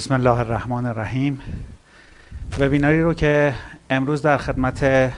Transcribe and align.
بسم 0.00 0.14
الله 0.14 0.38
الرحمن 0.38 0.86
الرحیم. 0.86 1.40
وبیناری 2.58 3.02
رو 3.02 3.14
که 3.14 3.54
امروز 3.90 4.22
در 4.22 4.36
خدمت 4.36 5.12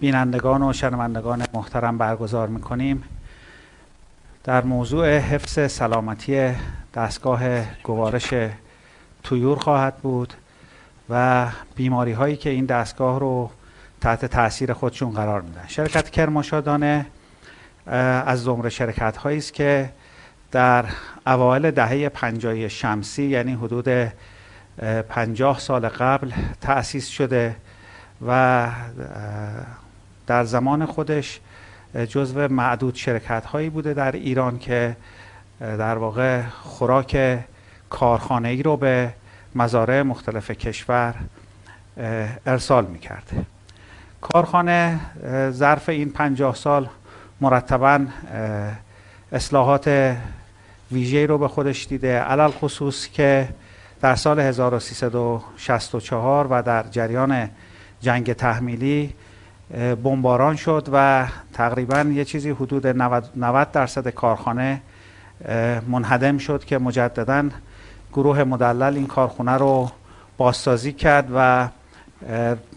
بینندگان 0.00 0.62
و 0.62 0.72
شنوندگان 0.72 1.44
محترم 1.54 1.98
برگزار 1.98 2.48
می‌کنیم. 2.48 3.02
در 4.44 4.64
موضوع 4.64 5.18
حفظ 5.18 5.72
سلامتی 5.72 6.52
دستگاه 6.94 7.42
گوارش 7.82 8.34
تویور 9.22 9.58
خواهد 9.58 9.96
بود 9.96 10.34
و 11.10 11.46
بیماری 11.76 12.12
هایی 12.12 12.36
که 12.36 12.50
این 12.50 12.64
دستگاه 12.64 13.20
رو 13.20 13.50
تحت 14.00 14.24
تاثیر 14.24 14.72
خودشون 14.72 15.10
قرار 15.10 15.40
میدن. 15.40 15.64
شرکت 15.66 16.10
کرماشادانه 16.10 17.06
از 18.26 18.42
زمره 18.42 18.68
شرکت 18.70 19.16
هایی 19.16 19.38
است 19.38 19.54
که 19.54 19.90
در 20.52 20.84
اوایل 21.26 21.70
دهه 21.70 22.08
پنجاه 22.08 22.68
شمسی 22.68 23.22
یعنی 23.22 23.52
حدود 23.54 24.12
پنجاه 25.08 25.58
سال 25.58 25.88
قبل 25.88 26.32
تأسیس 26.60 27.08
شده 27.08 27.56
و 28.26 28.68
در 30.26 30.44
زمان 30.44 30.86
خودش 30.86 31.40
جزو 32.08 32.48
معدود 32.48 32.94
شرکت 32.94 33.44
هایی 33.44 33.70
بوده 33.70 33.94
در 33.94 34.12
ایران 34.12 34.58
که 34.58 34.96
در 35.60 35.98
واقع 35.98 36.42
خوراک 36.42 37.38
کارخانه 37.90 38.48
ای 38.48 38.62
رو 38.62 38.76
به 38.76 39.12
مزارع 39.54 40.02
مختلف 40.02 40.50
کشور 40.50 41.14
ارسال 42.46 42.86
می 42.86 42.98
کرده 42.98 43.44
کارخانه 44.20 45.00
ظرف 45.50 45.88
این 45.88 46.10
پنجاه 46.10 46.54
سال 46.54 46.88
مرتبا 47.40 48.06
اصلاحات 49.32 50.16
ویژه 50.92 51.26
رو 51.26 51.38
به 51.38 51.48
خودش 51.48 51.86
دیده 51.86 52.18
علل 52.18 52.50
خصوص 52.50 53.08
که 53.08 53.48
در 54.00 54.14
سال 54.14 54.40
1364 54.40 56.46
و 56.50 56.62
در 56.62 56.82
جریان 56.82 57.50
جنگ 58.00 58.32
تحمیلی 58.32 59.14
بمباران 60.04 60.56
شد 60.56 60.88
و 60.92 61.26
تقریبا 61.52 62.00
یه 62.00 62.24
چیزی 62.24 62.50
حدود 62.50 62.86
90 62.86 63.72
درصد 63.72 64.08
کارخانه 64.08 64.82
منهدم 65.88 66.38
شد 66.38 66.64
که 66.64 66.78
مجددا 66.78 67.48
گروه 68.12 68.44
مدلل 68.44 68.96
این 68.96 69.06
کارخونه 69.06 69.52
رو 69.52 69.90
بازسازی 70.36 70.92
کرد 70.92 71.28
و 71.34 71.68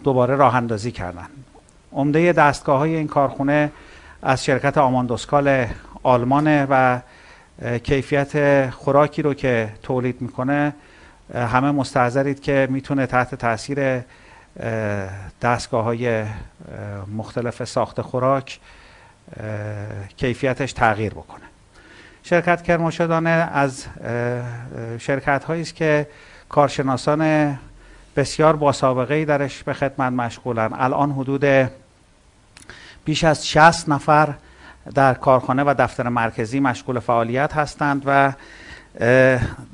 دوباره 0.04 0.36
راه 0.36 0.54
اندازی 0.54 0.92
کردن. 0.92 1.26
عمده 1.92 2.32
دستگاه 2.32 2.78
های 2.78 2.96
این 2.96 3.06
کارخونه 3.06 3.72
از 4.22 4.44
شرکت 4.44 4.78
آماندوسکال 4.78 5.66
آلمانه 6.02 6.66
و 6.70 7.00
کیفیت 7.78 8.70
خوراکی 8.70 9.22
رو 9.22 9.34
که 9.34 9.72
تولید 9.82 10.20
می‌کنه 10.20 10.74
همه 11.34 11.70
مستحضرید 11.70 12.40
که 12.40 12.68
می‌تونه 12.70 13.06
تحت 13.06 13.34
تاثیر 13.34 14.00
دستگاه 15.42 15.84
های 15.84 16.24
مختلف 17.16 17.64
ساخت 17.64 18.00
خوراک 18.00 18.60
کیفیتش 20.16 20.72
تغییر 20.72 21.12
بکنه. 21.12 21.44
شرکت 22.22 22.62
کرماشدانه 22.62 23.30
از 23.30 23.86
شرکت 24.98 25.44
هایی 25.44 25.62
است 25.62 25.74
که 25.74 26.06
کارشناسان 26.48 27.58
بسیار 28.16 28.56
با 28.56 28.72
سابقه 28.72 29.14
ای 29.14 29.24
درش 29.24 29.62
به 29.62 29.72
خدمت 29.72 30.12
مشغولن. 30.12 30.70
الان 30.72 31.12
حدود 31.12 31.70
بیش 33.04 33.24
از 33.24 33.48
60 33.48 33.88
نفر 33.88 34.34
در 34.94 35.14
کارخانه 35.14 35.64
و 35.64 35.74
دفتر 35.78 36.08
مرکزی 36.08 36.60
مشغول 36.60 36.98
فعالیت 36.98 37.52
هستند 37.52 38.02
و 38.06 38.32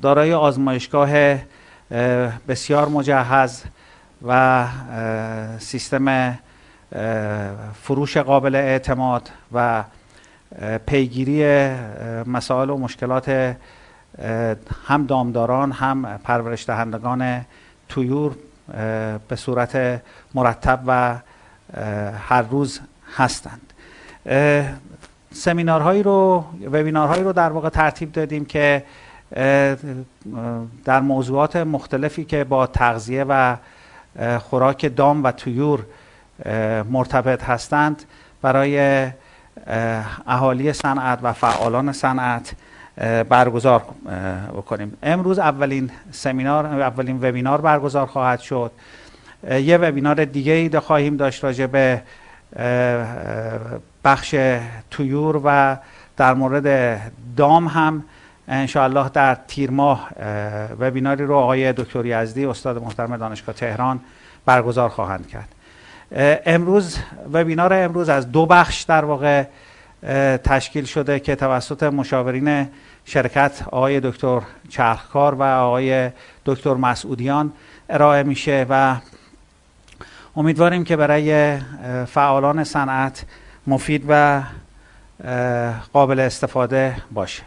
دارای 0.01 0.33
آزمایشگاه 0.33 1.09
بسیار 2.47 2.87
مجهز 2.87 3.63
و 4.27 4.65
سیستم 5.59 6.37
فروش 7.83 8.17
قابل 8.17 8.55
اعتماد 8.55 9.29
و 9.53 9.83
پیگیری 10.85 11.69
مسائل 12.25 12.69
و 12.69 12.77
مشکلات 12.77 13.55
هم 14.87 15.05
دامداران 15.05 15.71
هم 15.71 16.19
پرورش 16.23 16.65
دهندگان 16.65 17.45
تویور 17.89 18.35
به 19.27 19.35
صورت 19.35 20.01
مرتب 20.33 20.79
و 20.87 21.15
هر 22.29 22.41
روز 22.41 22.79
هستند. 23.15 23.73
سمینارهایی 25.37 26.03
رو 26.03 26.45
وبینارهایی 26.65 27.23
رو 27.23 27.33
در 27.33 27.49
واقع 27.49 27.69
ترتیب 27.69 28.11
دادیم 28.11 28.45
که 28.45 28.83
در 30.85 31.01
موضوعات 31.01 31.55
مختلفی 31.55 32.25
که 32.25 32.43
با 32.43 32.67
تغذیه 32.67 33.25
و 33.29 33.55
خوراک 34.39 34.95
دام 34.95 35.23
و 35.23 35.31
تویور 35.31 35.79
مرتبط 36.89 37.43
هستند 37.43 38.03
برای 38.41 39.07
اهالی 40.27 40.73
صنعت 40.73 41.19
و 41.21 41.33
فعالان 41.33 41.91
صنعت 41.91 42.55
برگزار 43.29 43.83
بکنیم. 44.55 44.97
امروز 45.03 45.39
اولین 45.39 45.91
سمینار 46.11 46.65
اولین 46.65 47.17
وبینار 47.21 47.61
برگزار 47.61 48.05
خواهد 48.05 48.39
شد. 48.39 48.71
یه 49.51 49.77
وبینار 49.77 50.25
دیگه 50.25 50.51
ای 50.51 50.79
خواهیم 50.79 51.17
داشت 51.17 51.43
راجع 51.43 51.65
به 51.65 52.01
بخش 54.07 54.35
تویور 54.91 55.41
و 55.43 55.77
در 56.17 56.33
مورد 56.33 56.99
دام 57.37 57.67
هم 57.67 58.03
انشاءالله 58.47 59.09
در 59.09 59.37
تیر 59.47 59.71
ماه 59.71 60.09
وبیناری 60.79 61.25
رو 61.25 61.35
آقای 61.35 61.73
دکتر 61.73 62.05
یزدی 62.05 62.45
استاد 62.45 62.83
محترم 62.83 63.17
دانشگاه 63.17 63.55
تهران 63.55 63.99
برگزار 64.45 64.89
خواهند 64.89 65.27
کرد. 65.27 65.49
امروز 66.45 66.97
وبینار 67.33 67.73
امروز 67.73 68.09
از 68.09 68.31
دو 68.31 68.45
بخش 68.45 68.81
در 68.81 69.05
واقع 69.05 69.43
تشکیل 70.37 70.85
شده 70.85 71.19
که 71.19 71.35
توسط 71.35 71.83
مشاورین 71.83 72.67
شرکت 73.05 73.63
آقای 73.71 73.99
دکتر 73.99 74.41
چرخکار 74.69 75.35
و 75.35 75.43
آقای 75.43 76.09
دکتر 76.45 76.73
مسعودیان 76.73 77.53
ارائه 77.89 78.23
میشه 78.23 78.65
و 78.69 78.95
امیدواریم 80.35 80.83
که 80.83 80.95
برای 80.95 81.57
فعالان 82.05 82.63
صنعت 82.63 83.25
مفید 83.67 84.05
و 84.09 84.43
قابل 85.93 86.19
استفاده 86.19 86.95
باشه. 87.11 87.43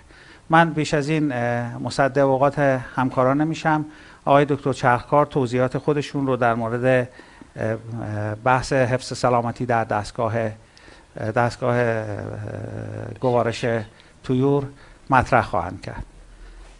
من 0.50 0.70
بیش 0.70 0.94
از 0.94 1.08
این 1.08 1.34
مصد 1.78 2.18
اوقات 2.18 2.58
همکاران 2.58 3.40
نمیشم. 3.40 3.84
آقای 4.24 4.44
دکتر 4.44 4.72
چرخکار 4.72 5.26
توضیحات 5.26 5.78
خودشون 5.78 6.26
رو 6.26 6.36
در 6.36 6.54
مورد 6.54 7.08
بحث 8.44 8.72
حفظ 8.72 9.18
سلامتی 9.18 9.66
در 9.66 9.84
دستگاه 9.84 10.34
دستگاه 11.36 12.04
گوارش 13.20 13.64
تویور 14.24 14.64
مطرح 15.10 15.42
خواهند 15.42 15.80
کرد. 15.80 16.04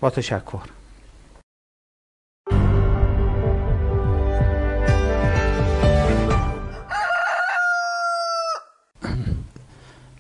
با 0.01 0.11
تشکر. 0.11 0.80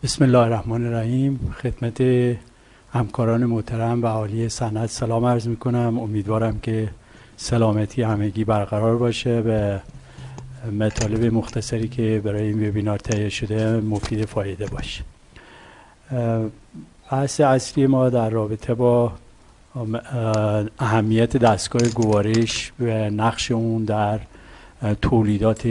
بسم 0.03 0.25
الله 0.25 0.39
الرحمن 0.39 0.87
الرحیم. 0.87 1.55
خدمت 1.63 2.01
همکاران 2.93 3.45
محترم 3.45 4.03
و 4.03 4.07
عالی 4.07 4.49
صنعت 4.49 4.91
سلام 4.91 5.25
عرض 5.25 5.49
می 5.49 5.57
کنم 5.57 5.99
امیدوارم 5.99 6.59
که 6.61 6.89
سلامتی 7.37 8.03
همگی 8.03 8.45
برقرار 8.45 8.97
باشه 8.97 9.43
به 9.43 9.81
مطالب 10.79 11.35
مختصری 11.35 11.89
که 11.89 12.21
برای 12.25 12.43
این 12.43 12.69
وبینار 12.69 12.99
تهیه 12.99 13.29
شده 13.29 13.81
مفید 13.81 14.25
فایده 14.25 14.67
باشه. 14.67 15.05
بحث 17.11 17.41
اصلی 17.41 17.87
ما 17.87 18.09
در 18.09 18.31
رابطه 18.31 18.75
با 18.75 19.13
اهمیت 20.79 21.37
دستگاه 21.37 21.89
گوارش 21.89 22.73
و 22.81 23.11
نقش 23.11 23.51
اون 23.51 23.85
در 23.85 24.21
تولیدات 25.03 25.67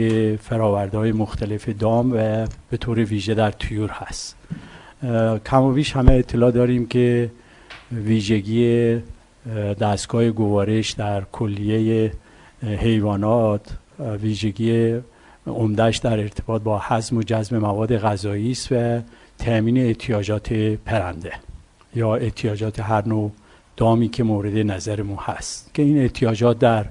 های 0.94 1.12
مختلف 1.12 1.68
دام 1.68 2.12
و 2.12 2.46
به 2.70 2.76
طور 2.76 2.98
ویژه 2.98 3.34
در 3.34 3.50
تویور 3.50 3.90
هست. 3.90 4.36
کم 5.46 5.62
و 5.62 5.72
بیش 5.72 5.96
همه 5.96 6.12
اطلاع 6.12 6.50
داریم 6.50 6.86
که 6.86 7.30
ویژگی 7.92 8.98
دستگاه 9.80 10.30
گوارش 10.30 10.90
در 10.90 11.22
کلیه 11.32 12.12
حیوانات 12.62 13.76
ویژگی 14.22 15.00
عمدهش 15.46 15.96
در 15.96 16.18
ارتباط 16.18 16.62
با 16.62 16.82
حزم 16.88 17.16
و 17.16 17.22
جذب 17.22 17.54
مواد 17.54 17.96
غذایی 17.96 18.50
است 18.50 18.72
و 18.72 19.00
تأمین 19.38 19.78
احتیاجات 19.78 20.52
پرنده 20.52 21.32
یا 21.94 22.14
احتیاجات 22.14 22.80
هر 22.80 23.08
نوع 23.08 23.32
دامی 23.76 24.08
که 24.08 24.22
مورد 24.22 24.56
نظرمون 24.56 25.18
هست 25.20 25.74
که 25.74 25.82
این 25.82 25.98
احتیاجات 25.98 26.58
در 26.58 26.86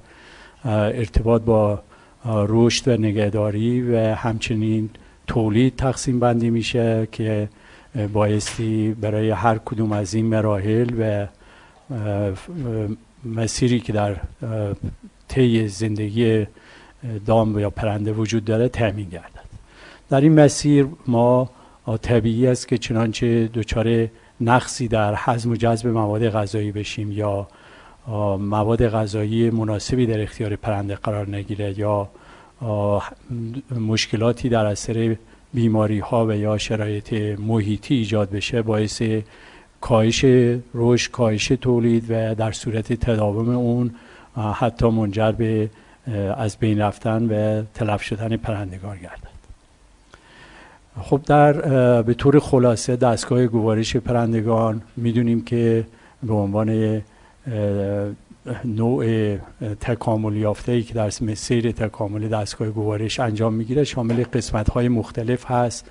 ارتباط 0.65 1.41
با 1.41 1.81
رشد 2.25 2.87
و 2.87 3.01
نگهداری 3.01 3.81
و 3.81 4.15
همچنین 4.15 4.89
تولید 5.27 5.75
تقسیم 5.75 6.19
بندی 6.19 6.49
میشه 6.49 7.07
که 7.11 7.49
بایستی 8.13 8.95
برای 9.01 9.29
هر 9.29 9.57
کدوم 9.57 9.91
از 9.91 10.13
این 10.13 10.25
مراحل 10.25 10.89
و 10.99 11.27
مسیری 13.25 13.79
که 13.79 13.93
در 13.93 14.15
طی 15.27 15.67
زندگی 15.67 16.47
دام 17.25 17.59
یا 17.59 17.69
پرنده 17.69 18.11
وجود 18.11 18.45
داره 18.45 18.69
تأمین 18.69 19.09
گردد. 19.09 19.49
در 20.09 20.21
این 20.21 20.39
مسیر 20.39 20.87
ما 21.07 21.49
طبیعی 22.01 22.47
است 22.47 22.67
که 22.67 22.77
چنانچه 22.77 23.49
دچار 23.53 24.07
نقصی 24.41 24.87
در 24.87 25.15
حزم 25.15 25.51
و 25.51 25.55
جذب 25.55 25.87
مواد 25.87 26.29
غذایی 26.29 26.71
بشیم 26.71 27.11
یا 27.11 27.47
مواد 28.39 28.87
غذایی 28.87 29.49
مناسبی 29.49 30.05
در 30.05 30.21
اختیار 30.21 30.55
پرنده 30.55 30.95
قرار 30.95 31.29
نگیره 31.29 31.79
یا 31.79 32.09
مشکلاتی 33.79 34.49
در 34.49 34.65
اثر 34.65 35.15
بیماری 35.53 35.99
ها 35.99 36.25
و 36.25 36.31
یا 36.35 36.57
شرایط 36.57 37.13
محیطی 37.39 37.95
ایجاد 37.95 38.29
بشه 38.29 38.61
باعث 38.61 39.01
کاهش 39.81 40.25
رشد 40.73 41.11
کاهش 41.11 41.47
تولید 41.47 42.05
و 42.09 42.35
در 42.35 42.51
صورت 42.51 42.93
تداوم 42.93 43.49
اون 43.49 43.91
حتی 44.53 44.89
منجر 44.89 45.31
به 45.31 45.69
از 46.37 46.57
بین 46.57 46.81
رفتن 46.81 47.25
و 47.25 47.63
تلف 47.73 48.01
شدن 48.01 48.37
پرندگان 48.37 48.97
گردد. 48.97 49.39
خب 51.01 51.21
در 51.25 51.53
به 52.01 52.13
طور 52.13 52.39
خلاصه 52.39 52.95
دستگاه 52.95 53.47
گوارش 53.47 53.95
پرندگان 53.95 54.81
می‌دونیم 54.97 55.43
که 55.45 55.85
به 56.23 56.33
عنوان 56.33 57.01
نوع 58.65 59.35
تکامل 59.81 60.35
یافته 60.35 60.71
ای 60.71 60.83
که 60.83 60.93
در 60.93 61.09
سیر 61.09 61.71
تکامل 61.71 62.27
دستگاه 62.27 62.69
گوارش 62.69 63.19
انجام 63.19 63.53
می‌گیره 63.53 63.83
شامل 63.83 64.23
قسمت 64.23 64.69
های 64.69 64.87
مختلف 64.87 65.51
هست 65.51 65.85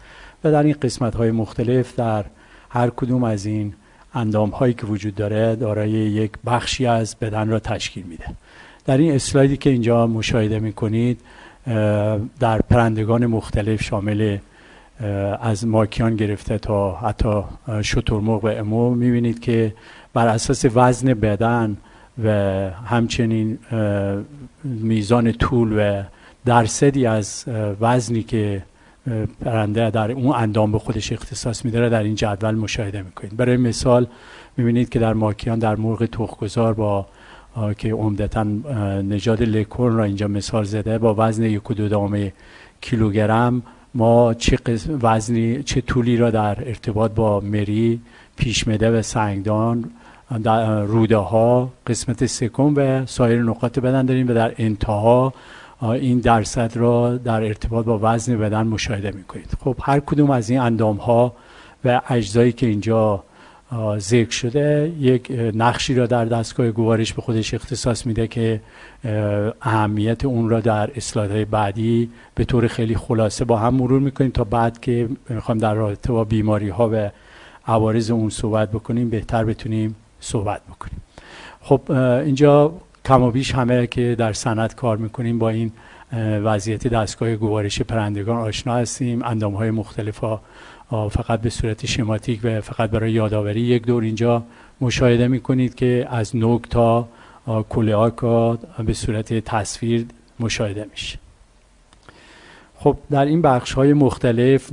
و 0.45 0.53
در 0.53 0.63
این 0.63 0.77
قسمت 0.83 1.15
های 1.15 1.31
مختلف 1.31 1.97
در 1.97 2.25
هر 2.71 2.91
کدوم 2.91 3.25
از 3.25 3.47
این 3.47 3.75
اندام 4.15 4.51
هایی 4.51 4.75
که 4.75 4.87
وجود 4.87 5.15
داره 5.15 5.57
دارای 5.57 5.91
یک 5.91 6.33
بخشی 6.47 6.87
از 6.87 7.17
بدن 7.21 7.49
را 7.49 7.59
تشکیل 7.59 8.05
میده. 8.05 8.25
در 8.87 8.99
این 8.99 9.15
اسلایدی 9.15 9.57
که 9.57 9.71
اینجا 9.71 10.07
مشاهده 10.07 10.59
می‌کنید 10.59 11.21
در 12.41 12.61
پرندگان 12.71 13.27
مختلف 13.27 13.83
شامل 13.83 14.39
از 15.41 15.67
ماکیان 15.67 16.17
گرفته 16.17 16.59
تا 16.59 16.97
حتی 16.97 17.43
شترمرغ 17.83 18.45
و 18.45 18.47
امو 18.47 18.95
می‌بینید 18.95 19.41
که 19.41 19.75
بر 20.19 20.29
اساس 20.29 20.65
وزن 20.75 21.15
بدن 21.15 21.77
و 22.25 22.29
همچنین 22.85 23.59
میزان 24.65 25.33
طول 25.33 25.73
و 25.79 26.03
درصدی 26.45 27.07
از 27.07 27.45
وزنی 27.81 28.23
که 28.23 28.63
پرنده 29.45 29.91
در 29.91 30.13
اون 30.13 30.35
اندام 30.37 30.73
به 30.73 30.79
خودش 30.79 31.13
اختصاص 31.13 31.65
میداره 31.65 31.89
در 31.89 32.03
این 32.03 32.15
جدول 32.15 32.55
مشاهده 32.55 33.03
می‌کنید. 33.03 33.37
برای 33.37 33.57
مثال 33.57 34.07
می‌بینید 34.57 34.89
که 34.89 34.99
در 34.99 35.13
ماکیان 35.13 35.59
در 35.59 35.77
مرغ 35.77 36.07
تخمگذار 36.07 36.75
با 36.75 37.07
که 37.79 37.93
عمدتا 37.93 38.45
نژاد 39.03 39.43
لکورن 39.43 39.97
را 39.97 40.05
اینجا 40.05 40.29
مثال 40.29 40.65
زده 40.65 40.99
با 40.99 41.15
وزن 41.19 41.43
یک 41.43 41.71
و 41.71 41.75
دو 41.75 42.29
کیلوگرم 42.81 43.63
ما 43.95 44.35
چه 44.35 44.59
وزنی 45.03 45.63
چه 45.63 45.81
طولی 45.81 46.17
را 46.17 46.31
در 46.31 46.69
ارتباط 46.69 47.11
با 47.11 47.41
مری 47.41 48.01
پیشمده 48.37 48.99
و 48.99 49.03
سنگدان 49.03 49.91
روده 50.87 51.17
ها 51.17 51.71
قسمت 51.87 52.27
سکم 52.27 52.75
و 52.77 53.07
سایر 53.07 53.43
نقاط 53.43 53.79
بدن 53.79 54.07
داریم 54.07 54.29
و 54.29 54.35
در 54.35 54.55
انتها 54.59 55.33
این 55.83 56.19
درصد 56.19 56.77
را 56.77 57.17
در 57.17 57.43
ارتباط 57.43 57.85
با 57.85 57.99
وزن 58.03 58.39
بدن 58.39 58.67
مشاهده 58.67 59.11
می‌کنید. 59.11 59.53
خب 59.61 59.77
هر 59.83 60.01
کدوم 60.01 60.31
از 60.31 60.51
این 60.51 60.61
اندام 60.61 60.97
ها 60.97 61.33
و 61.85 62.01
اجزایی 62.09 62.53
که 62.53 62.67
اینجا 62.67 63.25
ذکر 63.99 64.31
شده 64.31 64.93
یک 65.01 65.53
نقشی 65.55 65.95
را 65.95 66.07
در 66.07 66.25
دستگاه 66.25 66.71
گوارش 66.71 67.13
به 67.13 67.23
خودش 67.23 67.55
اختصاص 67.55 68.07
میده 68.07 68.27
که 68.27 68.61
اهمیت 69.63 70.25
اون 70.25 70.49
را 70.49 70.61
در 70.61 70.91
اسلایدهای 70.97 71.45
بعدی 71.45 72.11
به 72.35 72.45
طور 72.45 72.67
خیلی 72.67 72.97
خلاصه 72.97 73.45
با 73.45 73.57
هم 73.59 73.75
مرور 73.75 74.01
می‌کنیم 74.01 74.31
تا 74.31 74.45
بعد 74.45 74.81
که 74.81 75.09
می‌خوایم 75.29 75.59
در 75.59 75.75
رابطه 75.75 76.13
با 76.13 76.25
بیماری 76.25 76.69
ها 76.69 76.91
و 76.93 77.11
عوارض 77.67 78.11
اون 78.11 78.31
صحبت 78.31 78.71
بکنیم 78.71 79.11
بهتر 79.11 79.45
بتونیم 79.45 79.97
صحبت 80.21 80.61
بکنیم. 80.63 81.01
خب 81.61 81.93
اینجا 82.25 82.73
کم 83.05 83.23
و 83.23 83.31
بیش 83.31 83.55
همه 83.55 83.87
که 83.87 84.15
در 84.19 84.33
سند 84.33 84.75
کار 84.75 84.97
می‌کنیم 84.97 85.39
با 85.39 85.49
این 85.49 85.73
وضعیت 86.45 86.87
دستگاه 86.87 87.37
گوارش 87.37 87.83
پرندگان 87.83 88.37
آشنا 88.37 88.75
هستیم. 88.75 89.23
اندام 89.25 89.55
های 89.55 89.71
مختلف 89.71 90.19
ها 90.19 90.41
فقط 90.91 91.41
به 91.41 91.51
صورت 91.51 91.87
شماتیک 91.87 92.41
و 92.45 92.61
فقط 92.61 92.91
برای 92.91 93.13
یادآوری 93.13 93.61
یک 93.61 93.87
دور 93.87 94.03
اینجا 94.03 94.43
مشاهده 94.81 95.29
می‌کنید 95.29 95.75
که 95.75 96.07
از 96.11 96.37
نوک 96.37 96.63
تا 96.71 97.09
کلیاکا 97.69 98.59
به 98.87 98.93
صورت 98.93 99.33
تصویر 99.33 100.07
مشاهده 100.41 100.87
میشه. 100.91 101.19
خب 102.77 102.97
در 103.11 103.25
این 103.25 103.43
بخش 103.43 103.73
های 103.73 103.93
مختلف 103.93 104.73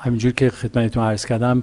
همینجور 0.00 0.32
که 0.32 0.50
خدمتتون 0.50 1.04
عرض 1.04 1.26
کردم 1.26 1.62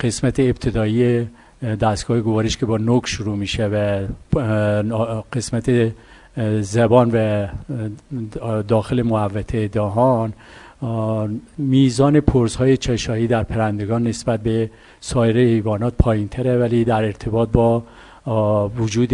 قسمت 0.00 0.40
ابتدایی 0.40 1.28
دستگاه 1.62 2.20
گوارش 2.20 2.56
که 2.56 2.66
با 2.66 2.76
نوک 2.76 3.06
شروع 3.06 3.36
میشه 3.36 3.66
و 3.66 4.06
قسمت 5.32 5.92
زبان 6.60 7.10
و 7.12 7.46
داخل 8.62 9.02
محوطه 9.02 9.68
دهان 9.68 10.32
میزان 11.58 12.22
های 12.58 12.76
چشایی 12.76 13.26
در 13.26 13.42
پرندگان 13.42 14.06
نسبت 14.06 14.40
به 14.40 14.70
سایر 15.00 15.36
حیوانات 15.36 15.94
پایین 15.98 16.28
تره 16.28 16.58
ولی 16.58 16.84
در 16.84 17.04
ارتباط 17.04 17.48
با 17.48 17.82
وجود 18.78 19.12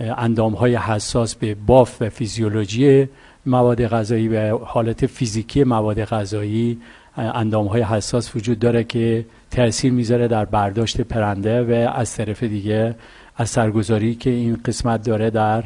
اندام 0.00 0.52
های 0.52 0.76
حساس 0.76 1.34
به 1.34 1.54
باف 1.54 2.02
و 2.02 2.08
فیزیولوژی 2.08 3.08
مواد 3.46 3.86
غذایی 3.86 4.28
و 4.28 4.58
حالت 4.58 5.06
فیزیکی 5.06 5.64
مواد 5.64 6.04
غذایی 6.04 6.80
اندام 7.20 7.66
های 7.66 7.82
حساس 7.82 8.36
وجود 8.36 8.58
داره 8.58 8.84
که 8.84 9.24
تاثیر 9.50 9.92
می‌ذاره 9.92 10.28
در 10.28 10.44
برداشت 10.44 11.00
پرنده 11.00 11.62
و 11.62 11.90
از 11.94 12.14
طرف 12.14 12.42
دیگه 12.42 12.94
اثرگذاری 13.38 14.14
که 14.14 14.30
این 14.30 14.60
قسمت 14.64 15.02
داره 15.02 15.30
در 15.30 15.64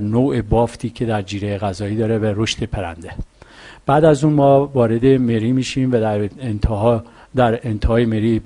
نوع 0.00 0.42
بافتی 0.42 0.90
که 0.90 1.06
در 1.06 1.22
جیره 1.22 1.58
غذایی 1.58 1.96
داره 1.96 2.18
و 2.18 2.32
رشد 2.36 2.64
پرنده. 2.64 3.10
بعد 3.86 4.04
از 4.04 4.24
اون 4.24 4.32
ما 4.32 4.66
وارد 4.66 5.06
مری 5.06 5.52
میشیم 5.52 5.92
و 5.92 6.00
در 6.00 6.28
انتها 6.40 7.04
در 7.36 7.60
انتهای 7.62 8.06
مری 8.06 8.38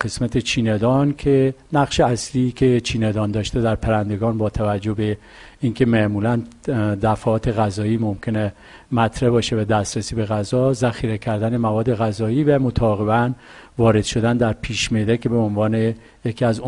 قسمت 0.00 0.38
چیندان 0.38 1.14
که 1.18 1.54
نقش 1.72 2.00
اصلی 2.00 2.52
که 2.52 2.80
چیندان 2.80 3.30
داشته 3.30 3.60
در 3.60 3.74
پرندگان 3.74 4.38
با 4.38 4.50
توجه 4.50 4.94
به 4.94 5.16
اینکه 5.64 5.86
معمولا 5.86 6.42
دفعات 7.02 7.48
غذایی 7.48 7.96
ممکنه 7.96 8.52
مطرح 8.92 9.30
باشه 9.30 9.56
به 9.56 9.64
دسترسی 9.64 10.14
به 10.14 10.24
غذا. 10.24 10.72
ذخیره 10.72 11.18
کردن 11.18 11.56
مواد 11.56 11.94
غذایی 11.94 12.44
و 12.44 12.58
متعاقبا 12.58 13.30
وارد 13.78 14.04
شدن 14.04 14.36
در 14.36 14.52
پیش 14.52 14.88
که 14.88 15.28
به 15.28 15.36
عنوان 15.36 15.94
یکی 16.24 16.44
از 16.44 16.60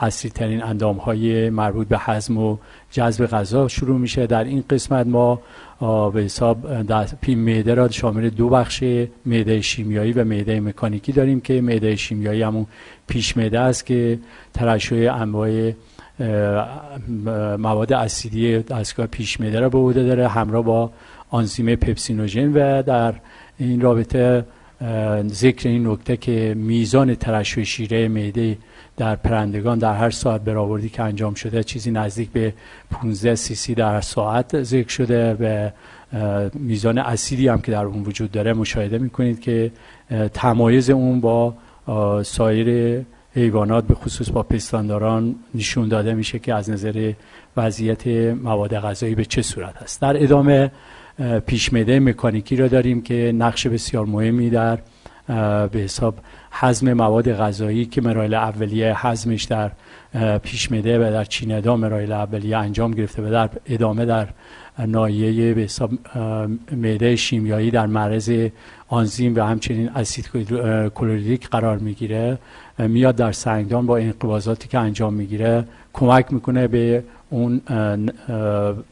اصلی 0.00 0.30
ترین 0.30 0.62
اندام 0.62 0.96
های 0.96 1.50
مربوط 1.50 1.88
به 1.88 1.98
هضم 1.98 2.38
و 2.38 2.56
جذب 2.90 3.26
غذا 3.26 3.68
شروع 3.68 3.98
میشه. 3.98 4.26
در 4.26 4.44
این 4.44 4.64
قسمت 4.70 5.06
ما 5.06 5.40
به 6.14 6.22
حساب 6.22 6.82
پیم 7.20 7.38
معده 7.38 7.74
را 7.74 7.90
شامل 7.90 8.28
دو 8.28 8.48
بخش 8.48 8.84
معده 9.26 9.60
شیمیایی 9.60 10.12
و 10.12 10.24
معده 10.24 10.60
مکانیکی 10.60 11.12
داریم 11.12 11.40
که 11.40 11.60
معده 11.60 11.96
شیمیایی 11.96 12.42
همون 12.42 12.66
پیش 13.06 13.36
است 13.36 13.86
که 13.86 14.18
ترشح 14.54 15.16
انواع 15.20 15.72
مواد 17.58 17.92
اسیدی 17.92 18.58
دستگاه 18.58 19.06
پیش 19.06 19.40
معده 19.40 19.60
را 19.60 19.68
به 19.68 19.92
داره 19.92 20.28
همراه 20.28 20.64
با 20.64 20.90
آنزیم 21.30 21.74
پپسینوژن 21.74 22.52
و 22.52 22.82
در 22.82 23.14
این 23.58 23.80
رابطه 23.80 24.44
ذکر 25.28 25.68
این 25.68 25.86
نکته 25.86 26.16
که 26.16 26.54
میزان 26.56 27.14
ترشح 27.14 27.62
شیره 27.62 28.08
معده 28.08 28.58
در 28.96 29.16
پرندگان 29.16 29.78
در 29.78 29.94
هر 29.94 30.10
ساعت 30.10 30.40
برآوردی 30.40 30.88
که 30.88 31.02
انجام 31.02 31.34
شده 31.34 31.62
چیزی 31.62 31.90
نزدیک 31.90 32.30
به 32.30 32.54
15 32.90 33.34
سی 33.34 33.54
سی 33.54 33.74
در 33.74 34.00
ساعت 34.00 34.62
ذکر 34.62 34.88
شده 34.88 35.34
و 35.34 35.70
میزان 36.54 36.98
اسیدی 36.98 37.48
هم 37.48 37.60
که 37.60 37.72
در 37.72 37.84
اون 37.84 38.02
وجود 38.02 38.30
داره 38.30 38.52
مشاهده 38.52 38.98
می‌کنید 38.98 39.40
که 39.40 39.72
تمایز 40.34 40.90
اون 40.90 41.20
با 41.20 41.54
سایر 42.22 43.00
حیوانات 43.38 43.86
به 43.86 43.94
خصوص 43.94 44.30
با 44.30 44.42
پستانداران 44.42 45.34
نشون 45.54 45.88
داده 45.88 46.14
میشه 46.14 46.38
که 46.38 46.54
از 46.54 46.70
نظر 46.70 47.12
وضعیت 47.56 48.06
مواد 48.42 48.74
غذایی 48.74 49.14
به 49.14 49.24
چه 49.24 49.42
صورت 49.42 49.76
است. 49.82 50.00
در 50.00 50.22
ادامه 50.22 50.70
پیشمده 51.46 52.00
مکانیکی 52.00 52.56
را 52.56 52.68
داریم 52.68 53.02
که 53.02 53.32
نقش 53.34 53.66
بسیار 53.66 54.06
مهمی 54.06 54.50
در 54.50 54.78
به 55.72 55.78
حساب 55.78 56.14
حزم 56.50 56.92
مواد 56.92 57.32
غذایی 57.32 57.84
که 57.84 58.00
مراحل 58.00 58.34
اولیه 58.34 59.06
حزمش 59.06 59.44
در 59.44 59.70
پیش 60.38 60.70
میده 60.70 60.98
و 60.98 61.12
در 61.12 61.24
چیندا 61.24 61.76
مراحل 61.76 62.12
اولیه 62.12 62.56
انجام 62.56 62.90
گرفته 62.90 63.22
و 63.22 63.30
در 63.30 63.50
ادامه 63.66 64.04
در 64.04 64.28
نایه 64.86 65.54
به 65.54 65.60
حساب 65.60 65.90
معده 66.72 67.16
شیمیایی 67.16 67.70
در 67.70 67.86
معرض 67.86 68.48
آنزیم 68.88 69.36
و 69.36 69.40
همچنین 69.40 69.88
اسید 69.88 70.28
کلوریدیک 70.94 71.48
قرار 71.48 71.78
می‌گیره. 71.78 72.38
میاد 72.78 73.16
در 73.16 73.32
سنگدان 73.32 73.86
با 73.86 73.96
انقباضاتی 73.96 74.68
که 74.68 74.78
انجام 74.78 75.14
می‌گیره 75.14 75.64
کمک 75.92 76.32
می‌کنه 76.32 76.68
به 76.68 77.04
اون 77.30 77.60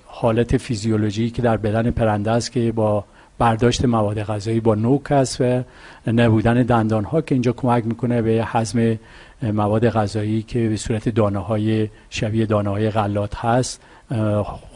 حالت 0.07 0.57
فیزیولوژی 0.57 1.31
که 1.31 1.43
در 1.43 1.57
بدن 1.57 1.91
پرنده 1.91 2.31
است 2.31 2.53
که 2.53 2.73
با 2.73 3.05
برداشت 3.39 3.85
مواد 3.85 4.23
غذایی 4.23 4.61
با 4.61 4.75
نوک 4.75 5.27
و 5.41 5.63
نبودن 6.07 6.63
دندان 6.63 7.05
ها 7.05 7.21
که 7.21 7.35
اینجا 7.35 7.53
کمک 7.53 7.87
می‌کنه 7.87 8.23
به 8.23 8.47
حزم 8.53 8.99
مواد 9.43 9.89
غذایی 9.89 10.43
که 10.43 10.69
به 10.69 10.77
صورت 10.77 11.09
دانه 11.09 11.39
های 11.39 11.89
شبیه 12.11 12.47
دانه 12.47 12.71
های 12.71 12.91
غلات 12.91 13.37
هست 13.37 13.81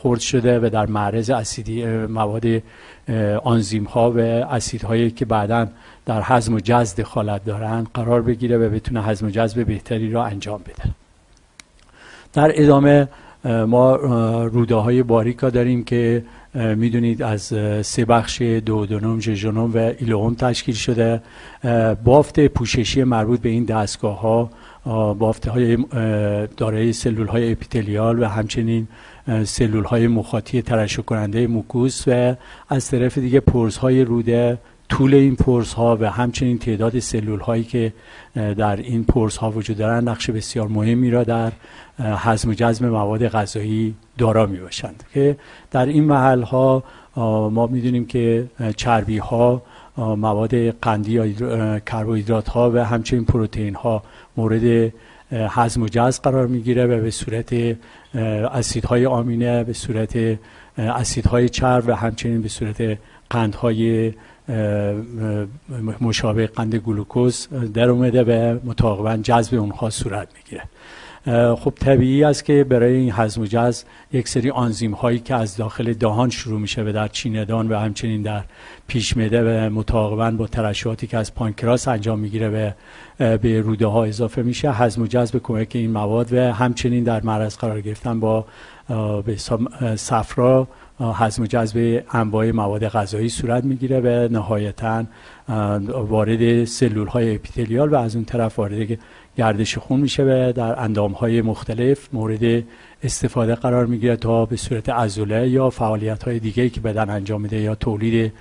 خرد 0.03 0.21
شده 0.21 0.61
و 0.61 0.71
در 0.71 0.87
معرض 0.87 1.31
اسیدی 1.31 1.87
مواد 1.87 2.45
آنزیم 3.45 3.85
ها 3.85 4.11
و 4.11 4.19
اسیدهایی 4.19 5.11
که 5.11 5.25
بعدا 5.25 5.67
در 6.07 6.23
حزم 6.23 6.55
و 6.55 6.61
جذب 6.61 7.01
دخالت 7.01 7.45
دارند 7.45 7.89
قرار 7.95 8.23
بگیره 8.23 8.59
و 8.59 8.71
بتونه 8.71 9.03
حزم 9.03 9.27
و 9.27 9.31
جذب 9.31 9.67
بهتری 9.67 10.13
را 10.13 10.25
انجام 10.25 10.61
بده. 10.61 10.91
در 12.33 12.53
ادامه 12.55 13.09
ما 13.45 13.97
روده 14.45 14.75
های 14.75 15.03
باریکا 15.03 15.51
داریم 15.51 15.85
که 15.85 16.25
می‌دونید 16.55 17.23
از 17.23 17.43
سه 17.87 18.05
بخش 18.05 18.43
دودونوم، 18.43 19.21
ژژونوم 19.21 19.73
و 19.75 19.79
ایلوم 19.79 20.35
تشکیل 20.35 20.75
شده. 20.75 21.23
بافت 22.05 22.41
پوششی 22.41 23.05
مربوط 23.05 23.41
به 23.41 23.49
این 23.49 23.65
دستگاه 23.65 24.21
ها 24.21 24.51
بافت 25.15 25.49
های 25.49 25.79
دارای 26.57 26.93
سلول 26.93 27.27
های 27.27 27.53
اپیتلیال 27.53 28.23
و 28.23 28.25
همچنین 28.25 28.89
سلول 29.45 29.85
های 29.85 30.09
مخاطی 30.09 30.63
ترشح 30.63 31.03
کننده 31.03 31.47
موکوس 31.47 32.05
و 32.07 32.35
از 32.69 32.91
طرف 32.91 33.19
دیگه 33.19 33.41
پرز 33.41 33.77
های 33.77 34.05
روده 34.05 34.59
طول 34.91 35.15
این 35.15 35.37
پرس 35.37 35.73
ها 35.73 35.99
و 36.01 36.11
همچنین 36.11 36.59
تعداد 36.59 36.99
سلول 36.99 37.41
هایی 37.41 37.65
که 37.65 37.93
در 38.35 38.77
این 38.77 39.05
پرس 39.05 39.37
ها 39.37 39.51
وجود 39.51 39.77
دارند 39.77 40.09
نقش 40.09 40.31
بسیار 40.31 40.69
مهمی 40.69 41.11
را 41.11 41.25
در 41.25 41.53
هضم 41.99 42.51
و 42.51 42.55
جذب 42.55 42.85
مواد 42.85 43.29
غذایی 43.29 43.95
دارا 44.19 44.47
می 44.47 44.59
باشند 44.59 45.05
که 45.15 45.37
در 45.71 45.87
این 45.87 46.05
محل 46.05 46.43
ها 46.43 46.83
ما 47.51 47.67
می‌دونیم 47.67 48.07
که 48.07 48.47
چربی 48.77 49.19
ها 49.19 49.63
مواد 49.97 50.55
قندی 50.71 51.13
یا 51.13 51.79
کربوهیدرات 51.79 52.49
ها 52.49 52.71
و 52.71 52.85
همچنین 52.85 53.25
پروتئین 53.25 53.75
ها 53.75 54.03
مورد 54.37 54.93
هضم 55.33 55.83
و 55.83 55.89
جذب 55.89 56.23
قرار 56.23 56.47
می‌گیره 56.47 56.87
و 56.87 57.03
به 57.03 57.11
صورت 57.11 57.77
اسیدهای 58.55 59.07
آمینه 59.07 59.65
به 59.65 59.73
صورت 59.73 60.39
اسیدهای 60.79 61.49
چرب 61.49 61.85
و 61.87 61.97
همچنین 61.97 62.43
به 62.43 62.49
صورت 62.49 62.99
قندهای 63.31 64.13
مشابه 66.01 66.47
قند 66.47 66.75
گلوکوز 66.75 67.49
در 67.75 67.89
اومده 67.89 68.23
و 68.23 68.59
متعاقبا 68.65 69.17
جذب 69.17 69.59
اونها 69.59 69.91
صورت 69.91 70.29
می‌گیره. 70.37 70.63
خب 71.57 71.73
طبیعی 71.81 72.25
است 72.25 72.45
که 72.45 72.65
برای 72.65 72.95
این 72.95 73.13
هضم 73.13 73.43
و 73.43 73.47
جذب 73.47 73.87
یک 74.13 74.29
سری 74.29 74.51
آنزیم 74.51 74.93
هایی 74.93 75.19
که 75.19 75.35
از 75.35 75.57
داخل 75.57 75.93
دهان 75.93 76.31
شروع 76.31 76.61
میشه 76.61 76.83
و 76.83 76.93
در 76.93 77.09
چیندان 77.09 77.69
و 77.69 77.79
همچنین 77.79 78.23
در 78.23 78.45
پیش 78.87 79.17
میده 79.17 79.67
و 79.67 79.71
متعاقبا 79.71 80.31
با 80.31 80.47
ترشحاتی 80.47 81.07
که 81.07 81.19
از 81.19 81.35
پانکراس 81.35 81.89
انجام 81.89 82.19
می‌گیره 82.19 82.49
و 82.49 82.71
به 83.37 83.61
روده 83.61 83.87
ها 83.87 84.05
اضافه 84.05 84.43
میشه 84.43 84.73
هضم 84.73 85.03
و 85.03 85.07
جذب 85.07 85.39
کمک 85.43 85.69
این 85.75 85.91
مواد 85.91 86.33
و 86.33 86.53
همچنین 86.53 87.05
در 87.05 87.23
معرض 87.23 87.57
قرار 87.57 87.81
گرفتن 87.81 88.21
با 88.21 88.45
به 89.27 89.37
صفرا 89.97 90.69
هضم 91.01 91.43
و 91.43 91.47
جذب 91.47 92.03
انواع 92.13 92.51
مواد 92.51 92.89
غذایی 92.89 93.29
صورت 93.29 93.65
می‌گیره 93.65 94.01
و 94.01 94.29
نهایتا 94.33 95.05
وارد 95.89 96.65
سلول 96.65 97.07
های 97.07 97.35
اپیتلیال 97.35 97.89
و 97.89 97.97
از 97.97 98.17
اون 98.17 98.25
طرف 98.25 98.59
وارد 98.59 98.99
گردش 99.37 99.79
خون 99.79 100.01
میشه 100.01 100.23
و 100.23 100.53
در 100.53 100.81
اندام 100.81 101.13
های 101.13 101.43
مختلف 101.43 102.09
مورد 102.13 102.65
استفاده 103.03 103.55
قرار 103.55 103.87
می‌گیره 103.87 104.17
تا 104.17 104.47
به 104.47 104.57
صورت 104.57 104.89
عضله 104.89 105.49
یا 105.49 105.71
فعالیت 105.71 106.23
های 106.23 106.39
دیگه 106.39 106.69
که 106.69 106.81
بدن 106.81 107.11
انجام 107.11 107.41
میده 107.41 107.61
یا 107.61 107.75
تولید 107.75 108.33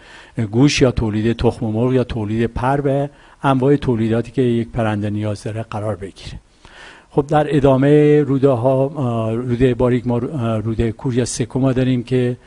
گوش 0.51 0.81
یا 0.81 0.91
تولید 0.91 1.37
تخم 1.37 1.65
مرغ 1.65 1.93
یا 1.93 2.03
تولید 2.03 2.45
پر 2.45 2.81
به 2.81 3.09
انواع 3.43 3.75
تولیداتی 3.75 4.31
که 4.31 4.41
یک 4.41 4.69
پرنده 4.69 5.09
نیاز 5.09 5.43
داره 5.43 5.63
قرار 5.63 5.95
بگیره. 5.95 6.39
خب 7.19 7.27
در 7.27 7.55
ادامه 7.55 8.21
روده 8.21 8.49
ها 8.49 9.33
روده 9.33 9.73
باریک 9.73 10.07
ما 10.07 10.17
روده 10.57 10.91
کور 10.91 11.13
یا 11.13 11.25
سکوما 11.25 11.73
داریم 11.73 12.03
که 12.03 12.38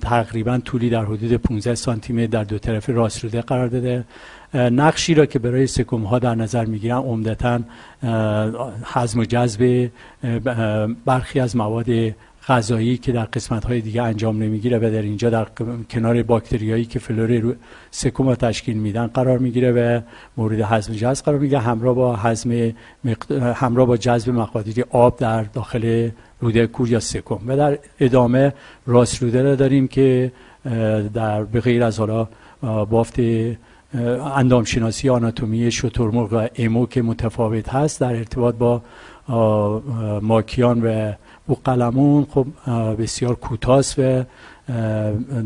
تقریبا 0.00 0.58
طولی 0.58 0.90
در 0.90 1.04
حدود 1.04 1.36
15 1.36 1.74
سانتی 1.74 2.26
در 2.26 2.44
دو 2.44 2.58
طرف 2.58 2.90
راست 2.90 3.24
روده 3.24 3.40
قرار 3.40 3.68
داده. 3.68 4.04
نقشی 4.54 5.14
را 5.14 5.26
که 5.26 5.38
برای 5.38 5.66
سکوم 5.66 6.02
ها 6.02 6.18
در 6.18 6.34
نظر 6.34 6.64
می‌گیرن 6.64 6.96
عمدتا 6.96 7.60
حزم 8.94 9.20
و 9.20 9.24
جذب 9.24 9.90
برخی 11.04 11.40
از 11.40 11.56
مواد 11.56 11.86
غذایی 12.48 12.96
که 12.96 13.12
در 13.12 13.24
قسمت 13.24 13.64
های 13.64 13.80
دیگه 13.80 14.02
انجام 14.02 14.42
نمی‌گیره 14.42 14.78
و 14.78 14.80
در 14.80 15.02
اینجا 15.02 15.30
در 15.30 15.46
کنار 15.90 16.22
باکتریایی 16.22 16.84
که 16.84 16.98
فلور 16.98 17.56
سکوما 17.90 18.34
تشکیل 18.34 18.76
میدن 18.76 19.06
قرار 19.06 19.38
می‌گیره 19.38 19.72
و 19.72 20.00
مورد 20.36 20.60
هضم 20.60 20.92
جذب 20.92 21.24
قرار 21.24 21.38
می‌گیره. 21.38 21.60
همراه 21.60 21.94
با 21.94 22.16
هضم 22.16 22.72
همراه 23.54 23.86
با 23.86 23.96
جذب 23.96 24.30
مقادیر 24.30 24.84
آب 24.90 25.16
در 25.16 25.42
داخل 25.42 26.10
روده 26.40 26.66
کور 26.66 26.88
یا 26.88 27.00
سکوم. 27.00 27.40
و 27.46 27.56
در 27.56 27.78
ادامه 28.00 28.52
راست 28.86 29.22
روده 29.22 29.42
را 29.42 29.54
داریم 29.54 29.88
که 29.88 30.32
در 31.14 31.44
به 31.44 31.60
غیر 31.60 31.84
از 31.84 31.98
حالا 31.98 32.28
بافت 32.62 33.14
اندامشناسی 34.34 35.08
آناتومی 35.08 35.70
شترمرغ 35.70 36.32
و 36.32 36.46
امو 36.56 36.86
که 36.86 37.02
متفاوت 37.02 37.68
هست 37.68 38.00
در 38.00 38.16
ارتباط 38.16 38.54
با 38.54 38.82
ماکیان 40.22 40.82
و 40.82 41.12
قلمون 41.64 42.26
خب 42.30 42.46
بسیار 42.98 43.34
کوتاست 43.34 43.98
و 43.98 44.24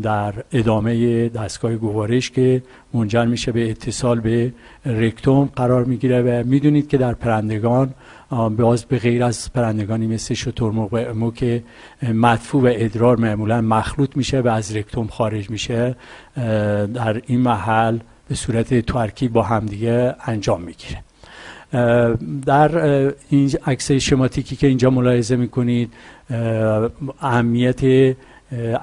در 0.03 0.33
ادامه 0.51 1.29
دستگاه 1.29 1.75
گوارش 1.75 2.31
که 2.31 2.63
منجر 2.93 3.25
میشه 3.25 3.51
به 3.51 3.69
اتصال 3.69 4.19
به 4.19 4.53
رکتوم 4.85 5.49
قرار 5.55 5.83
می‌گیره 5.83 6.21
و 6.21 6.47
می‌دونید 6.47 6.87
که 6.87 6.97
در 6.97 7.13
پرندگان 7.13 7.93
باز 8.57 8.85
به 8.85 8.97
غیر 8.97 9.23
از 9.23 9.53
پرندگانی 9.53 10.07
مثل 10.07 10.33
شترمرغ 10.33 10.93
و 10.93 10.97
امو 10.97 11.31
که 11.31 11.63
مدفوع 12.13 12.63
و 12.63 12.73
ادرار 12.75 13.17
معمولا 13.17 13.61
مخلوط 13.61 14.17
میشه 14.17 14.39
و 14.39 14.47
از 14.47 14.75
رکتوم 14.75 15.07
خارج 15.07 15.49
میشه 15.49 15.95
در 16.93 17.21
این 17.25 17.39
محل 17.39 17.99
به 18.27 18.35
صورت 18.35 18.85
ترکیب 18.85 19.33
با 19.33 19.43
همدیگه 19.43 20.15
انجام 20.25 20.61
می‌گیره. 20.61 21.06
در 22.45 22.77
این 23.29 23.51
عکس 23.65 23.91
شماتیکی 23.91 24.55
که 24.55 24.67
اینجا 24.67 24.89
ملاحظه 24.89 25.35
می‌کنید 25.35 25.93
اهمیت 27.21 28.15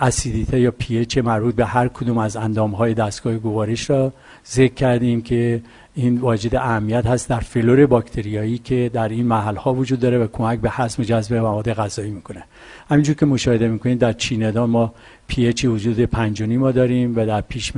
اسیدیته 0.01 0.61
یا 0.61 0.71
pH 0.71 1.07
مربوط 1.25 1.55
به 1.55 1.67
هر 1.67 1.89
کدوم 1.89 2.19
از 2.19 2.37
اندام 2.37 2.71
های 2.71 2.95
دستگاه 2.95 3.35
گوارش 3.35 3.91
را 3.91 4.13
ذکر 4.47 4.75
کردیم 4.75 5.23
که 5.23 5.63
این 5.95 6.19
واجد 6.19 6.57
اهمیت 6.57 7.07
هست 7.07 7.29
در 7.29 7.41
فلور 7.41 7.87
باکتریایی 7.87 8.59
که 8.59 8.91
در 8.93 9.09
این 9.09 9.27
محل 9.27 9.57
ها 9.57 9.75
وجود 9.75 10.01
داره 10.01 10.19
و 10.19 10.27
کمک 10.27 10.61
به 10.61 10.71
حسم 10.71 11.03
جذب 11.03 11.35
مواد 11.35 11.73
غذایی 11.73 12.11
می‌کنه. 12.11 12.45
همینجور 12.91 13.17
که 13.17 13.27
مشاهده 13.27 13.69
می‌کنید 13.69 13.99
در 13.99 14.13
چینه‌دان 14.13 14.71
ما 14.71 14.95
pH 15.29 15.65
وجود 15.65 16.01
پنج 16.01 16.43
ما 16.43 16.73
داریم 16.73 17.17
و 17.17 17.27
در 17.27 17.41
پیش 17.41 17.73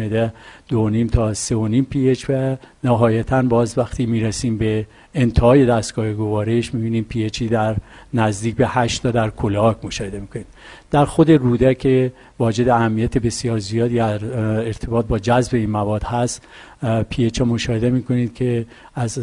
دو 0.69 0.89
نیم 0.89 1.07
تا 1.07 1.35
سه 1.35 1.57
و 1.57 1.69
نیم 1.69 1.85
pH 1.85 2.25
و 2.29 2.57
نهایتا 2.85 3.43
باز 3.43 3.79
وقتی 3.79 4.07
می‌رسیم 4.07 4.59
به 4.59 4.87
انتهای 5.15 5.67
دستگاه 5.67 6.13
گوارش 6.13 6.75
می‌بینیم 6.75 7.05
پی 7.05 7.49
در 7.49 7.77
نزدیک 8.15 8.57
به 8.57 8.69
8 8.69 9.03
تا 9.03 9.11
در 9.11 9.31
کلاهک 9.31 9.85
مشاهده 9.85 10.21
می‌کنید 10.21 10.47
در 10.91 11.05
خود 11.05 11.31
روده 11.31 11.75
که 11.75 12.13
واجد 12.39 12.69
اهمیت 12.69 13.19
بسیار 13.19 13.59
زیادی 13.59 13.97
در 13.97 14.25
ارتباط 14.35 15.07
با 15.07 15.19
جذب 15.19 15.55
این 15.55 15.71
مواد 15.71 16.03
هست 16.03 16.43
پی 17.11 17.31
مشاهده 17.41 17.91
می‌کنید 17.91 18.35
که 18.35 18.67
از 18.95 19.19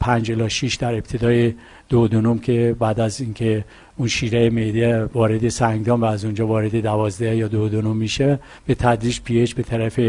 5 0.00 0.32
الی 0.32 0.50
6 0.50 0.74
در 0.74 0.94
ابتدای 0.94 1.54
دودونوم 1.88 2.38
که 2.38 2.76
بعد 2.78 3.00
از 3.00 3.20
اینکه 3.20 3.64
اون 4.00 4.08
شیره 4.08 4.50
معده 4.50 5.04
وارد 5.04 5.48
سنگدان 5.48 6.00
و 6.00 6.04
از 6.04 6.24
اونجا 6.24 6.46
وارد 6.46 6.82
دوازده 6.82 7.36
یا 7.36 7.48
دودونوم 7.48 7.96
میشه 7.96 8.38
به 8.66 8.74
تدریج 8.74 9.20
pH 9.20 9.52
به 9.52 9.62
طرف 9.62 10.00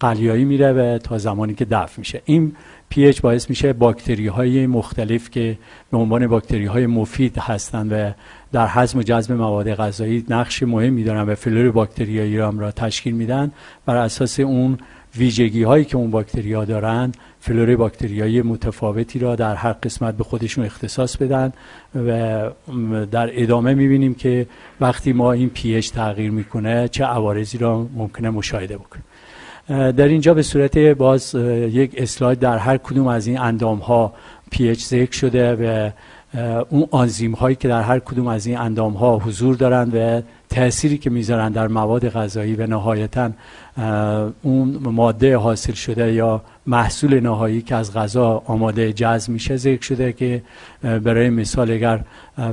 قلیایی 0.00 0.44
میره 0.44 0.72
و 0.72 0.98
تا 0.98 1.18
زمانی 1.18 1.54
که 1.54 1.64
دفع 1.64 1.98
میشه. 1.98 2.22
این 2.24 2.56
pH 2.88 3.20
باعث 3.20 3.50
میشه 3.50 3.72
باکتری 3.72 4.26
های 4.26 4.66
مختلف 4.66 5.30
که 5.30 5.58
به 5.90 5.96
عنوان 5.96 6.26
باکتری 6.26 6.66
های 6.66 6.86
مفید 6.86 7.38
هستند 7.38 7.92
و 7.92 8.10
در 8.52 8.66
هضم 8.68 8.98
و 8.98 9.02
جذب 9.02 9.32
مواد 9.32 9.74
غذایی 9.74 10.24
نقش 10.28 10.62
مهمی 10.62 11.04
دارن 11.04 11.22
و 11.22 11.34
فلور 11.34 11.70
باکتریایی 11.70 12.36
را, 12.36 12.50
را 12.50 12.72
تشکیل 12.72 13.14
میدن 13.14 13.52
بر 13.86 13.96
اساس 13.96 14.40
اون 14.40 14.78
ویژگی 15.16 15.62
هایی 15.62 15.84
که 15.84 15.96
اون 15.96 16.10
باکتری 16.10 16.52
ها 16.52 16.64
دارن 16.64 17.12
فلور 17.40 17.76
باکتریایی 17.76 18.42
متفاوتی 18.42 19.18
را 19.18 19.36
در 19.36 19.54
هر 19.54 19.72
قسمت 19.72 20.16
به 20.16 20.24
خودشون 20.24 20.64
اختصاص 20.64 21.16
بدن 21.16 21.52
و 21.94 22.50
در 23.10 23.42
ادامه 23.42 23.74
می‌بینیم 23.74 24.14
که 24.14 24.46
وقتی 24.80 25.12
ما 25.12 25.32
این 25.32 25.48
پیش 25.48 25.90
تغییر 25.90 26.30
می‌کنه 26.30 26.88
چه 26.88 27.04
عوارضی 27.04 27.58
را 27.58 27.86
ممکنه 27.96 28.30
مشاهده 28.30 28.76
بکنیم. 28.76 29.04
در 29.68 30.08
اینجا 30.08 30.34
به 30.34 30.42
صورت 30.42 30.78
باز 30.78 31.34
یک 31.34 31.94
اسلاید 31.96 32.38
در 32.38 32.58
هر 32.58 32.76
کدوم 32.76 33.06
از 33.06 33.26
این 33.26 33.38
اندام 33.38 33.78
ها 33.78 34.12
پی 34.50 34.74
ذکر 34.74 35.12
شده 35.12 35.54
و 35.54 35.90
اون 36.70 36.88
آنزیم 36.90 37.32
هایی 37.32 37.56
که 37.56 37.68
در 37.68 37.82
هر 37.82 37.98
کدوم 37.98 38.26
از 38.26 38.46
این 38.46 38.58
اندام 38.58 38.92
ها 38.92 39.18
حضور 39.18 39.56
دارند 39.56 39.94
و 39.94 40.22
تأثیری 40.48 40.98
که 40.98 41.10
می‌ذارن 41.10 41.52
در 41.52 41.68
مواد 41.68 42.08
غذایی 42.08 42.54
و 42.54 42.66
نهایتا 42.66 43.30
اون 44.42 44.78
ماده 44.82 45.36
حاصل 45.36 45.72
شده 45.72 46.12
یا 46.12 46.42
محصول 46.66 47.20
نهایی 47.20 47.62
که 47.62 47.74
از 47.76 47.94
غذا 47.94 48.42
آماده 48.46 48.92
جذب 48.92 49.32
میشه 49.32 49.56
ذکر 49.56 49.82
شده 49.82 50.12
که 50.12 50.42
برای 50.82 51.30
مثال 51.30 51.70
اگر 51.70 52.04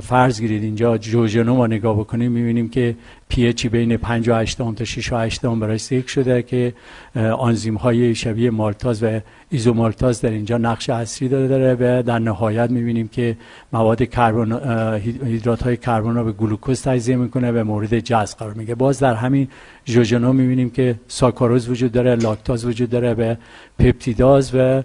فرض 0.02 0.40
گیرید 0.40 0.62
اینجا 0.62 0.98
جوجنو 0.98 1.54
ما 1.54 1.66
نگاه 1.66 1.98
بکنیم 1.98 2.32
می‌بینیم 2.32 2.68
که 2.68 2.96
پی 3.28 3.46
اچی 3.46 3.68
بین 3.68 3.96
5 3.96 4.28
و 4.28 4.34
8 4.34 4.58
تا 4.58 4.84
6 4.84 5.12
و 5.12 5.16
8 5.16 5.46
برای 5.46 5.78
ذکر 5.78 6.08
شده 6.08 6.42
که 6.42 6.72
آنزیم 7.16 7.74
های 7.74 8.14
شبیه 8.14 8.50
مالتاز 8.50 9.02
و 9.02 9.20
ایزومالتاز 9.50 10.20
در 10.20 10.30
اینجا 10.30 10.58
نقش 10.58 10.90
اصلی 10.90 11.28
داره 11.28 11.74
و 11.80 12.02
در 12.02 12.18
نهایت 12.18 12.70
می‌بینیم 12.70 13.08
که 13.08 13.36
مواد 13.72 14.02
کربن 14.02 15.00
هیدرات 15.24 15.62
های 15.62 15.76
کربن 15.76 16.14
را 16.14 16.24
به 16.24 16.32
گلوکوز 16.32 16.82
تجزیه 16.82 17.16
می‌کنه 17.16 17.52
و 17.52 17.64
مورد 17.64 17.98
جذب 17.98 18.38
قرار 18.38 18.54
میگه 18.54 18.74
باز 18.74 18.98
در 18.98 19.14
همین 19.14 19.48
ژوژنو 19.86 20.32
می‌بینیم 20.32 20.70
که 20.70 20.94
ساکاروز 21.08 21.68
وجود 21.68 21.92
داره 21.92 22.14
لاکتاز 22.14 22.64
وجود 22.64 22.90
داره 22.90 23.14
و 23.14 23.34
پپتیداز 23.78 24.54
و 24.54 24.82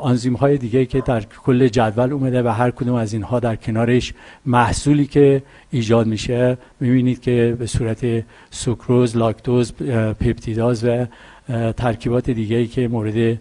آنزیم 0.00 0.34
های 0.34 0.58
دیگه 0.58 0.86
که 0.86 1.00
در 1.00 1.22
کل 1.44 1.68
جدول 1.68 2.12
اومده 2.12 2.42
و 2.42 2.48
هر 2.48 2.70
کدوم 2.70 2.94
از 2.94 3.12
اینها 3.12 3.40
در 3.40 3.56
کنارش 3.56 4.14
محصولی 4.46 5.06
که 5.06 5.42
ایجاد 5.70 6.06
میشه. 6.06 6.58
می‌بینید 6.80 7.20
که 7.20 7.56
به 7.58 7.66
صورت 7.66 8.24
سوکروز، 8.50 9.16
لاکتوز، 9.16 9.72
پپتیداز 10.20 10.84
و 10.84 11.06
ترکیبات 11.76 12.30
دیگه 12.30 12.66
که 12.66 12.88
مورد 12.88 13.38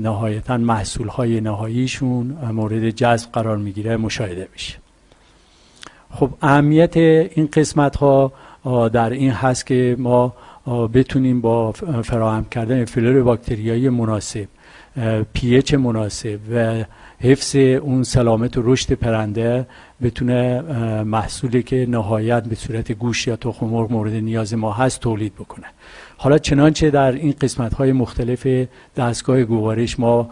نهایتا 0.00 0.56
محصول 0.56 1.08
های 1.08 1.40
نهاییشون 1.40 2.36
مورد 2.52 2.90
جذب 2.90 3.32
قرار 3.32 3.56
می‌گیره 3.56 3.96
مشاهده 3.96 4.48
میشه. 4.52 4.74
خب 6.10 6.30
اهمیت 6.42 6.96
این 6.96 7.48
قسمت 7.52 7.96
ها 7.96 8.32
در 8.92 9.10
این 9.10 9.30
هست 9.30 9.66
که 9.66 9.96
ما 9.98 10.32
بتونیم 10.94 11.40
با 11.40 11.72
فراهم 12.02 12.44
کردن 12.44 12.84
فلور 12.84 13.22
باکتریایی 13.22 13.88
مناسب 13.88 14.48
پیچ 15.32 15.74
مناسب 15.74 16.38
و 16.54 16.84
حفظ 17.20 17.56
اون 17.56 18.02
سلامت 18.02 18.56
و 18.56 18.62
رشد 18.64 18.92
پرنده 18.92 19.66
بتونه 20.02 20.60
محصولی 21.02 21.62
که 21.62 21.86
نهایت 21.88 22.44
به 22.44 22.54
صورت 22.54 22.92
گوش 22.92 23.26
یا 23.26 23.36
تخم 23.36 23.66
مرغ 23.66 23.92
مورد 23.92 24.12
نیاز 24.12 24.54
ما 24.54 24.72
هست 24.72 25.00
تولید 25.00 25.34
بکنه. 25.34 25.66
حالا 26.22 26.38
چنانچه 26.38 26.90
در 26.90 27.12
این 27.12 27.34
قسمت 27.40 27.74
های 27.74 27.92
مختلف 27.92 28.46
دستگاه 28.96 29.44
گوارش 29.44 30.00
ما 30.00 30.30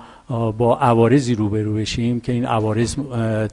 با 0.59 0.79
عوارضی 0.79 1.35
روبرو 1.35 1.75
بشیم 1.75 2.21
که 2.21 2.33
این 2.33 2.45
عوارض 2.45 2.97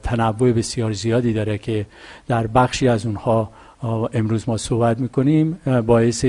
تنوع 0.02 0.52
بسیار 0.52 0.92
زیادی 0.92 1.32
داره 1.32 1.58
که 1.58 1.86
در 2.28 2.46
بخشی 2.46 2.88
از 2.88 3.06
اونها 3.06 3.50
امروز 4.12 4.48
ما 4.48 4.56
صحبت 4.56 5.00
می‌کنیم 5.00 5.58
باعث 5.86 6.24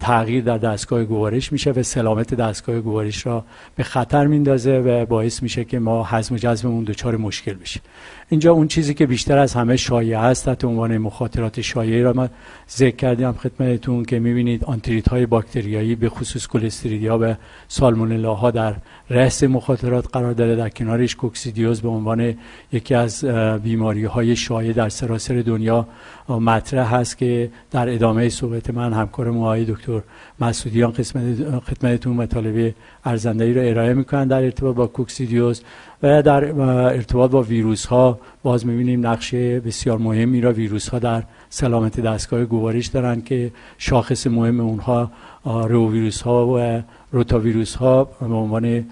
تغییر 0.00 0.44
در 0.44 0.58
دستگاه 0.58 1.04
گوارش 1.04 1.52
میشه 1.52 1.70
و 1.70 1.82
سلامت 1.82 2.34
دستگاه 2.34 2.80
گوارش 2.80 3.26
را 3.26 3.44
به 3.76 3.82
خطر 3.82 4.26
میندازه 4.26 4.78
و 4.78 5.06
باعث 5.06 5.42
میشه 5.42 5.64
که 5.64 5.78
ما 5.78 6.06
حزم 6.10 6.34
و 6.34 6.38
جذبمون 6.38 6.84
دچار 6.84 7.16
مشکل 7.16 7.54
بشه. 7.54 7.80
اینجا 8.28 8.52
اون 8.52 8.68
چیزی 8.68 8.94
که 8.94 9.06
بیشتر 9.06 9.38
از 9.38 9.54
همه 9.54 9.76
شایع 9.76 10.20
است 10.20 10.44
تحت 10.44 10.64
عنوان 10.64 10.98
مخاطرات 10.98 11.60
شایعی 11.60 12.02
را 12.02 12.12
ما 12.12 12.28
ذکر 12.70 12.96
کردیم 12.96 13.32
خدمتتون 13.32 14.04
که 14.04 14.18
می‌بینید 14.18 14.64
آنتریت 14.64 15.08
های 15.08 15.26
باکتریایی 15.26 15.94
به 15.94 16.08
خصوص 16.08 16.46
کلستریدیا 16.46 17.18
و 17.22 17.34
سالمونلا 17.68 18.34
ها 18.34 18.50
در 18.50 18.74
رأس 19.10 19.42
مخاطرات 19.42 20.08
قرار 20.12 20.32
داره 20.32 20.56
در 20.56 20.68
کنارش 20.68 21.16
کوکسیدیوز 21.16 21.80
به 21.80 21.88
عنوان 21.88 22.34
یکی 22.72 22.94
از 22.94 23.24
بیماری 23.62 24.04
های 24.04 24.36
شایع 24.36 24.72
در 24.72 24.88
سراسر 24.88 25.42
دنیا 25.46 25.86
مطرح 26.28 26.94
هست 26.94 27.18
که 27.18 27.50
در 27.70 27.88
ادامه 27.88 28.28
صحبت 28.28 28.70
من 28.70 28.92
همکار 28.92 29.28
آقای 29.28 29.64
دکتر 29.72 30.00
مسعودیان 30.40 30.90
قسمت 30.90 31.24
خدمتتون 31.60 32.16
مطالبه 32.16 32.74
ارزنده 33.04 33.52
را 33.52 33.62
ارائه 33.62 33.94
می‌کنن 33.94 34.26
در 34.26 34.42
ارتباط 34.42 34.76
با 34.76 34.86
کوکسیدیوز 34.86 35.62
و 36.02 36.22
در 36.22 36.60
ارتباط 36.60 37.30
با 37.30 37.42
ویروس 37.42 37.86
ها 37.86 38.18
باز 38.42 38.66
می‌بینیم 38.66 39.06
نقش 39.06 39.34
بسیار 39.34 39.98
مهمی 39.98 40.40
را 40.40 40.52
ویروس 40.52 40.88
ها 40.88 40.98
در 40.98 41.22
سلامت 41.50 42.00
دستگاه 42.00 42.44
گوارش 42.44 42.86
دارن 42.86 43.22
که 43.22 43.50
شاخص 43.78 44.26
مهم 44.26 44.60
اونها 44.60 45.10
رو 45.44 45.92
ویروس 45.92 46.22
ها 46.22 46.46
و 46.46 46.82
روتا 47.12 47.38
ویروس 47.38 47.74
ها 47.74 48.04
به 48.04 48.34
عنوان 48.34 48.84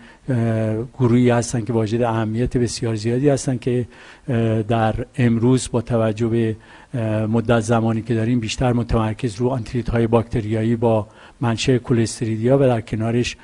گروهی 0.98 1.30
هستند 1.30 1.66
که 1.66 1.72
واجد 1.72 2.02
اهمیت 2.02 2.56
بسیار 2.56 2.94
زیادی 2.94 3.28
هستند 3.28 3.60
که 3.60 3.86
در 4.68 4.94
امروز 5.16 5.68
با 5.72 5.80
توجه 5.80 6.28
به 6.28 6.56
مدت 7.28 7.60
زمانی 7.60 8.02
که 8.02 8.14
داریم 8.14 8.40
بیشتر 8.40 8.72
متمرکز 8.72 9.36
رو 9.36 9.48
آنتریت 9.48 9.90
های 9.90 10.06
باکتریایی 10.06 10.76
با 10.76 11.06
منشه 11.40 11.78
کلستریدیا 11.78 12.58
و 12.58 12.60
در 12.60 12.80
کنارش 12.80 13.36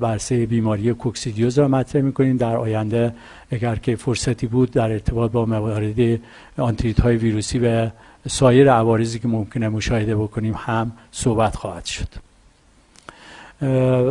برسه 0.00 0.46
بیماری 0.46 0.94
کوکسیدیوز 0.94 1.58
را 1.58 1.68
مطرح 1.68 2.02
می‌کنیم. 2.02 2.36
در 2.36 2.56
آینده 2.56 3.14
اگر 3.50 3.76
که 3.76 3.96
فرصتی 3.96 4.46
بود 4.46 4.70
در 4.70 4.90
ارتباط 4.90 5.30
با 5.30 5.46
موارد 5.46 6.20
آنتریت 6.58 7.00
های 7.00 7.16
ویروسی 7.16 7.58
و 7.58 7.90
سایر 8.28 8.72
عوارضی 8.72 9.18
که 9.18 9.28
ممکنه 9.28 9.68
مشاهده 9.68 10.16
بکنیم 10.16 10.54
هم 10.56 10.92
صحبت 11.12 11.56
خواهد 11.56 11.84
شد. 11.84 12.08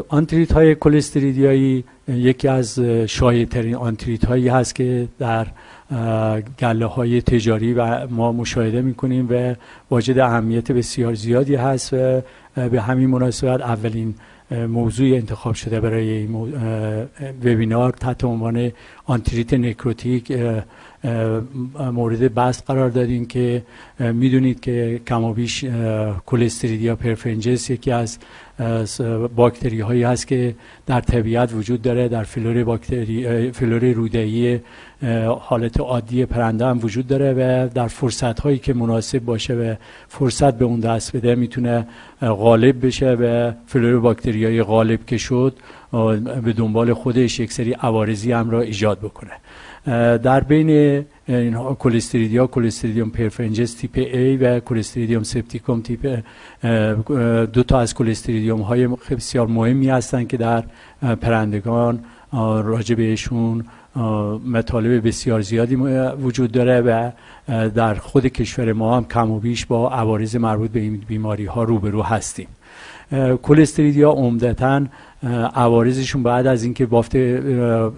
آنتریت 0.10 0.52
های 0.52 0.76
یکی 2.08 2.48
از 2.48 2.80
شایع 3.08 3.76
آنتریت 3.76 4.26
هایی 4.26 4.48
هست 4.48 4.76
که 4.76 5.08
در 5.20 5.48
گله 6.60 6.86
های 6.86 7.22
تجاری 7.22 7.74
و 7.74 8.08
ما 8.08 8.32
مشاهده 8.32 8.82
می‌کنیم 8.82 9.28
و 9.30 9.56
واجد 9.92 10.20
اهمیت 10.20 10.72
بسیار 10.72 11.14
زیادی 11.14 11.56
هست 11.56 11.94
و 11.94 12.22
به 12.56 12.82
همین 12.82 13.10
مناسبت 13.10 13.62
اولین 13.62 14.16
موضوع 14.52 15.16
انتخاب 15.16 15.54
شده 15.54 15.80
برای 15.80 16.10
این 16.10 16.50
وبینار 17.44 17.92
تحت 17.92 18.24
عنوان 18.24 18.72
آنتریت 19.06 19.54
نکروتیک 19.54 20.32
مورد 21.94 22.34
بحث 22.34 22.62
قرار 22.62 22.90
دادیم 22.90 23.26
که 23.26 23.64
می‌دونید 24.00 24.60
که 24.60 25.02
کمابیش 25.08 25.66
کلستریدیوم 26.26 26.96
پرفرنجنس 26.96 27.70
یکی 27.70 27.92
از 27.92 28.18
باکتری 29.36 29.80
هایی 29.80 30.04
هست 30.04 30.28
که 30.28 30.56
در 30.86 31.02
طبیعت 31.02 31.54
وجود 31.54 31.82
داره 31.82 32.08
در 32.08 32.24
فلور 32.24 32.64
باکتری 32.64 33.52
فلور 33.52 33.92
روده‌ی 33.92 34.60
حالت 35.40 35.80
عادی 35.80 36.26
پرنده 36.26 36.66
هم 36.66 36.80
وجود 36.84 37.08
داره 37.08 37.34
و 37.34 37.70
در 37.74 37.88
فرصت 37.88 38.40
هایی 38.40 38.58
که 38.58 38.74
مناسب 38.74 39.20
باشه 39.20 39.54
و 39.54 39.76
فرصت 40.08 40.58
به 40.58 40.66
اون 40.66 40.80
دست 40.80 41.16
بده 41.16 41.36
می‌تونه 41.36 41.88
غالب 42.22 42.86
بشه 42.86 43.12
و 43.12 43.52
فلور 43.68 44.00
باکتری 44.00 44.46
های 44.46 44.64
غالب 44.64 45.06
که 45.06 45.18
شد 45.18 45.58
به 46.44 46.54
دنبال 46.54 46.94
خودش 46.94 47.40
یک 47.40 47.52
سری 47.52 47.74
عوارضی 47.74 48.32
هم 48.32 48.50
را 48.50 48.62
ایجاد 48.62 49.00
بکنه. 49.00 49.32
در 50.24 50.40
بین 50.40 51.02
کلستریدیا 51.80 52.48
کلستریدیوم 52.48 53.10
پرفرنجس 53.10 53.74
تیپ 53.74 53.96
A 53.96 54.44
و 54.44 54.60
کلستریدیوم 54.60 55.24
سپتیکوم 55.24 55.82
تیپ 55.82 56.24
دو 57.54 57.64
تا 57.64 57.80
از 57.80 57.94
کلستریدیوم 57.94 58.62
های 58.62 58.88
بسیار 58.88 59.48
مهمی 59.48 59.90
هستند 59.90 60.28
که 60.28 60.38
در 60.38 60.64
پرندگان 61.02 62.00
راجع 62.64 62.96
بهشون 62.96 63.66
مطالب 64.46 65.08
بسیار 65.08 65.42
زیادی 65.42 65.76
وجود 65.76 66.52
داره 66.52 66.82
و 66.82 67.12
در 67.70 67.96
خود 67.96 68.26
کشور 68.26 68.74
ما 68.74 68.98
هم 68.98 69.06
کم 69.06 69.32
و 69.32 69.40
بیش 69.40 69.66
با 69.66 69.90
عوارض 69.90 70.36
مربوط 70.36 70.72
به 70.72 70.80
این 70.80 71.04
بیماری 71.08 71.46
ها 71.46 71.64
روبرو 71.64 72.04
هستیم. 72.04 72.48
کلستریدیا 73.44 74.12
عمدتا 74.12 74.82
عوارضشون 75.56 76.24
بعد 76.24 76.48
از 76.48 76.64
اینکه 76.64 76.86
بافت 76.86 77.18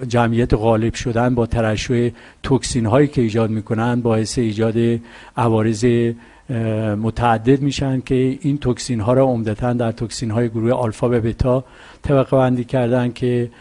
جمعیت 0.08 0.54
غالب 0.54 0.94
شدن 0.94 1.36
با 1.36 1.46
ترشح 1.46 2.10
توکسین 2.44 2.86
هایی 2.86 3.08
که 3.08 3.22
ایجاد 3.22 3.50
می‌کنن 3.50 4.02
باعث 4.02 4.38
ایجاد 4.38 5.00
عوارض 5.38 5.86
متعدد 6.96 7.62
میشن 7.62 8.02
که 8.02 8.38
این 8.42 8.58
توکسین 8.58 9.00
ها 9.00 9.14
را 9.14 9.24
عمدتا 9.24 9.74
در 9.74 9.92
توکسین 9.92 10.32
های 10.32 10.50
گروه 10.50 10.72
آلفا 10.72 11.08
و 11.08 11.12
بتا 11.12 11.64
طبقه 12.02 12.38
بندی 12.38 12.64
کردن 12.64 13.12
که 13.12 13.52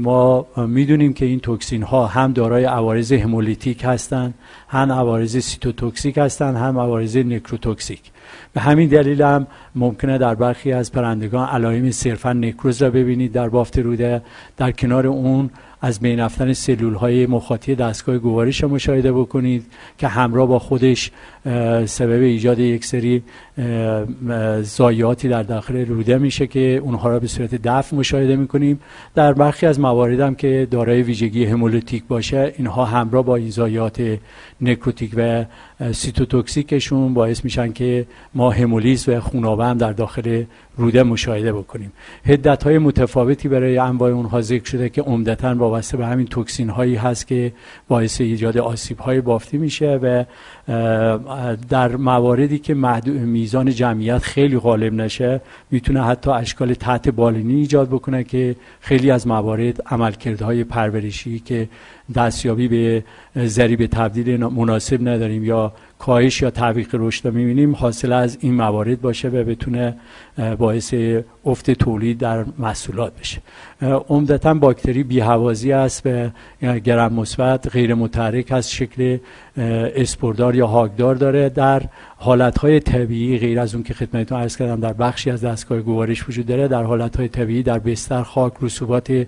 ما 0.00 0.46
می‌دونیم 0.56 1.12
که 1.12 1.26
این 1.26 1.40
توکسین 1.40 1.82
ها 1.82 2.06
هم 2.06 2.32
دارای 2.32 2.64
عوارض 2.64 3.12
همولیتیک 3.12 3.84
هستند 3.84 4.34
هم 4.68 4.92
عوارض 4.92 5.36
سیتوتوکسیک 5.36 6.18
هستند 6.18 6.56
هم 6.56 6.78
عوارض 6.78 7.16
نکروتوکسیک. 7.16 8.00
به 8.52 8.60
همین 8.60 8.88
دلیل 8.88 9.22
هم 9.22 9.46
ممکنه 9.74 10.18
در 10.18 10.34
برخی 10.34 10.72
از 10.72 10.92
پرندگان 10.92 11.48
علائم 11.48 11.90
صرفا 11.90 12.32
نکروز 12.32 12.82
را 12.82 12.90
ببینید 12.90 13.32
در 13.32 13.48
بافت 13.48 13.78
روده 13.78 14.22
در 14.56 14.70
کنار 14.70 15.06
اون 15.06 15.50
از 15.82 16.00
بین 16.00 16.20
رفتن 16.20 16.52
سلول 16.52 16.94
های 16.94 17.26
مخاطی 17.26 17.74
دستگاه 17.74 18.18
گوارش 18.18 18.64
مشاهده 18.64 19.12
بکنید 19.12 19.66
که 19.98 20.08
همراه 20.08 20.48
با 20.48 20.58
خودش 20.58 21.10
سبب 21.86 22.22
ایجاد 22.22 22.58
یک 22.58 22.84
سری 22.84 23.22
زایاتی 24.62 25.28
در 25.28 25.42
داخل 25.42 25.86
روده 25.86 26.18
میشه 26.18 26.46
که 26.46 26.80
اونها 26.82 27.08
را 27.08 27.18
به 27.18 27.26
صورت 27.26 27.54
دفع 27.54 27.96
مشاهده 27.96 28.36
می‌کنیم. 28.36 28.80
در 29.14 29.32
برخی 29.32 29.66
از 29.66 29.80
موارد 29.80 30.20
هم 30.20 30.34
که 30.34 30.68
دارای 30.70 31.02
ویژگی 31.02 31.44
همولیتیک 31.44 32.04
باشه 32.08 32.54
اینها 32.56 32.84
همراه 32.84 33.24
با 33.24 33.36
این 33.36 33.50
زایات 33.50 34.18
نکروتیک 34.60 35.12
و 35.16 35.44
سیتوتوکسیکشون 35.92 37.14
باعث 37.14 37.44
میشن 37.44 37.72
که 37.72 38.06
ما 38.34 38.50
همولیز 38.50 39.08
و 39.08 39.20
خونابه 39.20 39.64
هم 39.64 39.78
در 39.78 39.92
داخل 39.92 40.44
روده 40.76 41.02
مشاهده 41.02 41.52
بکنیم. 41.52 41.92
هدت 42.24 42.62
های 42.62 42.78
متفاوتی 42.78 43.48
برای 43.48 43.78
انواع 43.78 44.10
اونها 44.10 44.40
ذکر 44.40 44.64
شده 44.64 44.88
که 44.88 45.02
عمدتا 45.02 45.54
وابسته 45.54 45.96
به 45.96 46.06
همین 46.06 46.26
توکسین 46.26 46.68
هایی 46.68 46.94
هست 46.94 47.26
که 47.26 47.52
باعث 47.88 48.20
ایجاد 48.20 48.58
آسیب 48.58 48.98
های 48.98 49.20
بافتی 49.20 49.58
میشه 49.58 49.98
و 50.02 50.24
در 51.68 51.96
مواردی 51.96 52.58
که 52.58 52.74
میزان 53.04 53.70
جمعیت 53.70 54.18
خیلی 54.18 54.58
غالب 54.58 54.92
نشه 54.92 55.40
می‌تونه 55.70 56.04
حتی 56.04 56.30
اشکال 56.30 56.74
تحت 56.74 57.08
بالینی 57.08 57.54
ایجاد 57.54 57.88
بکنه 57.88 58.24
که 58.24 58.56
خیلی 58.80 59.10
از 59.10 59.26
موارد 59.26 59.82
عملکردهای 59.86 60.64
پرورشی 60.64 61.38
که 61.38 61.68
دستیابی 62.14 62.68
به 62.68 63.04
ذریب 63.46 63.86
تبدیل 63.86 64.36
مناسب 64.36 65.08
نداریم 65.08 65.44
یا 65.44 65.72
کاهش 65.98 66.42
یا 66.42 66.50
تعویق 66.50 66.88
رشد 66.92 67.26
رو 67.26 67.34
می‌بینیم 67.34 67.74
حاصل 67.74 68.12
از 68.12 68.38
این 68.40 68.54
موارد 68.54 69.00
باشه 69.00 69.28
و 69.28 69.44
بتونه 69.44 69.96
باعث 70.58 70.94
افت 71.44 71.70
تولید 71.70 72.18
در 72.18 72.44
محصولات 72.58 73.12
بشه. 73.20 73.40
عمدتا 74.08 74.54
باکتری 74.54 75.02
بیهوازی 75.02 75.72
است 75.72 76.02
و 76.06 76.30
گرم 76.78 77.12
مثبت 77.12 77.68
غیر 77.68 77.94
متحرک 77.94 78.52
از 78.52 78.70
شکل 78.70 79.18
اسپوردار 79.56 80.54
یا 80.54 80.66
هاگدار 80.66 81.14
داره. 81.14 81.48
در 81.48 81.82
حالتهای 82.16 82.80
طبیعی 82.80 83.38
غیر 83.38 83.60
از 83.60 83.74
اون 83.74 83.84
که 83.84 83.94
خدمتتون 83.94 84.40
عرض 84.40 84.56
کردم 84.56 84.80
در 84.80 84.92
بخشی 84.92 85.30
از 85.30 85.44
دستگاه 85.44 85.80
گوارش 85.80 86.28
وجود 86.28 86.46
داره 86.46 86.68
در 86.68 86.82
حالتهای 86.82 87.28
طبیعی 87.28 87.62
در 87.62 87.78
بستر 87.78 88.22
خاک 88.22 88.52
رسوبات 88.62 89.26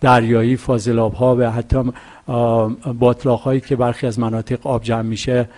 دریایی 0.00 0.56
فاضلاب 0.56 1.14
ها 1.14 1.36
و 1.36 1.50
حتی 1.50 1.82
باطلاق 2.98 3.40
هایی 3.40 3.60
که 3.60 3.76
برخی 3.76 4.06
از 4.06 4.18
مناطق 4.18 4.66
آب 4.66 4.82
جمع 4.82 5.02
میشه 5.02 5.48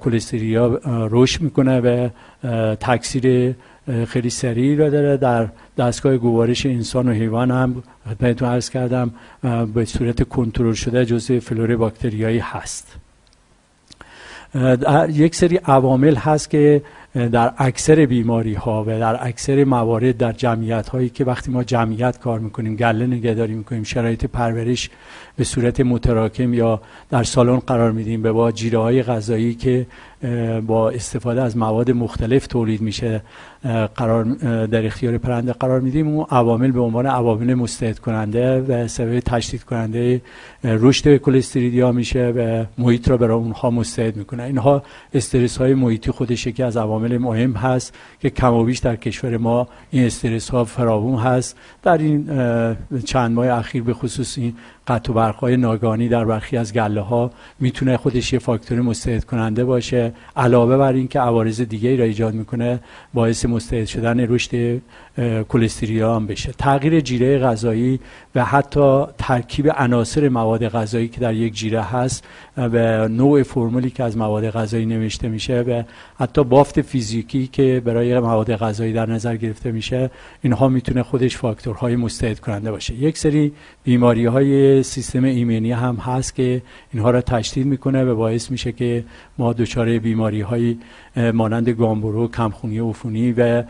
کلستریا 0.00 0.80
رشد 1.10 1.40
می‌کنه 1.40 1.80
و 1.80 2.08
تکثیر 2.74 3.54
خیلی 4.08 4.30
سریعی 4.30 4.76
را 4.76 4.90
داره. 4.90 5.16
در 5.16 5.48
دستگاه 5.78 6.16
گوارش 6.16 6.66
انسان 6.66 7.08
و 7.08 7.12
حیوان 7.12 7.50
هم 7.50 7.82
خدمتتون 8.10 8.48
عرض 8.48 8.70
کردم 8.70 9.10
به 9.74 9.84
صورت 9.84 10.28
کنترل 10.28 10.72
شده 10.72 11.04
جزء 11.04 11.40
فلور 11.40 11.76
باکتریایی 11.76 12.38
هست 12.38 12.96
یک 15.08 15.34
سری 15.34 15.56
عوامل 15.56 16.14
هست 16.14 16.50
که 16.50 16.82
در 17.32 17.52
اکثر 17.58 18.06
بیماری 18.06 18.54
ها 18.54 18.84
و 18.86 18.86
در 18.86 19.26
اکثر 19.26 19.64
موارد 19.64 20.16
در 20.16 20.32
جمعیت 20.32 20.88
هایی 20.88 21.08
که 21.08 21.24
وقتی 21.24 21.50
ما 21.50 21.64
جمعیت 21.64 22.18
کار 22.18 22.38
می‌کنیم 22.38 22.76
گله 22.76 23.06
نگهداری 23.06 23.54
می‌کنیم 23.54 23.82
شرایط 23.82 24.24
پرورش 24.24 24.90
به 25.36 25.44
صورت 25.44 25.80
متراکم 25.80 26.54
یا 26.54 26.80
در 27.10 27.22
سالن 27.22 27.58
قرار 27.58 27.92
میدیم 27.92 28.22
به 28.22 28.32
با 28.32 28.52
جیره 28.52 28.78
های 28.78 29.02
غذایی 29.02 29.54
که 29.54 29.86
با 30.66 30.90
استفاده 30.90 31.42
از 31.42 31.56
مواد 31.56 31.90
مختلف 31.90 32.46
تولید 32.46 32.80
میشه 32.80 33.22
قرار 33.94 34.24
در 34.66 34.86
اختیار 34.86 35.18
پرنده 35.18 35.52
قرار 35.52 35.80
میدیم. 35.80 36.08
اون 36.08 36.26
عوامل 36.30 36.70
به 36.70 36.80
عنوان 36.80 37.06
عوامل 37.06 37.54
مستعد 37.54 37.98
کننده 37.98 38.60
و 38.60 38.88
سبب 38.88 39.20
تشدید 39.20 39.64
کننده 39.64 40.20
رشد 40.64 41.16
کلستریدیا 41.16 41.92
میشه 41.92 42.32
و 42.36 42.64
محیط 42.78 43.08
را 43.08 43.16
برای 43.16 43.36
اونها 43.36 43.70
مستعد 43.70 44.16
می‌کنه. 44.16 44.42
اینها 44.42 44.82
استرس 45.14 45.56
های 45.56 45.74
محیطی 45.74 46.10
خودش 46.10 46.46
یکی 46.46 46.62
از 46.62 46.76
عوامل 46.76 47.18
مهم 47.18 47.52
هست 47.52 47.94
که 48.20 48.30
کم 48.30 48.52
و 48.52 48.64
بیش 48.64 48.78
در 48.78 48.96
کشور 48.96 49.36
ما 49.36 49.68
این 49.90 50.06
استرس 50.06 50.48
ها 50.48 50.64
فراوون 50.64 51.18
هست. 51.18 51.56
در 51.82 51.98
این 51.98 52.28
چند 53.04 53.32
ماه 53.32 53.46
اخیر 53.48 53.82
به 53.82 53.94
خصوص 53.94 54.38
این 54.38 54.54
قطع 54.86 55.12
و 55.12 55.56
ناگانی 55.56 56.08
در 56.08 56.24
برخی 56.24 56.56
از 56.56 56.72
گله 56.72 57.00
ها 57.00 57.30
می‌تونه 57.60 57.96
خودش 57.96 58.32
یه 58.32 58.38
فاکتور 58.38 58.80
مستعد 58.80 59.24
کننده 59.24 59.64
باشه 59.64 60.12
علاوه 60.36 60.76
بر 60.76 60.92
اینکه 60.92 61.20
عوارض 61.20 61.60
دیگه 61.60 61.88
ای 61.88 61.96
را 61.96 62.04
ایجاد 62.04 62.34
می‌کنه 62.34 62.80
باعث 63.14 63.44
مستعد 63.44 63.84
شدن 63.84 64.20
رشد 64.20 64.80
کلستریا 65.48 66.16
هم 66.16 66.26
بشه. 66.26 66.52
تغییر 66.52 67.00
جیره 67.00 67.38
غذایی 67.38 68.00
و 68.34 68.44
حتی 68.44 69.04
ترکیب 69.18 69.72
عناصر 69.76 70.28
مواد 70.28 70.68
غذایی 70.68 71.08
که 71.08 71.20
در 71.20 71.34
یک 71.34 71.54
جیره 71.54 71.82
هست 71.82 72.24
و 72.56 73.08
نوع 73.08 73.42
فرمولی 73.42 73.90
که 73.90 74.04
از 74.04 74.16
مواد 74.16 74.50
غذایی 74.50 74.86
نوشته 74.86 75.28
میشه 75.28 75.60
و 75.60 75.82
حتی 76.18 76.44
بافت 76.44 76.80
فیزیکی 76.80 77.46
که 77.46 77.82
برای 77.84 78.20
مواد 78.20 78.56
غذایی 78.56 78.92
در 78.92 79.06
نظر 79.06 79.36
گرفته 79.36 79.72
میشه 79.72 80.10
اینها 80.42 80.68
می‌تونه 80.68 81.02
خودش 81.02 81.36
فاکتورهای 81.36 81.96
مستعد 81.96 82.40
کننده 82.40 82.70
باشه. 82.70 82.94
یک 82.94 83.18
سری 83.18 83.52
بیماری 83.84 84.26
های 84.26 84.82
سیستم 84.82 85.24
ایمنی 85.24 85.72
هم 85.72 85.96
هست 85.96 86.34
که 86.34 86.62
اینها 86.92 87.10
را 87.10 87.20
تشدید 87.20 87.66
می‌کنه 87.66 88.04
و 88.04 88.16
باعث 88.16 88.50
میشه 88.50 88.72
که 88.72 89.04
ما 89.38 89.52
دچار 89.52 89.98
بیماری 89.98 90.40
های 90.40 90.76
مانند 91.16 91.68
گامبرو 91.68 92.28
کمخونی 92.28 92.78
عفونی 92.78 93.32
و 93.32 93.62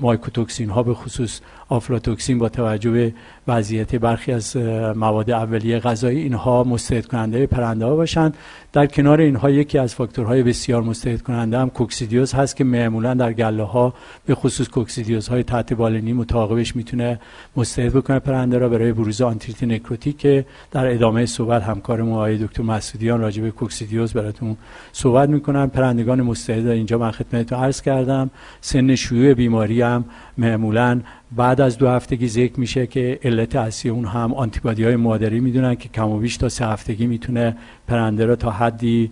مایکوتوکسین 0.00 0.70
ها 0.70 0.82
به 0.82 0.94
خصوص 0.94 1.40
آفلاتوکسین 1.68 2.38
با 2.38 2.48
توجه 2.48 2.90
به 2.90 3.14
وضعیت 3.48 3.94
برخی 3.94 4.32
از 4.32 4.56
مواد 4.96 5.30
اولیه 5.30 5.78
غذایی 5.78 6.18
اینها 6.18 6.64
مستعد 6.64 7.06
کننده 7.06 7.46
پرنده 7.46 7.84
ها 7.84 7.96
باشند. 7.96 8.36
در 8.72 8.86
کنار 8.86 9.20
اینها 9.20 9.50
یکی 9.50 9.78
از 9.78 9.94
فاکتورهای 9.94 10.42
بسیار 10.42 10.82
مستعد 10.82 11.22
کننده 11.22 11.58
هم 11.58 11.70
کوکسیدیوز 11.70 12.34
هست 12.34 12.56
که 12.56 12.64
معمولا 12.64 13.14
در 13.14 13.32
گله 13.32 13.62
ها 13.62 13.94
به 14.26 14.34
خصوص 14.34 14.68
کوکسیدیوز 14.68 15.28
های 15.28 15.42
تحت 15.42 15.72
بالینی 15.72 16.12
متعاقبش 16.12 16.76
می‌تونه 16.76 17.20
مستعد 17.56 17.92
بکنه 17.92 18.18
پرنده 18.18 18.58
را. 18.58 18.68
برای 18.68 18.92
بروز 18.92 19.20
آنتریت 19.20 19.62
نکروتیک 19.62 20.18
که 20.18 20.46
در 20.70 20.86
ادامه 20.86 21.26
صحبت 21.26 21.62
همکار 21.62 22.02
آقای 22.02 22.38
دکتر 22.38 22.62
مسعودیان 22.62 23.20
راجع 23.20 23.42
به 23.42 23.50
کوکسیدیوز 23.50 24.12
براتون 24.12 24.56
صحبت 24.98 25.28
می‌کنن 25.28 25.66
پرندگان 25.66 26.22
مستعد 26.22 26.66
اینجا 26.66 26.98
من 26.98 27.10
خدمتتون 27.10 27.58
عرض 27.58 27.80
کردم. 27.82 28.30
سن 28.60 28.94
شیوع 28.94 29.34
بیماری 29.34 29.82
هم 29.82 30.04
معمولا 30.38 31.00
بعد 31.36 31.60
از 31.60 31.78
دو 31.78 31.88
هفتگی 31.88 32.28
ذکر 32.28 32.60
میشه 32.60 32.86
که 32.86 33.18
علت 33.24 33.56
اصلی 33.56 33.90
اون 33.90 34.04
هم 34.04 34.34
آنتیبادی 34.34 34.84
های 34.84 34.96
مادری 34.96 35.40
می‌دونن 35.40 35.74
که 35.74 35.88
کم 35.88 36.08
و 36.08 36.18
بیش 36.18 36.36
تا 36.36 36.48
سه 36.48 36.66
هفتگی 36.66 37.06
می‌تونه 37.06 37.56
پرنده 37.88 38.24
را 38.26 38.36
تا 38.36 38.50
حدی 38.50 39.10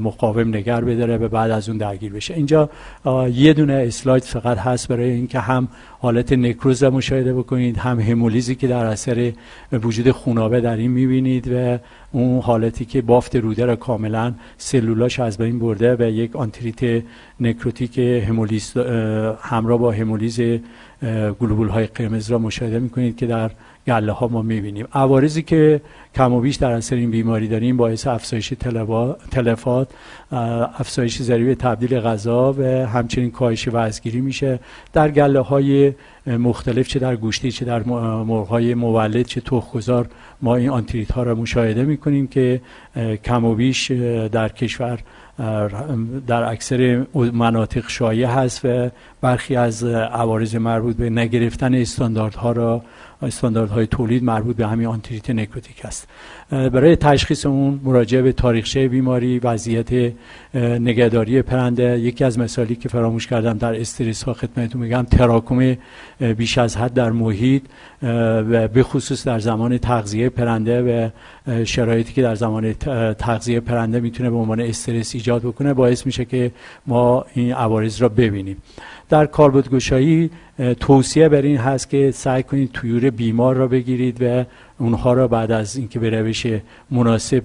مقاوم 0.00 0.48
نگر 0.48 0.80
بداره 0.84 1.16
و 1.16 1.28
بعد 1.28 1.50
از 1.50 1.68
اون 1.68 1.78
درگیر 1.78 2.12
بشه. 2.12 2.34
اینجا 2.34 2.70
یه 3.32 3.52
دونه 3.52 3.72
اسلاید 3.72 4.22
فقط 4.22 4.58
هست 4.58 4.88
برای 4.88 5.10
اینکه 5.10 5.40
هم 5.40 5.68
حالت 5.98 6.32
نکروز 6.32 6.82
را 6.82 6.90
مشاهده 6.90 7.34
بکنید 7.34 7.76
هم 7.76 8.00
همولیزی 8.00 8.54
که 8.54 8.66
در 8.66 8.84
اثر 8.84 9.32
وجود 9.72 10.10
خونابه 10.10 10.60
در 10.60 10.76
این 10.76 10.90
می‌بینید 10.90 11.52
و 11.52 11.78
اون 12.12 12.40
حالتی 12.40 12.84
که 12.84 13.02
بافت 13.02 13.36
روده 13.36 13.64
را 13.66 13.76
کاملا 13.76 14.34
سلولاش 14.56 15.20
از 15.20 15.38
بین 15.38 15.58
برده 15.58 15.96
و 15.96 16.02
یک 16.02 16.36
آنتریت 16.36 17.02
نکروتیک 17.40 17.98
همولیز 17.98 18.76
همراه 19.40 19.78
با 19.78 19.92
همولیز 19.92 20.40
گلوبول 21.40 21.68
های 21.68 21.86
قرمز 21.86 22.30
را 22.30 22.38
مشاهده 22.38 22.78
می‌کنید 22.78 23.16
که 23.16 23.26
در 23.26 23.50
گله 23.86 24.12
ها 24.12 24.28
ما 24.28 24.42
می‌بینیم. 24.42 24.86
عوارضی 24.92 25.42
که 25.42 25.80
کم 26.14 26.32
و 26.32 26.40
بیش 26.40 26.56
در 26.56 26.70
اثر 26.70 26.96
این 26.96 27.10
بیماری 27.10 27.48
داریم 27.48 27.76
باعث 27.76 28.06
افزایش 28.06 28.52
تلفات 29.30 29.88
افزایش 30.78 31.22
ضریب 31.22 31.54
تبدیل 31.54 32.00
غذا 32.00 32.52
و 32.52 32.62
همچنین 32.86 33.30
کاهش 33.30 33.68
وزنگیری 33.72 34.20
میشه. 34.20 34.60
در 34.92 35.10
گله 35.10 35.40
های 35.40 35.92
مختلف 36.26 36.88
چه 36.88 36.98
در 36.98 37.16
گوشتی 37.16 37.52
چه 37.52 37.64
در 37.64 37.82
مرغ 37.82 38.46
های 38.46 38.74
مولد 38.74 39.26
چه 39.26 39.40
تخمگذار 39.40 40.08
ما 40.42 40.56
این 40.56 40.70
آنتریت 40.70 41.12
ها 41.12 41.22
را 41.22 41.34
مشاهده 41.34 41.82
می‌کنیم 41.82 42.26
که 42.26 42.60
کم 43.24 43.44
و 43.44 43.54
بیش 43.54 43.90
در 44.32 44.48
کشور 44.48 44.98
در 46.26 46.42
اکثر 46.42 47.06
مناطق 47.14 47.88
شایع 47.88 48.28
هست 48.28 48.64
و 48.64 48.90
برخی 49.20 49.56
از 49.56 49.84
عوارض 49.84 50.56
مربوط 50.56 50.96
به 50.96 51.10
نگرفتن 51.10 51.74
استانداردها 51.74 52.52
را 52.52 52.82
استانداردهای 53.24 53.86
تولید 53.86 54.24
مربوط 54.24 54.56
به 54.56 54.66
همین 54.66 54.86
آنتریت 54.86 55.30
نکروتیک 55.30 55.84
است. 55.84 56.08
برای 56.50 56.96
تشخیص 56.96 57.46
اون 57.46 57.80
مراجعه 57.84 58.22
به 58.22 58.32
تاریخچه 58.32 58.88
بیماری 58.88 59.38
وضعیت 59.38 60.12
نگهداری 60.54 61.42
پرنده 61.42 61.98
یکی 61.98 62.24
از 62.24 62.38
مثالی 62.38 62.76
که 62.76 62.88
فراموش 62.88 63.26
کردم 63.26 63.58
در 63.58 63.80
استرس 63.80 64.22
ها 64.22 64.34
خدمتتون 64.34 64.80
میگم 64.80 65.02
تراکم 65.02 65.76
بیش 66.36 66.58
از 66.58 66.76
حد 66.76 66.94
در 66.94 67.10
محیط 67.12 67.62
و 68.02 68.68
به 68.68 68.82
خصوص 68.82 69.26
در 69.26 69.38
زمان 69.38 69.78
تغذیه 69.78 70.28
پرنده 70.28 70.82
و 70.82 71.08
شرایطی 71.64 72.12
که 72.12 72.22
در 72.22 72.34
زمان 72.34 72.72
تغذیه 73.18 73.60
پرنده 73.60 74.00
می‌تونه 74.00 74.30
به 74.30 74.36
عنوان 74.36 74.60
استرس 74.60 75.14
ایجاد 75.14 75.42
بکنه 75.42 75.74
باعث 75.74 76.06
میشه 76.06 76.24
که 76.24 76.50
ما 76.86 77.24
این 77.34 77.52
عوارض 77.52 78.02
را 78.02 78.08
ببینیم. 78.08 78.56
در 79.08 79.26
کاربردگشایی 79.26 80.30
توصیه 80.80 81.28
بر 81.28 81.42
این 81.42 81.56
هست 81.56 81.90
که 81.90 82.10
سعی 82.10 82.42
کنید 82.42 82.72
تویور 82.72 83.10
بیمار 83.10 83.56
را 83.56 83.68
بگیرید 83.68 84.22
و 84.22 84.44
اونها 84.78 85.12
را 85.12 85.28
بعد 85.28 85.52
از 85.52 85.76
اینکه 85.76 85.98
به 85.98 86.10
روش 86.10 86.46
مناسب 86.90 87.42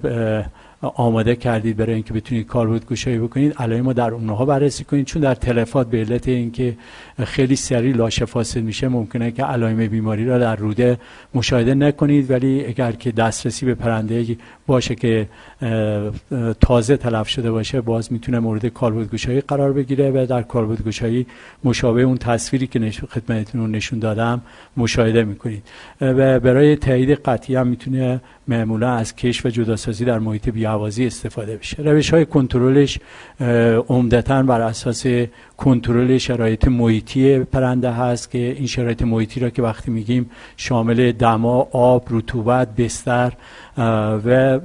آماده 0.82 1.36
کردید 1.36 1.76
برای 1.76 1.94
اینکه 1.94 2.14
بتونید 2.14 2.46
کاربرد 2.46 2.86
گوشایی 2.86 3.18
بکنید. 3.18 3.54
علائم 3.58 3.84
ما 3.84 3.92
در 3.92 4.10
اونها 4.10 4.44
بررسی 4.44 4.84
کنید 4.84 5.06
چون 5.06 5.22
در 5.22 5.34
تلفات 5.34 5.90
به 5.90 5.98
علت 5.98 6.28
اینکه 6.28 6.76
خیلی 7.24 7.56
سریع 7.56 7.96
لاشه 7.96 8.24
فاسد 8.24 8.60
میشه 8.60 8.88
ممکنه 8.88 9.30
که 9.30 9.44
علائم 9.44 9.86
بیماری 9.86 10.24
را 10.24 10.38
در 10.38 10.56
روده 10.56 10.98
مشاهده 11.34 11.74
نکنید. 11.74 12.30
ولی 12.30 12.66
اگر 12.66 12.92
که 12.92 13.12
دسترسی 13.12 13.66
به 13.66 13.74
پرنده 13.74 14.36
باشه 14.66 14.94
که 14.94 15.28
تازه 16.60 16.96
تلف 16.96 17.28
شده 17.28 17.50
باشه 17.50 17.80
باز 17.80 18.12
می‌تونه 18.12 18.38
مورد 18.38 18.66
کاربرد 18.66 19.10
گوشایی 19.10 19.40
قرار 19.40 19.72
بگیره 19.72 20.10
و 20.10 20.26
در 20.26 20.42
کاربرد 20.42 20.82
گوشایی 20.82 21.26
مشابه 21.64 22.02
اون 22.02 22.16
تصویری 22.18 22.66
که 22.66 22.90
خدمتتون 22.90 23.70
نشون 23.70 23.98
دادم 23.98 24.42
مشاهده 24.76 25.24
می‌کنید. 25.24 25.62
و 26.00 26.40
برای 26.40 26.76
تایید 26.76 27.10
قطعی 27.10 27.56
هم 27.56 27.66
می‌تونه 27.66 28.20
معمولا 28.48 28.90
از 28.90 29.16
کش 29.16 29.46
و 29.46 29.48
جداسازی 29.48 30.04
در 30.04 30.18
محیط 30.18 30.48
بیاوازی 30.70 31.06
استفاده 31.06 31.56
بشه. 31.56 31.82
روش 31.82 32.10
های 32.10 32.26
کنترلش 32.26 32.98
عمدتا 33.88 34.42
بر 34.42 34.60
اساس 34.60 35.06
کنترل 35.56 36.18
شرایط 36.18 36.68
محیطی 36.68 37.38
پرنده 37.38 37.90
هست 37.90 38.30
که 38.30 38.38
این 38.38 38.66
شرایط 38.66 39.02
محیطی 39.02 39.40
را 39.40 39.50
که 39.50 39.62
وقتی 39.62 39.90
میگیم 39.90 40.30
شامل 40.56 41.12
دما، 41.12 41.68
آب، 41.72 42.06
رطوبت، 42.10 42.76
بستر 42.76 43.32
و 44.26 44.60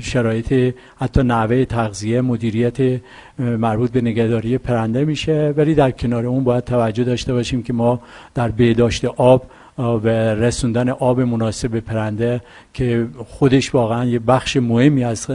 شرایط 0.00 0.74
حتی 1.00 1.22
نحوه 1.22 1.64
تغذیه 1.64 2.20
مدیریت 2.20 3.00
مربوط 3.38 3.90
به 3.90 4.00
نگهداری 4.00 4.58
پرنده 4.58 5.04
میشه. 5.04 5.54
ولی 5.56 5.74
در 5.74 5.90
کنار 5.90 6.26
اون 6.26 6.44
باید 6.44 6.64
توجه 6.64 7.04
داشته 7.04 7.32
باشیم 7.32 7.62
که 7.62 7.72
ما 7.72 8.00
در 8.34 8.48
بهداشت 8.48 9.04
آب 9.04 9.46
و 9.78 10.08
رسوندن 10.34 10.88
آب 10.88 11.20
مناسب 11.20 11.70
به 11.70 11.80
پرنده 11.80 12.40
که 12.74 13.06
خودش 13.26 13.74
واقعا 13.74 14.04
یه 14.04 14.18
بخش 14.18 14.56
مهمی 14.56 15.04
از 15.04 15.26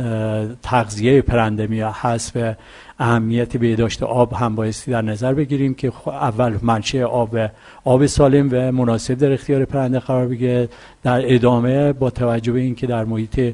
تغذیه 0.62 1.22
پرنده 1.22 1.68
می 1.68 1.82
هست 1.82 2.32
و 2.36 2.54
اهمیت 3.00 3.58
بهداشت 3.58 4.04
آب 4.04 4.34
هم 4.34 4.56
بایستی 4.56 4.92
در 4.92 5.02
نظر 5.02 5.34
بگیریم 5.34 5.74
که 5.74 5.92
اول 6.08 6.58
منشه 6.62 7.04
آب 7.04 7.38
آب 7.84 8.06
سالم 8.06 8.50
و 8.52 8.72
مناسب 8.72 9.14
در 9.14 9.32
اختیار 9.32 9.66
پرنده 9.66 10.00
قرار 10.00 10.28
بگیره 10.28 10.70
در 11.04 11.34
ادامه 11.34 11.94
با 11.94 12.10
توجه 12.10 12.52
به 12.52 12.60
اینکه 12.60 12.88
در 12.88 13.06
محیط 13.06 13.54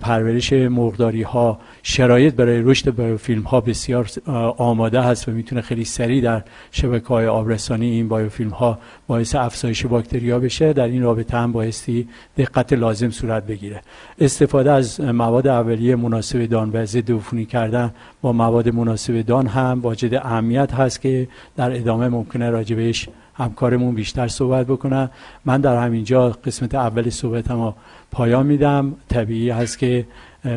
پرورش 0.00 0.52
مرغداری 0.52 1.22
ها 1.22 1.60
شرایط 1.82 2.34
برای 2.34 2.62
رشد 2.62 3.16
فیلم 3.16 3.42
ها 3.42 3.60
بسیار 3.60 4.10
آماده 4.56 5.00
هست 5.00 5.28
و 5.28 5.32
می‌تونه 5.32 5.60
خیلی 5.60 5.84
سریع 5.84 6.22
در 6.22 6.42
شبکه 6.70 7.06
های 7.06 7.26
آبرسانی 7.26 7.90
این 7.90 8.28
فیلم 8.28 8.50
ها 8.50 8.78
باعث 9.06 9.34
افزایش 9.34 9.86
باکتریا 9.86 10.38
بشه. 10.38 10.72
در 10.72 10.86
این 10.86 11.02
رابطه 11.02 11.36
هم 11.36 11.52
بایستی 11.52 12.08
دقت 12.36 12.72
لازم 12.72 13.10
صورت 13.10 13.46
بگیره. 13.46 13.82
استفاده 14.20 14.72
از 14.72 15.00
مواد 15.00 15.46
اولیه 15.46 15.96
مناسب 15.96 16.46
دان 16.46 16.70
و 16.72 16.86
ضد 16.86 17.12
عفونی 17.12 17.44
کردن 17.44 17.90
با 18.20 18.32
مواد 18.32 18.68
مناسب 18.68 19.22
دان 19.22 19.46
هم 19.46 19.80
واجد 19.82 20.14
اهمیت 20.14 20.72
هست 20.72 21.00
که 21.00 21.28
در 21.56 21.76
ادامه 21.76 22.08
ممکنه 22.08 22.50
راجبش 22.50 23.08
همکارمون 23.38 23.94
بیشتر 23.94 24.28
صحبت 24.28 24.66
بکنن 24.66 25.10
من 25.44 25.60
در 25.60 25.84
همینجا 25.84 26.28
قسمت 26.28 26.74
اول 26.74 27.10
صحبت 27.10 27.50
هم 27.50 27.74
پایان 28.10 28.46
میدم. 28.46 28.94
طبیعی 29.08 29.50
هست 29.50 29.78
که 29.78 30.06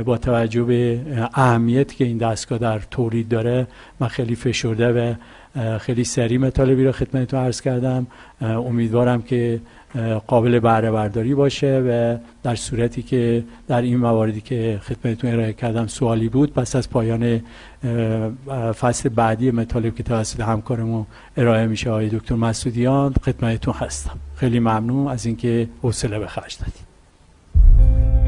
با 0.05 0.17
توجه 0.17 0.63
به 0.63 0.99
اهمیتی 1.33 1.95
که 1.95 2.05
این 2.05 2.17
دستگاه 2.17 2.57
در 2.57 2.79
تولید 2.79 3.27
داره 3.27 3.67
من 3.99 4.07
خیلی 4.07 4.35
فشرده 4.35 4.91
و 4.91 5.13
خیلی 5.77 6.03
سریع 6.03 6.37
مطالبی 6.37 6.85
رو 6.85 6.91
خدمتتون 6.91 7.39
عرض 7.39 7.61
کردم. 7.61 8.07
امیدوارم 8.41 9.21
که 9.21 9.61
قابل 10.27 10.59
بهره 10.59 10.91
برداری 10.91 11.35
باشه 11.35 11.79
و 11.79 12.17
در 12.43 12.55
صورتی 12.55 13.01
که 13.01 13.43
در 13.67 13.81
این 13.81 13.97
مواردی 13.97 14.41
که 14.41 14.79
خدمتتون 14.83 15.31
ارائه 15.33 15.53
کردم 15.53 15.87
سوالی 15.87 16.29
بود 16.29 16.53
پس 16.53 16.75
از 16.75 16.89
پایان 16.89 17.41
فصل 18.79 19.09
بعدی 19.09 19.51
مطالب 19.51 19.95
که 19.95 20.03
توسط 20.03 20.39
همکارمون 20.39 21.05
ارائه 21.37 21.67
میشه 21.67 21.89
آقای 21.89 22.09
دکتر 22.09 22.35
مسعودیان 22.35 23.13
خدمتتون 23.25 23.73
هستم. 23.73 24.19
خیلی 24.35 24.59
ممنون 24.59 25.07
از 25.07 25.25
اینکه 25.25 25.69
حوصله 25.81 26.19
به 26.19 26.27
خرج 26.27 26.57
دادید. 26.59 26.90
Thank 27.53 28.15
you. 28.15 28.20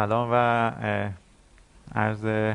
سلام 0.00 0.28
و 0.32 0.34
عرض 1.94 2.54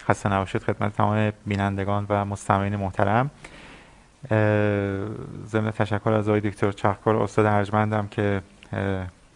خسته 0.00 0.28
نباشید 0.28 0.62
خدمت 0.62 0.96
تمام 0.96 1.32
بینندگان 1.46 2.06
و 2.08 2.24
مستمعین 2.24 2.76
محترم. 2.76 3.30
ضمن 5.46 5.70
تشکر 5.70 6.12
از 6.12 6.28
آقای 6.28 6.40
دکتر 6.40 6.72
چخکار 6.72 7.16
استاد 7.16 7.46
ارجمندم 7.46 8.08
که 8.08 8.42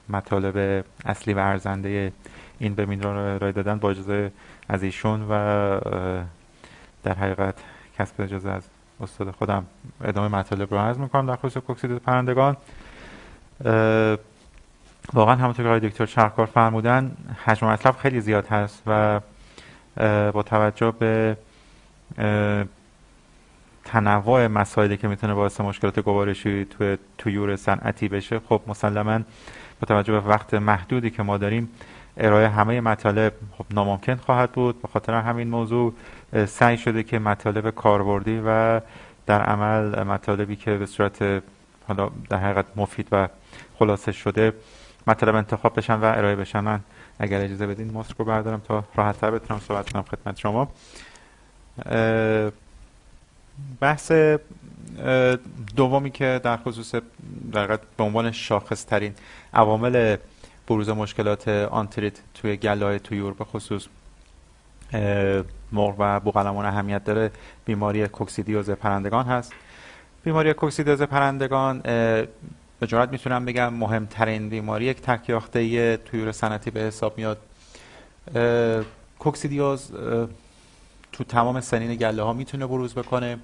مطالب 0.09 0.85
اصلی 1.05 1.35
و 1.35 1.39
ارزنده 1.39 2.13
این 2.59 2.73
وبینار 2.73 3.15
رو 3.15 3.35
ارائه 3.35 3.53
دادن 3.53 3.79
با 3.79 3.91
اجازه 3.91 4.33
از 4.69 4.83
ایشون 4.83 5.27
و 5.31 5.35
در 7.03 7.15
حقیقت 7.15 7.55
کسب 7.99 8.21
اجازه 8.21 8.51
از 8.51 8.63
استاد 9.01 9.31
خودم 9.31 9.67
ادامه 10.05 10.29
مطالب 10.29 10.75
رو 10.75 10.81
عرض 10.81 10.99
می‌کنم 10.99 11.27
در 11.27 11.37
خصوص 11.37 11.63
کوکسید 11.63 11.97
پرندگان. 11.97 12.57
واقعا 15.13 15.35
همونطور 15.35 15.81
که 15.81 15.89
دکتر 15.89 16.07
شهرکار 16.07 16.47
فرمودن 16.47 17.17
حجم 17.45 17.67
مطلب 17.67 17.97
خیلی 17.97 18.21
زیاد 18.21 18.47
هست 18.47 18.83
و 18.87 19.21
با 20.33 20.43
توجه 20.43 20.91
به 20.91 21.37
تنوع 23.85 24.47
مسائلی 24.47 24.97
که 24.97 25.09
می‌تونه 25.09 25.35
باعث 25.35 25.61
مشکلات 25.61 26.01
گوارشی 26.01 26.65
توی 26.65 26.99
تویور 27.19 27.57
صنعتی 27.57 28.09
بشه 28.09 28.41
خب 28.49 28.61
مسلما 28.67 29.19
با 29.81 29.87
توجه 29.87 30.13
به 30.13 30.21
وقت 30.21 30.55
محدودی 30.55 31.11
که 31.11 31.23
ما 31.23 31.39
داریم 31.39 31.69
ارائه 32.17 32.49
همه 32.49 32.81
مطالب 32.81 33.33
خب 33.59 33.65
ناممکن 33.71 34.15
خواهد 34.15 34.53
بود. 34.53 34.83
به 34.83 34.89
خاطر 34.89 35.15
همین 35.15 35.49
موضوع 35.49 35.95
سعی 36.47 36.79
شده 36.79 37.03
که 37.03 37.19
مطالب 37.19 37.71
کاربردی 37.71 38.43
و 38.47 38.81
در 39.27 39.43
عمل 39.43 40.03
مطالبی 40.03 40.57
که 40.57 40.75
به 40.75 40.87
صورت 40.87 41.43
حالا 41.89 42.11
در 42.31 42.37
حقیقت 42.37 42.67
مفید 42.77 43.09
و 43.13 43.29
خلاصه 43.79 44.13
شده 44.13 44.53
مطالب 45.07 45.35
انتخاب 45.35 45.77
بشن 45.79 45.95
و 45.95 46.05
ارائه 46.05 46.37
بشن 46.37 46.61
من 46.61 46.81
اگر 47.19 47.41
اجازه 47.41 47.67
بدین 47.67 47.93
ماسک 47.93 48.17
رو 48.17 48.25
بردارم 48.25 48.61
تا 48.69 48.85
راحت 48.95 49.21
تر 49.21 49.31
بتونم 49.31 49.61
صحبت 49.61 49.93
کنم 49.93 50.03
خدمت 50.03 50.39
شما. 50.39 50.69
بحث 53.81 54.13
دومی 55.77 56.11
که 56.11 56.41
در 56.45 56.57
خصوص 56.57 56.95
در 57.53 57.79
به 57.97 58.05
عنوان 58.05 58.33
شاخص 58.33 58.87
ترین 58.87 59.15
عوامل 59.55 60.17
بروز 60.69 60.89
مشکلات 60.89 61.49
آنتریت 61.49 62.19
توی 62.35 62.57
گله 62.57 62.85
های 62.87 62.99
تویور 62.99 63.33
به 63.33 63.45
خصوص 63.45 63.87
مرغ 65.73 65.95
و 65.99 66.21
بوقلمون 66.21 66.65
اهمیت 66.65 67.05
داره. 67.05 67.31
بیماری 67.65 68.09
کوکسیدیوز 68.09 68.71
پرندگان 68.71 69.27
هست. 69.27 69.53
بیماری 70.25 70.55
کوکسیدیوز 70.55 71.03
پرندگان 71.03 71.83
به 72.83 72.89
جرات 72.89 73.13
می‌تونم 73.13 73.45
بگم 73.45 73.75
مهمترین 73.75 74.49
بیماری 74.49 74.85
یک 74.85 75.01
تکیاخته 75.01 75.97
تویور 75.97 76.33
سنتی 76.33 76.71
به 76.71 76.81
حساب 76.81 77.19
میاد. 77.19 77.39
کوکسیدیوز 79.19 79.93
تو 81.13 81.25
تمام 81.25 81.61
سنین 81.61 81.95
گله 81.95 82.23
ها 82.23 82.33
می‌تونه 82.33 82.67
بروز 82.67 82.95
بکنه. 82.95 83.39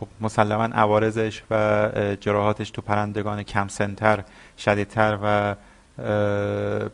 خب 0.00 0.08
مسلما 0.20 0.64
عوارضش 0.64 1.42
و 1.50 1.90
جراحاتش 2.20 2.70
تو 2.70 2.82
پرندگان 2.82 3.42
کم 3.42 3.68
سنتر 3.68 4.24
شدیدتر 4.58 5.18
و 5.22 5.54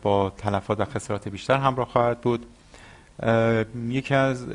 با 0.01 0.29
تلفات 0.37 0.79
و 0.79 0.85
خسارات 0.85 1.29
بیشتر 1.29 1.57
همراه 1.57 1.87
خواهد 1.87 2.21
بود. 2.21 2.45
یکی 3.89 4.15
از 4.15 4.45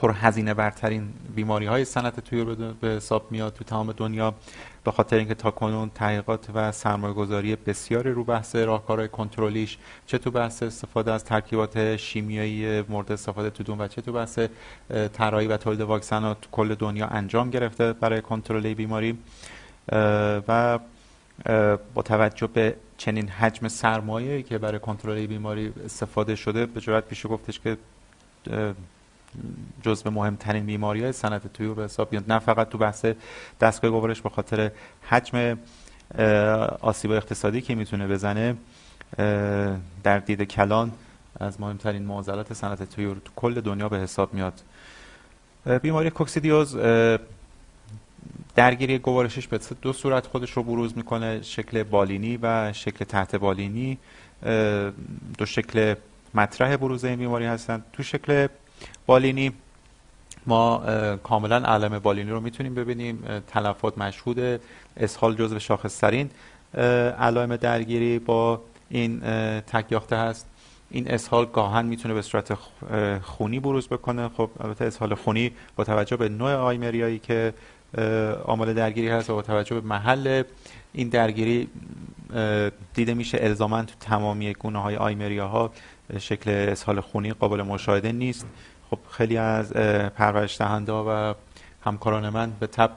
پرهزینه 0.00 0.54
برترین 0.54 1.08
بیماری 1.34 1.66
های 1.66 1.84
صنعت 1.84 2.20
توی 2.20 2.44
به 2.80 2.88
حساب 2.88 3.26
میاد 3.30 3.52
تو 3.52 3.64
تمام 3.64 3.92
دنیا. 3.92 4.34
به 4.84 4.90
خاطر 4.90 5.16
اینکه 5.16 5.34
تا 5.34 5.50
کنون 5.50 5.90
تحقیقات 5.94 6.46
و 6.54 6.72
سرمایه 6.72 7.14
گذاری 7.14 7.56
بسیاری 7.56 8.12
رو 8.12 8.24
بحث 8.24 8.56
راهکارهای 8.56 9.08
کنترلیش 9.08 9.78
چه 10.06 10.18
تو 10.18 10.30
بحث 10.30 10.62
استفاده 10.62 11.12
از 11.12 11.24
ترکیبات 11.24 11.96
شیمیایی 11.96 12.82
مورد 12.82 13.12
استفاده 13.12 13.50
تو 13.50 13.62
دون 13.62 13.80
و 13.80 13.88
چه 13.88 14.02
تو 14.02 14.12
بحث 14.12 14.38
طراحی 15.12 15.46
و 15.46 15.56
تولید 15.56 15.80
واکسن 15.80 16.34
تو 16.34 16.48
کل 16.52 16.74
دنیا 16.74 17.06
انجام 17.06 17.50
گرفته 17.50 17.92
برای 17.92 18.22
کنترل 18.22 18.74
بیماری. 18.74 19.18
و 20.48 20.78
با 21.94 22.02
توجه 22.04 22.46
به 22.46 22.76
چنین 22.96 23.28
حجم 23.28 23.68
سرمایه 23.68 24.42
که 24.42 24.58
برای 24.58 24.78
کنترل 24.78 25.26
بیماری 25.26 25.72
استفاده 25.84 26.36
شده 26.36 26.66
به 26.66 26.80
جرات 26.80 27.04
پیش 27.04 27.26
گفتش 27.26 27.60
که 27.60 27.76
جزو 29.82 30.10
مهمترین 30.10 30.66
بیماری 30.66 31.02
های 31.02 31.12
سنت 31.12 31.52
تویور 31.52 31.74
به 31.74 31.84
حساب 31.84 32.12
میاد. 32.12 32.32
نه 32.32 32.38
فقط 32.38 32.68
تو 32.68 32.78
بحث 32.78 33.06
دستگاه 33.60 33.90
گوارش 33.90 34.20
به 34.20 34.28
خاطر 34.28 34.70
حجم 35.08 35.58
آسیب 36.80 37.10
اقتصادی 37.10 37.60
که 37.60 37.74
می‌تونه 37.74 38.06
بزنه 38.06 38.56
در 40.02 40.18
دید 40.18 40.42
کلان 40.42 40.92
از 41.40 41.60
مهمترین 41.60 42.02
معضلات 42.02 42.52
صنعت 42.52 42.82
تویور 42.82 43.16
تو 43.24 43.32
کل 43.36 43.60
دنیا 43.60 43.88
به 43.88 43.98
حساب 43.98 44.34
میاد. 44.34 44.62
بیماری 45.82 46.10
کوکسیدیوز 46.10 46.76
درگیری 48.56 48.98
گوارشش 48.98 49.48
به 49.48 49.60
دو 49.82 49.92
صورت 49.92 50.26
خودش 50.26 50.50
رو 50.50 50.62
بروز 50.62 50.96
می‌کنه 50.96 51.42
شکل 51.42 51.82
بالینی 51.82 52.38
و 52.42 52.72
شکل 52.72 53.04
تحت 53.04 53.36
بالینی. 53.36 53.98
دو 55.38 55.46
شکل 55.46 55.94
مطرح 56.34 56.76
بروز 56.76 57.04
این 57.04 57.16
بیماری 57.16 57.44
هستند 57.44 57.84
تو 57.92 58.02
شکل 58.02 58.46
بالینی. 59.06 59.52
ما 60.46 60.82
کاملا 61.22 61.56
علم 61.56 61.98
بالینی 61.98 62.30
رو 62.30 62.40
می‌تونیم 62.40 62.74
ببینیم. 62.74 63.24
تلفات 63.46 63.98
مشهود 63.98 64.60
اسهال 64.96 65.34
جزو 65.34 65.58
شاخصترین 65.58 66.30
علائم 67.18 67.56
درگیری 67.56 68.18
با 68.18 68.60
این 68.90 69.20
تکیاخته 69.60 70.16
هست. 70.16 70.46
این 70.90 71.10
اسهال 71.10 71.46
گاهن 71.46 71.86
می‌تونه 71.86 72.14
به 72.14 72.22
صورت 72.22 72.54
خونی 73.22 73.60
بروز 73.60 73.88
بکنه. 73.88 74.28
خب 74.28 74.50
البته 74.60 74.84
اسهال 74.84 75.14
خونی 75.14 75.52
با 75.76 75.84
توجه 75.84 76.16
به 76.16 76.28
نوع 76.28 76.54
آیمریایی 76.54 77.18
که 77.18 77.54
عامل 78.44 78.74
درگیری 78.74 79.08
هست 79.08 79.30
و 79.30 79.34
با 79.34 79.42
توجه 79.42 79.80
به 79.80 79.86
محل 79.88 80.42
این 80.92 81.08
درگیری 81.08 81.68
دیده 82.94 83.14
میشه 83.14 83.38
الزاما 83.40 83.82
تو 83.82 83.94
تمامی 84.00 84.52
گونه 84.52 84.82
های 84.82 84.96
آیمریا 84.96 85.48
ها 85.48 85.70
شکل 86.18 86.50
اسهال 86.50 87.00
خونی 87.00 87.32
قابل 87.32 87.62
مشاهده 87.62 88.12
نیست. 88.12 88.46
خب 88.90 88.98
خیلی 89.10 89.36
از 89.36 89.72
پرورش 90.16 90.58
دهنده 90.58 90.92
و 90.92 91.34
همکاران 91.84 92.28
من 92.28 92.52
به 92.60 92.66
تب 92.66 92.90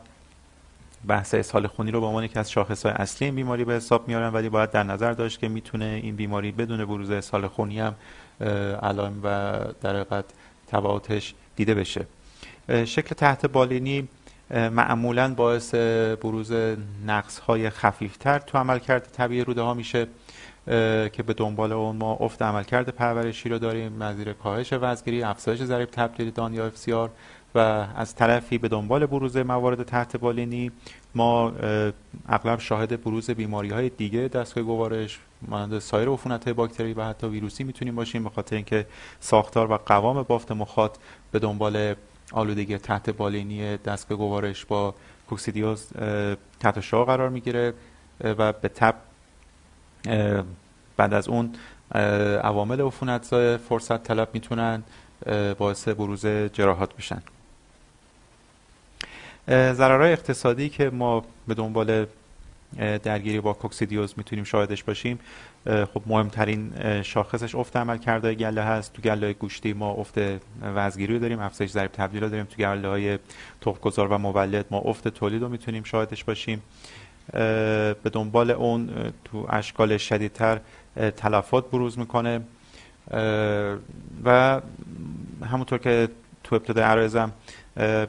بحث 1.08 1.34
اسهال 1.34 1.67
خونی 1.67 1.91
رو 1.91 2.02
به 2.02 2.06
عنوان 2.06 2.24
یکی 2.24 2.39
از 2.39 2.52
شاخص 2.52 2.86
های 2.86 2.95
اصلی 2.95 3.26
این 3.26 3.36
بیماری 3.36 3.65
به 3.65 3.74
حساب 3.74 4.08
میارن 4.08 4.34
ولی 4.34 4.50
باید 4.50 4.71
در 4.71 4.84
نظر 4.84 5.12
داشت 5.12 5.39
که 5.39 5.47
می‌تونه 5.47 6.00
این 6.04 6.15
بیماری 6.15 6.52
بدون 6.52 6.86
بروز 6.86 7.10
اسهال 7.10 7.47
خونی 7.47 7.80
هم 7.80 7.95
علائم 8.82 9.19
و 9.24 9.60
در 9.82 9.95
حقیقت 9.95 10.26
تبعاتش 10.67 11.34
دیده 11.56 11.74
بشه. 11.74 12.08
شکل 12.86 13.15
تحت 13.15 13.45
بالینی 13.45 14.08
معمولا 14.52 15.34
باعث 15.34 15.76
بروز 16.21 16.52
نقص 17.06 17.39
های 17.39 17.69
خفیفتر 17.69 18.39
تو 18.39 18.58
عملکرد 18.58 19.08
طبیعی 19.17 19.43
روده 19.43 19.62
ها 19.62 19.74
میشه. 19.74 20.08
که 20.65 21.24
به 21.28 21.34
دنبال 21.34 21.71
اون 21.71 21.95
ما 21.95 22.17
افت 22.19 22.41
عملکرد 22.41 22.89
پرورشی 22.89 23.50
رو 23.50 23.60
داریم 23.60 23.93
مزیر 23.93 24.34
کاهش 24.34 24.74
وزگیری 24.74 25.24
افزایش 25.24 25.60
ضریب 25.60 25.89
تبدیل 25.89 26.32
دان 26.32 26.54
یا 26.54 26.65
افسیار 26.65 27.10
و 27.56 27.60
از 27.95 28.15
طرفی 28.15 28.58
به 28.58 28.67
دنبال 28.67 29.06
بروز 29.06 29.38
موارد 29.38 29.84
تحت 29.84 30.17
بالینی. 30.17 30.71
ما 31.15 31.54
اغلب 32.30 32.60
شاهد 32.60 33.04
بروز 33.04 33.32
بیماری 33.32 33.69
های 33.69 33.89
دیگه 33.89 34.19
دستگاه 34.28 34.63
گوارش 34.63 35.19
مانند 35.47 35.80
سایر 35.80 36.10
عفونت 36.10 36.43
های 36.43 36.54
باکتری 36.54 36.93
و 36.93 37.04
حتی 37.04 37.28
ویروسی 37.28 37.63
می‌تونیم 37.63 37.95
باشیم 37.95 38.24
به 38.24 38.30
خاطر 38.30 38.56
اینکه 38.56 38.86
ساختار 39.19 39.71
و 39.71 39.78
قوام 39.78 40.24
بافت 40.24 40.52
مخاط 40.52 40.97
به 41.32 41.39
دنبال 41.39 41.95
آلودگی 42.32 42.78
تحت 42.78 43.10
بالینی 43.10 43.78
دستگاه 43.78 44.18
گوارش 44.18 44.66
با 44.66 44.95
کوکسیدیوز 45.30 45.88
تحت 46.59 46.80
شعا 46.80 47.05
قرار 47.05 47.30
می‌گیره 47.30 47.74
و 48.24 48.53
به 48.53 48.70
تب 48.70 48.95
بعد 50.97 51.14
از 51.14 51.28
اون 51.28 51.54
عوامل 52.43 52.82
عفونت 52.82 53.58
فرصت 53.58 54.04
طلب 54.04 54.30
می‌تونن 54.34 54.84
باعث 55.58 55.88
بروز 55.88 56.26
جراحات 56.26 56.95
بشن. 56.95 57.22
ضررهای 59.49 60.12
اقتصادی 60.12 60.70
که 60.70 60.89
ما 60.89 61.26
به 61.47 61.54
دنبال 61.54 62.06
درگیری 63.04 63.39
با 63.39 63.54
کوکسیدیوز 63.54 64.14
می‌تونیم 64.18 64.43
شاهدش 64.43 64.84
باشیم. 64.84 65.20
خب 65.66 66.02
مهمترین 66.06 66.74
شاخصش 67.02 67.56
افت 67.56 67.78
عمل 67.78 67.97
کرده 67.97 68.36
گله 68.36 68.62
هست. 68.62 68.93
تو 68.93 69.02
گله 69.02 69.34
گوشتی 69.34 69.74
ما 69.74 69.91
افت 69.91 70.16
وزگیری 70.62 71.14
رو 71.14 71.20
داریم. 71.20 71.39
افزایش 71.39 71.72
ضریب 71.72 71.91
تبدیل 71.91 72.24
رو 72.24 72.30
داریم. 72.30 72.45
تو 72.45 72.56
گله 72.58 72.88
های 72.88 73.20
گذار 73.82 74.08
و 74.08 74.18
مولد 74.18 74.66
ما 74.72 74.78
افت 74.78 75.08
تولید 75.08 75.41
رو 75.41 75.49
می‌تونیم 75.49 75.84
شاهدش 75.84 76.24
باشیم. 76.24 76.62
به 77.32 78.09
دنبال 78.13 78.51
اون 78.51 78.89
تو 79.25 79.47
اشکال 79.49 79.97
شدیدتر 79.97 80.59
تلفات 81.17 81.71
بروز 81.71 81.99
می‌کنه. 81.99 82.41
و 84.25 84.61
همونطور 85.45 85.79
که 85.79 86.09
تو 86.43 86.55
ابتدای 86.55 86.84
عرضم 86.84 87.32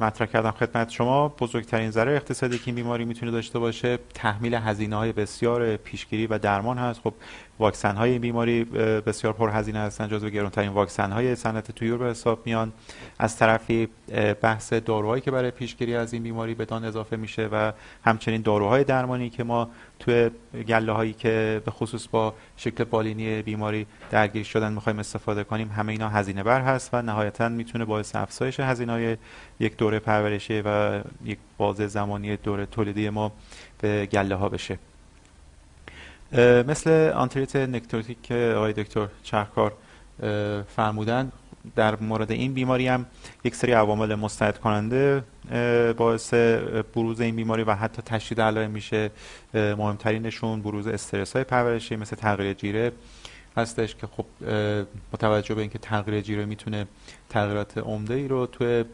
مطرح 0.01 0.27
کردم 0.27 0.51
خدمت 0.51 0.91
شما 0.91 1.29
بزرگترین 1.29 1.91
ضرر 1.91 2.15
اقتصادی 2.15 2.59
که 2.59 2.65
این 2.67 2.75
بیماری 2.75 3.05
می‌تونه 3.05 3.33
داشته 3.33 3.59
باشه 3.59 3.99
تحمیل 4.15 4.55
هزینه 4.55 4.97
های 4.97 5.13
بسیار 5.13 5.77
پیشگیری 5.77 6.27
و 6.27 6.39
درمان 6.39 6.79
هست. 6.79 7.01
خب 7.01 7.15
واکسن 7.63 7.97
های 7.97 8.11
این 8.11 8.21
بیماری 8.21 8.65
بسیار 9.07 9.33
پرهزینه 9.33 9.79
هستن 9.79 10.09
جزو 10.09 10.29
گرونترین 10.29 10.69
واکسن 10.69 11.13
های 11.13 11.35
صنعت 11.35 11.71
تویور 11.71 11.99
به 11.99 12.11
حساب 12.11 12.43
میان. 12.45 12.73
از 13.19 13.37
طرفی 13.37 13.89
بحث 14.43 14.73
داروهایی 14.73 15.23
که 15.23 15.31
برای 15.31 15.51
پیشگیری 15.51 15.95
از 15.95 16.13
این 16.13 16.23
بیماری 16.23 16.55
بدان 16.55 16.85
اضافه 16.85 17.17
میشه 17.17 17.49
و 17.53 17.73
همچنین 18.05 18.43
داروهای 18.43 18.85
درمانی 18.85 19.31
که 19.31 19.45
ما 19.45 19.71
توی 19.99 20.31
گله 20.69 20.93
هایی 20.93 21.13
که 21.13 21.63
به 21.65 21.71
خصوص 21.71 22.09
با 22.09 22.35
شکل 22.57 22.85
بالینی 22.85 23.43
بیماری 23.43 23.87
درگیر 24.11 24.45
شدن 24.45 24.73
می‌خوایم 24.73 24.99
استفاده 24.99 25.45
کنیم 25.45 25.69
همه 25.69 25.93
اینا 25.93 26.09
هزینه 26.09 26.43
بر 26.43 26.61
هست 26.61 26.91
و 26.93 27.03
نهایتا 27.03 27.49
می‌تونه 27.49 27.85
باعث 27.85 28.17
افزایش 28.17 28.61
هزینه 28.61 28.93
های 28.93 29.17
یک 29.61 29.77
دوره 29.77 29.99
پرورشی 29.99 30.63
و 30.65 31.01
یک 31.25 31.39
بازه 31.59 31.87
زمانی 31.87 32.37
دوره 32.37 32.67
تولیدی 32.67 33.11
ما 33.11 33.33
به 33.81 34.07
گله 34.07 34.35
ها 34.35 34.49
بشه. 34.49 34.79
مثل 36.69 36.91
آنتریت 37.15 37.57
نکتوتیک 37.57 38.23
که 38.23 38.55
آقای 38.57 38.73
دکتر 38.73 39.09
چرکار 39.23 39.73
فرمودن. 40.77 41.33
در 41.77 41.97
مورد 42.01 42.31
این 42.31 42.55
بیماری 42.55 42.89
هم 42.89 43.07
یک 43.45 43.55
سری 43.55 43.73
عوامل 43.73 44.15
مستعد 44.15 44.59
کننده 44.59 45.25
باعث 45.97 46.35
بروز 46.95 47.21
این 47.21 47.37
بیماری 47.37 47.63
و 47.63 47.75
حتی 47.75 48.03
تشدید 48.03 48.41
علائم 48.41 48.71
میشه. 48.71 49.11
مهمترینشون 49.55 50.63
بروز 50.63 50.87
استرس 50.87 51.33
های 51.33 51.45
پرورشی 51.45 51.97
مثل 51.97 52.17
تغییر 52.17 52.53
جیره 52.53 52.93
هستش 53.57 53.95
که 53.95 54.07
خب 54.07 54.25
متوجه 55.13 55.55
به 55.55 55.61
اینکه 55.61 55.79
تغییر 55.79 56.21
جیره 56.21 56.45
می‌تونه 56.45 56.87
تغییرات 57.29 57.79
عمده 57.79 58.15
ای 58.15 58.29
رو 58.29 58.47
توی 58.47 58.85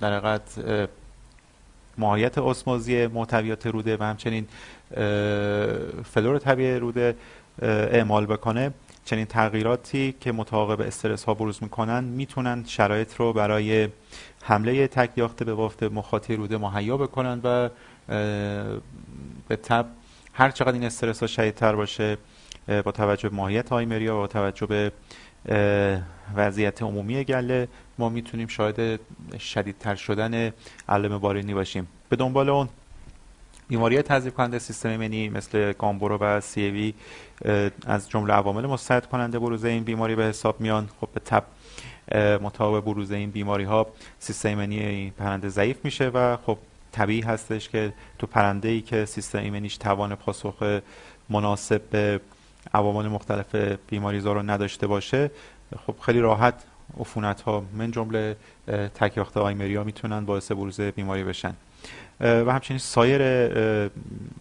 در 0.00 0.40
ماهیت 1.98 2.38
اسموزی 2.38 3.06
محتویات 3.06 3.66
روده 3.66 3.96
و 3.96 4.02
همچنین 4.02 4.48
فلور 6.04 6.38
طبیعی 6.38 6.78
روده 6.78 7.16
اعمال 7.62 8.26
بکنه. 8.26 8.70
چنین 9.04 9.24
تغییراتی 9.24 10.14
که 10.20 10.32
متعاقب 10.32 10.80
استرس 10.80 11.24
ها 11.24 11.34
بروز 11.34 11.62
می‌کنن 11.62 12.04
می‌تونن 12.04 12.64
شرایط 12.66 13.14
رو 13.16 13.32
برای 13.32 13.88
حمله 14.42 14.86
تک 14.86 15.10
یاخته 15.16 15.44
به 15.44 15.54
بافت 15.54 15.82
مخاطی 15.82 16.36
روده 16.36 16.58
مهیا 16.58 16.96
بکنن 16.96 17.40
و 17.44 17.68
به 19.48 19.56
تب 19.56 19.86
هر 20.32 20.50
چقدر 20.50 20.72
این 20.72 20.84
استرس 20.84 21.20
ها 21.20 21.26
شدیدتر 21.26 21.76
باشه 21.76 22.16
با 22.84 22.92
توجه 22.92 23.28
به 23.28 23.36
ماهیت 23.36 23.72
آیمریا 23.72 24.16
و 24.16 24.18
با 24.18 24.26
توجه 24.26 24.66
به 24.66 24.92
وضعیت 26.36 26.82
عمومی 26.82 27.24
گله. 27.24 27.68
ما 27.98 28.08
می‌تونیم 28.08 28.46
شاهد 28.46 29.00
شدیدتر 29.38 29.94
شدن 29.94 30.52
علم 30.88 31.18
بارینی 31.18 31.54
باشیم. 31.54 31.88
به 32.08 32.16
دنبال 32.16 32.48
اون 32.48 32.68
بیماری 33.68 34.02
تضریب 34.02 34.34
کننده 34.34 34.58
سیستم 34.58 34.88
ایمنی 34.88 35.28
مثل 35.28 35.72
گامبورو 35.72 36.18
و 36.18 36.40
سی 36.40 36.94
از 37.86 38.08
جمله 38.08 38.32
عوامل 38.32 38.66
مستعد 38.66 39.06
کننده 39.06 39.38
بروز 39.38 39.64
این 39.64 39.84
بیماری 39.84 40.14
به 40.16 40.24
حساب 40.24 40.60
میان. 40.60 40.88
خب 41.00 41.08
به 41.14 41.20
تب 41.20 41.44
مطابق 42.42 42.84
بروز 42.84 43.12
این 43.12 43.30
بیماری 43.30 43.64
ها 43.64 43.86
سیستم 44.18 44.48
ایمنی 44.48 45.10
پرنده 45.10 45.48
ضعیف 45.48 45.84
میشه 45.84 46.08
و 46.08 46.36
خب 46.36 46.58
طبیعی 46.92 47.20
هستش 47.20 47.68
که 47.68 47.92
تو 48.18 48.26
پرنده 48.26 48.68
ای 48.68 48.80
که 48.80 49.04
سیستم 49.04 49.38
ایمنیش 49.38 49.76
توان 49.76 50.14
پاسخ 50.14 50.80
مناسب 51.28 51.82
به 51.90 52.20
عوامل 52.74 53.08
مختلف 53.08 53.54
بیماری 53.90 54.20
رو 54.20 54.42
نداشته 54.42 54.86
باشه 54.86 55.30
خب 55.86 55.94
خیلی 56.00 56.20
راحت 56.20 56.54
عفونت 57.00 57.40
ها 57.40 57.64
من 57.72 57.90
جمله 57.90 58.36
تکیاخت 58.94 59.36
آیمریا 59.36 59.84
می‌تونن 59.84 60.24
باعث 60.24 60.52
بروز 60.52 60.80
بیماری 60.80 61.24
بشن. 61.24 61.54
و 62.20 62.52
همچنین 62.52 62.78
سایر 62.78 63.22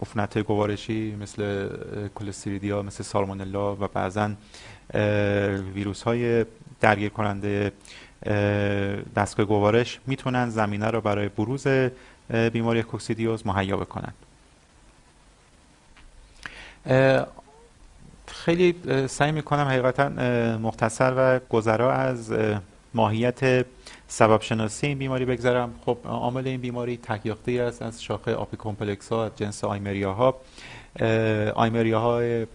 عفونت 0.02 0.38
گوارشی 0.38 1.16
مثل 1.16 1.70
کلستریدیا 2.16 2.82
مثل 2.82 3.04
سالمونلا 3.04 3.76
و 3.76 3.88
بعضا 3.94 4.32
ویروس 5.74 6.04
های 6.04 6.46
درگیر 6.82 7.10
کننده 7.10 7.72
دستگاه 9.16 9.46
گوارش 9.46 10.00
می‌تونن 10.08 10.50
زمینه 10.50 10.88
رو 10.88 11.02
برای 11.02 11.30
بروز 11.30 11.68
بیماری 12.54 12.84
کوکسیدیوز 12.84 13.48
مهیا 13.48 13.78
بکنن. 13.78 14.14
خیلی 18.48 18.76
سعی 19.08 19.32
می‌کنم 19.32 19.68
حقیقتا 19.68 20.10
مختصر 20.58 21.14
و 21.18 21.40
گذرا 21.50 21.94
از 21.94 22.34
ماهیت 22.94 23.66
سبب 24.08 24.42
شناسی 24.42 24.88
این 24.88 24.98
بیماری 24.98 25.26
بگذرم. 25.26 25.74
خب 25.86 25.98
عامل 26.06 26.48
این 26.48 26.62
بیماری 26.62 26.98
تکیاخته 26.98 27.52
است 27.52 27.82
از 27.82 28.04
شاخه 28.04 28.36
آپی 28.36 28.58
کمپلکس 28.58 29.10
ها 29.10 29.30
جنس 29.36 29.64
آیمریا 29.64 30.14
ها 30.14 30.36
آیمریا 31.56 32.00
های 32.00 32.48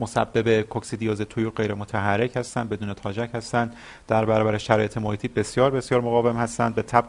مسبب 0.00 0.60
کوکسیدیوز 0.60 1.22
توی 1.22 1.50
غیر 1.50 1.74
متحرک 1.74 2.36
هستند 2.36 2.68
بدون 2.68 2.94
تاژک 2.94 3.30
هستند 3.34 3.76
در 4.08 4.24
برابر 4.24 4.58
شرایط 4.58 4.98
محیطی 4.98 5.28
بسیار 5.28 5.70
بسیار 5.70 6.00
مقاوم 6.00 6.36
هستند. 6.36 6.74
به 6.74 6.82
تب 6.82 7.04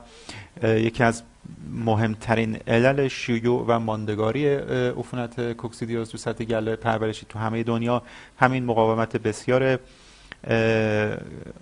یکی 0.63 1.03
از 1.03 1.23
مهمترین 1.71 2.57
علل 2.67 3.07
شیوع 3.07 3.65
و 3.67 3.79
ماندگاری 3.79 4.47
عفونت 4.47 5.51
کوکسیدیوز 5.53 6.09
تو 6.09 6.17
سطح 6.17 6.43
گله 6.43 6.75
پرورشی 6.75 7.25
تو 7.29 7.39
همه 7.39 7.63
دنیا. 7.63 8.01
همین 8.39 8.65
مقاومت 8.65 9.17
بسیار 9.17 9.79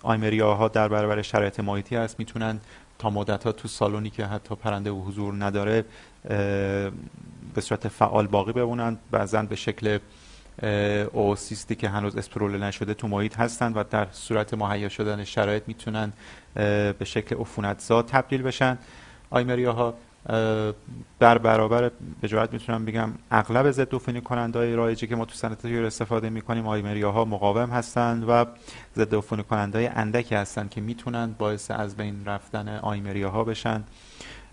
آیمریا 0.01 0.53
ها 0.53 0.67
در 0.67 0.87
برابر 0.87 1.21
شرایط 1.21 1.59
محیطی 1.59 1.95
هست 1.95 2.19
می‌تونن 2.19 2.59
تا 2.99 3.09
مدت 3.09 3.43
ها 3.43 3.51
تو 3.51 3.67
سالونی 3.67 4.09
که 4.09 4.25
حتی 4.25 4.55
پرنده 4.55 4.91
و 4.91 5.01
حضور 5.01 5.33
نداره 5.45 5.85
به 7.53 7.61
صورت 7.61 7.87
فعال 7.87 8.27
باقی 8.27 8.51
بمونن. 8.51 8.97
بعضا 9.11 9.41
به 9.41 9.55
شکل 9.55 9.97
اوسیستی 11.13 11.75
که 11.75 11.89
هنوز 11.89 12.17
اسپروله 12.17 12.57
نشده 12.57 12.93
تو 12.93 13.07
محیط 13.07 13.39
هستن 13.39 13.73
و 13.73 13.83
در 13.89 14.07
صورت 14.11 14.53
مهیا 14.53 14.89
شدن 14.89 15.23
شرایط 15.23 15.63
می‌تونن 15.67 16.13
به 16.53 17.05
شکل 17.05 17.35
عفونتزا 17.35 18.01
تبدیل 18.01 18.41
بشن. 18.41 18.77
آیمریا 19.33 19.73
ها 19.73 19.93
در 21.19 21.37
برابر 21.37 21.91
به 22.21 22.27
جهت 22.27 22.53
می‌تونم 22.53 22.85
بگم 22.85 23.09
اغلب 23.31 23.71
ضد 23.71 23.95
عفونی 23.95 24.21
کننده 24.21 24.59
های 24.59 24.75
رایجی 24.75 25.07
که 25.07 25.15
ما 25.15 25.25
تو 25.25 25.33
صنعت 25.35 25.65
استفاده 25.65 26.29
می‌کنیم 26.29 26.67
آیمریا 26.67 27.11
ها 27.11 27.25
مقاوم 27.25 27.69
هستند 27.69 28.25
و 28.27 28.45
ضد 28.95 29.15
عفونی 29.15 29.43
کننده 29.43 29.77
های 29.77 29.87
اندکی 29.87 30.35
هستند 30.35 30.69
که 30.69 30.81
می‌تونن 30.81 31.35
باعث 31.37 31.71
از 31.71 31.97
بین 31.97 32.25
رفتن 32.25 32.67
آیمریا 32.67 33.29
ها 33.29 33.43
بشن 33.43 33.83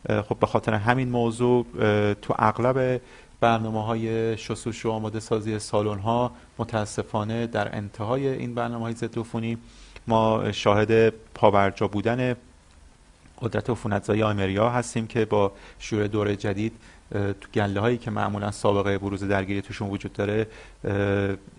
خب 0.09 0.37
به 0.41 0.47
خاطر 0.47 0.75
همین 0.75 1.09
موضوع 1.09 1.67
تو 2.15 2.35
اغلب 2.39 3.01
برنامه 3.41 3.85
های 3.85 4.37
شسوش 4.39 4.87
و 4.87 4.91
آماده 4.91 5.21
سازی 5.21 5.59
سالن 5.59 5.99
ها 5.99 6.33
متاسفانه 6.59 7.47
در 7.47 7.77
انتهای 7.77 8.29
این 8.29 8.55
برنامه 8.55 8.85
های 8.85 8.95
ضد 8.95 9.19
عفونی 9.19 9.59
ما 10.07 10.53
شاهد 10.53 11.09
پاورجا 11.35 11.89
بودن 11.89 12.37
قدرت 13.43 13.71
عفونتزایی 13.71 14.23
آمریا 14.23 14.71
هستیم 14.71 15.07
که 15.07 15.25
با 15.25 15.53
شروع 15.79 16.09
دوره 16.09 16.37
جدید 16.37 16.73
تو 17.11 17.49
گله 17.55 17.81
هایی 17.81 17.99
که 17.99 18.11
معمولا 18.11 18.51
سابقه 18.51 18.99
بروز 18.99 19.25
درگیری 19.25 19.63
توشون 19.63 19.91
وجود 19.91 20.13
داره 20.13 20.47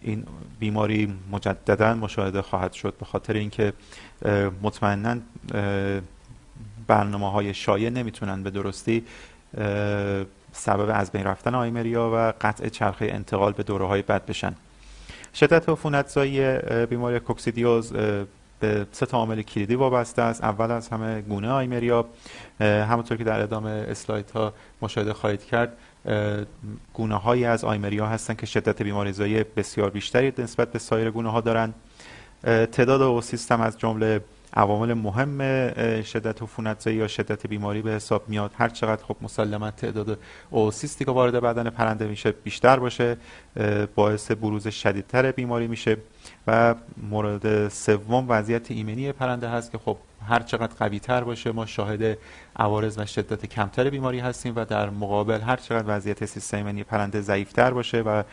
این 0.01 0.25
بیماری 0.59 1.13
مجددا 1.31 1.93
مشاهده 1.93 2.41
خواهد 2.41 2.73
شد 2.73 2.93
به 2.99 3.05
خاطر 3.05 3.33
اینکه 3.33 3.73
مطمئنا 4.61 5.17
برنامه 6.87 7.31
های 7.31 7.53
شایع 7.53 7.89
نمی‌تونن 7.89 8.43
به 8.43 8.49
درستی 8.49 9.03
سبب 10.51 10.89
از 10.93 11.11
بین 11.11 11.23
رفتن 11.23 11.55
آیمریا 11.55 12.11
و 12.13 12.33
قطع 12.41 12.69
چرخه 12.69 13.05
انتقال 13.05 13.53
به 13.53 13.63
دوره 13.63 13.85
های 13.85 14.01
بد 14.01 14.25
بشن. 14.25 14.55
شدت 15.35 15.69
عفونتزایی 15.69 16.57
بیماری 16.85 17.19
کوکسیدیوز 17.19 17.93
به 18.61 18.87
سه 18.91 19.05
تا 19.05 19.17
عامل 19.17 19.41
کلیدی 19.41 19.75
وابسته 19.75 20.21
است. 20.21 20.43
اول 20.43 20.71
از 20.71 20.89
همه 20.89 21.21
گونه 21.21 21.49
آیمریا. 21.49 22.05
همونطور 22.59 23.17
که 23.17 23.23
در 23.23 23.41
ادامه 23.41 23.69
اسلاید 23.69 24.31
ها 24.31 24.53
مشاهده 24.81 25.13
خواهید 25.13 25.43
کرد 25.43 25.77
گونه 26.93 27.15
هایی 27.15 27.45
از 27.45 27.63
آیمریا 27.63 28.07
هستند 28.07 28.37
که 28.37 28.45
شدت 28.45 28.81
بیماریزایی 28.81 29.43
بسیار 29.43 29.89
بیشتری 29.89 30.33
نسبت 30.37 30.71
به 30.71 30.79
سایر 30.79 31.11
گونه 31.11 31.31
ها 31.31 31.41
دارند 31.41 31.73
تعداد 32.71 33.01
او 33.01 33.21
سیستم 33.21 33.61
از 33.61 33.77
جمله 33.77 34.21
عوامل 34.53 34.93
مهم 34.93 35.37
شدت 36.01 36.41
عفونتزایی 36.41 36.97
یا 36.97 37.07
شدت 37.07 37.47
بیماری 37.47 37.81
به 37.81 37.91
حساب 37.91 38.29
میاد. 38.29 38.51
هر 38.57 38.69
چقدر 38.69 39.03
خب 39.03 39.15
مسلما 39.21 39.71
تعداد 39.71 40.19
اوسیستی 40.49 41.05
که 41.05 41.11
وارد 41.11 41.35
بدن 41.35 41.69
پرنده 41.69 42.07
میشه 42.07 42.31
بیشتر 42.31 42.79
باشه. 42.79 43.17
باعث 43.95 44.31
بروز 44.31 44.67
شدیدتر 44.67 45.31
بیماری 45.31 45.67
میشه. 45.67 45.97
و 46.47 46.75
مورد 47.09 47.69
سوم 47.69 48.25
وضعیت 48.29 48.71
ایمنی 48.71 49.11
پرنده 49.11 49.49
هست 49.49 49.71
که 49.71 49.77
خب 49.77 49.97
هر 50.27 50.39
چقدر 50.39 50.73
قوی 50.79 50.99
تر 50.99 51.23
باشه 51.23 51.51
ما 51.51 51.65
شاهد 51.65 52.17
عوارض 52.55 52.97
و 52.97 53.05
شدت 53.05 53.45
کمتر 53.45 53.89
بیماری 53.89 54.19
هستیم 54.19 54.53
و 54.55 54.65
در 54.65 54.89
مقابل 54.89 55.41
هر 55.41 55.55
چقدر 55.55 55.97
وضعیت 55.97 56.25
سیستم 56.25 56.57
ایمنی 56.57 56.83
پرنده 56.83 57.21
ضعیفتر 57.21 57.71
باشه 57.71 58.01
و 58.01 58.23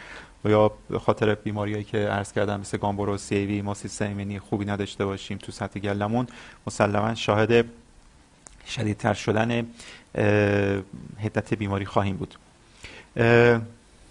یا 0.45 0.73
به 0.91 0.99
خاطر 0.99 1.35
بیماریایی 1.35 1.85
که 1.85 1.99
عرض 1.99 2.33
کردم 2.33 2.61
مثل 2.61 2.79
گامبورو 2.79 3.17
سی 3.17 3.63
ما 3.63 3.75
سیستم 3.75 4.09
ایمنی 4.09 4.39
خوبی 4.39 4.65
نداشته 4.65 5.05
باشیم 5.05 5.39
تو 5.39 5.53
سطح 5.53 5.81
گلمون 5.81 6.27
مسلما 6.67 7.15
شاهد 7.15 7.65
شدیدتر 8.67 9.15
شدن 9.15 9.67
حدت 11.19 11.55
بیماری 11.55 11.85
خواهیم 11.85 12.17
بود. 12.17 12.35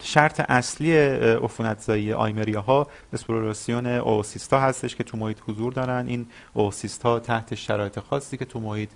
شرط 0.01 0.39
اصلی 0.49 0.97
عفونتزایی 0.97 2.13
آیمریا 2.13 2.61
ها 2.61 2.87
اسپلوراسیون 3.13 3.85
اوسیستا 3.85 4.59
هستش 4.59 4.95
که 4.95 5.03
تو 5.03 5.17
محیط 5.17 5.37
حضور 5.47 5.73
دارن. 5.73 6.07
این 6.07 6.25
اوسیستا 6.53 7.19
تحت 7.19 7.55
شرایط 7.55 7.99
خاصی 7.99 8.37
که 8.37 8.45
تو 8.45 8.59
محیط 8.59 8.89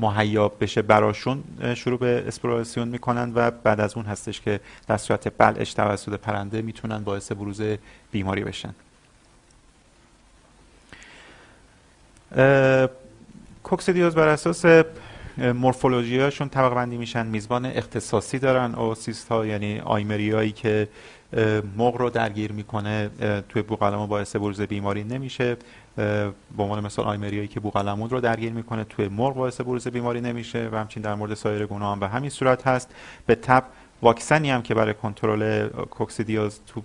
مهیا 0.00 0.48
بشه 0.48 0.82
براشون 0.82 1.44
شروع 1.74 1.98
به 1.98 2.24
اسپلوراسیون 2.26 2.88
می‌کنن 2.88 3.32
و 3.34 3.50
بعد 3.50 3.80
از 3.80 3.96
اون 3.96 4.06
هستش 4.06 4.40
که 4.40 4.60
در 4.88 4.96
صورت 4.96 5.38
بلعش 5.38 5.74
توسط 5.74 6.12
پرنده 6.12 6.62
می‌تونن 6.62 6.98
باعث 6.98 7.32
بروز 7.32 7.62
بیماری 8.10 8.44
بشن. 8.44 8.74
کوکسیدیوز 13.62 14.14
بر 14.14 14.28
اساس 14.28 14.64
مورفولوژی 15.38 16.20
هاشون 16.20 16.48
طبق 16.48 16.74
بندی 16.74 16.96
میشن. 16.96 17.26
میزبان 17.26 17.66
اختصاصی 17.66 18.38
دارن 18.38 18.74
اوسیست 18.74 19.28
ها 19.28 19.46
یعنی 19.46 19.80
آیمریایی 19.80 20.52
که 20.52 20.88
مغ 21.76 21.96
رو 21.96 22.10
درگیر 22.10 22.52
می‌کنه 22.52 23.10
توی 23.48 23.62
بوقلمون 23.62 24.06
باعث 24.06 24.36
بروز 24.36 24.60
بیماری 24.60 25.04
نمیشه. 25.04 25.56
به 25.96 26.32
عنوان 26.58 26.84
مثال 26.84 27.04
آیمریایی 27.04 27.48
که 27.48 27.60
بوقلمون 27.60 28.10
رو 28.10 28.20
درگیر 28.20 28.52
می‌کنه 28.52 28.84
توی 28.84 29.08
مرغ 29.08 29.34
باعث 29.34 29.60
بروز 29.60 29.88
بیماری 29.88 30.20
نمیشه 30.20 30.68
و 30.72 30.76
همچنین 30.76 31.04
در 31.04 31.14
مورد 31.14 31.34
سایر 31.34 31.66
گونه 31.66 31.84
هم 31.84 32.00
به 32.00 32.08
همین 32.08 32.30
صورت 32.30 32.66
هست. 32.66 32.94
به 33.26 33.34
تب 33.34 33.64
واکسنی 34.02 34.50
هم 34.50 34.62
که 34.62 34.74
برای 34.74 34.94
کنترل 34.94 35.68
کوکسیدیوز 35.68 36.60
تو 36.66 36.82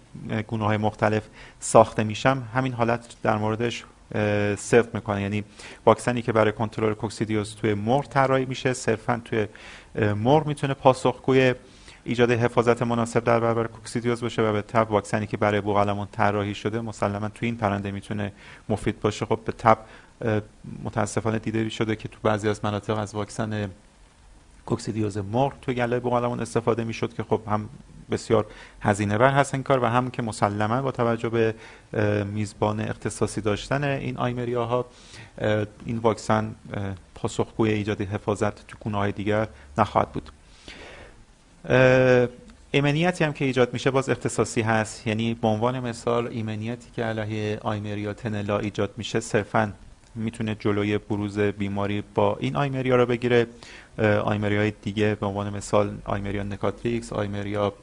گونه 0.48 0.66
های 0.66 0.78
مختلف 0.78 1.24
ساخته 1.60 2.04
میشم 2.04 2.44
همین 2.54 2.74
حالت 2.74 3.16
در 3.24 3.38
موردش 3.38 3.86
صرف 4.58 4.96
می‌کنه. 4.96 5.22
یعنی 5.22 5.44
واکسنی 5.86 6.22
که 6.22 6.32
برای 6.32 6.52
کنترل 6.52 6.94
کوکسیدیوز 6.94 7.56
توی 7.56 7.74
مرغ 7.74 8.08
طراحی 8.08 8.46
میشه 8.46 8.74
صرفا 8.74 9.22
توی 9.26 9.48
مرغ 10.16 10.48
می‌تونه 10.48 10.74
پاسخگوی 10.74 11.56
ایجاد 12.04 12.32
حفاظت 12.32 12.82
مناسب 12.82 13.24
در 13.24 13.40
برابر 13.40 13.68
کوکسیدیوز 13.68 14.22
باشه 14.22 14.42
و 14.42 14.54
به 14.54 14.62
تب 14.62 14.92
واکسنی 14.92 15.28
که 15.28 15.38
برای 15.38 15.62
بوقلمون 15.62 16.08
طراحی 16.12 16.56
شده 16.56 16.82
مسلما 16.82 17.30
توی 17.30 17.46
این 17.46 17.58
پرنده 17.58 17.92
می‌تونه 17.92 18.32
مفید 18.70 19.00
باشه. 19.00 19.26
خب 19.26 19.40
به 19.46 19.52
تب 19.52 19.78
متاسفانه 20.84 21.40
دیده 21.40 21.70
شده 21.70 21.96
که 21.96 22.08
تو 22.08 22.18
بعضی 22.24 22.50
از 22.50 22.66
مناطق 22.66 22.98
از 22.98 23.16
واکسن 23.16 23.72
کوکسیدیوز 24.66 25.18
مرغ 25.18 25.54
توی 25.62 25.76
گله 25.76 26.00
بوقلمون 26.00 26.40
استفاده 26.40 26.84
می‌شد 26.84 27.14
که 27.14 27.24
خب 27.24 27.42
هم 27.48 27.70
بسیار 28.12 28.46
هزینه 28.82 29.18
بر 29.18 29.32
هست 29.32 29.54
این 29.54 29.64
کار 29.64 29.84
و 29.84 29.86
هم 29.86 30.12
که 30.12 30.22
مسلما 30.22 30.82
با 30.82 30.92
توجه 30.92 31.30
به 31.30 31.54
میزبان 32.26 32.80
اختصاصی 32.80 33.42
داشتن 33.42 33.84
این 33.84 34.18
آیمریا 34.18 34.66
ها 34.66 34.86
این 35.86 35.98
واکسن 35.98 36.56
پاسخگوی 37.16 37.72
ایجاد 37.72 38.02
حفاظت 38.02 38.68
تو 38.68 38.78
گونه 38.80 38.98
های 38.98 39.12
دیگر 39.12 39.48
نخواهد 39.78 40.10
بود. 40.12 40.32
ایمنیتی 42.72 43.24
هم 43.24 43.34
که 43.34 43.46
ایجاد 43.46 43.74
میشه 43.74 43.92
باز 43.92 44.10
اختصاصی 44.10 44.62
هست. 44.62 45.08
یعنی 45.08 45.34
به 45.34 45.48
عنوان 45.48 45.80
مثال 45.80 46.28
ایمنیتی 46.28 46.92
که 46.96 47.04
علیه 47.04 47.60
آیمریا 47.62 48.14
تنلا 48.14 48.60
ایجاد 48.60 48.94
میشه 48.98 49.20
صرفا 49.20 49.74
می‌تونه 50.16 50.56
جلوی 50.56 50.98
بروز 50.98 51.40
بیماری 51.40 52.04
با 52.16 52.38
این 52.40 52.56
آیمریا 52.56 52.96
رو 52.96 53.06
بگیره. 53.06 53.48
آیمریا 54.24 54.60
های 54.60 54.74
دیگه 54.82 55.18
به 55.20 55.26
عنوان 55.26 55.50
مثال 55.50 55.98
آیمریا 56.06 56.44
نکاتریکس 56.44 57.14
آیمریا 57.14 57.74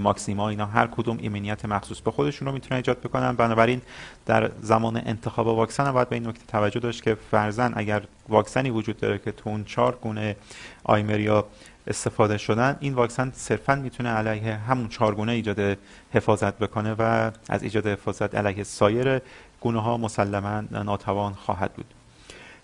ماکسیما 0.00 0.48
اینا 0.48 0.66
هر 0.66 0.86
کدوم 0.86 1.18
ایمنیت 1.20 1.64
مخصوص 1.64 2.00
به 2.00 2.10
خودشون 2.10 2.48
رو 2.48 2.54
می‌تونن 2.54 2.76
ایجاد 2.76 3.00
بکنن. 3.00 3.32
بنابراین 3.32 3.82
در 4.26 4.50
زمان 4.60 4.96
انتخاب 4.96 5.46
واکسن 5.46 5.86
هم 5.86 5.92
باید 5.92 6.08
به 6.08 6.16
این 6.16 6.26
نکته 6.26 6.46
توجه 6.48 6.80
داشت 6.80 7.02
که 7.02 7.16
فرزن 7.30 7.72
اگر 7.76 8.02
واکسنی 8.28 8.70
وجود 8.70 8.96
داره 8.96 9.18
که 9.18 9.32
تو 9.32 9.50
اون 9.50 9.64
چهار 9.64 9.98
گونه 10.02 10.36
آیمریا 10.84 11.46
استفاده 11.86 12.38
شدن 12.38 12.76
این 12.80 12.94
واکسن 12.94 13.32
صرفا 13.34 13.74
می‌تونه 13.74 14.08
علیه 14.08 14.54
همون 14.54 14.88
چهارگونه 14.88 15.32
ایجاد 15.32 15.78
حفاظت 16.12 16.58
بکنه 16.58 16.94
و 16.98 17.30
از 17.48 17.62
ایجاد 17.62 17.86
حفاظت 17.86 18.34
علیه 18.34 18.64
سایر 18.64 19.20
گونه 19.60 19.82
ها 19.82 19.96
مسلما 19.96 20.60
ناتوان 20.70 21.32
خواهد 21.32 21.72
بود. 21.72 21.86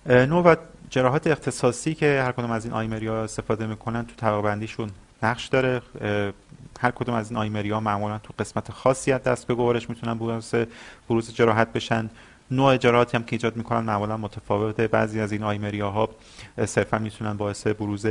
نوع 0.07 0.45
و 0.45 0.57
جراحات 0.91 1.27
اختصاصی 1.27 1.95
که 1.95 2.23
هر 2.25 2.33
کدوم 2.33 2.51
از 2.51 2.65
این 2.65 2.75
آیمریا 2.75 3.25
استفاده 3.25 3.67
می‌کنن 3.67 4.07
تو 4.07 4.15
طبقه 4.17 4.69
نقش 5.23 5.47
داره. 5.47 5.83
هر 6.81 6.91
کدوم 6.91 7.15
از 7.15 7.31
این 7.31 7.39
آیمریا 7.39 7.81
معمولا 7.81 8.19
تو 8.19 8.35
قسمت 8.39 8.73
خاصی 8.73 9.13
از 9.13 9.23
دست 9.23 9.47
به 9.47 9.55
گوارش 9.55 9.91
می‌تونن 9.91 10.15
بروز 10.15 10.55
بروز 11.09 11.35
جراحت 11.35 11.73
بشن. 11.73 12.11
نوع 12.51 12.77
جراحاتی 12.77 13.17
هم 13.17 13.23
که 13.23 13.33
ایجاد 13.33 13.57
می‌کنن 13.57 13.81
معمولا 13.81 14.17
متفاوته. 14.17 14.89
بعضی 14.89 15.21
از 15.21 15.33
این 15.33 15.43
آیمریا 15.43 15.91
ها 15.91 16.09
صرفا 16.67 16.99
می‌تونن 16.99 17.37
باعث 17.37 17.67
بروز 17.67 18.07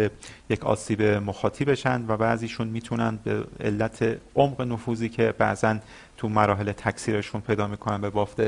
یک 0.49 0.65
آسیب 0.65 1.01
مخاطی 1.01 1.65
بشن 1.65 2.05
و 2.07 2.17
بعضیشون 2.17 2.67
می‌تونن 2.67 3.19
به 3.23 3.43
علت 3.59 4.17
عمق 4.35 4.61
نفوذی 4.61 5.09
که 5.09 5.33
بعضا 5.37 5.77
تو 6.17 6.29
مراحل 6.29 6.71
تکثیرشون 6.71 7.41
پیدا 7.41 7.67
می‌کنن 7.67 8.01
به 8.01 8.09
بافت 8.09 8.41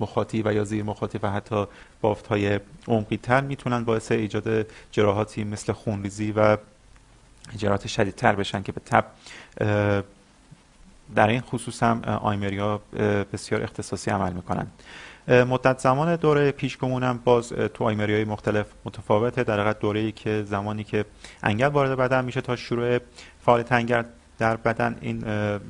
مخاطی 0.00 0.42
و 0.42 0.52
یا 0.52 0.64
زیر 0.64 0.84
مخاطی 0.84 1.18
و 1.22 1.30
حتی 1.30 1.66
بافت 2.00 2.26
های 2.26 2.60
عمقی 2.88 3.16
تر 3.16 3.40
می‌تونن 3.40 3.84
باعث 3.84 4.12
ایجاد 4.12 4.66
جراحاتی 4.90 5.44
مثل 5.44 5.72
خونریزی 5.72 6.32
و 6.32 6.56
جراحات 7.56 7.86
شدیدتر 7.86 8.34
بشن 8.34 8.62
که 8.62 8.72
به 8.72 8.80
تب 8.80 9.04
در 11.14 11.28
این 11.28 11.40
خصوص 11.40 11.82
هم 11.82 12.02
آیمریا 12.02 12.80
بسیار 13.32 13.62
اختصاصی 13.62 14.10
عمل 14.10 14.32
می‌کنن. 14.32 14.66
مدت 15.28 15.78
زمان 15.78 16.16
دوره 16.16 16.50
پیشگمون 16.50 17.02
هم 17.02 17.20
باز 17.24 17.48
تو 17.48 17.84
آیمری 17.84 18.14
های 18.14 18.24
مختلف 18.24 18.66
متفاوته. 18.84 19.44
در 19.44 19.60
حقیقت 19.60 19.78
دوره 19.78 20.00
ای 20.00 20.12
که 20.12 20.42
زمانی 20.42 20.84
که 20.84 21.04
انگل 21.42 21.66
وارد 21.66 21.98
بدن 21.98 22.24
میشه 22.24 22.40
تا 22.40 22.56
شروع 22.56 22.98
فعالیت 23.44 23.72
انگل 23.72 24.02
در 24.38 24.56
بدن 24.56 24.96
این 25.00 25.24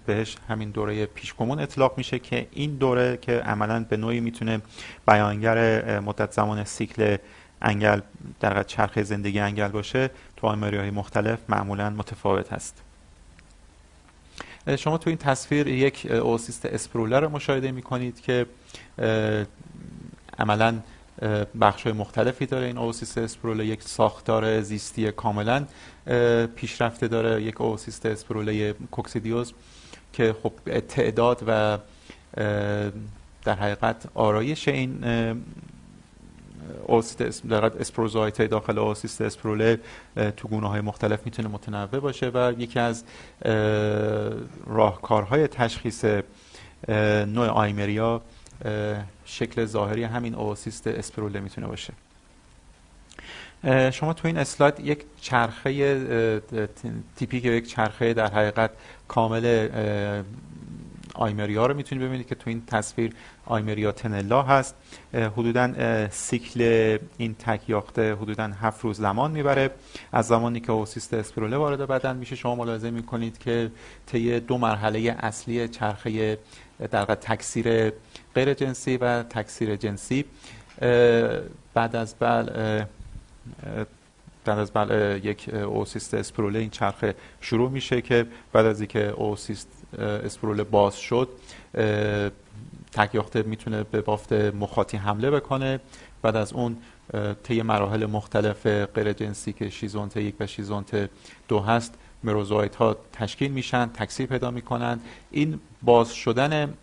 بهش 0.06 0.36
همین 0.48 0.70
دوره 0.70 1.06
پیشگمون 1.06 1.60
اطلاق 1.60 1.94
میشه 1.98 2.18
که 2.18 2.46
این 2.52 2.76
دوره 2.76 3.16
که 3.16 3.32
عملا 3.32 3.84
به 3.88 3.96
نوعی 3.96 4.20
می‌تونه 4.20 4.60
بیانگر 5.08 6.00
مدت 6.00 6.32
زمان 6.32 6.64
سیکل 6.64 7.16
انگل 7.62 8.00
در 8.40 8.62
چرخه 8.62 9.02
زندگی 9.02 9.40
انگل 9.40 9.68
باشه 9.68 10.10
تو 10.44 10.50
آیمری 10.50 10.76
های 10.76 10.90
مختلف 10.90 11.38
معمولا 11.48 11.90
متفاوت 11.90 12.52
هست. 12.52 12.82
شما 14.78 14.98
تو 14.98 15.10
این 15.10 15.18
تصویر 15.18 15.68
یک 15.68 16.06
اوسیست 16.10 16.66
اسپروله 16.66 17.20
رو 17.20 17.28
مشاهده 17.28 17.72
می 17.72 17.82
کنید 17.82 18.20
که 18.20 18.46
عملا 20.38 20.78
بخش 21.60 21.82
های 21.82 21.92
مختلفی 21.92 22.46
داره 22.46 22.66
این 22.66 22.78
اوسیست 22.78 23.18
اسپروله 23.18 23.66
یک 23.66 23.82
ساختار 23.82 24.60
زیستی 24.60 25.12
کاملا 25.12 25.66
پیشرفته 26.56 27.08
داره 27.08 27.42
یک 27.42 27.60
اوسیست 27.60 28.06
اسپروله 28.06 28.72
کوکسیدیوز 28.72 29.52
که 30.12 30.34
خب 30.42 30.52
تعداد 30.80 31.42
و 31.46 31.78
در 33.44 33.54
حقیقت 33.54 34.06
آرایش 34.14 34.68
این 34.68 35.04
اسپروزایت 37.80 38.42
داخل 38.42 38.78
اوسیست 38.78 39.20
اسپروله 39.20 39.80
تو 40.36 40.48
گونه 40.48 40.68
های 40.68 40.80
مختلف 40.80 41.20
می‌تونه 41.24 41.48
متنوع 41.48 42.00
باشه 42.00 42.30
و 42.34 42.52
یکی 42.58 42.78
از 42.78 43.04
راهکارهای 44.66 45.48
تشخیص 45.48 46.04
نوع 47.26 47.46
آیمریا 47.48 48.22
شکل 49.24 49.64
ظاهری 49.64 50.04
همین 50.04 50.34
اوسیست 50.34 50.86
اسپروله 50.86 51.40
می‌تونه 51.40 51.66
باشه. 51.66 51.92
شما 53.90 54.12
تو 54.12 54.28
این 54.28 54.38
اسلاید 54.38 54.80
یک 54.80 55.04
چرخه 55.20 56.40
تیپی 57.16 57.40
که 57.40 57.48
یک 57.48 57.68
چرخه 57.68 58.14
در 58.14 58.32
حقیقت 58.32 58.70
کامل 59.08 59.68
آیمریا 61.14 61.66
رو 61.66 61.74
می‌تونید 61.74 62.04
ببینید 62.04 62.26
که 62.26 62.34
تو 62.34 62.50
این 62.50 62.62
تصویر 62.66 63.12
آیمریا 63.46 63.92
تنلا 63.92 64.42
هست. 64.42 64.74
حدودا 65.14 66.08
سیکل 66.10 66.98
این 67.18 67.34
تک 67.34 67.68
یاخته 67.68 68.14
حدودا 68.14 68.44
هفت 68.44 68.84
روز 68.84 68.96
زمان 68.96 69.30
می‌بره. 69.30 69.70
از 70.12 70.26
زمانی 70.26 70.60
که 70.60 70.72
اوسیست 70.72 71.14
اسپروله 71.14 71.56
وارد 71.56 71.88
بدن 71.88 72.16
میشه 72.16 72.36
شما 72.36 72.54
ملاحظه 72.54 72.90
می‌کنید 72.90 73.38
که 73.38 73.70
طی 74.06 74.40
دو 74.40 74.58
مرحله 74.58 75.16
اصلی 75.18 75.68
چرخه 75.68 76.38
در 76.90 77.04
تکثیر 77.04 77.92
غیر 78.34 78.54
جنسی 78.54 78.96
و 78.96 79.22
تکثیر 79.22 79.76
جنسی 79.76 80.24
بعد 81.74 81.96
از 81.96 82.14
بل 82.20 82.84
بعد 84.44 84.58
از 84.58 84.70
بل 84.70 85.20
یک 85.22 85.50
اوسیست 85.54 86.14
اسپروله 86.14 86.58
این 86.58 86.70
چرخه 86.70 87.14
شروع 87.40 87.70
میشه 87.70 88.02
که 88.02 88.26
بعد 88.52 88.66
از 88.66 88.80
اینکه 88.80 89.08
اوسیست 89.08 89.68
اسپروله 89.98 90.64
باز 90.64 90.96
شد 90.96 91.28
تک 92.92 93.36
می‌تونه 93.46 93.82
به 93.82 94.00
بافت 94.00 94.32
مخاطی 94.32 94.96
حمله 94.96 95.30
بکنه. 95.30 95.80
بعد 96.22 96.36
از 96.36 96.52
اون 96.52 96.76
طی 97.42 97.62
مراحل 97.62 98.06
مختلف 98.06 98.66
غیر 98.66 99.12
جنسی 99.12 99.52
که 99.52 99.70
شیزونت 99.70 100.16
یک 100.16 100.34
و 100.40 100.46
شیزونت 100.46 101.10
دو 101.48 101.60
هست 101.60 101.94
مروزوایت 102.24 102.76
ها 102.76 102.96
تشکیل 103.12 103.50
میشن 103.50 103.86
تکثیر 103.86 104.26
پیدا 104.26 104.50
می‌کنن. 104.50 105.00
این 105.30 105.60
باز 105.82 106.12
شدن 106.12 106.74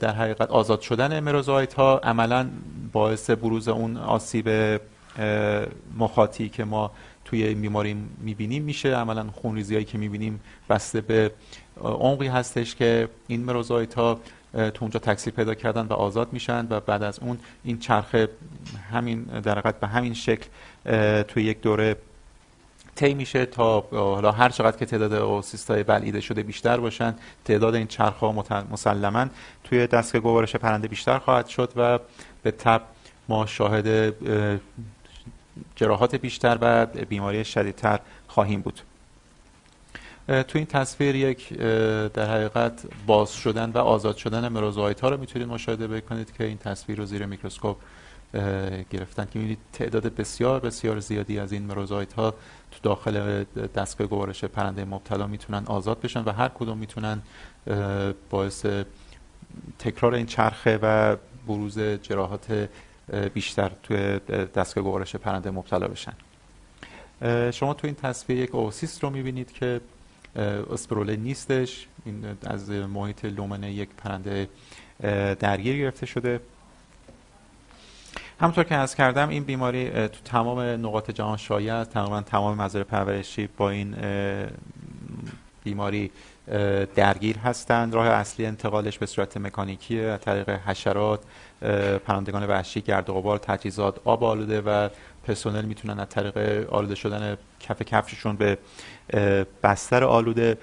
در 0.00 0.14
حقیقت 0.14 0.50
آزاد 0.50 0.80
شدن 0.80 1.20
مروزوایت 1.20 1.74
ها 1.74 1.98
عملا 1.98 2.48
باعث 2.92 3.30
بروز 3.30 3.68
اون 3.68 3.96
آسیب 3.96 4.80
مخاطی 5.98 6.48
که 6.48 6.64
ما 6.64 6.90
توی 7.24 7.54
بیماری 7.54 7.96
می‌بینیم 8.20 8.62
میشه. 8.62 8.96
عملا 8.96 9.26
خونریزی 9.32 9.74
هایی 9.74 9.84
که 9.84 9.98
می‌بینیم 9.98 10.40
بسته 10.70 11.00
به 11.00 11.30
عمقی 11.80 12.28
هستش 12.28 12.74
که 12.74 13.08
این 13.26 13.44
مروزایت 13.44 13.94
ها 13.94 14.20
تو 14.54 14.78
اونجا 14.80 15.00
تکثیر 15.00 15.32
پیدا 15.32 15.54
کردن 15.54 15.86
و 15.86 15.92
آزاد 15.92 16.32
میشن 16.32 16.66
و 16.70 16.80
بعد 16.80 17.02
از 17.02 17.18
اون 17.18 17.38
این 17.64 17.78
چرخه 17.78 18.28
همین 18.92 19.22
در 19.22 19.60
به 19.60 19.86
همین 19.86 20.14
شکل 20.14 20.46
توی 21.22 21.44
یک 21.44 21.60
دوره 21.60 21.96
طی 22.94 23.14
میشه 23.14 23.46
تا 23.46 23.80
حالا 23.90 24.32
هر 24.32 24.48
چقدر 24.48 24.76
که 24.76 24.86
تعداد 24.86 25.12
اوسیست 25.12 25.70
های 25.70 25.82
بلعیده 25.82 26.20
شده 26.20 26.42
بیشتر 26.42 26.76
باشن 26.76 27.14
تعداد 27.44 27.74
این 27.74 27.86
چرخ 27.86 28.14
ها 28.14 28.32
مسلما 28.72 29.26
توی 29.64 29.86
دستگاه 29.86 30.22
گوارش 30.22 30.56
پرنده 30.56 30.88
بیشتر 30.88 31.18
خواهد 31.18 31.46
شد 31.46 31.72
و 31.76 31.98
به 32.42 32.50
تب 32.50 32.82
ما 33.28 33.46
شاهد 33.46 34.14
جراحات 35.76 36.14
بیشتر 36.14 36.58
و 36.60 36.86
بیماری 36.86 37.44
شدیدتر 37.44 38.00
خواهیم 38.28 38.60
بود. 38.60 38.80
تو 40.26 40.58
این 40.58 40.66
تصویر 40.66 41.16
یک 41.16 41.52
در 42.08 42.30
حقیقت 42.30 42.82
باز 43.06 43.32
شدن 43.32 43.70
و 43.70 43.78
آزاد 43.78 44.16
شدن 44.16 44.48
مروزوایت 44.48 45.00
ها 45.00 45.08
رو 45.08 45.16
می‌تونید 45.16 45.48
مشاهده 45.48 45.88
بکنید 45.88 46.32
که 46.32 46.44
این 46.44 46.58
تصویر 46.58 46.98
رو 46.98 47.04
زیر 47.04 47.26
میکروسکوپ 47.26 47.76
گرفتن. 48.90 49.24
که 49.24 49.38
می‌بینید 49.38 49.58
تعداد 49.72 50.14
بسیار 50.14 50.60
بسیار 50.60 51.00
زیادی 51.00 51.38
از 51.38 51.52
این 51.52 51.62
مروزایت 51.62 52.12
ها 52.12 52.30
تو 52.70 52.78
داخل 52.82 53.44
دستگاه 53.74 54.06
گوارش 54.06 54.44
پرنده 54.44 54.84
مبتلا 54.84 55.26
می‌تونن 55.26 55.64
آزاد 55.66 56.00
بشن 56.00 56.22
و 56.24 56.32
هر 56.32 56.48
کدوم 56.48 56.78
می‌تونن 56.78 57.22
باعث 58.30 58.66
تکرار 59.78 60.14
این 60.14 60.26
چرخه 60.26 60.78
و 60.82 61.16
بروز 61.46 61.78
جراحات 61.78 62.68
بیشتر 63.34 63.70
توی 63.82 64.18
دستگاه 64.54 64.84
گوارش 64.84 65.16
پرنده 65.16 65.50
مبتلا 65.50 65.88
بشن. 65.88 66.12
شما 67.50 67.74
تو 67.74 67.86
این 67.86 67.94
تصویر 67.94 68.38
یک 68.38 68.54
اوسیست 68.54 69.02
رو 69.02 69.10
می‌بینید 69.10 69.52
که 69.52 69.80
اسپروله 70.70 71.16
نیستش. 71.16 71.86
این 72.04 72.24
از 72.46 72.70
محیط 72.70 73.24
لومن 73.24 73.62
یک 73.62 73.88
پرنده 73.98 74.48
درگیر 75.40 75.78
گرفته 75.78 76.06
شده. 76.06 76.40
همونطور 78.40 78.64
که 78.64 78.74
از 78.74 78.94
کردم 78.94 79.28
این 79.28 79.44
بیماری 79.44 79.90
تو 79.90 80.20
تمام 80.24 80.60
نقاط 80.60 81.10
جهان 81.10 81.36
شایع 81.36 81.74
است. 81.74 81.90
تقریبا 81.90 82.20
تمام 82.20 82.62
مزارع 82.62 82.84
پرورشی 82.84 83.48
با 83.56 83.70
این 83.70 83.94
بیماری 85.64 86.10
درگیر 86.94 87.38
هستند. 87.38 87.94
راه 87.94 88.06
اصلی 88.06 88.46
انتقالش 88.46 88.98
به 88.98 89.06
صورت 89.06 89.36
مکانیکی 89.36 90.00
از 90.00 90.20
طریق 90.20 90.50
حشرات 90.50 91.20
پرندگان 92.06 92.46
وحشی 92.46 92.80
گرد 92.80 93.10
و 93.10 93.14
غبار 93.14 93.38
تجهیزات 93.38 94.00
آب 94.04 94.24
آلوده 94.24 94.60
و 94.60 94.88
پرسنل 95.24 95.64
می‌تونن 95.64 96.00
از 96.00 96.08
طریق 96.08 96.68
آلوده 96.72 96.94
شدن 96.94 97.36
کف 97.60 97.82
کفششون 97.82 98.36
به 98.36 98.58
بستر 99.62 100.04
آلوده 100.04 100.58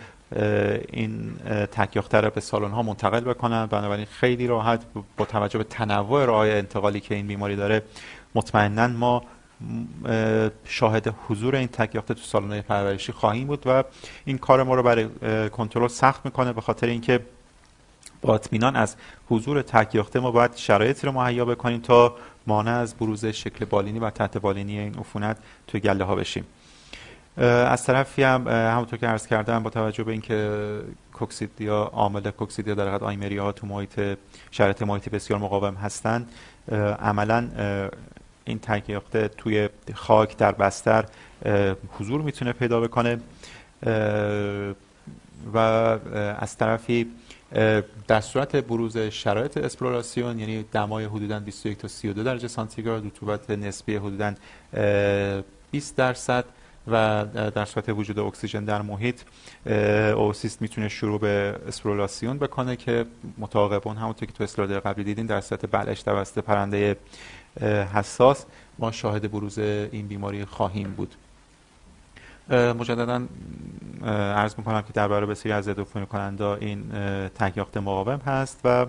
این 0.90 1.36
تکیاخته 1.72 2.22
رو 2.22 2.30
به 2.30 2.42
سالن 2.42 2.72
ها 2.72 2.84
منتقل 2.84 3.20
بکنن. 3.20 3.66
بنابراین 3.66 4.06
خیلی 4.06 4.48
راحت 4.48 4.82
با 5.18 5.26
توجه 5.26 5.58
به 5.58 5.64
تنوع 5.64 6.26
راه 6.26 6.48
انتقالی 6.48 7.00
که 7.00 7.16
این 7.16 7.28
بیماری 7.28 7.56
داره 7.56 7.82
مطمئنا 8.36 8.88
ما 8.88 9.24
شاهد 10.66 11.16
حضور 11.28 11.56
این 11.56 11.68
تکیاخته 11.68 12.14
تو 12.14 12.22
سالن 12.22 12.62
پرورشی 12.62 13.12
خواهیم 13.12 13.48
بود 13.48 13.64
و 13.66 13.84
این 14.26 14.38
کار 14.38 14.64
ما 14.64 14.76
رو 14.76 14.84
برای 14.84 15.10
کنترل 15.50 15.88
سخت 15.88 16.26
می‌کنه 16.26 16.54
به 16.54 16.62
خاطر 16.62 16.88
اینکه 16.88 17.20
با 18.22 18.36
اطمینان 18.36 18.76
از 18.76 18.96
حضور 19.30 19.62
تکیاخته 19.62 20.20
ما 20.20 20.32
باید 20.32 20.56
شرایطی 20.56 21.08
رو 21.08 21.14
مهیا 21.14 21.46
بکنیم 21.46 21.80
تا 21.80 22.16
مانع 22.48 22.72
از 22.72 22.96
بروز 22.96 23.26
شکل 23.26 23.66
بالینی 23.66 24.00
و 24.00 24.10
تحت 24.10 24.38
بالینی 24.38 24.80
این 24.80 24.96
عفونت 24.96 25.38
توی 25.68 25.80
گله 25.80 26.04
ها 26.04 26.16
بشیم. 26.16 26.46
از 27.38 27.84
طرفی 27.84 28.24
هم 28.24 28.48
همونطور 28.48 29.00
که 29.00 29.08
عرض 29.08 29.28
کردم 29.28 29.64
با 29.64 29.70
توجه 29.70 30.04
به 30.04 30.12
اینکه 30.12 30.80
کوکسیدیا 31.14 31.84
عامل 31.84 32.32
کوکسیدیا 32.32 32.76
در 32.76 32.84
حقیقت 32.84 33.04
آیمری 33.04 33.38
ها 33.38 33.52
تو 33.52 33.68
محیط 33.68 34.18
شرایط 34.52 34.82
محیطی 34.82 35.10
بسیار 35.10 35.40
مقاوم 35.40 35.76
هستند 35.76 36.32
عملا 37.00 37.50
این 38.46 38.60
تکیاخته 38.60 39.28
توی 39.28 39.70
خاک 39.94 40.38
در 40.38 40.52
بستر 40.52 41.06
حضور 42.00 42.22
می‌تونه 42.22 42.54
پیدا 42.54 42.82
بکنه 42.82 43.20
و 45.54 45.58
از 46.40 46.58
طرفی 46.58 47.08
در 48.08 48.22
صورت 48.22 48.56
بروز 48.56 48.98
شرایط 48.98 49.58
اسپلوراسیون 49.58 50.40
یعنی 50.40 50.64
دمای 50.64 51.06
حدودا 51.06 51.40
21 51.40 51.78
تا 51.78 51.88
32 51.88 52.24
درجه 52.24 52.48
سانتیگراد 52.48 53.06
رطوبت 53.06 53.50
نسبی 53.50 53.96
حدودا 53.96 54.34
20 55.72 55.96
درصد 55.96 56.46
و 56.88 57.26
در 57.56 57.66
صورت 57.66 57.90
وجود 57.90 58.20
اکسیژن 58.20 58.66
در 58.66 58.82
محیط 58.82 59.22
اوسیست 60.16 60.62
می‌تونه 60.62 60.90
شروع 60.90 61.20
به 61.20 61.60
اسپرولاسیون 61.68 62.38
بکنه 62.38 62.76
که 62.76 63.06
متعاقبون 63.38 63.98
همونطور 63.98 64.28
که 64.28 64.34
تو 64.34 64.44
اسلاید 64.44 64.72
قبلی 64.72 65.04
دیدین 65.04 65.26
در 65.26 65.42
صورت 65.42 65.72
بلش 65.72 66.02
توسط 66.02 66.40
پرنده 66.40 66.98
حساس 67.94 68.46
ما 68.80 68.92
شاهد 68.92 69.32
بروز 69.32 69.60
این 69.60 70.08
بیماری 70.08 70.46
خواهیم 70.46 70.92
بود. 70.92 71.16
مجددا 72.52 73.28
عرض 74.36 74.56
می‌کنم 74.58 74.82
که 74.82 74.94
درباره 74.94 75.26
بسیاری 75.26 75.58
از 75.58 75.66
ضد 75.66 76.06
کننده 76.06 76.46
این 76.46 76.84
تکیاخت 77.36 77.78
مقاوم 77.78 78.20
هست 78.26 78.60
و 78.64 78.86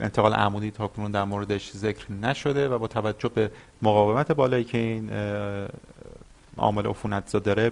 انتقال 0.00 0.34
عمودی 0.34 0.70
تا 0.70 0.88
کنون 0.88 1.10
در 1.10 1.24
موردش 1.24 1.72
ذکر 1.72 2.12
نشده 2.12 2.68
و 2.68 2.78
با 2.78 2.86
توجه 2.86 3.28
به 3.28 3.50
مقاومت 3.82 4.32
بالایی 4.32 4.64
که 4.64 4.78
این 4.78 5.10
عامل 6.56 6.86
عفونت 6.86 7.36
داره 7.36 7.70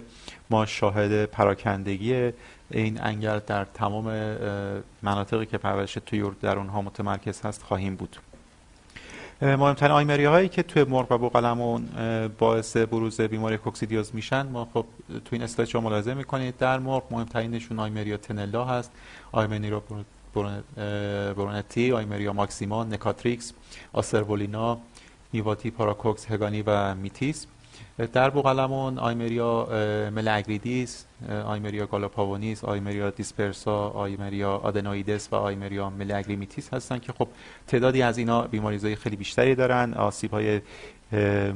ما 0.51 0.67
شاهد 0.67 1.25
پراکندگی 1.25 2.33
این 2.71 3.01
انگل 3.03 3.39
در 3.47 3.65
تمام 3.65 4.37
مناطقی 5.03 5.47
که 5.47 5.59
پرورش 5.59 5.99
طیور 6.07 6.35
در 6.43 6.59
اونها 6.59 6.83
متمرکز 6.83 7.41
هست 7.41 7.63
خواهیم 7.63 7.97
بود. 7.97 8.17
مهمترین 9.43 9.93
آیمری 9.93 10.25
هایی 10.25 10.49
که 10.49 10.63
توی 10.63 10.85
مرغ 10.85 11.13
و 11.13 11.19
بوقلمون 11.19 11.89
باعث 12.39 12.77
بروز 12.77 13.21
بیماری 13.21 13.57
کوکسیدیوز 13.57 14.15
میشن 14.15 14.47
ما 14.47 14.69
خب 14.75 14.85
تو 15.11 15.29
این 15.33 15.43
اسلاید 15.43 15.69
شما 15.69 15.89
ملاحظه 15.89 16.15
می‌کنید. 16.15 16.57
در 16.57 16.79
مرغ 16.79 17.03
مهمترینشون 17.11 17.79
آیمریا 17.79 18.17
تنلا 18.17 18.65
هست. 18.65 18.93
آیمریا 19.33 19.83
برونتی 21.37 21.93
آیمریا 21.93 22.33
ماکسیما 22.33 22.85
نکاتریکس 22.85 23.53
آسروولینا 23.93 24.79
میواتی 25.35 25.71
پرکوکس 25.71 26.31
هگانی 26.31 26.63
و 26.67 26.95
میتیس. 26.95 27.47
در 27.97 28.31
بوقلمون 28.31 28.99
آیمریا 28.99 29.69
ملگریدیس 30.15 31.05
آیمریا 31.47 31.87
گالوپاونیس 31.87 32.65
آیمریا 32.65 33.11
دیسپرسا 33.11 33.89
آیمریا 33.89 34.57
آدنوئیدس 34.57 35.29
و 35.33 35.37
آیمریا 35.37 35.91
ملگریمیتیس 35.91 36.75
هستن 36.75 36.99
که 36.99 37.13
خب 37.13 37.29
تعدادی 37.67 38.03
از 38.03 38.19
اینا 38.19 38.43
بیماریزایی 38.43 38.97
خیلی 38.97 39.17
بیشتری 39.17 39.55
دارن 39.55 39.95
آسیب 39.95 40.31
های 40.31 40.61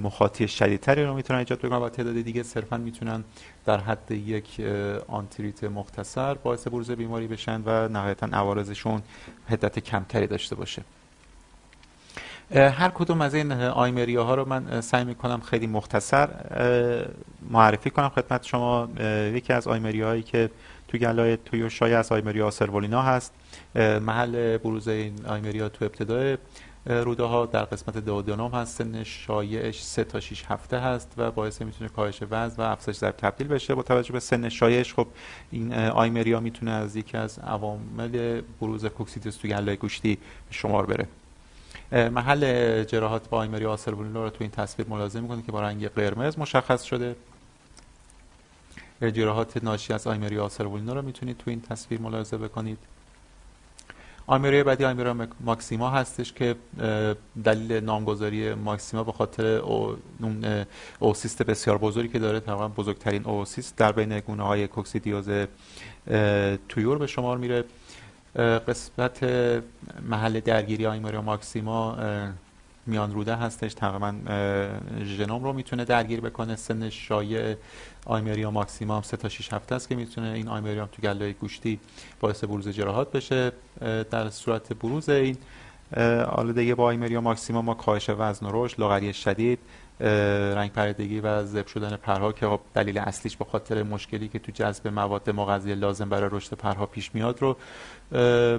مخاطی 0.02 0.48
شدیدتری 0.48 1.04
رو 1.04 1.14
می‌تونن 1.14 1.38
ایجاد 1.38 1.58
بکنن 1.58 1.76
و 1.78 1.88
تعداد 1.88 2.14
دیگه 2.14 2.42
صرفا 2.42 2.76
می‌تونن 2.76 3.24
در 3.66 3.80
حد 3.80 4.10
یک 4.10 4.60
آنتریت 5.08 5.64
مختصر 5.64 6.34
باعث 6.34 6.68
بروز 6.68 6.90
بیماری 6.90 7.26
بشن 7.26 7.62
و 7.66 7.88
نهایتا 7.88 8.26
عوارضشون 8.26 9.02
حدت 9.48 9.78
کمتری 9.78 10.26
داشته 10.26 10.54
باشه. 10.54 10.82
هر 12.54 12.88
کدوم 12.94 13.20
از 13.20 13.34
این 13.34 13.52
آیمریا 13.52 14.24
ها 14.24 14.34
رو 14.34 14.48
من 14.48 14.80
سعی 14.80 15.04
می 15.04 15.14
کنم 15.14 15.40
خیلی 15.40 15.66
مختصر 15.66 16.28
معرفی 17.50 17.90
کنم 17.90 18.08
خدمت 18.08 18.44
شما. 18.44 18.88
یکی 19.34 19.52
از 19.52 19.68
آیمریا 19.68 20.06
هایی 20.06 20.22
که 20.22 20.50
تو 20.88 20.98
گلای 20.98 21.36
توی 21.36 21.70
شایع 21.70 21.98
از 21.98 22.12
آیمریا 22.12 22.50
سرولینا 22.50 23.02
هست. 23.02 23.34
محل 23.74 24.56
بروز 24.56 24.88
این 24.88 25.26
آیمریا 25.26 25.68
تو 25.68 25.84
ابتدای 25.84 26.38
روده 26.86 27.22
ها 27.22 27.46
در 27.46 27.64
قسمت 27.64 27.98
دودونوم 27.98 28.50
هست. 28.50 28.78
سن 28.78 29.04
شایعش 29.04 29.82
3 29.82 30.04
تا 30.04 30.20
6 30.20 30.44
هفته 30.48 30.78
هست 30.78 31.14
و 31.16 31.30
باعث 31.30 31.62
می‌تونه 31.62 31.90
کاهش 31.90 32.22
وزن 32.30 32.62
و 32.62 32.66
افزایش 32.66 32.96
ضرب 32.96 33.14
تبدیل 33.16 33.48
بشه. 33.48 33.74
با 33.74 33.82
توجه 33.82 34.12
به 34.12 34.20
سن 34.20 34.48
شایعش 34.48 34.94
خب 34.94 35.06
این 35.50 35.74
آیمریا 35.74 36.40
می‌تونه 36.40 36.70
از 36.70 36.96
یکی 36.96 37.16
از 37.16 37.38
عوامل 37.38 38.40
بروز 38.60 38.86
کوکسیدوس 38.86 39.36
تو 39.36 39.48
گلای 39.48 39.76
گوشتی 39.76 40.18
شمار 40.50 40.86
بره. 40.86 41.06
محل 41.92 42.84
جراحات 42.84 43.28
با 43.28 43.38
آیمری 43.38 43.66
آسربولینو 43.66 44.22
رو 44.22 44.30
تو 44.30 44.36
این 44.40 44.50
تصویر 44.50 44.88
ملاحظه 44.88 45.20
می‌کنید 45.20 45.46
که 45.46 45.52
با 45.52 45.60
رنگ 45.60 45.88
قرمز 45.88 46.38
مشخص 46.38 46.82
شده. 46.82 47.16
جراحات 49.00 49.64
ناشی 49.64 49.92
از 49.92 50.06
آیمری 50.06 50.38
آسربولینو 50.38 50.94
رو 50.94 51.02
می‌تونید 51.02 51.38
تو 51.38 51.50
این 51.50 51.60
تصویر 51.60 52.00
ملاحظه 52.00 52.36
بکنید. 52.36 52.78
آیمری 54.26 54.62
بعدی 54.62 54.84
آیمری 54.84 55.28
ماکسیما 55.40 55.90
هستش 55.90 56.32
که 56.32 56.56
دلیل 57.44 57.72
نامگذاری 57.72 58.54
ماکسیما 58.54 59.04
به 59.04 59.12
خاطر 59.12 59.62
اوسیست 60.98 61.42
بسیار 61.42 61.78
بزرگی 61.78 62.08
که 62.08 62.18
داره 62.18 62.40
تقریبا 62.40 62.68
بزرگترین 62.68 63.24
اوسیست 63.24 63.76
در 63.76 63.92
بین 63.92 64.20
گونه 64.20 64.42
های 64.42 64.68
کوکسیدیوز 64.68 65.28
تویور 66.68 66.98
به 66.98 67.06
شمار 67.06 67.38
میره. 67.38 67.64
قسمت 68.36 69.24
محل 70.08 70.40
درگیری 70.40 70.86
آیماریا 70.86 71.22
ماکسیما 71.22 71.96
میان 72.86 73.12
روده 73.12 73.36
هستش. 73.36 73.74
تقریبا 73.74 74.14
ژنوم 75.04 75.44
رو 75.44 75.52
می‌تونه 75.52 75.84
درگیر 75.84 76.20
بکنه. 76.20 76.56
سن 76.56 76.90
شایع 76.90 77.56
آیمریا 78.06 78.50
ماکسیمام 78.50 79.02
3 79.02 79.16
تا 79.16 79.28
6 79.28 79.52
هفته 79.52 79.74
است 79.74 79.88
که 79.88 79.94
می‌تونه 79.94 80.28
این 80.28 80.48
آیمریا 80.48 80.86
تو 80.86 81.02
گله 81.02 81.32
گوشتی 81.32 81.80
باعث 82.20 82.44
بروز 82.44 82.68
جراحات 82.68 83.12
بشه. 83.12 83.52
در 84.10 84.30
صورت 84.30 84.72
بروز 84.72 85.08
این 85.08 85.36
آلودگی 86.28 86.74
با 86.74 86.84
آیمریا 86.84 87.20
ماکسیمام 87.20 87.64
ما 87.64 87.74
کاهش 87.74 88.10
وزن 88.10 88.46
و 88.46 88.64
رشد 88.64 88.80
لاغری 88.80 89.12
شدید 89.12 89.58
رنگ 90.00 90.72
پریدگی 90.72 91.20
و 91.20 91.44
زب 91.44 91.66
شدن 91.66 91.96
پرها 91.96 92.32
که 92.32 92.46
خب 92.46 92.60
دلیل 92.74 92.98
اصلیش 92.98 93.36
به 93.36 93.44
خاطر 93.44 93.82
مشکلی 93.82 94.28
که 94.28 94.38
تو 94.38 94.52
جذب 94.52 94.88
مواد 94.88 95.30
مغذی 95.30 95.74
لازم 95.74 96.08
برای 96.08 96.30
رشد 96.32 96.54
پرها 96.54 96.86
پیش 96.86 97.10
میاد 97.14 97.42
رو 97.42 97.56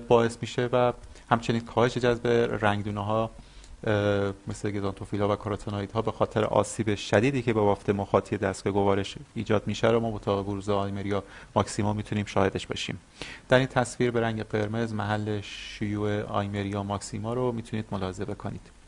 باعث 0.08 0.38
میشه 0.42 0.70
و 0.74 0.94
همچنین 1.30 1.62
کاهش 1.62 1.98
جذب 1.98 2.28
رنگدونه 2.62 3.06
ها 3.06 3.30
مثل 4.48 4.72
گزانتوفیل 4.72 5.22
ها 5.22 5.28
و 5.28 5.36
کاروتنوئید 5.36 5.92
ها 5.92 6.02
به 6.02 6.12
خاطر 6.12 6.44
آسیب 6.44 6.96
شدیدی 6.96 7.42
که 7.42 7.54
به 7.54 7.60
بافت 7.60 7.90
مخاطی 7.90 8.38
دستگاه 8.38 8.74
گوارش 8.74 9.16
ایجاد 9.36 9.68
میشه 9.68 9.88
رو 9.88 10.00
ما 10.00 10.12
با 10.12 10.44
بروز 10.44 10.70
آیمریا 10.70 11.24
ماکسیما 11.56 11.94
می‌تونیم 11.94 12.26
شاهدش 12.26 12.68
باشیم. 12.68 13.00
در 13.50 13.58
این 13.58 13.68
تصویر 13.68 14.12
به 14.12 14.22
رنگ 14.22 14.44
قرمز 14.44 14.94
محل 14.94 15.42
شیوع 15.42 16.22
آیمریا 16.22 16.84
ماکسیما 16.84 17.34
رو 17.34 17.52
می‌تونید 17.52 17.86
ملاحظه 17.92 18.26
بکنید. 18.26 18.81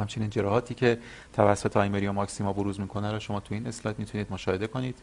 همچنین 0.00 0.30
جراحاتی 0.30 0.74
که 0.74 0.98
توسط 1.32 1.76
آیمریا 1.76 2.12
ماکسیما 2.12 2.52
بروز 2.52 2.80
می‌کنه 2.80 3.12
رو 3.12 3.20
شما 3.20 3.40
تو 3.40 3.54
این 3.54 3.66
اسلاید 3.66 3.98
می‌تونید 3.98 4.26
مشاهده 4.30 4.66
کنید. 4.66 4.98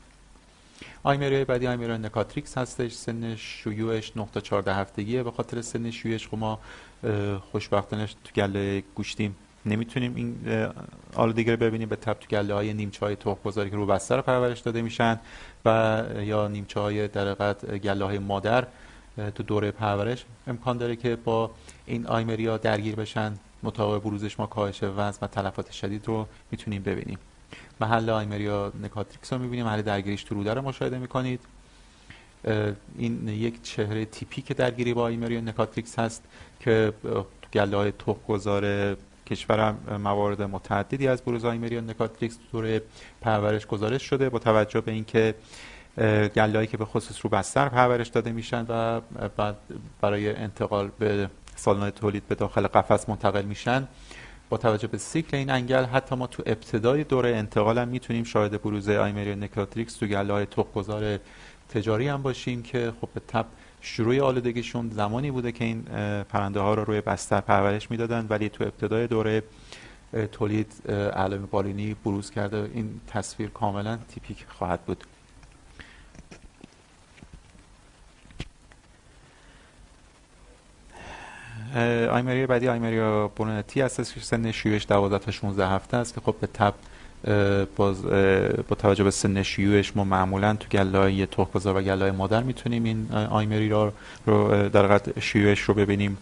آیمریا 1.03 1.45
بعدی 1.45 1.67
آیمریا 1.67 1.97
نکاتریکس 1.97 2.57
هستش 2.57 2.93
سن 2.93 3.35
شیوعش 3.35 4.11
9 4.15 4.27
تا 4.33 4.39
14 4.39 4.73
هفتگیه. 4.73 5.23
به 5.23 5.31
خاطر 5.31 5.61
سن 5.61 5.91
شیوعش 5.91 6.27
خب 6.27 6.37
ما 6.37 6.59
خوشبختانه 7.51 8.05
تو 8.05 8.31
گله 8.35 8.83
گوشتیم 8.95 9.35
نمی‌تونیم 9.65 10.15
این 10.15 10.35
آلودگی 11.15 11.51
رو 11.51 11.57
ببینیم. 11.57 11.89
به 11.89 11.95
تب 11.95 12.13
تو 12.19 12.27
گله 12.27 12.53
های 12.53 12.73
نیمچه 12.73 13.05
های 13.05 13.17
گذاری 13.43 13.69
که 13.69 13.75
رو 13.75 13.85
بستر 13.85 14.21
پرورش 14.21 14.59
داده 14.59 14.81
میشن 14.81 15.19
و 15.65 16.03
یا 16.19 16.47
نیمچه 16.47 16.79
های 16.79 17.07
در 17.07 17.53
گله 17.77 18.05
های 18.05 18.19
مادر 18.19 18.67
تو 19.35 19.43
دوره 19.43 19.71
پرورش. 19.71 20.25
امکان 20.47 20.77
داره 20.77 20.95
که 20.95 21.15
با 21.15 21.51
این 21.85 22.07
آیمریا 22.07 22.57
درگیر 22.57 22.95
بشن. 22.95 23.33
مطابق 23.63 24.03
بروزش 24.03 24.39
ما 24.39 24.47
کاهش 24.47 24.83
وزن 24.83 25.19
و 25.21 25.27
تلفات 25.27 25.71
شدید 25.71 26.07
رو 26.07 26.27
می‌تونیم 26.51 26.83
ببینیم. 26.83 27.17
محل 27.81 28.09
آیمریا 28.09 28.71
نکاتریکس 28.83 29.33
رو 29.33 29.39
می‌بینیم 29.39 29.65
محل 29.65 29.81
درگیریش 29.81 30.23
تو 30.23 30.35
روده 30.35 30.53
رو 30.53 30.61
مشاهده 30.61 30.97
می‌کنید. 30.97 31.39
این 32.97 33.27
یک 33.27 33.61
چهره 33.63 34.05
تیپیک 34.05 34.51
درگیری 34.51 34.93
با 34.93 35.03
آیمریا 35.03 35.41
نکاتریکس 35.41 35.99
هست 35.99 36.23
که 36.59 36.93
گله 37.53 37.77
های 37.77 37.93
تخمگذار 38.27 38.95
کشورم 39.25 39.99
موارد 40.03 40.41
متعددی 40.41 41.07
از 41.07 41.21
بروز 41.21 41.45
آیمریا 41.45 41.81
نکاتریکس 41.81 42.37
دوره 42.51 42.81
پرورش 43.21 43.67
گزارش 43.67 44.03
شده 44.03 44.29
با 44.29 44.39
توجه 44.39 44.81
به 44.81 44.91
اینکه 44.91 45.35
گله‌هایی 46.35 46.67
که 46.67 46.77
به 46.77 46.85
خصوص 46.85 47.19
رو 47.23 47.29
بستر 47.29 47.69
پرورش 47.69 48.07
داده 48.07 48.31
میشن 48.31 48.65
و 48.69 49.01
بعد 49.37 49.57
برای 50.01 50.35
انتقال 50.35 50.91
به 50.99 51.29
سالن 51.57 51.89
تولید 51.89 52.27
به 52.27 52.35
داخل 52.35 52.67
قفس 52.67 53.09
منتقل 53.09 53.45
میشن. 53.45 53.87
با 54.49 54.57
توجه 54.57 54.87
به 54.87 54.97
سیکل 54.97 55.37
این 55.37 55.49
انگل 55.49 55.83
حتی 55.83 56.15
ما 56.15 56.27
تو 56.27 56.43
ابتدای 56.45 57.03
دوره 57.03 57.35
انتقال 57.35 57.77
هم 57.77 57.87
می‌تونیم 57.87 58.23
شاهد 58.23 58.61
بروز 58.61 58.89
آیمریا 58.89 59.35
نکاتریکس 59.35 59.97
تو 59.97 60.07
گله 60.07 60.33
های 60.33 61.19
تجاری 61.69 62.07
هم 62.07 62.21
باشیم 62.21 62.63
که 62.63 62.93
خب 63.01 63.09
به 63.13 63.21
تب 63.27 63.45
شروع 63.81 64.19
آلودگیشون 64.19 64.89
زمانی 64.89 65.31
بوده 65.31 65.51
که 65.51 65.63
این 65.65 65.81
پرنده 66.23 66.59
ها 66.59 66.73
رو 66.73 66.83
روی 66.83 67.01
بستر 67.01 67.41
پرورش 67.41 67.91
می‌دادن 67.91 68.25
ولی 68.29 68.49
تو 68.49 68.63
ابتدای 68.63 69.07
دوره 69.07 69.43
تولید 70.31 70.73
علائم 70.89 71.45
بالینی 71.51 71.95
بروز 72.05 72.31
کرده 72.31 72.69
این 72.73 73.01
تصویر 73.07 73.49
کاملا 73.49 73.99
تیپیک 74.07 74.45
خواهد 74.49 74.81
بود. 74.81 75.03
آیمریا 82.11 82.47
بعدی 82.47 82.67
آیمریا 82.67 83.27
برونتی 83.27 83.81
هست 83.81 84.13
که 84.13 84.19
سن 84.19 84.51
شیوعش 84.51 84.85
12 84.89 85.25
تا 85.25 85.31
16 85.31 85.67
هفته 85.67 85.97
است 85.97 86.15
که 86.15 86.21
خب 86.21 86.35
به 86.41 86.47
تب 86.47 86.73
باز 87.75 88.03
با 88.67 88.75
توجه 88.79 89.03
به 89.03 89.11
سن 89.11 89.43
شیوعش 89.43 89.95
ما 89.95 90.03
معمولا 90.03 90.53
تو 90.53 90.67
گلای 90.67 91.25
تخمگذار 91.25 91.77
و 91.77 91.81
گلای 91.81 92.11
مادر 92.11 92.43
می‌تونیم 92.43 92.83
این 92.83 93.11
آیمری 93.11 93.69
رو, 93.69 93.91
رو 94.25 94.69
در 94.69 94.85
حقیقت 94.85 95.19
شیوعش 95.19 95.59
رو 95.59 95.73
ببینیم. 95.73 96.17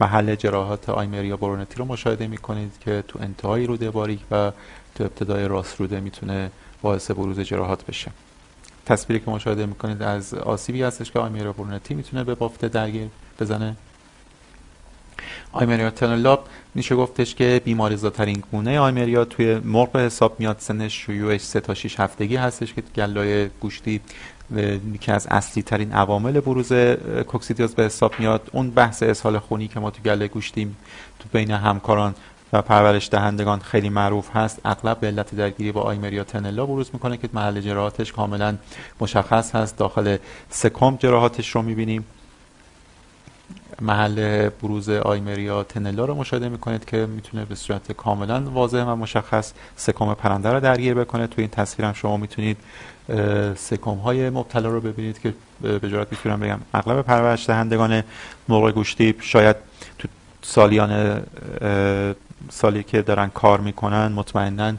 محل 0.00 0.34
جراحات 0.34 0.88
آیمریا 0.88 1.36
برونتی 1.36 1.74
رو 1.76 1.84
مشاهده 1.84 2.26
می‌کنید 2.26 2.72
که 2.80 3.04
تو 3.08 3.18
انتهای 3.22 3.66
روده 3.66 3.90
باریک 3.90 4.20
و 4.30 4.52
تو 4.94 5.04
ابتدای 5.04 5.48
راست 5.48 5.80
روده 5.80 6.00
می‌تونه 6.00 6.50
باعث 6.82 7.10
بروز 7.10 7.40
جراحات 7.40 7.86
بشه. 7.86 8.10
تصویری 8.86 9.24
که 9.24 9.30
مشاهده 9.30 9.66
می‌کنید 9.66 10.02
از 10.02 10.34
آسیبی 10.34 10.82
هستش 10.82 11.12
که 11.12 11.18
آیمریا 11.18 11.52
برونتی 11.52 11.94
می‌تونه 11.94 12.24
به 12.24 12.34
بافت 12.34 12.64
درگیر 12.64 13.08
بزنه. 13.40 13.76
آیمریا 15.56 15.90
تنلاب 15.90 16.46
میشه 16.74 16.96
گفتش 16.96 17.34
که 17.34 17.60
بیماری 17.64 17.96
ترین 17.96 18.42
گونه 18.52 18.78
آیمریا 18.78 19.24
توی 19.24 19.54
مرغ 19.54 19.92
به 19.92 20.00
حساب 20.00 20.40
میاد 20.40 20.56
سن 20.58 20.88
شیوعش 20.88 21.40
3 21.40 21.60
تا 21.60 21.74
6 21.74 22.00
هفتگی 22.00 22.36
هستش 22.36 22.74
که 22.74 22.82
گلای 22.96 23.48
گوشتی 23.48 24.00
یکی 24.94 25.12
از 25.12 25.26
اصلی 25.30 25.62
ترین 25.62 25.92
عوامل 25.92 26.40
بروز 26.40 26.72
کوکسیدیوز 27.26 27.74
به 27.74 27.82
حساب 27.82 28.12
میاد. 28.18 28.50
اون 28.52 28.70
بحث 28.70 29.02
اسهال 29.02 29.38
خونی 29.38 29.68
که 29.68 29.80
ما 29.80 29.90
تو 29.90 30.02
گله 30.02 30.28
گوشتیم 30.28 30.76
تو 31.18 31.28
بین 31.32 31.50
همکاران 31.50 32.14
و 32.52 32.62
پرورش 32.62 33.08
دهندگان 33.10 33.60
خیلی 33.60 33.88
معروف 33.88 34.36
هست. 34.36 34.60
اغلب 34.64 35.00
به 35.00 35.06
علت 35.06 35.34
درگیری 35.34 35.72
با 35.72 35.80
آیمریا 35.80 36.24
تنلا 36.24 36.66
بروز 36.66 36.90
می‌کنه 36.92 37.16
که 37.16 37.28
محل 37.32 37.60
جراحاتش 37.60 38.12
کاملا 38.12 38.56
مشخص 39.00 39.54
هست. 39.54 39.76
داخل 39.76 40.16
سکم 40.50 40.96
جراحاتش 40.96 41.48
رو 41.50 41.62
می‌بینیم. 41.62 42.04
محل 43.80 44.48
بروز 44.48 44.88
آیمریا 44.88 45.62
تنلا 45.62 46.04
رو 46.04 46.14
مشاهده 46.14 46.48
می‌کنید 46.48 46.84
که 46.84 47.06
می‌تونه 47.06 47.44
به 47.44 47.54
صورت 47.54 47.92
کاملا 47.92 48.40
واضح 48.40 48.82
و 48.82 48.96
مشخص 48.96 49.52
سکوم 49.76 50.14
پرنده 50.14 50.52
رو 50.52 50.60
درگیر 50.60 50.94
بکنه. 50.94 51.26
توی 51.26 51.42
این 51.42 51.50
تصویر 51.50 51.86
هم 51.86 51.92
شما 51.92 52.16
می‌تونید 52.16 52.56
سکوم 53.56 53.98
های 53.98 54.30
مبتلا 54.30 54.68
رو 54.68 54.80
ببینید 54.80 55.20
که 55.20 55.34
به 55.60 55.90
جرات 55.90 56.08
می‌تونم 56.10 56.40
بگم. 56.40 56.58
اغلب 56.74 57.02
پرورش 57.02 57.46
دهندگان 57.46 58.02
مرغ 58.48 58.74
گوشتی 58.74 59.14
شاید 59.20 59.56
تو 59.98 60.08
سالیان 60.42 61.22
سالی 62.50 62.82
که 62.82 63.02
دارن 63.02 63.28
کار 63.28 63.60
می‌کنن 63.60 64.12
مطمئنا 64.12 64.72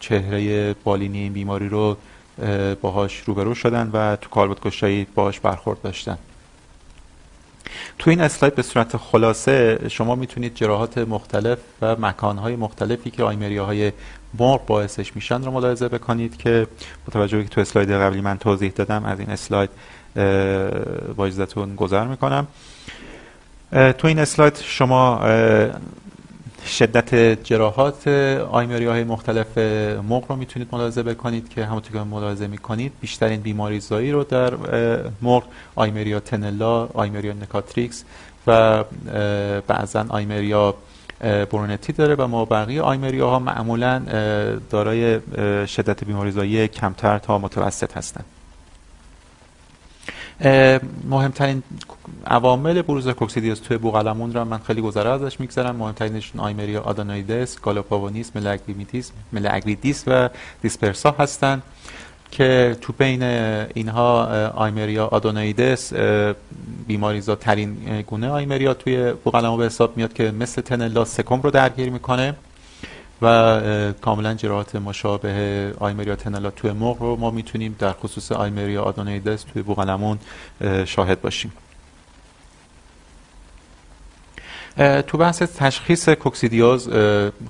چهره 0.00 0.74
بالینی 0.84 1.18
این 1.18 1.32
بیماری 1.32 1.68
رو 1.68 1.96
باهاش 2.82 3.22
روبرو 3.26 3.54
شدن 3.54 3.90
و 3.92 4.16
تو 4.16 4.28
کالبد 4.30 4.58
باهاش 5.14 5.40
برخورد 5.40 5.82
داشتن. 5.82 6.18
تو 7.98 8.10
این 8.10 8.20
اسلاید 8.20 8.54
به 8.54 8.62
صورت 8.62 8.96
خلاصه 8.96 9.78
شما 9.88 10.14
می‌تونید 10.14 10.54
جراحات 10.54 10.98
مختلف 10.98 11.58
و 11.82 11.96
مکانهای 11.96 12.56
مختلفی 12.56 13.10
که 13.10 13.22
آیمریا 13.22 13.64
های 13.64 13.92
مرغ 14.38 14.66
باعثش 14.66 15.16
میشن 15.16 15.42
رو 15.42 15.50
ملاحظه 15.50 15.88
بکنید 15.88 16.36
که 16.36 16.66
با 17.06 17.12
توجه 17.12 17.42
که 17.42 17.48
تو 17.48 17.60
اسلاید 17.60 17.90
قبلی 17.90 18.20
من 18.20 18.38
توضیح 18.38 18.72
دادم 18.72 19.04
از 19.04 19.20
این 19.20 19.30
اسلاید 19.30 19.70
با 21.16 21.26
اجازهتون 21.26 21.74
گذر 21.74 22.06
می‌کنم. 22.06 22.46
تو 23.72 24.06
این 24.06 24.18
اسلاید 24.18 24.56
شما 24.64 25.20
شدت 26.66 27.44
جراحات 27.44 28.08
آیمری 28.52 28.86
های 28.86 29.04
مختلف 29.04 29.58
مرغ 30.08 30.24
رو 30.28 30.36
می‌تونید 30.36 30.68
ملاحظه 30.72 31.02
بکنید 31.02 31.48
که 31.48 31.64
همونطور 31.64 31.92
که 31.92 31.98
ملاحظه 31.98 32.46
می‌کنید 32.46 32.92
بیشترین 33.00 33.40
بیماری 33.40 33.80
زایی 33.80 34.12
رو 34.12 34.24
در 34.24 34.54
مرغ 35.22 35.44
آیمریا 35.74 36.20
تنلا 36.20 36.86
آیمریا 36.86 37.32
نکاتریکس 37.32 38.04
و 38.46 38.84
بعضا 39.66 40.04
آیمریا 40.08 40.74
برونتی 41.20 41.92
داره 41.92 42.14
و 42.14 42.26
ما 42.26 42.44
بقیه 42.44 42.82
آیمریا 42.82 43.30
ها 43.30 43.38
معمولا 43.38 44.02
دارای 44.70 45.20
شدت 45.66 46.04
بیماریزایی 46.04 46.68
کمتر 46.68 47.18
تا 47.18 47.38
متوسط 47.38 47.96
هستند. 47.96 48.24
مهمترین 51.08 51.62
عوامل 52.26 52.82
بروز 52.82 53.08
کوکسیدیوس 53.08 53.58
توی 53.58 53.78
بوقلمون 53.78 54.32
را 54.32 54.44
من 54.44 54.58
خیلی 54.58 54.80
گذرا 54.80 55.10
ازش 55.10 55.40
میگذرم. 55.40 55.76
مهمترینشون 55.76 56.40
آیمریا 56.40 56.80
آدنوئیدس 56.80 57.60
گالوپاونیس 57.60 58.30
ملاگریمیتیس 58.34 59.12
ملاگریدیس 59.32 60.04
و 60.06 60.28
دیسپرسا 60.62 61.14
هستند 61.18 61.62
که 62.30 62.76
تو 62.80 62.92
بین 62.98 63.22
اینها 63.22 64.24
آیمریا 64.48 65.06
آدنوئیدس 65.06 65.92
بیماریزا 66.86 67.34
ترین 67.34 68.02
گونه 68.06 68.28
آیمریا 68.28 68.74
توی 68.74 69.12
بوقلمون 69.12 69.58
به 69.58 69.66
حساب 69.66 69.96
میاد 69.96 70.12
که 70.12 70.30
مثل 70.30 70.62
تنلا 70.62 71.04
سکم 71.04 71.40
رو 71.40 71.50
درگیر 71.50 71.90
می‌کنه. 71.90 72.34
و 73.22 73.92
کاملا 74.00 74.34
جراحات 74.34 74.76
مشابه 74.76 75.74
آیمریا 75.78 76.16
تنلا 76.16 76.50
توی 76.50 76.72
مرغ 76.72 77.02
رو 77.02 77.16
ما 77.16 77.30
می‌تونیم 77.30 77.76
در 77.78 77.92
خصوص 77.92 78.32
آیمریا 78.32 78.82
آدنوئیدس 78.82 79.42
توی 79.42 79.62
بوقلمون 79.62 80.18
شاهد 80.84 81.20
باشیم. 81.20 81.52
تو 85.06 85.18
بحث 85.18 85.42
تشخیص 85.42 86.08
کوکسیدیوز 86.08 86.88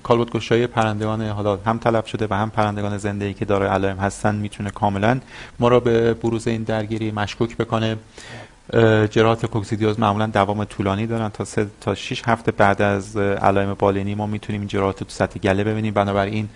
کالبدگشایی 0.03 0.67
پرندگان 0.67 1.23
حالا 1.23 1.57
هم 1.57 1.79
طلب 1.79 2.07
شده 2.07 2.27
و 2.31 2.35
هم 2.35 2.51
پرندگان 2.51 2.99
زنده 2.99 3.25
ای 3.25 3.35
که 3.35 3.45
داره 3.45 3.67
علائم 3.67 3.97
هستن 3.97 4.35
می‌تونه 4.35 4.71
کاملا 4.71 5.21
ما 5.59 5.69
را 5.69 5.81
به 5.81 6.15
بروز 6.15 6.49
این 6.49 6.63
درگیری 6.63 7.11
مشکوک 7.11 7.57
بکنه. 7.57 7.97
جراحات 9.11 9.47
کوکسیدیوز 9.47 10.01
معمولا 10.01 10.27
دوام 10.27 10.65
طولانی 10.65 11.07
دارن. 11.07 11.29
تا 11.29 11.45
سه 11.45 11.67
تا 11.81 11.95
6 11.95 12.23
هفته 12.27 12.53
بعد 12.53 12.83
از 12.83 13.17
علائم 13.17 13.75
بالینی 13.75 14.15
ما 14.15 14.27
می‌تونیم 14.27 14.67
جراحات 14.67 14.99
تو 14.99 15.05
سطح 15.09 15.39
گله 15.39 15.65
ببینیم. 15.65 15.95
بنابراین 15.95 16.49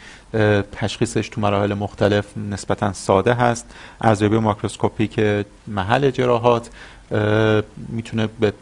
تشخیصش 0.72 1.28
تو 1.28 1.40
مراحل 1.40 1.74
مختلف 1.74 2.26
نسبتا 2.50 2.92
ساده 2.92 3.34
هست. 3.34 3.74
ارزیابی 4.00 5.06
که 5.08 5.44
محل 5.66 6.10
جراحات 6.10 6.70
می‌تونه 7.88 8.28
به 8.40 8.52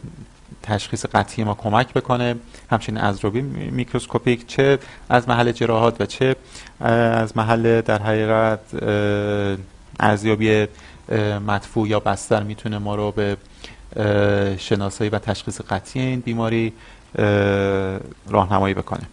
تشخیص 0.63 1.05
قطعی 1.05 1.43
ما 1.43 1.53
کمک 1.53 1.93
بکنه. 1.93 2.35
همچنین 2.71 3.01
ارزیابی 3.01 3.41
میکروسکوپیک 3.41 4.47
چه 4.47 4.79
از 5.09 5.29
محل 5.29 5.51
جراحات 5.51 6.01
و 6.01 6.05
چه 6.05 6.35
از 6.79 7.37
محل 7.37 7.81
در 7.81 8.01
حقیقت 8.03 8.59
ارزیابی 9.99 10.67
مدفوع 11.47 11.87
یا 11.87 11.99
بستر 11.99 12.43
می‌تونه 12.43 12.77
ما 12.77 12.95
رو 12.95 13.11
به 13.11 13.37
شناسایی 14.57 15.09
و 15.09 15.19
تشخیص 15.19 15.61
قطعی 15.61 16.01
این 16.01 16.19
بیماری 16.19 16.73
راهنمایی 18.29 18.73
بکنه. 18.73 19.03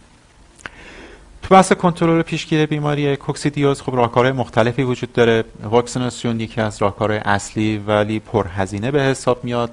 تو 1.41 1.55
بحث 1.55 1.71
کنترل 1.73 2.21
پیشگیری 2.21 2.65
بیماری 2.65 3.15
کوکسیدیوز 3.15 3.81
خب 3.81 3.95
راهکارهای 3.95 4.31
مختلفی 4.31 4.83
وجود 4.83 5.13
داره. 5.13 5.43
واکسیناسیون 5.63 6.39
یکی 6.39 6.61
از 6.61 6.81
راهکارهای 6.81 7.19
اصلی 7.19 7.77
ولی 7.77 8.19
پرهزینه 8.19 8.91
به 8.91 9.01
حساب 9.01 9.43
میاد. 9.43 9.71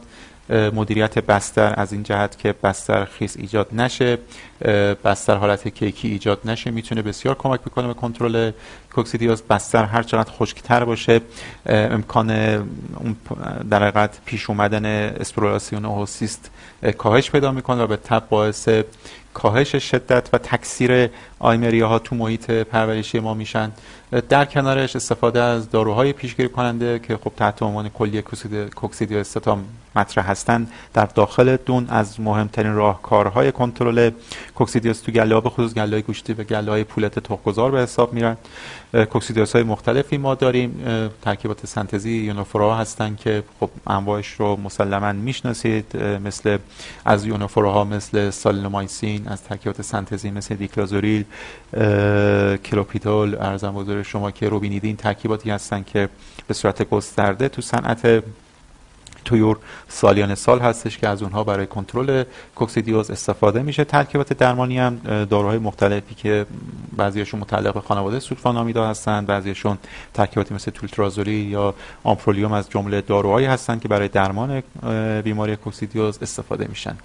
مدیریت 0.53 1.18
بستر 1.18 1.74
از 1.76 1.92
این 1.92 2.03
جهت 2.03 2.38
که 2.38 2.55
بستر 2.62 3.05
خیس 3.05 3.36
ایجاد 3.36 3.68
نشه 3.72 4.18
بستر 5.05 5.36
حالت 5.36 5.68
کیکی 5.68 6.09
ایجاد 6.09 6.40
نشه 6.44 6.70
می‌تونه 6.70 7.03
بسیار 7.03 7.34
کمک 7.34 7.61
بکنه 7.61 7.86
به 7.86 7.94
کنترل 7.94 8.50
کوکسیدیوز. 8.94 9.42
بستر 9.42 9.84
هر 9.84 10.03
چقدر 10.03 10.30
خشکتر 10.30 10.84
باشه 10.84 11.20
امکان 11.66 12.26
در 13.70 13.82
حقیقت 13.82 14.18
پیش 14.24 14.50
اومدن 14.50 14.84
اسپرولاسیون 14.84 15.84
هوسیست 15.84 16.50
کاهش 16.98 17.30
پیدا 17.30 17.53
می‌کنه 17.53 17.82
و 17.82 17.86
به 17.86 17.96
تب 17.96 18.28
باعث 18.28 18.68
کاهش 19.34 19.76
شدت 19.76 20.28
و 20.32 20.38
تکثیر 20.38 21.11
آیمری 21.38 21.80
ها 21.80 21.98
تو 21.98 22.16
محیط 22.16 22.50
پرورشی 22.50 23.20
ما 23.20 23.34
میشن. 23.34 23.72
در 24.28 24.44
کنارش 24.44 24.96
استفاده 24.96 25.40
از 25.40 25.70
داروهای 25.70 26.12
پیشگیری 26.12 26.48
کننده 26.48 26.98
که 26.98 27.16
خب 27.16 27.32
تحت 27.36 27.62
عنوان 27.62 27.88
کلیه 27.88 28.22
کوکسیدیو 28.74 29.18
استاتام 29.18 29.64
مطرح 29.97 30.30
هستند. 30.30 30.72
در 30.95 31.07
داخل 31.07 31.57
دون 31.57 31.86
از 31.90 32.20
مهمترین 32.20 32.74
راهکارهای 32.74 33.53
کنترل 33.53 34.11
کوکسیدیوس 34.55 35.01
تو 35.01 35.12
گله 35.12 35.40
به 35.40 35.51
خصوص 35.51 35.74
گله 35.74 36.01
گوشتی 36.01 36.32
و 36.32 36.45
گله 36.45 36.70
های 36.70 36.84
پولت 36.84 37.18
تخمگذار 37.18 37.70
به 37.70 37.80
حساب 37.80 38.12
میرن. 38.12 38.36
کوکسیدیوس 38.93 39.53
های 39.53 39.62
مختلفی 39.62 40.16
ما 40.16 40.34
داریم. 40.34 40.84
ترکیبات 41.22 41.66
سنتزی 41.66 42.11
یونوفورا 42.11 42.76
هستن 42.76 43.16
که 43.16 43.43
خب 43.61 43.70
انواعش 43.86 44.28
رو 44.28 44.57
مسلما 44.57 45.12
می‌شناسید. 45.12 45.97
مثل 45.97 46.59
از 47.05 47.26
یونوفوراها 47.26 47.84
مثل 47.84 48.30
سالینومایسین 48.30 49.28
از 49.28 49.43
ترکیبات 49.43 49.82
سنتزی 49.82 50.30
مثل 50.30 50.55
دیکلازوریل 50.55 51.24
کلوپیدول 52.64 53.34
عرضم 53.41 53.72
به 53.72 53.83
حضور 53.83 54.03
شما 54.03 54.30
که 54.30 54.49
روبنیدین 54.49 54.97
ترکیباتی 54.97 55.51
هستن 55.51 55.82
که 55.82 56.09
به 56.47 56.55
صورت 56.55 56.82
گسترده 56.90 57.49
تو 57.49 57.62
صنعت 57.62 58.22
طیور 59.24 59.57
سالیان 59.89 60.35
سال 60.35 60.59
هستش 60.61 60.99
که 60.99 61.09
از 61.09 61.23
اونها 61.23 61.45
برای 61.45 61.66
کنترل 61.66 62.25
کوکسیدیوز 62.55 63.11
استفاده 63.11 63.62
میشه. 63.62 63.85
ترکیبات 63.85 64.33
درمانی 64.33 64.79
هم 64.79 65.01
داروهای 65.31 65.59
مختلفی 65.59 66.14
که 66.14 66.47
بعضیشون 66.97 67.41
متعلق 67.41 67.75
به 67.75 67.81
خانواده 67.81 68.20
سولفونامیدا 68.20 68.89
هستند 68.89 69.27
بعضیشون 69.27 69.79
ترکیباتی 70.14 70.55
مثل 70.55 70.70
تولترازوریل 70.70 71.33
یا 71.33 71.75
آمپرولیوم 72.05 72.53
از 72.53 72.70
جمله 72.70 73.01
داروهایی 73.01 73.47
هستند 73.47 73.83
که 73.83 73.89
برای 73.89 74.09
درمان 74.09 74.62
بیماری 75.25 75.57
کوکسیدیوز 75.57 76.18
استفاده 76.23 76.66
میشن. 76.68 76.97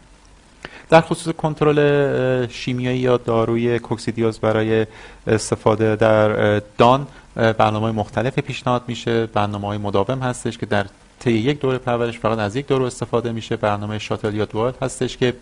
در 0.89 1.01
خصوص 1.01 1.33
کنترل 1.35 2.47
شیمیایی 2.47 2.99
یا 2.99 3.17
داروی 3.17 3.79
کوکسیدیوز 3.79 4.39
برای 4.39 4.85
استفاده 5.27 5.95
در 5.95 6.59
دان 6.77 7.07
برنامه 7.35 7.91
مختلف 7.91 8.39
پیشنهاد 8.39 8.83
میشه. 8.87 9.25
برنامه 9.25 9.67
های 9.67 9.77
مداوم 9.77 10.19
هستش 10.19 10.57
که 10.57 10.65
در 10.65 10.85
طی 11.19 11.31
یک 11.31 11.59
دوره 11.59 11.77
پرورش 11.77 12.19
فقط 12.19 12.37
از 12.37 12.55
یک 12.55 12.67
دوره 12.67 12.85
استفاده 12.85 13.31
میشه. 13.31 13.55
برنامه 13.55 13.99
شاتل 13.99 14.35
یا 14.35 14.45
دوال 14.45 14.73
هستش 14.81 15.17
که 15.17 15.33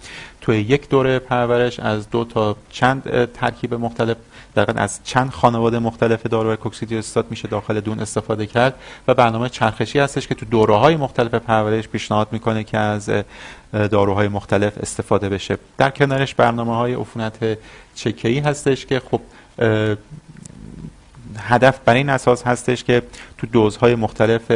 توی 0.41 0.57
یک 0.57 0.89
دوره 0.89 1.19
پرورش 1.19 1.79
از 1.79 2.09
دو 2.09 2.23
تا 2.23 2.55
چند 2.69 3.25
ترکیب 3.33 3.73
مختلف 3.73 4.17
در 4.55 4.81
از 4.81 4.99
چند 5.03 5.29
خانواده 5.29 5.79
مختلف 5.79 6.25
داروی 6.25 6.57
کوکسیدیوستات 6.57 7.25
میشه 7.29 7.47
داخل 7.47 7.79
دون 7.79 7.99
استفاده 7.99 8.45
کرد 8.45 8.75
و 9.07 9.13
برنامه 9.13 9.49
چرخشی 9.49 9.99
هستش 9.99 10.27
که 10.27 10.35
تو 10.35 10.45
دوره 10.45 10.75
های 10.75 10.95
مختلف 10.95 11.33
پرورش 11.33 11.87
پیشنهاد 11.87 12.27
می‌کنه 12.31 12.63
که 12.63 12.77
از 12.77 13.09
داروهای 13.71 14.27
مختلف 14.27 14.77
استفاده 14.77 15.29
بشه. 15.29 15.57
در 15.77 15.89
کنارش 15.89 16.35
برنامه 16.35 16.75
های 16.75 16.93
عفونت 16.93 17.57
چکه‌ای 17.95 18.39
هستش 18.39 18.85
که 18.85 19.01
خب 19.11 19.21
هدف 21.37 21.79
برای 21.85 21.97
این 21.97 22.09
اساس 22.09 22.43
هستش 22.43 22.83
که 22.83 23.01
تو 23.37 23.47
دوزهای 23.47 23.95
مختلف 23.95 24.51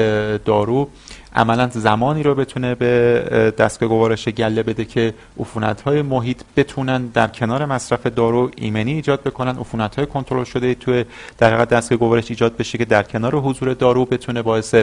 دارو 0.45 0.89
عملا 1.35 1.67
زمانی 1.67 2.23
رو 2.23 2.35
بتونه 2.35 2.75
به 2.75 3.53
دستگاه 3.57 3.89
گوارش 3.89 4.27
گله 4.27 4.63
بده 4.63 4.85
که 4.85 5.13
عفونت 5.39 5.81
های 5.81 6.01
محیط 6.01 6.41
بتونن 6.57 7.05
در 7.05 7.27
کنار 7.27 7.65
مصرف 7.65 8.07
دارو 8.07 8.51
ایمنی 8.55 8.93
ایجاد 8.93 9.23
بکنن. 9.23 9.57
عفونت 9.57 9.95
های 9.95 10.05
کنترل 10.05 10.43
شده 10.43 10.75
توی 10.75 11.05
در 11.37 11.65
دستگاه 11.65 11.97
گوارش 11.97 12.29
ایجاد 12.29 12.57
بشه 12.57 12.77
که 12.77 12.85
در 12.85 13.03
کنار 13.03 13.35
حضور 13.35 13.73
دارو 13.73 14.05
بتونه 14.05 14.41
باعث 14.41 14.75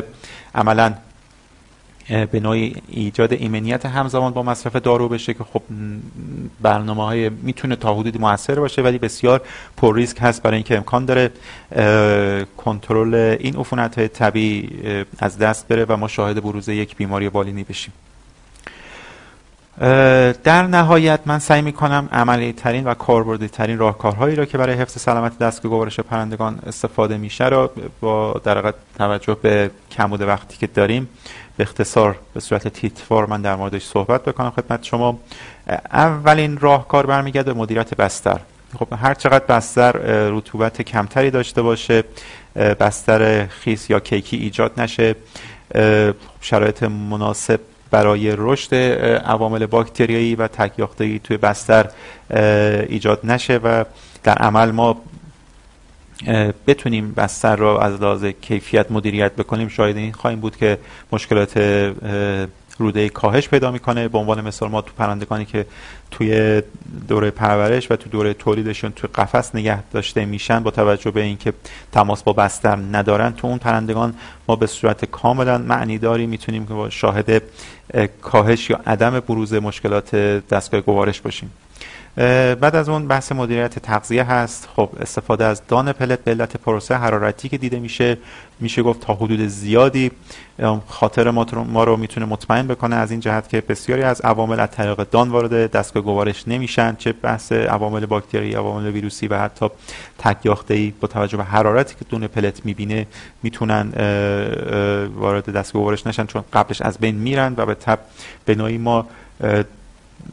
عملا 0.55 0.95
به 2.09 2.41
نوعی 2.41 2.77
ایجاد 2.89 3.33
ایمنیت 3.33 3.87
همزمان 3.87 4.33
با 4.33 4.43
مصرف 4.43 4.77
دارو 4.77 5.09
بشه 5.09 5.35
که 5.35 5.45
خب 5.45 5.63
برنامه 6.61 7.05
های 7.05 7.29
می‌تونه 7.29 7.77
تا 7.77 7.95
حدودی 7.95 8.19
موثر 8.19 8.55
باشه 8.55 8.83
ولی 8.83 8.99
بسیار 8.99 9.41
پر 9.77 9.95
ریسک 9.95 10.17
هست 10.21 10.43
برای 10.43 10.57
اینکه 10.57 10.77
امکان 10.77 11.05
داره 11.05 11.31
کنترل 12.57 13.15
این 13.41 13.57
عفونت 13.57 13.99
های 13.99 14.09
طبیعی 14.09 14.71
از 15.19 15.39
دست 15.39 15.69
بره 15.69 15.85
و 15.89 15.97
ما 15.97 16.09
شاهد 16.09 16.43
بروز 16.43 16.69
یک 16.69 16.97
بیماری 16.97 17.29
بالینی 17.29 17.65
بشیم. 17.65 17.93
در 20.45 20.67
نهایت 20.67 21.21
من 21.27 21.39
سعی 21.39 21.63
می 21.63 21.73
کنم 21.73 22.09
عملی 22.13 22.53
ترین 22.53 22.85
و 22.85 22.95
کاربردی 22.95 23.49
ترین 23.49 23.79
راهکارهایی 23.79 24.37
را 24.37 24.45
که 24.45 24.59
برای 24.59 24.75
حفظ 24.75 24.99
سلامت 25.01 25.39
دستگاه 25.39 25.71
گوارش 25.71 26.01
پرندگان 26.01 26.59
استفاده 26.67 27.17
میشه 27.17 27.49
را 27.49 27.71
با 28.01 28.41
در 28.45 28.75
توجه 28.99 29.37
به 29.43 29.71
کمبود 29.91 30.21
وقتی 30.21 30.57
که 30.59 30.67
داریم 30.67 31.09
به 31.57 31.63
اختصار 31.63 32.19
به 32.35 32.41
صورت 32.41 32.69
تیتوار 32.69 33.27
من 33.27 33.43
در 33.43 33.57
موردش 33.57 33.85
صحبت 33.85 34.25
بکنم 34.25 34.51
خدمت 34.51 34.85
شما. 34.85 35.19
اولین 35.93 36.59
راهکار 36.59 37.07
برمیگرده 37.07 37.53
مدیریت 37.53 37.95
بستر. 37.95 38.41
خب 38.79 38.89
هر 39.03 39.15
چقدر 39.15 39.45
بستر 39.45 39.93
رطوبت 40.31 40.83
کمتری 40.83 41.31
داشته 41.31 41.63
باشه 41.63 42.05
بستر 42.57 43.47
خیس 43.47 43.91
یا 43.91 44.01
کیکی 44.01 44.37
ایجاد 44.37 44.81
نشه 44.81 45.15
شرایط 46.41 46.83
مناسب 46.83 47.61
برای 47.91 48.35
رشد 48.37 48.75
عوامل 49.25 49.67
باکتریایی 49.67 50.35
و 50.35 50.49
تکیاختگی 50.49 51.19
توی 51.19 51.37
بستر 51.37 51.87
ایجاد 52.89 53.21
نشه 53.25 53.57
و 53.57 53.85
در 54.25 54.35
عمل 54.35 54.71
ما 54.71 54.97
بتونیم 56.67 57.13
بستر 57.13 57.57
رو 57.57 57.67
از 57.67 58.01
لحاظ 58.01 58.25
کیفیت 58.25 58.91
مدیریت 58.91 59.33
بکنیم 59.33 59.69
شاید 59.69 59.97
این 59.97 60.13
خواهیم 60.13 60.41
بود 60.41 60.57
که 60.57 60.79
مشکلات 61.13 61.59
روده 62.79 63.09
کاهش 63.09 63.49
پیدا 63.49 63.71
می‌کنه. 63.71 64.09
به 64.09 64.19
عنوان 64.19 64.41
مثال 64.41 64.71
ما 64.71 64.81
تو 64.81 64.93
پرندگانی 64.99 65.45
که 65.45 65.67
توی 66.11 66.63
دوره 67.09 67.31
پرورش 67.31 67.91
و 67.91 67.97
تو 67.97 68.11
دوره 68.11 68.35
تولیدشون 68.35 68.93
توی 68.93 69.11
قفس 69.15 69.55
نگه 69.55 69.83
داشته 69.83 70.25
میشن 70.25 70.63
با 70.63 70.71
توجه 70.71 71.11
به 71.11 71.23
اینکه 71.23 71.53
تماس 71.93 72.23
با 72.23 72.33
بستر 72.33 72.77
ندارن 72.93 73.33
تو 73.33 73.47
اون 73.47 73.59
پرندگان 73.59 74.15
ما 74.49 74.57
به 74.57 74.67
صورت 74.67 75.05
کاملا 75.05 75.59
معنیداری 75.59 76.27
می‌تونیم 76.27 76.67
که 76.67 76.91
شاهد 76.91 77.43
کاهش 78.23 78.71
یا 78.71 78.81
عدم 78.87 79.21
بروز 79.21 79.55
مشکلات 79.55 80.17
دستگاه 80.51 80.81
گوارش 80.81 81.21
باشیم. 81.21 81.51
بعد 82.17 82.77
از 82.77 82.89
اون 82.89 83.09
بحث 83.09 83.33
مدیریت 83.33 83.79
تغذیه 83.79 84.25
هست. 84.25 84.69
خب 84.77 84.91
استفاده 85.01 85.45
از 85.45 85.63
دان 85.69 85.93
پلت 85.93 86.25
به 86.25 86.31
علت 86.31 86.57
پروسه 86.57 86.95
حرارتی 86.95 87.49
که 87.49 87.59
دیده 87.59 87.79
میشه 87.79 88.19
میشه 88.61 88.83
گفت 88.83 89.01
تا 89.01 89.15
حدود 89.15 89.41
زیادی. 89.47 90.11
خاطر 90.89 91.31
ما 91.55 91.85
رو 91.85 91.97
می‌تونه 91.97 92.27
مطمئن 92.27 92.67
بکنه 92.67 92.97
از 92.97 93.11
این 93.11 93.21
جهت 93.21 93.49
که 93.49 93.61
بسیاری 93.61 94.03
از 94.03 94.21
عوامل 94.21 94.61
از 94.61 94.71
طریق 94.71 95.03
دان 95.11 95.29
وارد 95.29 95.71
دستگاه 95.71 96.03
گوارش 96.03 96.49
نمیشن. 96.49 96.97
چه 96.97 97.13
بحث 97.13 97.53
عوامل 97.53 98.07
باکتری 98.07 98.55
عوامل 98.55 98.91
ویروسی 98.91 99.29
و 99.29 99.39
حتی 99.39 99.67
ای 100.71 100.93
با 101.01 101.09
توجه 101.09 101.37
به 101.37 101.45
حرارتی 101.45 101.95
که 101.95 102.05
دون 102.09 102.27
پلت 102.27 102.65
می‌بینه 102.65 103.07
می‌تونن 103.43 103.93
وارد 105.17 105.51
دستگاه 105.51 105.83
گوارش 105.83 106.07
نشن 106.07 106.27
چون 106.27 106.45
قبلش 106.53 106.83
از 106.83 106.99
بین 106.99 107.15
میرن 107.15 107.55
و 107.57 107.67
به 107.67 107.75
تب 107.75 107.99
نوعی 108.49 108.79
ما 108.79 109.07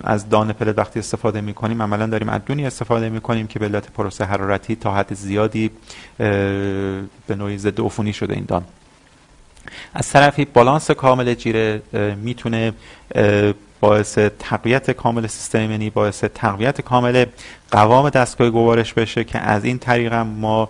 از 0.03 0.29
دان 0.29 0.53
پلت 0.53 0.77
وقتی 0.77 0.99
استفاده 0.99 1.41
می 1.41 1.53
کنیم 1.53 1.81
عملا 1.81 2.07
داریم 2.07 2.29
از 2.29 2.41
دونی 2.45 2.65
استفاده 2.65 3.09
می 3.09 3.21
کنیم 3.21 3.47
که 3.47 3.59
به 3.59 3.65
علت 3.65 3.91
پروسه 3.91 4.25
حرارتی 4.25 4.75
تا 4.75 4.95
حد 4.95 5.13
زیادی 5.13 5.71
به 7.27 7.36
نوعی 7.38 7.57
ضد 7.57 7.81
عفونی 7.81 8.13
شده 8.13 8.34
این 8.34 8.45
دان. 8.47 8.63
از 9.93 10.09
طرفی 10.09 10.45
بالانس 10.45 10.91
کامل 10.91 11.34
جیره 11.34 11.81
می‌تونه 12.15 12.73
باعث 13.79 14.17
تقویت 14.39 14.91
کامل 14.91 15.27
سیستم 15.27 15.59
ایمنی 15.59 15.89
باعث 15.89 16.23
تقویت 16.23 16.81
کامل 16.81 17.25
قوام 17.71 18.09
دستگاه 18.09 18.49
گوارش 18.49 18.93
بشه 18.93 19.23
که 19.23 19.39
از 19.39 19.65
این 19.65 19.79
طریق 19.79 20.13
ما 20.13 20.69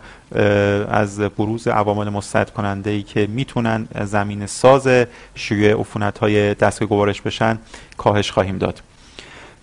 از 0.89 1.19
بروز 1.19 1.67
عوامل 1.67 2.09
مستعد 2.09 2.49
کننده 2.53 2.89
ای 2.89 3.03
که 3.03 3.27
می‌تونن 3.27 3.87
زمین 4.03 4.45
ساز 4.45 4.87
شیوع 5.35 5.79
عفونت 5.79 6.17
های 6.17 6.53
دستگاه 6.53 6.89
گوارش 6.89 7.21
بشن 7.21 7.59
کاهش 7.97 8.31
خواهیم 8.31 8.57
داد. 8.57 8.81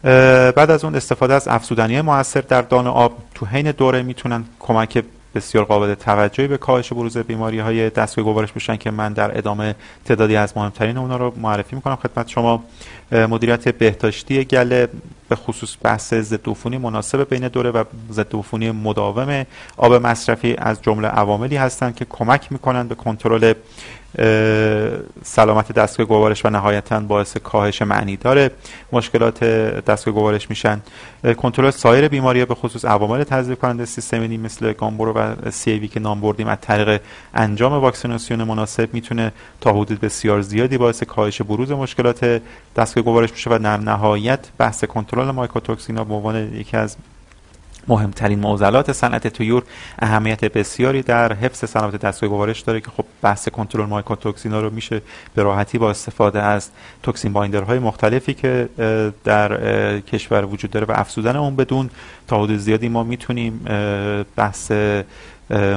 بعد 0.03 0.71
از 0.71 0.85
اون 0.85 0.95
استفاده 0.95 1.35
از 1.35 1.49
افزودنی 1.49 2.01
موثر 2.01 2.41
در 2.41 2.63
دان 2.63 2.87
آب 2.87 3.19
تو 3.35 3.47
حین 3.47 3.71
دوره 3.71 4.03
می‌تونن 4.03 4.45
کمک 4.61 5.05
بسیار 5.35 5.65
قابل 5.65 5.95
توجهی 5.95 6.49
به 6.49 6.59
کاهش 6.59 6.93
بروز 6.93 7.19
بیماری 7.19 7.59
های 7.59 7.91
دستگاه 7.91 8.25
گوارش 8.25 8.53
بشن 8.53 8.77
که 8.77 8.91
من 8.91 9.13
در 9.13 9.39
ادامه 9.39 9.75
تعدادی 10.05 10.37
از 10.37 10.57
مهمترین 10.57 10.99
اونا 10.99 11.17
رو 11.17 11.35
معرفی 11.37 11.77
می‌کنم 11.77 11.97
خدمت 11.97 12.29
شما. 12.29 12.65
مدیریت 13.13 13.69
بهداشتی 13.69 14.45
گله 14.45 14.89
به 15.29 15.37
خصوص 15.37 15.77
بحث 15.83 16.15
ضد 16.15 16.49
عفونی 16.49 16.79
مناسب 16.79 17.29
بین 17.29 17.49
دوره 17.49 17.71
و 17.71 17.85
ضد 18.13 18.37
عفونی 18.37 18.71
مداوم 18.71 19.47
آب 19.77 19.95
مصرفی 19.95 20.55
از 20.59 20.83
جمله 20.83 21.09
عواملی 21.09 21.57
هستند 21.57 21.95
که 21.95 22.07
کمک 22.11 22.53
می‌کنند 22.53 22.89
به 22.89 22.95
کنترل 22.95 23.55
سلامت 25.23 25.73
دستگاه 25.73 26.07
گوارش 26.07 26.45
و 26.45 26.51
نهایتا 26.51 27.01
باعث 27.01 27.37
کاهش 27.37 27.83
معنی 27.83 28.17
داره. 28.17 28.51
مشکلات 28.93 29.45
دستگاه 29.85 30.15
گوارش 30.15 30.51
میشن. 30.51 30.81
کنترل 31.37 31.71
سایر 31.71 32.09
بیماری 32.09 32.45
به 32.45 32.55
خصوص 32.55 32.85
عوامل 32.85 33.25
تضریب 33.25 33.59
کننده 33.59 33.85
سیستم 33.85 34.27
مثل 34.27 34.73
گامبورو 34.73 35.13
و 35.13 35.51
سی 35.51 35.89
که 35.89 36.01
نام 36.01 36.21
بردیم 36.21 36.49
از 36.49 36.59
طریق 36.61 37.01
انجام 37.35 37.73
واکسیناسیون 37.73 38.45
مناسب 38.45 38.95
می‌تونه 38.95 39.33
تا 39.61 39.73
حدود 39.73 40.01
بسیار 40.01 40.41
زیادی 40.41 40.79
باعث 40.79 41.03
کاهش 41.03 41.43
بروز 41.43 41.73
مشکلات 41.73 42.43
دستگاه 42.77 43.05
گوارش 43.05 43.33
میشه 43.33 43.51
و 43.51 43.59
نهایت 43.59 44.41
بحث 44.59 44.85
کنترل 44.85 45.31
مایکوتوکسینا 45.31 46.05
به 46.05 46.15
عنوان 46.15 46.55
یکی 46.55 46.77
از 46.77 46.97
مهمترین 47.91 48.39
معضلات 48.39 48.93
صنعت 48.93 49.29
تویور 49.29 49.63
اهمیت 49.99 50.45
بسیاری 50.45 51.03
در 51.03 51.33
حفظ 51.33 51.71
سلامت 51.71 51.97
دستگاه 51.97 52.31
گوارش 52.31 52.61
داره 52.61 52.81
که 52.81 52.91
خب 52.97 53.05
بحث 53.23 53.49
کنترل 53.49 53.87
مایکوتوکسینا 53.87 54.61
رو 54.61 54.71
میشه 54.71 55.03
به 55.35 55.43
راحتی 55.43 55.79
با 55.79 55.91
استفاده 55.91 56.43
از 56.43 56.69
توکسین 57.03 57.33
بایندرهای 57.33 57.79
مختلفی 57.79 58.35
که 58.35 58.69
در 59.25 60.01
کشور 60.01 60.45
وجود 60.45 60.71
داره 60.71 60.87
و 60.87 60.93
افزودن 60.93 61.37
اون 61.37 61.57
بدون 61.57 61.91
تا 62.29 62.43
حدود 62.43 62.59
زیادی 62.59 62.89
ما 62.89 63.03
می‌تونیم 63.03 63.61
بحث 64.37 64.73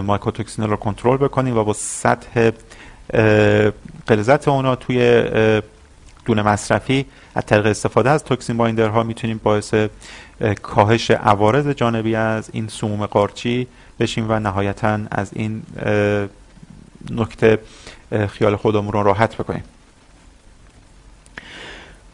مایکوتوکسینا 0.03 0.68
رو 0.68 0.76
کنترل 0.76 1.18
بکنیم 1.18 1.57
و 1.57 1.64
با 1.64 1.74
سطح 1.74 2.51
غلظت 4.07 4.47
اونا 4.47 4.76
توی 4.76 5.24
دونه 6.26 6.41
مصرفی 6.41 7.05
از 7.36 7.45
طریق 7.45 7.65
استفاده 7.65 8.09
از 8.09 8.24
توکسین 8.24 8.57
بایندرها 8.57 9.03
می‌تونیم 9.03 9.41
باعث 9.43 9.74
کاهش 10.61 11.11
عوارض 11.11 11.67
جانبی 11.67 12.15
از 12.15 12.49
این 12.53 12.67
سموم 12.67 13.05
قارچی 13.05 13.67
بشیم 13.99 14.26
و 14.30 14.39
نهایتا 14.39 14.99
از 15.11 15.30
این 15.34 15.63
نکته 17.11 17.59
خیال 18.30 18.55
خودمون 18.55 18.93
رو 18.93 19.03
راحت 19.03 19.36
بکنیم. 19.36 19.63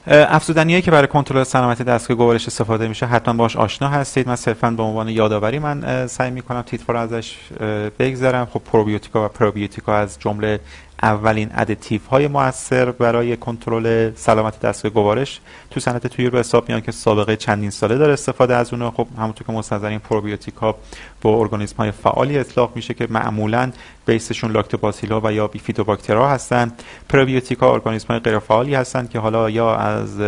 افزودنیایی 0.08 0.82
که 0.82 0.92
برای 0.92 1.08
کنترل 1.08 1.44
سلامت 1.44 1.82
دستگاه 1.82 2.18
گوارش 2.18 2.48
استفاده 2.48 2.88
میشه 2.88 3.06
حتما 3.06 3.34
باش 3.34 3.56
آشنا 3.56 3.88
هستید. 3.88 4.28
من 4.28 4.36
صرفا 4.36 4.72
به 4.72 4.84
عنوان 4.84 5.10
یادآوری 5.10 5.60
من 5.60 6.08
سعی 6.08 6.32
می‌کنم 6.32 6.62
تیتروار 6.62 6.96
ازش 6.96 7.36
بگذرم 8.00 8.46
خب 8.46 8.62
پروبیوتیکا 8.72 9.26
و 9.26 9.28
پربیوتیکا 9.28 9.96
از 9.96 10.20
جمله 10.20 10.60
اولین 11.04 11.50
additive 11.56 12.02
های 12.12 12.28
موثر 12.28 12.92
برای 12.92 13.38
کنترل 13.38 14.12
سلامت 14.16 14.60
دستگاه 14.60 14.92
گوارش. 14.92 15.40
تو 15.72 15.80
صنعت 15.80 16.08
طیور 16.08 16.30
به 16.30 16.40
حساب 16.40 16.70
میان 16.70 16.82
که 16.82 16.92
سابقه 16.92 17.36
چندین 17.36 17.70
ساله 17.70 17.98
داره 17.98 18.14
استفاده 18.14 18.56
از 18.56 18.74
اونها 18.74 18.92
خب 18.92 19.08
همونطور 19.18 19.48
که 19.48 19.54
مستحضرین 19.54 20.00
پروبیوتیک 20.00 20.56
ها 20.56 20.76
به 21.22 21.40
ارگانیسم 21.40 21.78
های 21.78 21.92
فعالی 21.92 22.38
اطلاق 22.38 22.72
میشه 22.76 22.94
که 22.94 23.08
معمولا 23.10 23.72
base 24.06 24.29
شون 24.29 24.52
لاکتوباسیلا 24.52 25.22
و 25.24 25.32
یا 25.32 25.48
بیفیدوباکترها 25.48 26.30
هستن. 26.30 26.72
پربیوتیک 27.10 27.60
ها 27.60 27.74
ارگانیسم 27.74 28.08
های 28.08 28.20
غیر 28.20 28.40
فعالی 28.40 28.76
هستن 28.76 29.08
که 29.08 29.20
حالا 29.20 29.50
یا 29.50 29.76
از 29.76 30.22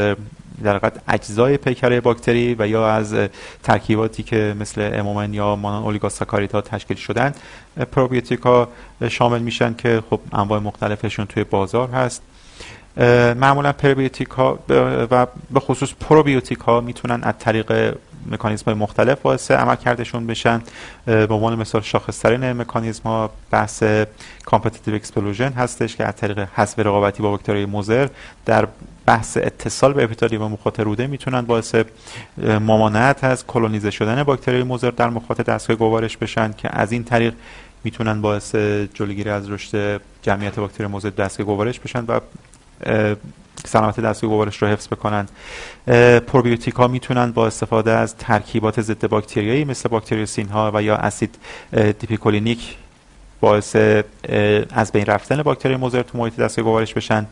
در 0.62 0.92
اجزای 1.08 1.58
پیکره 1.58 2.02
باکتری 2.02 2.56
و 2.60 2.68
یا 2.68 2.90
از 2.90 3.16
ترکیباتی 3.64 4.24
که 4.24 4.56
مثل 4.60 4.92
امومن 4.94 5.34
یا 5.34 5.56
مانان 5.56 5.84
اولیگوساکاریدها 5.84 6.62
تشکیل 6.62 6.98
شدن 6.98 7.34
پروبیوتیک 7.92 8.40
شامل 9.10 9.40
میشن 9.40 9.74
که 9.74 10.04
خب 10.10 10.20
انواع 10.34 10.60
مختلفشون 10.60 11.26
توی 11.26 11.44
بازار 11.44 11.90
هست. 11.90 12.22
معمولا 13.36 13.72
پروبیوتیک 13.72 14.28
ها 14.28 14.60
و 15.12 15.28
به 15.52 15.60
خصوص 15.60 15.94
پربیوتیک 16.00 16.60
ها 16.60 16.82
می‌تونن 16.82 17.24
از 17.24 17.34
طریق 17.40 17.98
مکانیزم 18.32 18.66
های 18.66 18.74
مختلف 18.74 19.22
باعث 19.22 19.52
عملکردشون 19.52 20.28
بشن. 20.28 20.62
به 21.06 21.34
عنوان 21.34 21.56
مثال 21.56 21.82
شاخصترین 21.82 22.54
مکانیزم 22.54 23.04
ها 23.04 23.32
بحث 23.52 23.84
competitive 24.46 24.96
exclusion 24.96 25.50
هستش 25.50 25.96
که 25.96 26.06
از 26.06 26.16
طریق 26.16 26.48
حذف 26.56 26.80
رقابتی 26.80 27.24
با 27.24 27.32
باکتری 27.32 27.66
مضر 27.66 28.08
در 28.46 28.68
بحث 29.06 29.38
اتصال 29.38 29.94
به 29.94 30.04
اپیتالیوم 30.04 30.52
مخاط 30.52 30.80
روده 30.80 31.08
می‌تونن 31.08 31.42
باعث 31.42 31.76
ممانعت 32.38 33.24
از 33.24 33.48
کلونیزه 33.48 33.92
شدن 33.92 34.24
باکتری 34.24 34.64
مضر 34.64 34.92
در 34.92 35.10
مخاط 35.10 35.42
دستگاه 35.42 35.78
گوارش 35.78 36.18
بشن 36.18 36.54
که 36.54 36.70
از 36.78 36.92
این 36.92 37.04
طریق 37.04 37.34
می‌تونن 37.84 38.22
باعث 38.22 38.56
جلوگیری 38.94 39.30
از 39.30 39.50
رشد 39.50 40.02
جمعیت 40.22 40.60
باکتری 40.60 40.88
مضر 40.88 41.10
دستگاه 41.10 41.48
گوارش 41.48 41.80
بشن 41.80 42.06
و 42.06 42.20
سلامت 43.66 44.00
دستگاه 44.00 44.30
گوارش 44.30 44.62
رو 44.62 44.68
حفظ 44.68 44.88
بکنن. 44.88 45.28
پروبیوتیک 46.28 46.74
ها 46.74 46.88
می‌تونن 46.88 47.32
با 47.32 47.48
استفاده 47.48 47.92
از 47.92 48.16
ترکیبات 48.16 48.82
ضد 48.82 49.08
باکتریایی 49.08 49.66
مثل 49.66 49.90
باکتریوسین 49.90 50.48
ها 50.48 50.72
و 50.74 50.84
یا 50.84 50.96
اسید 50.96 51.38
دیپیکولینیک 51.72 52.76
باعث 53.42 53.76
از 54.70 54.92
بین 54.92 55.06
رفتن 55.06 55.44
باکتری 55.44 55.76
مضر 55.76 56.02
تو 56.02 56.18
محیط 56.18 56.36
دستگاه 56.36 56.66
گوارش 56.66 56.94
بشن. 56.94 57.26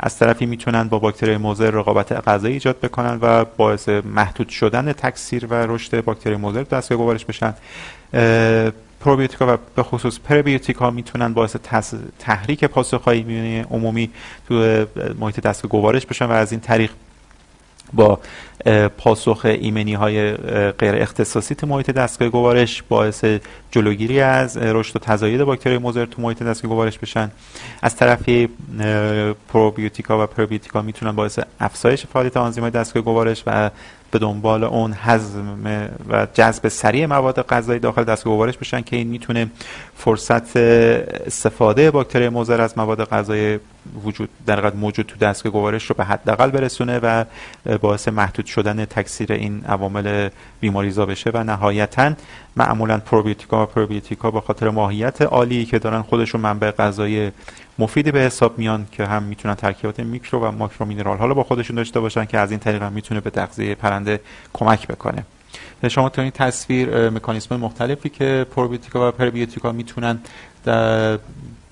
از 0.00 0.18
طرفی 0.18 0.46
می‌تونن 0.46 0.88
با 0.88 0.98
باکتری 0.98 1.36
مضر 1.36 1.70
رقابت 1.70 2.12
غذایی 2.28 2.54
ایجاد 2.54 2.80
بکنن 2.80 3.18
و 3.22 3.44
باعث 3.44 3.88
محدود 3.88 4.48
شدن 4.48 4.92
تکثیر 4.92 5.46
و 5.46 5.54
رشد 5.54 6.04
باکتری 6.04 6.36
مضر 6.36 6.62
دستگاه 6.62 6.98
گوارش 6.98 7.24
بشن. 7.24 7.54
پروبیوتیکا 9.00 9.54
و 9.54 9.58
به 9.76 9.82
خصوص 9.82 10.18
پربیوتیکا 10.18 10.90
می‌تونن 10.90 11.34
باعث 11.34 11.56
تحریک 12.18 12.64
پاسخهای 12.64 13.18
ایمنی 13.18 13.60
عمومی 13.60 14.10
تو 14.48 14.86
محیط 15.20 15.40
دستگاه 15.40 15.70
گوارش 15.70 16.06
بشن 16.06 16.24
و 16.24 16.32
از 16.32 16.52
این 16.52 16.60
طریق 16.60 16.90
با 17.92 18.18
پاسخ 18.98 19.40
ایمنی 19.44 19.94
های 19.94 20.32
غیر 20.70 20.94
اختصاصی 20.94 21.54
تو 21.54 21.66
محیط 21.66 21.90
دستگاه 21.90 22.28
گوارش 22.28 22.82
باعث 22.88 23.24
جلوگیری 23.70 24.20
از 24.20 24.56
رشد 24.56 24.96
و 24.96 24.98
تزاید 24.98 25.44
باکتری 25.44 25.78
مضر 25.78 26.06
تو 26.06 26.22
محیط 26.22 26.42
دستگاه 26.42 26.70
گوارش 26.70 26.98
بشن. 26.98 27.30
از 27.82 27.96
طرفی 27.96 28.48
پروبیوتیکا 29.48 30.24
و 30.24 30.26
پروبیوتیکا 30.26 30.82
می‌تونن 30.82 31.12
باعث 31.12 31.38
افزایش 31.60 32.06
فعالیت 32.06 32.36
آنزیم 32.36 32.70
دستگاه 32.70 33.02
گوارش 33.02 33.42
و 33.46 33.70
به 34.10 34.18
دنبال 34.18 34.64
اون 34.64 34.94
هضم 35.02 35.58
و 36.08 36.26
جذب 36.34 36.68
سریع 36.68 37.06
مواد 37.06 37.46
غذایی 37.46 37.80
داخل 37.80 38.04
دستگاه 38.04 38.34
گوارش 38.34 38.56
بشن 38.56 38.80
که 38.80 38.96
این 38.96 39.06
می‌تونه 39.06 39.50
فرصت 39.96 40.56
استفاده 40.56 41.90
باکتری 41.90 42.28
مضر 42.28 42.60
از 42.60 42.78
مواد 42.78 43.04
غذایی 43.04 43.58
وجود 44.04 44.28
در 44.46 44.70
موجود 44.70 45.06
تو 45.06 45.16
دستگاه 45.16 45.52
گوارش 45.52 45.84
رو 45.84 45.94
به 45.98 46.04
حداقل 46.04 46.50
برسونه 46.50 46.98
و 46.98 47.24
باعث 47.80 48.08
محدود 48.08 48.46
شدن 48.46 48.84
تکثیر 48.84 49.32
این 49.32 49.64
عوامل 49.64 50.28
بیماریزا 50.60 51.06
بشه 51.06 51.30
و 51.34 51.44
نهایتا 51.44 52.12
معمولا 52.56 52.98
پروبیوتیکا 52.98 53.62
و 53.62 53.66
پروبیوتیکا 53.66 54.30
با 54.30 54.40
خاطر 54.40 54.70
ماهیت 54.70 55.22
عالی 55.22 55.64
که 55.64 55.78
دارن 55.78 56.02
خودشون 56.02 56.40
منبع 56.40 56.70
غذایی 56.70 57.30
مفیدی 57.78 58.10
به 58.10 58.20
حساب 58.20 58.58
میان 58.58 58.86
که 58.92 59.06
هم 59.06 59.22
می‌تونن 59.22 59.54
ترکیبات 59.54 60.00
میکرو 60.00 60.40
و 60.40 60.50
ماکرو 60.50 60.86
مینرال 60.86 61.18
حالا 61.18 61.34
با 61.34 61.42
خودشون 61.44 61.76
داشته 61.76 62.00
باشن 62.00 62.24
که 62.24 62.38
از 62.38 62.50
این 62.50 62.60
طریق 62.60 62.82
هم 62.82 62.92
می‌تونه 62.92 63.20
به 63.20 63.30
تغذیه 63.30 63.74
پرنده 63.74 64.20
کمک 64.52 64.86
بکنه. 64.86 65.24
شما 65.88 66.08
تو 66.08 66.22
این 66.22 66.30
تصویر 66.30 67.10
مکانیزم 67.10 67.56
مختلفی 67.56 68.08
که 68.08 68.46
پروبیوتیکا 68.56 69.08
و 69.08 69.12
پربیوتیکا 69.12 69.72
می‌تونن 69.72 70.18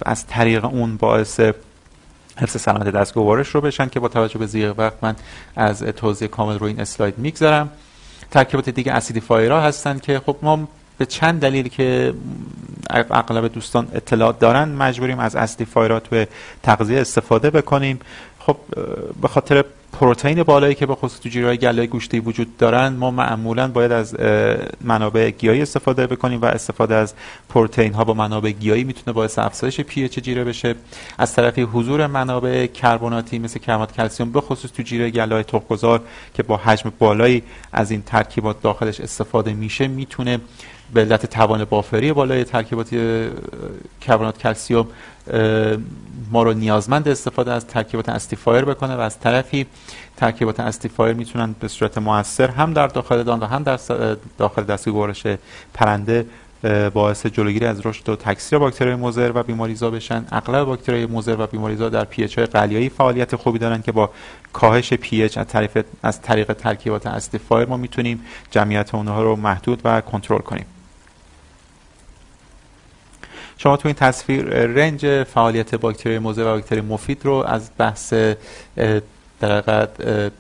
از 0.03 0.27
طریق 0.27 0.65
اون 0.65 0.97
باعث 0.97 1.41
حفظ 2.37 2.61
سلامت 2.61 2.89
دستگاه 2.89 3.25
وارش 3.25 3.49
رو 3.49 3.61
بشن 3.61 3.89
که 3.89 4.01
با 4.01 4.09
توجه 4.09 4.39
به 4.39 4.47
زیغ 4.47 4.75
وقت 4.79 4.95
من 5.03 5.17
از 5.57 5.83
توضیح 5.83 6.29
کامل 6.29 6.59
رو 6.59 6.67
این 6.67 6.81
اسلاید 6.81 7.19
می‌گذارم 7.19 7.71
ترکیبات 8.31 8.71
دیگه 8.71 8.93
اسیدی 8.93 9.21
فایرا 9.21 9.61
هستن 9.61 9.99
که 9.99 10.21
خب 10.27 10.37
ما 10.43 10.69
به 10.99 11.07
چند 11.07 11.41
دلیل 11.41 11.69
که 11.69 12.15
اغلب 12.91 13.53
دوستان 13.53 13.89
اطلاعات 13.95 14.39
دارن 14.39 14.69
مجبوریم 14.69 15.19
از 15.19 15.37
اسیدی 15.37 15.65
فایرات 15.65 16.09
به 16.09 16.29
تغذیه 16.63 17.01
استفاده 17.01 17.51
بکنیم. 17.51 18.01
خب 18.47 18.57
به 19.23 19.29
خاطر 19.29 19.65
پروتئین 19.93 20.43
بالایی 20.43 20.75
که 20.75 20.87
به 20.87 20.95
خصوص 20.95 21.21
تو 21.21 21.29
جیرهای 21.29 21.57
گله 21.57 21.87
گوشتی 21.87 22.21
وجود 22.21 22.57
دارن 22.57 22.89
ما 22.89 23.11
معمولا 23.11 23.69
باید 23.69 23.93
از 23.93 24.15
منابع 24.81 25.31
گیاهی 25.31 25.63
استفاده 25.63 26.07
بکنیم 26.07 26.43
و 26.43 26.45
استفاده 26.45 26.95
از 26.95 27.15
پروتئین 27.49 27.95
ها 27.95 28.05
با 28.05 28.15
منابع 28.15 28.51
گیاهی 28.51 28.85
می‌تونه 28.85 29.15
باعث 29.15 29.39
افزایش 29.39 29.81
پی 29.81 30.05
اچ 30.05 30.19
جیره 30.19 30.45
بشه. 30.45 30.75
از 31.19 31.35
طرفی 31.35 31.63
حضور 31.63 32.07
منابع 32.07 32.67
کربناتی 32.67 33.39
مثل 33.39 33.59
کربنات 33.59 33.93
کلسیم 33.93 34.33
به 34.33 34.41
خصوص 34.41 34.71
تو 34.73 34.83
جیره 34.83 35.11
گله 35.11 35.43
تخمگذار 35.43 36.01
که 36.35 36.43
با 36.43 36.57
حجم 36.57 36.93
بالایی 36.99 37.43
از 37.73 37.91
این 37.91 38.03
ترکیبات 38.03 38.63
داخلش 38.63 39.01
استفاده 39.01 39.53
میشه 39.53 39.89
می‌تونه 39.89 40.41
به 40.95 41.01
علت 41.01 41.27
توان 41.27 41.65
بافری 41.65 42.13
بالای 42.13 42.45
ترکیبات 42.45 42.89
کربنات 44.01 44.39
کلسیوم 44.39 44.87
ما 46.31 46.43
رو 46.43 46.53
نیازمند 46.53 47.09
استفاده 47.09 47.53
از 47.53 47.67
ترکیبات 47.67 48.09
acidifier 48.09 48.65
بکنه 48.65 48.97
و 48.97 49.01
از 49.01 49.21
طرفی 49.21 49.67
ترکیبات 50.17 50.61
acidifier 50.61 51.15
می‌تونن 51.15 51.55
به 51.61 51.69
صورت 51.69 51.99
موثر 51.99 52.51
هم 52.51 52.73
در 52.73 52.87
داخل 52.87 53.23
دان 53.23 53.41
و 53.41 53.47
هم 53.47 53.63
در 53.63 53.79
داخل 54.39 54.63
دستگاه 54.63 54.95
گوارش 54.95 55.27
پرنده 55.75 56.27
باعث 56.95 57.27
جلوگیری 57.27 57.67
از 57.67 57.87
رشد 57.87 58.09
و 58.09 58.17
تکثیر 58.17 58.59
باکتری 58.59 58.95
مضر 58.95 59.33
و 59.35 59.43
بیماریزا 59.43 59.91
بشن. 59.91 60.25
اغلب 60.33 60.65
باکتری 60.65 61.07
مضر 61.07 61.37
و 61.39 61.47
بیماریزا 61.47 61.89
در 61.89 62.05
پی 62.05 62.17
اچ 62.17 62.29
های 62.37 62.47
قلیایی 62.47 62.89
فعالیت 62.89 63.37
خوبی 63.37 63.59
دارن 63.59 63.83
که 63.83 63.93
با 63.93 64.11
کاهش 64.53 64.93
پی 64.93 65.08
اچ 65.08 65.23
از 65.23 65.31
طریق 65.35 65.85
از 66.03 66.23
طریق 66.23 66.53
ترکیبات 66.53 67.07
acidifier 67.07 67.69
ما 67.69 67.77
می‌تونیم 67.77 68.21
جمعیت 68.51 68.95
اونها 68.95 69.23
رو 69.23 69.37
محدود 69.37 69.81
و 69.85 70.01
کنترل 70.01 70.39
کنیم. 70.39 70.67
شما 73.59 73.77
تو 73.77 73.89
این 73.89 73.95
تصویر 73.95 74.45
رنج 74.67 75.23
فعالیت 75.23 75.75
باکتری 75.75 76.19
مضر 76.19 76.43
و 76.43 76.45
باکتری 76.45 76.81
مفید 76.81 77.25
رو 77.25 77.33
از 77.33 77.71
بحث 77.79 78.13
در 79.41 79.59
حقیقت 79.59 79.91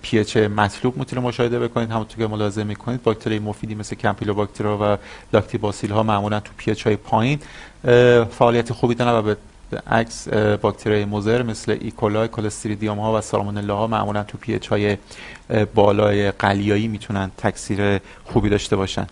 پی 0.02 0.18
اچ 0.18 0.36
مطلوب 0.36 0.96
می‌تونه 0.96 1.22
مشاهده 1.22 1.58
بکنید. 1.58 1.90
همونطور 1.90 2.18
که 2.18 2.26
ملاحظه 2.26 2.64
می‌کنید 2.64 3.02
باکتری 3.02 3.38
مفیدی 3.38 3.74
مثل 3.74 3.96
کمپیلوباکتریا 3.96 4.78
و 4.80 4.96
لاکتوباسیل 5.32 5.90
ها 5.90 6.02
معمولا 6.02 6.40
تو 6.40 6.52
پی 6.56 6.70
اچ 6.70 6.82
های 6.86 6.96
پایین 6.96 7.38
فعالیت 8.30 8.72
خوبی 8.72 8.94
دارن 8.94 9.12
و 9.12 9.22
به 9.22 9.36
عکس 9.90 10.28
باکتری 10.60 11.04
مضر 11.04 11.42
مثل 11.42 11.78
ایکولای 11.80 12.28
کلستریدیوم 12.28 12.98
ها 12.98 13.18
و 13.18 13.20
سالمونلا 13.20 13.76
ها 13.76 13.86
معمولا 13.86 14.22
تو 14.22 14.38
پی 14.38 14.54
اچ 14.54 14.68
های 14.68 14.96
بالای 15.74 16.30
قلیایی 16.30 16.88
می‌تونن 16.88 17.30
تکثیر 17.38 18.00
خوبی 18.24 18.48
داشته 18.48 18.76
باشن. 18.76 19.06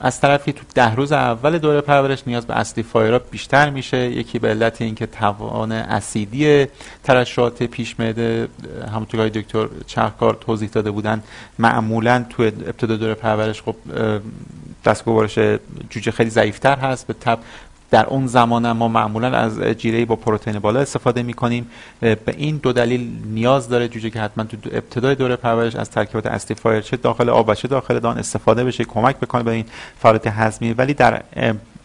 از 0.00 0.20
طرفی 0.20 0.52
تو 0.52 0.62
ده 0.74 0.94
روز 0.94 1.12
اول 1.12 1.58
دوره 1.58 1.80
پرورش 1.80 2.22
نیاز 2.26 2.46
به 2.46 2.58
acidifier 2.58 2.82
ا 2.82 3.18
بیشتر 3.18 3.70
میشه. 3.70 3.96
یکی 3.96 4.38
به 4.38 4.48
علت 4.48 4.82
اینکه 4.82 5.06
توان 5.06 5.72
اسیدی 5.72 6.66
ترشحات 7.04 7.62
پیش 7.62 7.98
معده 7.98 8.48
همونطور 8.92 9.28
که 9.28 9.40
دکتر 9.40 9.68
چرخکار 9.86 10.34
توضیح 10.40 10.68
داده 10.68 10.90
بودن 10.90 11.22
معمولا 11.58 12.24
تو 12.30 12.42
ابتدا 12.42 12.96
دوره 12.96 13.14
پرورش 13.14 13.62
خب 13.62 13.76
دستگاه 14.84 15.26
جوجه 15.90 16.10
خیلی 16.10 16.30
ضعیفتر 16.30 16.78
هست 16.78 17.06
به 17.06 17.12
تبع 17.12 17.38
در 17.90 18.06
اون 18.06 18.26
زمان 18.26 18.72
ما 18.72 18.88
معمولا 18.88 19.28
از 19.28 19.60
جیره 19.60 20.04
با 20.04 20.16
پروتئین 20.16 20.58
بالا 20.58 20.80
استفاده 20.80 21.22
می 21.22 21.34
کنیم 21.34 21.70
به 22.00 22.18
این 22.36 22.56
دو 22.56 22.72
دلیل 22.72 23.10
نیاز 23.24 23.68
داره 23.68 23.88
جوجه 23.88 24.10
که 24.10 24.20
حتما 24.20 24.44
تو 24.44 24.56
ابتدای 24.72 25.14
دوره 25.14 25.36
پرورش 25.36 25.76
از 25.76 25.90
ترکیبات 25.90 26.26
acidifier 26.26 26.80
چه 26.80 26.96
داخل 26.96 27.28
آب 27.28 27.48
و 27.48 27.54
چه 27.54 27.68
داخل 27.68 27.98
دان 27.98 28.18
استفاده 28.18 28.64
بشه 28.64 28.84
کمک 28.84 29.16
بکنه 29.16 29.42
به 29.42 29.50
این 29.50 29.64
فعالیت 29.98 30.26
هضمی. 30.26 30.72
ولی 30.72 30.94
در 30.94 31.22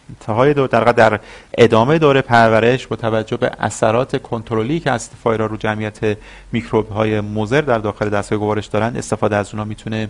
انتهای 0.08 0.54
دو 0.54 0.66
در 0.66 0.84
در 0.84 1.20
ادامه 1.58 1.98
دوره 1.98 2.20
پرورش 2.20 2.86
با 2.86 2.96
توجه 2.96 3.36
به 3.36 3.50
اثرات 3.58 4.22
کنترلی 4.22 4.80
که 4.80 4.90
acidifier 4.90 5.42
رو 5.42 5.56
جمعیت 5.56 6.16
میکروب 6.52 6.88
های 6.88 7.20
مضر 7.20 7.60
در 7.60 7.78
داخل 7.78 8.08
دستگاه 8.08 8.38
گوارش 8.38 8.66
دارن 8.66 8.96
استفاده 8.96 9.36
از 9.36 9.50
اونها 9.50 9.64
می‌تونه 9.64 10.08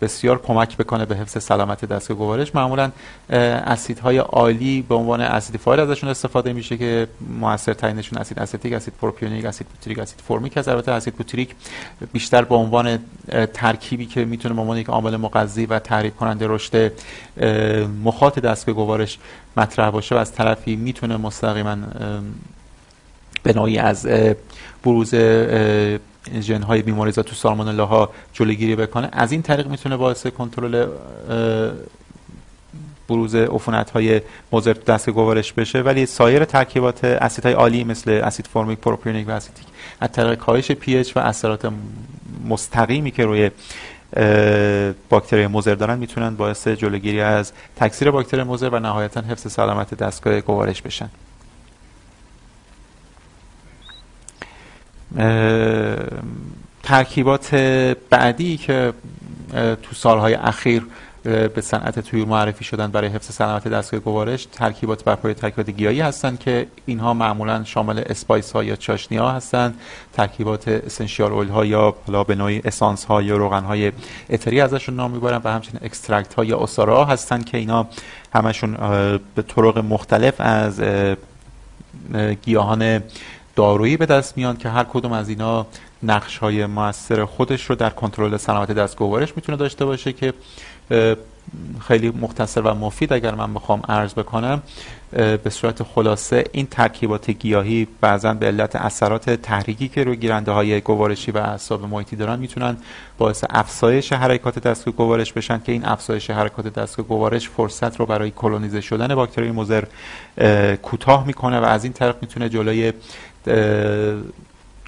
بسیار 0.00 0.42
کمک 0.42 0.76
بکنه 0.76 1.04
به 1.04 1.16
حفظ 1.16 1.42
سلامت 1.42 1.84
دستگاه 1.84 2.18
گوارش. 2.18 2.54
معمولا 2.54 2.90
اسیدهای 3.30 4.18
آلی 4.18 4.82
به 4.88 4.94
عنوان 4.94 5.20
acidifier 5.20 5.80
ازشون 5.80 6.10
استفاده 6.10 6.52
میشه 6.52 6.76
که 6.76 7.08
موثر 7.40 7.74
ترینشون 7.74 8.18
اسید 8.18 8.38
استیک 8.38 8.72
اسید 8.72 8.94
پروپیونیک 9.00 9.44
اسید 9.44 9.66
بوتریک 9.66 9.98
اسید 9.98 10.20
فرمیک 10.28 10.58
از 10.58 10.68
البته 10.68 10.92
اسید 10.92 11.14
بوتریک 11.14 11.54
بیشتر 12.12 12.42
به 12.42 12.54
عنوان 12.54 12.98
ترکیبی 13.54 14.06
که 14.06 14.24
می‌تونه 14.24 14.54
به 14.54 14.60
عنوان 14.60 14.78
یک 14.78 14.88
عامل 14.88 15.16
مغذی 15.16 15.66
و 15.66 15.78
تحریک 15.78 16.16
کننده 16.16 16.46
رشد 16.48 16.92
مخاط 18.04 18.38
دستگاه 18.38 18.74
گوارش 18.74 19.18
مطرح 19.56 19.90
باشه 19.90 20.14
و 20.14 20.18
از 20.18 20.32
طرفی 20.32 20.76
می‌تونه 20.76 21.16
مستقیما 21.16 21.76
به 23.42 23.52
نوعی 23.52 23.78
از 23.78 24.06
بروز 24.84 25.14
ژن 26.40 26.62
های 26.62 26.82
بیماریزا 26.82 27.22
تو 27.22 27.34
سالمونلا 27.34 27.86
ها 27.86 28.10
جلوگیری 28.32 28.76
بکنه 28.76 29.08
از 29.12 29.32
این 29.32 29.42
طریق 29.42 29.66
می‌تونه 29.66 29.96
باعث 29.96 30.26
کنترل 30.26 30.86
بروز 33.08 33.34
عفونت 33.34 33.90
های 33.90 34.20
مضر 34.52 34.72
دستگاه 34.72 35.10
گوارش 35.10 35.52
بشه. 35.52 35.80
ولی 35.80 36.06
سایر 36.06 36.44
ترکیبات 36.44 37.04
اسیدهای 37.04 37.54
آلی 37.54 37.84
مثل 37.84 38.10
اسید 38.10 38.46
فرمیک 38.46 38.78
پروپیونیک 38.78 39.28
و 39.28 39.30
استیک 39.30 39.66
از 40.00 40.12
طریق 40.12 40.34
کاهش 40.34 40.72
پی 40.72 40.87
اچ 40.87 41.02
و 41.16 41.18
اثرات 41.18 41.72
مستقیمی 42.48 43.10
که 43.10 43.24
روی 43.24 43.50
باکتری 45.08 45.46
مضر 45.46 45.74
دارن 45.74 45.98
می‌تونن 45.98 46.36
باعث 46.36 46.68
جلوگیری 46.68 47.20
از 47.20 47.52
تکثیر 47.76 48.10
باکتری 48.10 48.42
مضر 48.42 48.68
و 48.68 48.78
نهایتا 48.78 49.20
حفظ 49.20 49.52
سلامت 49.52 49.94
دستگاه 49.94 50.40
گوارش 50.40 50.82
بشن. 50.82 51.08
ترکیبات 56.82 57.54
بعدی 58.10 58.56
که 58.56 58.92
تو 59.52 59.94
سالهای 59.94 60.34
اخیر 60.34 60.86
به 61.24 61.60
صنعت 61.60 62.00
طیور 62.00 62.28
معرفی 62.28 62.64
شدن 62.64 62.86
برای 62.86 63.08
حفظ 63.08 63.34
سلامت 63.34 63.68
دستگاه 63.68 64.00
گوارش 64.00 64.44
ترکیبات 64.52 65.04
بر 65.04 65.14
پایه 65.14 65.34
ترکیبات 65.34 65.70
گیاهی 65.70 66.00
هستند 66.00 66.38
که 66.38 66.66
اینها 66.86 67.14
معمولا 67.14 67.64
شامل 67.64 68.02
spice 68.06 68.52
ها 68.52 68.64
یا 68.64 68.76
چاشنی 68.76 69.18
ها 69.18 69.30
هستند. 69.30 69.74
ترکیبات 70.12 70.68
essential 70.68 71.32
oil 71.32 71.48
ها 71.48 71.64
یا 71.64 71.94
حالا 72.06 72.24
به 72.24 72.34
نوعی 72.34 72.62
اسانس 72.64 73.04
ها 73.04 73.22
یا 73.22 73.36
روغن 73.36 73.64
های 73.64 73.92
عطری 74.30 74.60
ازشون 74.60 74.96
نام 74.96 75.10
می‌برن 75.10 75.40
و 75.44 75.48
همچنین 75.48 75.80
extract 75.82 76.34
ها 76.34 76.44
یا 76.44 76.58
عصارها 76.58 77.04
هستند 77.04 77.44
که 77.44 77.58
اینا 77.58 77.86
همشون 78.34 78.72
به 79.34 79.42
طرق 79.42 79.78
مختلف 79.78 80.34
از 80.38 80.82
گیاهان 82.42 83.02
دارویی 83.56 83.96
به 83.96 84.06
دست 84.06 84.36
میان 84.36 84.56
که 84.56 84.68
هر 84.68 84.84
کدوم 84.84 85.12
از 85.12 85.28
اینا 85.28 85.66
نقش 86.02 86.38
های 86.38 86.66
موثر 86.66 87.24
خودش 87.24 87.70
رو 87.70 87.76
در 87.76 87.90
کنترل 87.90 88.36
سلامت 88.36 88.72
دستگاه 88.72 88.96
گوارش 88.96 89.36
می‌تونه 89.36 89.58
داشته 89.58 89.84
باشه 89.84 90.12
که 90.12 90.34
خیلی 91.88 92.10
مختصر 92.10 92.60
و 92.60 92.74
مفید 92.74 93.12
اگر 93.12 93.34
من 93.34 93.54
بخوام 93.54 93.82
عرض 93.88 94.14
بکنم 94.14 94.62
به 95.12 95.50
صورت 95.50 95.82
خلاصه 95.82 96.44
این 96.52 96.66
ترکیبات 96.66 97.30
گیاهی 97.30 97.88
بعضا 98.00 98.34
به 98.34 98.46
علت 98.46 98.76
اثرات 98.76 99.30
تحریکی 99.30 99.88
که 99.88 100.04
روی 100.04 100.16
گیرنده 100.16 100.52
های 100.52 100.80
گوارشی 100.80 101.30
و 101.30 101.38
اعصاب 101.38 101.84
محیطی 101.84 102.16
دارن 102.16 102.38
می‌تونن 102.38 102.76
باعث 103.18 103.44
افزایش 103.50 104.12
حرکات 104.12 104.58
دستگاه 104.58 104.94
گوارش 104.94 105.32
بشن 105.32 105.60
که 105.66 105.72
این 105.72 105.84
افزایش 105.84 106.30
حرکات 106.30 106.74
دستگاه 106.74 107.06
گوارش 107.06 107.48
فرصت 107.48 107.96
رو 107.96 108.06
برای 108.06 108.30
کلونیزه 108.30 108.80
شدن 108.80 109.14
باکتری 109.14 109.50
مضر 109.50 109.84
کوتاه 110.82 111.26
می‌کنه 111.26 111.60
و 111.60 111.64
از 111.64 111.84
این 111.84 111.92
طرف 111.92 112.14
می‌تونه 112.20 112.48
جلوی 112.48 112.92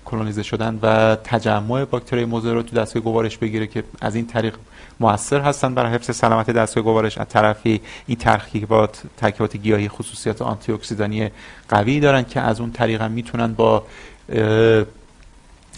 کلونیزه 0.05 0.43
شدن 0.43 0.79
و 0.83 1.17
تجمع 1.25 1.85
باکتری 1.85 2.25
مضر 2.25 2.55
رو 2.55 2.63
تو 2.63 2.77
دستگاه 2.77 3.03
گوارش 3.03 3.39
بگیره 3.39 3.67
که 3.67 3.85
از 4.01 4.15
این 4.15 4.27
طریق 4.27 4.55
موثر 5.01 5.41
هستن 5.41 5.75
برای 5.75 5.93
حفظ 5.93 6.17
سلامت 6.17 6.51
دستگاه 6.51 6.85
گوارش 6.85 7.19
از 7.19 7.29
طرفی 7.29 7.81
این 8.07 8.17
ترکیبات 8.17 9.03
ترکیبات 9.17 9.57
گیاهی 9.57 9.89
خصوصیات 9.89 10.43
آنتی 10.43 10.73
اکسیدانی 10.73 11.31
قوی 11.69 12.01
دارن 12.01 12.25
که 12.25 12.41
از 12.41 12.61
اون 12.61 12.73
طریق 12.73 13.03
هم 13.03 13.11
می‌تونن 13.11 13.53
با 13.53 13.83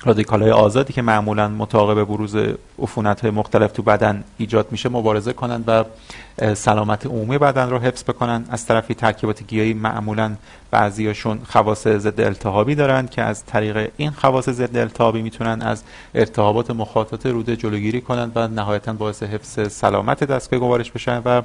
رادیکال 0.04 0.42
های 0.42 0.50
آزادی 0.50 0.92
که 0.92 1.02
معمولا 1.02 1.48
متعاقب 1.48 2.04
بروز 2.04 2.36
عفونت 2.78 3.20
های 3.20 3.30
مختلف 3.30 3.72
تو 3.72 3.82
بدن 3.82 4.24
ایجاد 4.38 4.66
میشه 4.70 4.88
مبارزه 4.88 5.32
کنند 5.32 5.64
و 5.66 5.84
سلامت 6.54 7.06
عمومی 7.06 7.38
بدن 7.38 7.70
رو 7.70 7.78
حفظ 7.78 8.04
بکنن. 8.04 8.44
از 8.50 8.66
طرفی 8.66 8.94
ترکیبات 8.94 9.42
گیاهی 9.46 9.74
معمولا 9.74 10.36
بعضیاشون 10.70 11.40
خواص 11.48 11.88
ضد 11.88 12.20
التهابی 12.20 12.74
دارند 12.74 13.10
که 13.10 13.22
از 13.22 13.44
طریق 13.44 13.90
این 13.96 14.10
خواص 14.10 14.48
ضد 14.48 14.76
التهابی 14.76 15.22
می‌تونن 15.22 15.62
از 15.62 15.82
ارتهابات 16.14 16.70
مخاطات 16.70 17.26
روده 17.26 17.56
جلوگیری 17.56 18.00
کنند 18.00 18.32
و 18.34 18.48
نهایتا 18.48 18.92
باعث 18.92 19.22
حفظ 19.22 19.72
سلامت 19.72 20.24
دستگاه 20.24 20.60
گوارش 20.60 20.90
بشن 20.90 21.22
و 21.24 21.42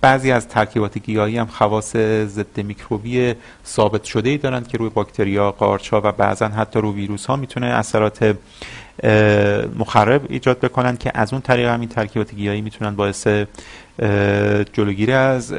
بعضی 0.00 0.32
از 0.32 0.48
ترکیبات 0.48 0.98
گیاهی 0.98 1.38
هم 1.38 1.46
خواص 1.46 1.96
ضد 2.26 2.60
میکروبی 2.60 3.34
ثابت 3.66 4.04
شده 4.04 4.30
ای 4.30 4.38
دارند 4.38 4.68
که 4.68 4.78
روی 4.78 4.88
باکتریا، 4.88 5.50
قارچ 5.50 5.92
و 5.92 6.00
بعضا 6.00 6.48
حتی 6.48 6.80
روی 6.80 6.92
ویروس 6.92 7.26
ها 7.26 7.36
می‌تونه 7.36 7.66
اثرات 7.66 8.36
مخرب 9.78 10.22
ایجاد 10.28 10.60
بکنن 10.60 10.96
که 10.96 11.10
از 11.14 11.32
اون 11.32 11.42
طریق 11.42 11.68
هم 11.68 11.80
این 11.80 11.88
ترکیبات 11.88 12.34
گیاهی 12.34 12.60
می‌تونن 12.60 12.96
باعث 12.96 13.26
جلوگیری 14.72 15.12
از 15.12 15.54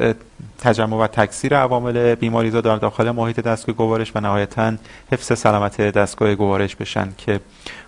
تجمع 0.58 0.96
و 0.96 1.06
تکثیر 1.06 1.56
عوامل 1.56 2.14
بیماریزا 2.14 2.60
در 2.60 2.76
داخل 2.76 3.10
محیط 3.10 3.40
دستگاه 3.40 3.74
گوارش 3.74 4.16
و 4.16 4.20
نهایتا 4.20 4.72
حفظ 5.12 5.38
سلامت 5.38 5.80
دستگاه 5.80 6.34
گوارش 6.34 6.76
بشن 6.76 7.08
که 7.18 7.40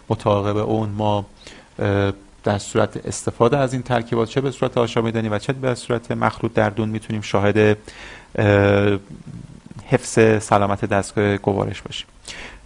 مطابق 0.08 0.68
اون 0.68 0.88
ما 0.88 1.26
در 2.44 2.58
صورت 2.58 3.06
استفاده 3.06 3.56
از 3.56 3.72
این 3.72 3.82
ترکیبات 3.82 4.28
چه 4.28 4.40
به 4.40 4.50
صورت 4.50 4.78
آشامیدنی 4.78 5.28
و 5.28 5.38
چه 5.38 5.52
به 5.52 5.74
صورت 5.74 6.10
مخلوط 6.10 6.52
در 6.52 6.70
دون 6.70 6.88
می‌تونیم 6.88 7.22
شاهد 7.22 7.78
حفظ 9.86 10.42
سلامت 10.42 10.84
دستگاه 10.84 11.36
گوارش 11.36 11.82
باشیم. 11.82 12.06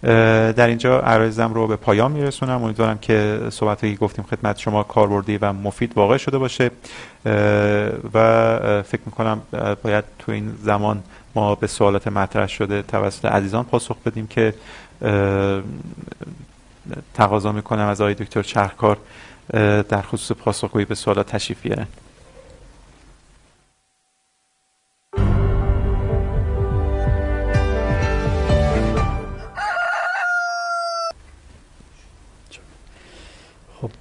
در 0.03 0.67
اینجا 0.67 0.99
عرایزم 0.99 1.53
رو 1.53 1.67
به 1.67 1.75
پایان 1.75 2.11
میرسونم. 2.11 2.63
امیدوارم 2.63 2.97
که 2.97 3.39
صحبت 3.49 3.95
گفتیم 3.95 4.25
خدمت 4.25 4.59
شما 4.59 4.83
کاربردی 4.83 5.37
و 5.37 5.53
مفید 5.53 5.93
واقع 5.95 6.17
شده 6.17 6.37
باشه. 6.37 6.71
و 8.13 8.83
فکر 8.83 9.01
می‌کنم 9.05 9.41
باید 9.83 10.03
تو 10.19 10.31
این 10.31 10.53
زمان 10.61 11.03
ما 11.35 11.55
به 11.55 11.67
سوالات 11.67 12.07
مطرح 12.07 12.47
شده 12.47 12.81
توسط 12.81 13.25
عزیزان 13.25 13.63
پاسخ 13.63 13.97
بدیم 14.05 14.27
که 14.27 14.53
تقاضا 17.13 17.51
می‌کنم 17.51 17.87
از 17.87 18.01
آقای 18.01 18.13
دکتر 18.13 18.41
چرخکار 18.41 18.97
در 19.89 20.01
خصوص 20.01 20.37
پاسخگویی 20.37 20.85
به 20.85 20.95
سوالات 20.95 21.27
تشریف 21.27 21.61
بیارن. 21.61 21.87
خب 33.83 33.91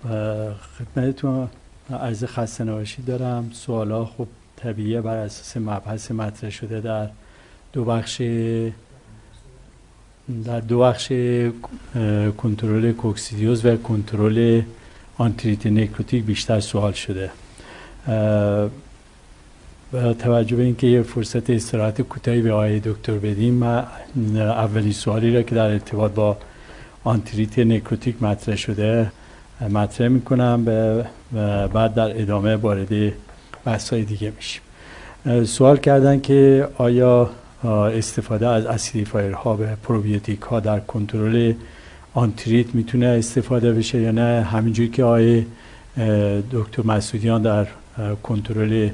خدمتتون 0.79 1.49
عرض 1.91 2.25
خسته 2.25 2.65
نباشید 2.65 3.05
دارم 3.05 3.51
سوالا 3.53 4.05
خب 4.05 4.27
طبیعیه 4.57 5.01
بر 5.01 5.17
اساس 5.17 5.57
مبحث 5.57 6.11
مطرح 6.11 6.51
شده 6.51 6.81
در 6.81 7.09
دو 7.73 7.85
بخش 7.85 8.23
در 10.45 10.61
دو 10.61 10.79
بخش 10.79 11.13
کنترل 12.39 12.93
کوکسیدیوز 12.93 13.65
و 13.65 13.77
کنترل 13.77 14.63
آنتریت 15.19 15.67
نکروتیک 15.67 16.25
بیشتر 16.25 16.61
سوال 16.61 16.93
شده. 16.93 17.31
با 19.93 20.13
توجه 20.19 20.57
به 20.57 20.63
اینکه 20.63 20.87
یه 20.87 21.03
فرصت 21.03 21.51
استراحت 21.51 22.03
کوتاهی 22.03 22.43
به 22.43 22.53
آقای 22.53 22.81
دکتر 22.81 23.19
بدیم 23.19 23.55
من 23.55 23.87
اولین 24.37 24.93
سوالی 24.93 25.35
را 25.35 25.43
که 25.43 25.55
در 25.55 25.71
ارتباط 25.71 26.13
با 26.13 26.37
آنتریت 27.05 27.59
نکروتیک 27.59 28.23
مطرح 28.23 28.57
شده 28.57 29.13
مطرح 29.69 30.09
می‌کنم 30.09 30.63
و 30.67 31.03
بعد 31.69 31.95
در 31.95 32.21
ادامه 32.21 32.57
وارد 32.57 33.13
بحث 33.65 33.95
دیگه 33.95 34.33
میشیم. 34.37 34.63
سوال 35.45 35.77
کردن 35.77 36.21
که 36.21 36.69
آیا 36.79 37.31
استفاده 37.65 38.49
از 38.49 38.67
اسیدیفایرها 38.67 39.57
به 39.57 39.77
پروبیوتیک 39.83 40.41
ها 40.41 40.61
در 40.61 40.81
کنترل 40.81 41.53
آنتریت 42.15 42.75
می‌تونه 42.75 43.07
استفاده 43.07 43.73
بشه 43.73 44.01
یا 44.01 44.11
نه؟ 44.11 44.43
همینجوری 44.43 44.89
که 44.89 45.05
آقای 45.05 45.45
دکتر 46.53 46.83
مسعودیان 46.85 47.43
در 47.43 47.67
کنترل 48.23 48.89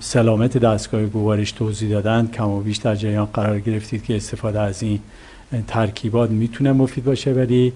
سلامت 0.00 0.58
دستگاه 0.58 1.02
گوارش 1.02 1.52
توضیح 1.52 1.90
دادن 1.90 2.30
کم 2.34 2.48
و 2.48 2.60
بیش 2.60 2.76
در 2.76 2.94
جریان 2.94 3.26
قرار 3.26 3.60
گرفتید 3.60 4.04
که 4.04 4.16
استفاده 4.16 4.60
از 4.60 4.82
این 4.82 4.98
ترکیبات 5.66 6.30
می‌تونه 6.30 6.72
مفید 6.72 7.04
باشه 7.04 7.32
ولی 7.32 7.72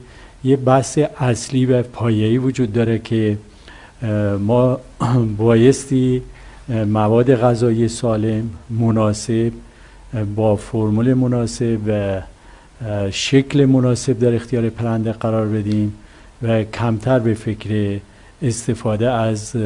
یه 0.47 0.57
بحث 0.57 0.99
اصلی 1.19 1.67
و 1.67 1.83
پایه‌ای 1.83 2.39
وجود 2.39 2.73
داره 2.73 2.99
که 2.99 3.39
ما 4.41 4.81
بایستی 5.39 6.23
مواد 6.69 7.35
غذایی 7.35 7.89
سالم 7.89 8.51
مناسب 8.71 9.53
با 10.37 10.57
فرمول 10.57 11.15
مناسب 11.15 11.79
و 11.89 12.21
شکل 13.11 13.65
مناسب 13.65 14.19
در 14.19 14.35
اختیار 14.35 14.69
پرنده 14.69 15.13
قرار 15.13 15.47
بدیم 15.47 15.95
و 16.43 16.65
کمتر 16.65 17.19
به 17.19 17.35
فکر 17.35 18.01
استفاده 18.43 19.11
از 19.11 19.57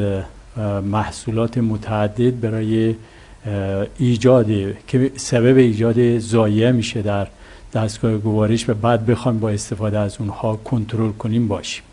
محصولات 0.91 1.57
متعدد 1.57 2.39
برای 2.39 2.95
ایجاد 3.97 4.47
که 4.87 5.11
سبب 5.15 5.57
ایجاد 5.57 6.17
زایه 6.17 6.71
میشه 6.71 7.01
در 7.01 7.27
دستگاه 7.73 8.17
گوارش 8.17 8.69
و 8.69 8.73
بعد 8.73 9.05
بخوایم 9.05 9.39
با 9.39 9.49
استفاده 9.49 9.99
از 9.99 10.15
اونها 10.19 10.55
کنترل 10.55 11.11
کنیم 11.11 11.47
باشیم. 11.47 11.83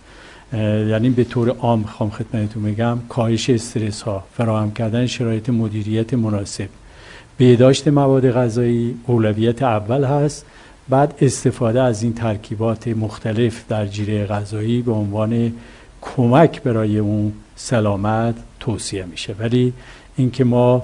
یعنی 0.52 1.10
به 1.10 1.24
طور 1.24 1.48
عام 1.48 1.78
می‌خوام 1.78 2.10
خدمتتون 2.10 2.62
بگم 2.62 2.98
کاهش 3.08 3.50
استرس 3.50 4.02
ها 4.02 4.24
فراهم 4.36 4.70
کردن 4.72 5.06
شرایط 5.06 5.48
مدیریت 5.50 6.14
مناسب. 6.14 6.68
بهداشت 7.38 7.88
مواد 7.88 8.30
غذایی 8.30 8.94
اولویت 9.06 9.62
اول 9.62 10.04
هست. 10.04 10.46
بعد 10.88 11.14
استفاده 11.20 11.82
از 11.82 12.02
این 12.02 12.12
ترکیبات 12.14 12.88
مختلف 12.88 13.64
در 13.68 13.86
جیره 13.86 14.26
غذایی 14.26 14.82
به 14.82 14.92
عنوان 14.92 15.52
کمک 16.00 16.62
برای 16.62 16.98
اون 16.98 17.32
سلامت 17.56 18.34
توصیه 18.60 19.04
میشه. 19.04 19.34
ولی 19.38 19.72
اینکه 20.16 20.44
ما 20.44 20.82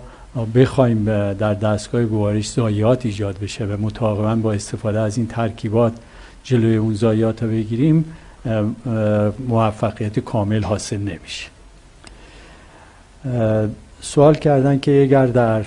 بخوایم 0.54 1.04
در 1.32 1.54
دستگاه 1.54 2.04
گوارش 2.04 2.50
زایات 2.50 3.06
ایجاد 3.06 3.38
بشه 3.38 3.64
و 3.64 3.76
متعاقبا 3.80 4.34
با 4.34 4.52
استفاده 4.52 5.00
از 5.00 5.16
این 5.16 5.26
ترکیبات 5.26 5.92
جلوی 6.44 6.76
اون 6.76 6.94
زایات 6.94 7.42
رو 7.42 7.48
بگیریم 7.48 8.04
موفقیت 9.48 10.18
کامل 10.18 10.62
حاصل 10.62 10.98
نمیشه. 10.98 11.46
سوال 14.00 14.34
کردن 14.34 14.78
که 14.78 15.02
اگر 15.02 15.26
در 15.26 15.64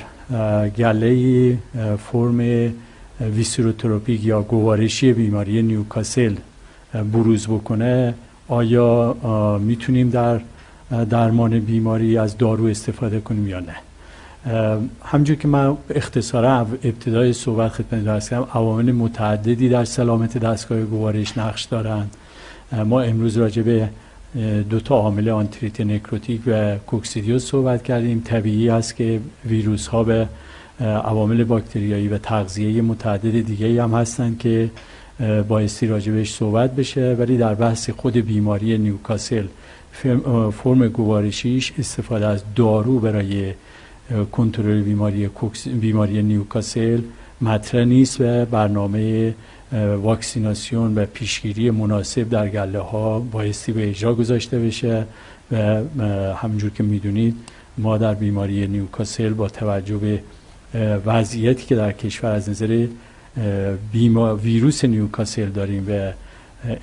گله 0.78 1.58
فرم 2.12 2.72
ویسیروتروپیک 3.22 4.26
یا 4.26 4.42
گوارشی 4.42 5.14
بیماری 5.14 5.62
نیوکاسل 5.62 6.36
بروز 7.14 7.48
بکنه 7.48 8.14
آیا 8.48 9.14
می‌تونیم 9.62 10.10
در 10.10 10.40
درمان 11.10 11.60
بیماری 11.60 12.18
از 12.18 12.38
دارو 12.38 12.66
استفاده 12.66 13.20
کنیم 13.20 13.48
یا 13.48 13.60
نه؟ 13.60 13.76
همجور 15.04 15.36
که 15.36 15.48
من 15.48 15.78
اختصارا 15.90 16.60
ابتدای 16.60 17.34
صحبت 17.34 17.72
خدمت 17.72 18.04
درست 18.04 18.30
کردم 18.30 18.48
عوامل 18.54 18.92
متعددی 18.92 19.70
در 19.70 19.86
سلامت 19.86 20.38
دستگاه 20.38 20.82
گوارش 20.82 21.38
نقش 21.38 21.64
دارند. 21.64 22.16
ما 22.86 23.02
امروز 23.02 23.38
راجع 23.38 23.62
به 23.62 23.90
دو 24.70 24.80
تا 24.80 24.96
عامل 24.96 25.30
آنتریت 25.30 25.82
نکروتیک 25.82 26.42
و 26.48 26.78
کوکسیدیوز 26.78 27.46
صحبت 27.46 27.84
کردیم. 27.84 28.22
طبیعی 28.26 28.70
است 28.70 28.96
که 28.96 29.20
ویروس 29.46 29.88
ها 29.88 30.04
به 30.04 30.28
عوامل 30.80 31.44
باکتریایی 31.44 32.08
و 32.08 32.18
تغذیه 32.18 32.82
متعدد 32.82 33.42
دیگه 33.42 33.84
هم 33.84 33.94
هستند 33.94 34.40
که 34.40 34.70
بایستی 35.48 35.88
راجبش 35.88 36.34
صحبت 36.34 36.76
بشه. 36.76 37.16
ولی 37.20 37.38
در 37.38 37.56
بحث 37.56 37.90
خود 37.90 38.18
بیماری 38.18 38.78
نیوکاسل 38.78 39.46
فرم 40.52 40.88
گوارشیش 40.88 41.74
استفاده 41.80 42.28
از 42.28 42.44
دارو 42.56 43.00
برای 43.00 43.54
کنترل 44.32 44.82
بیماری 44.82 45.30
بیماری 45.66 46.24
نیوکاسل 46.24 47.02
مطرح 47.42 47.84
نیست 47.84 48.22
و 48.22 48.46
برنامه 48.46 49.36
واکسیناسیون 50.02 50.96
و 50.96 51.06
پیشگیری 51.06 51.72
مناسب 51.72 52.30
در 52.30 52.50
گله 52.50 52.80
ها 52.80 53.20
بایستی 53.20 53.72
به 53.72 53.90
اجرا 53.90 54.16
گذاشته 54.16 54.60
بشه 54.60 55.06
و 55.98 56.04
همونجور 56.36 56.70
که 56.70 56.84
می‌دونید 56.84 57.36
ما 57.78 57.98
در 57.98 58.14
بیماری 58.14 58.68
نیوکاسل 58.68 59.34
با 59.34 59.50
توجه 59.50 59.98
به 59.98 60.22
وضعیتی 61.06 61.66
که 61.66 61.76
در 61.76 61.92
کشور 61.92 62.32
از 62.32 62.50
نظر 62.50 62.88
ویروس 64.44 64.86
نیوکاسل 64.86 65.50
داریم 65.50 65.86
و 65.90 66.12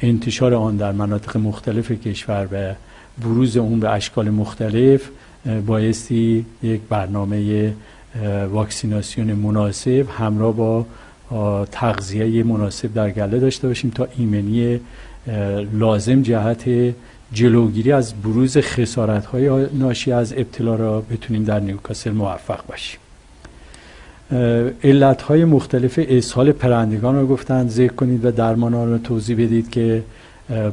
انتشار 0.02 0.55
آن 0.55 0.76
در 0.76 0.92
مناطق 0.92 1.36
مختلف 1.36 1.92
کشور 1.92 2.48
و 2.52 2.74
بروز 3.22 3.56
اون 3.56 3.80
به 3.80 3.90
اشکال 3.90 4.30
مختلف 4.30 5.09
بایستی 5.66 6.47
یک 6.62 6.81
برنامه 6.89 7.73
واکسیناسیون 8.51 9.33
مناسب 9.33 10.07
همراه 10.19 10.57
با 10.57 10.87
تغذیه 11.73 12.43
مناسب 12.43 12.95
در 12.95 13.11
گله 13.11 13.39
داشته 13.39 13.69
باشیم 13.69 13.91
تا 13.91 14.09
ایمنی 14.19 14.81
لازم 15.73 16.23
جهت 16.23 16.95
جلوگیری 17.33 17.93
از 17.93 18.15
بروز 18.15 18.59
خسارت 18.59 19.27
های 19.27 19.66
ناشی 19.73 20.12
از 20.12 20.33
ابتلا 20.33 20.75
را 20.75 21.01
بتونیم 21.01 21.45
در 21.45 21.61
نیوکاسل 21.61 22.11
موفق 22.11 22.66
باشیم. 22.69 23.01
علت 24.85 25.23
های 25.23 25.45
مختلف 25.45 26.01
اسهال 26.09 26.53
پرندگان 26.53 27.21
رو 27.21 27.27
گفتن 27.27 27.69
ذکر 27.69 27.93
کنید 27.93 28.25
و 28.25 28.31
درمان 28.31 28.73
رو 28.73 28.99
توضیح 28.99 29.37
بدید 29.37 29.71
که 29.71 30.03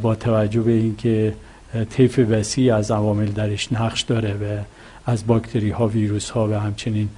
با 0.01 0.15
توجه 0.15 0.61
به 0.61 0.71
اینکه 0.71 1.33
طیف 1.89 2.19
وسیع 2.29 2.75
از 2.75 2.91
عوامل 2.91 3.25
درش 3.25 3.73
نقش 3.73 4.01
داره 4.01 4.33
و 4.33 4.63
از 5.05 5.27
باکتری 5.27 5.69
ها 5.69 5.87
ویروس 5.87 6.29
ها 6.29 6.47
و 6.47 6.53
همچنین 6.53 7.09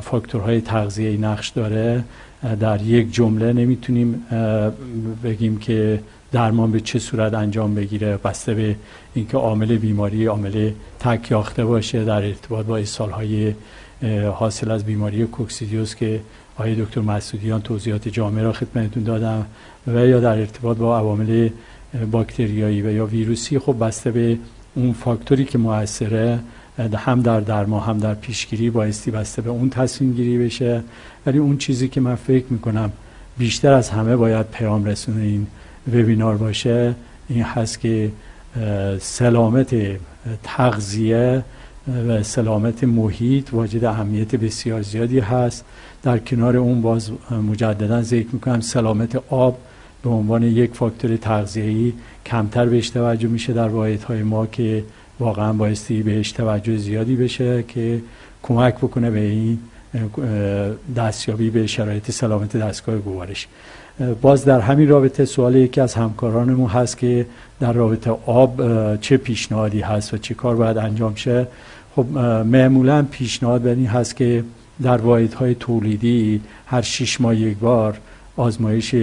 فاکتورهای 0.00 0.60
تغذیه 0.60 1.16
نقش 1.16 1.48
داره. 1.48 2.04
در 2.60 2.82
یک 2.82 3.12
جمله 3.12 3.52
نمی‌تونیم 3.52 4.26
بگیم 5.24 5.58
که 5.58 6.00
درمان 6.32 6.72
به 6.72 6.80
چه 6.80 6.98
صورت 6.98 7.34
انجام 7.34 7.74
بگیره. 7.74 8.16
بسته 8.16 8.54
به 8.54 8.76
اینکه 9.14 9.36
عامل 9.36 9.76
بیماری 9.76 10.26
عامل 10.26 10.70
تک 11.00 11.30
یاخته 11.30 11.64
باشه 11.64 12.04
در 12.04 12.22
ارتباط 12.24 12.66
با 12.66 13.06
های 13.12 13.54
حاصل 14.34 14.70
از 14.70 14.84
بیماری 14.84 15.26
کوکسیدیوس 15.26 15.94
که 15.94 16.20
آقای 16.56 16.74
دکتر 16.74 17.00
مسعودیان 17.00 17.62
توضیحات 17.62 18.08
جامعه 18.08 18.44
را 18.44 18.52
خدمتتون 18.52 19.02
دادم 19.02 19.46
و 19.86 20.06
یا 20.06 20.20
در 20.20 20.38
ارتباط 20.38 20.76
با 20.76 20.98
عوامل 20.98 21.48
باکتریایی 22.10 22.82
و 22.82 22.92
یا 22.92 23.06
ویروسی 23.06 23.58
خب 23.58 23.76
بسته 23.86 24.10
به 24.10 24.38
اون 24.74 24.92
فاکتوری 24.92 25.44
که 25.44 25.58
موثره 25.58 26.38
هم 26.96 27.22
در 27.22 27.40
درما 27.40 27.80
هم 27.80 27.98
در 27.98 28.14
پیشگیری 28.14 28.70
بایستی 28.70 29.10
بسته 29.10 29.42
به 29.42 29.50
اون 29.50 29.70
تصمیم 29.70 30.12
گیری 30.12 30.38
بشه. 30.38 30.82
ولی 31.26 31.38
اون 31.38 31.58
چیزی 31.58 31.88
که 31.88 32.00
من 32.00 32.14
فکر 32.14 32.46
می‌کنم 32.50 32.92
بیشتر 33.38 33.72
از 33.72 33.90
همه 33.90 34.16
باید 34.16 34.46
پیام 34.46 34.84
رسونه 34.84 35.22
این 35.22 35.46
وبینار 35.92 36.36
باشه 36.36 36.94
این 37.28 37.42
هست 37.42 37.80
که 37.80 38.10
سلامت 39.00 39.76
تغذیه 40.42 41.44
و 42.08 42.22
سلامت 42.22 42.84
محیط 42.84 43.54
واجد 43.54 43.84
اهمیت 43.84 44.36
بسیار 44.36 44.82
زیادی 44.82 45.20
هست. 45.20 45.64
در 46.02 46.18
کنار 46.18 46.56
اون 46.56 46.82
باز 46.82 47.10
مجددا 47.50 48.02
ذکر 48.02 48.28
می‌کنم 48.32 48.60
سلامت 48.60 49.22
آب 49.30 49.58
به 50.02 50.10
عنوان 50.10 50.42
یک 50.42 50.74
فاکتور 50.74 51.16
تغذیه‌ای 51.16 51.92
کمتر 52.26 52.66
بهش 52.66 52.90
توجه 52.90 53.28
میشه 53.28 53.52
در 53.52 53.68
واحدهای 53.68 54.22
ما 54.22 54.46
که 54.46 54.84
واقعا 55.20 55.52
بایستی 55.52 56.02
بهش 56.02 56.32
توجه 56.32 56.76
زیادی 56.76 57.16
بشه 57.16 57.64
که 57.68 58.02
کمک 58.42 58.74
بکنه 58.74 59.10
به 59.10 59.20
این 59.20 59.58
دستیابی 60.96 61.50
به 61.50 61.66
شرایط 61.66 62.10
سلامت 62.10 62.56
دستگاه 62.56 62.98
گوارش. 62.98 63.46
باز 64.20 64.44
در 64.44 64.60
همین 64.60 64.88
رابطه 64.88 65.24
سوال 65.24 65.54
یکی 65.54 65.80
از 65.80 65.94
همکارانمون 65.94 66.70
هست 66.70 66.98
که 66.98 67.26
در 67.60 67.72
رابطه 67.72 68.10
آب 68.26 68.60
چه 69.00 69.16
پیشنهادی 69.16 69.80
هست 69.80 70.14
و 70.14 70.18
چه 70.18 70.34
کار 70.34 70.56
باید 70.56 70.78
انجام 70.78 71.14
شه. 71.14 71.46
خب 71.96 72.06
معمولا 72.46 73.06
پیشنهاد 73.10 73.62
بر 73.62 73.70
این 73.70 73.86
هست 73.86 74.16
که 74.16 74.44
در 74.82 74.96
واحدهای 74.96 75.54
تولیدی 75.54 76.40
هر 76.66 76.82
شش 76.82 77.20
ماه 77.20 77.36
یک 77.36 77.58
بار 77.58 77.98
آزمایش 78.36 78.94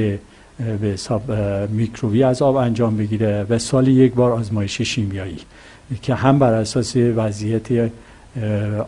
به 0.59 0.87
حساب 0.87 1.31
میکروبی 1.69 2.23
از 2.23 2.41
آب 2.41 2.55
انجام 2.55 2.97
بگیره 2.97 3.45
و 3.49 3.59
سالی 3.59 3.91
یک 3.91 4.13
بار 4.13 4.31
آزمایش 4.31 4.81
شیمیایی 4.81 5.39
که 6.01 6.15
هم 6.15 6.39
بر 6.39 6.53
اساس 6.53 6.95
وضعیت 6.95 7.91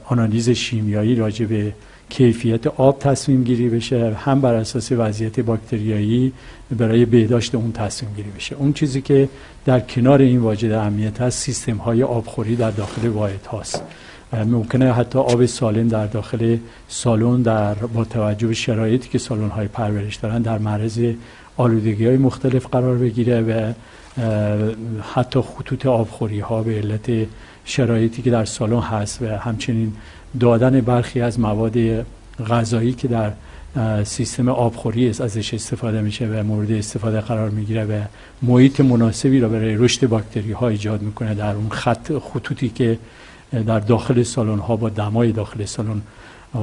آنالیز 0.06 0.50
شیمیایی 0.50 1.16
راجع 1.16 1.46
به 1.46 1.74
کیفیت 2.10 2.68
آب 2.68 3.00
تصمیم 3.00 3.44
گیری 3.44 3.70
بشه 3.70 4.14
هم 4.14 4.42
بر 4.42 4.54
اساس 4.54 4.92
وضعیت 4.92 5.40
باکتریایی 5.40 6.34
برای 6.78 7.06
بهداشت 7.06 7.56
اون 7.56 7.72
تصمیم 7.72 8.14
گیری 8.16 8.30
بشه. 8.30 8.56
اون 8.56 8.74
چیزی 8.74 9.02
که 9.02 9.30
در 9.66 9.80
کنار 9.80 10.22
این 10.22 10.40
واجد 10.40 10.72
اهمیت 10.72 11.22
هست 11.22 11.40
سیستم 11.40 11.78
های 11.78 12.04
آبخوری 12.04 12.56
در 12.56 12.72
داخل 12.72 13.08
واحد 13.08 13.46
هاست. 13.46 13.84
ممکنه 14.34 14.94
حتی 14.94 15.20
آب 15.20 15.46
سالم 15.46 15.88
در 15.88 16.06
داخل 16.06 16.58
سالن 16.88 17.42
در 17.42 17.74
با 17.74 18.04
توجه 18.04 18.48
به 18.48 18.54
شرایطی 18.54 19.10
که 19.10 19.18
سالن 19.18 19.50
های 19.50 19.68
پرورش 19.68 20.16
دارن 20.16 20.42
در 20.42 20.58
معرض 20.58 21.00
آلودگی 21.58 22.06
های 22.06 22.18
مختلف 22.18 22.66
قرار 22.66 22.98
بگیره 22.98 23.42
و 23.42 23.74
حتی 25.14 25.42
خطوط 25.42 25.86
آبخوری 25.86 26.40
ها 26.40 26.64
به 26.64 26.76
علت 26.78 27.28
شرایطی 27.66 28.22
که 28.22 28.32
در 28.32 28.46
سالن 28.46 28.80
هست 28.80 29.22
و 29.22 29.26
همچنین 29.26 29.94
دادن 30.40 30.82
برخی 30.82 31.22
از 31.22 31.40
مواد 31.40 32.06
غذایی 32.50 32.94
که 32.94 33.08
در 33.08 33.32
سیستم 34.04 34.50
آبخوری 34.50 35.10
ازش 35.10 35.54
استفاده 35.54 36.02
میشه 36.02 36.28
و 36.28 36.44
مورد 36.44 36.72
استفاده 36.72 37.22
قرار 37.22 37.50
می‌گیره 37.50 37.86
و 37.86 38.02
محیط 38.42 38.82
مناسبی 38.82 39.40
را 39.40 39.50
برای 39.50 39.76
رشد 39.76 40.08
باکتری 40.08 40.52
ها 40.52 40.68
ایجاد 40.68 41.02
می‌کنه 41.02 41.34
در 41.34 41.56
اون 41.56 41.70
خط 41.70 42.12
خطوطی 42.18 42.70
که 42.70 42.98
در 43.66 43.80
داخل 43.80 44.24
سالن 44.24 44.60
ها 44.60 44.76
با 44.76 44.90
دمای 44.90 45.32
داخل 45.32 45.66
سالن 45.66 46.02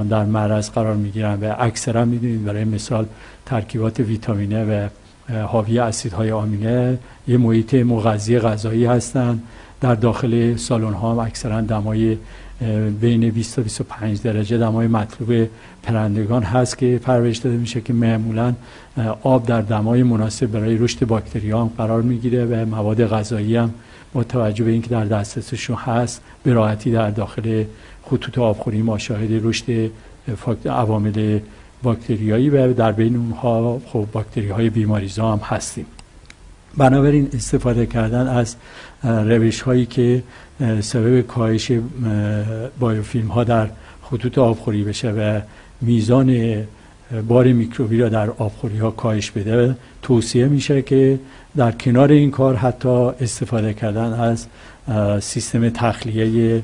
در 0.02 0.24
معرض 0.24 0.70
قرار 0.70 0.94
می‌گیرن 0.94 1.34
و 1.40 1.54
اکثرا 1.58 2.04
می‌دونید 2.04 2.44
برای 2.44 2.64
مثال 2.64 3.06
ترکیبات 3.46 4.00
ویتامینه 4.00 4.64
و 4.64 4.88
حاوی 5.46 5.78
اسیدهای 5.78 6.30
آمینه 6.30 6.98
یه 7.28 7.36
محیط 7.36 7.74
مغذی 7.74 8.38
غذایی 8.38 8.84
هستند 8.84 9.42
در 9.80 9.94
داخل 9.94 10.56
سالن 10.56 10.92
ها 10.92 11.12
هم 11.12 11.18
اکثرا 11.18 11.60
دمای 11.60 12.16
بین 13.00 13.30
20 13.30 13.56
تا 13.56 13.62
25 13.62 14.22
درجه 14.22 14.58
دمای 14.58 14.86
مطلوب 14.86 15.48
پرندگان 15.82 16.42
هست 16.42 16.78
که 16.78 17.00
پرورش 17.02 17.36
داده 17.36 17.56
میشه 17.56 17.80
که 17.80 17.92
معمولا 17.92 18.54
آب 19.22 19.46
در 19.46 19.60
دمای 19.60 20.02
مناسب 20.02 20.46
برای 20.46 20.76
رشد 20.76 21.06
باکتری 21.06 21.50
هم 21.50 21.70
قرار 21.78 22.02
می‌گیره 22.02 22.44
و 22.44 22.66
مواد 22.66 23.06
غذایی 23.06 23.56
هم 23.56 23.74
با 24.12 24.24
توجه 24.24 24.64
به 24.64 24.70
اینکه 24.70 24.88
در 24.88 25.04
دسترسشون 25.04 25.76
هست 25.76 26.22
به 26.42 26.52
راحتی 26.52 26.90
در 26.90 27.10
داخل 27.10 27.64
خطوط 28.06 28.38
آبخوری 28.38 28.82
ما 28.82 28.98
شاهد 28.98 29.46
رشد 29.46 29.90
عوامل 30.66 31.38
باکتریایی 31.82 32.50
و 32.50 32.72
در 32.72 32.92
بین 32.92 33.16
اونها 33.16 33.80
خب 33.86 34.06
باکتری 34.12 34.48
های 34.48 34.70
بیماریزا 34.70 35.32
هم 35.32 35.38
هستیم. 35.38 35.86
بنابراین 36.76 37.28
استفاده 37.34 37.86
کردن 37.86 38.26
از 38.26 38.56
روش 39.04 39.60
هایی 39.60 39.86
که 39.86 40.22
سبب 40.80 41.20
کاهش 41.20 41.72
بایوفیلم 42.80 43.28
ها 43.28 43.44
در 43.44 43.68
خطوط 44.02 44.38
آبخوری 44.38 44.84
بشه 44.84 45.10
و 45.10 45.40
میزان 45.80 46.56
بار 47.28 47.52
میکروبی 47.52 47.98
را 47.98 48.08
در 48.08 48.30
آبخوری 48.30 48.78
ها 48.78 48.90
کاهش 48.90 49.30
بده 49.30 49.76
توصیه 50.02 50.46
میشه 50.46 50.82
که 50.82 51.18
در 51.56 51.72
کنار 51.72 52.12
این 52.12 52.30
کار 52.30 52.56
حتی 52.56 52.88
استفاده 53.20 53.74
کردن 53.74 54.12
از 54.12 54.46
سیستم 55.20 55.68
تخلیه 55.68 56.62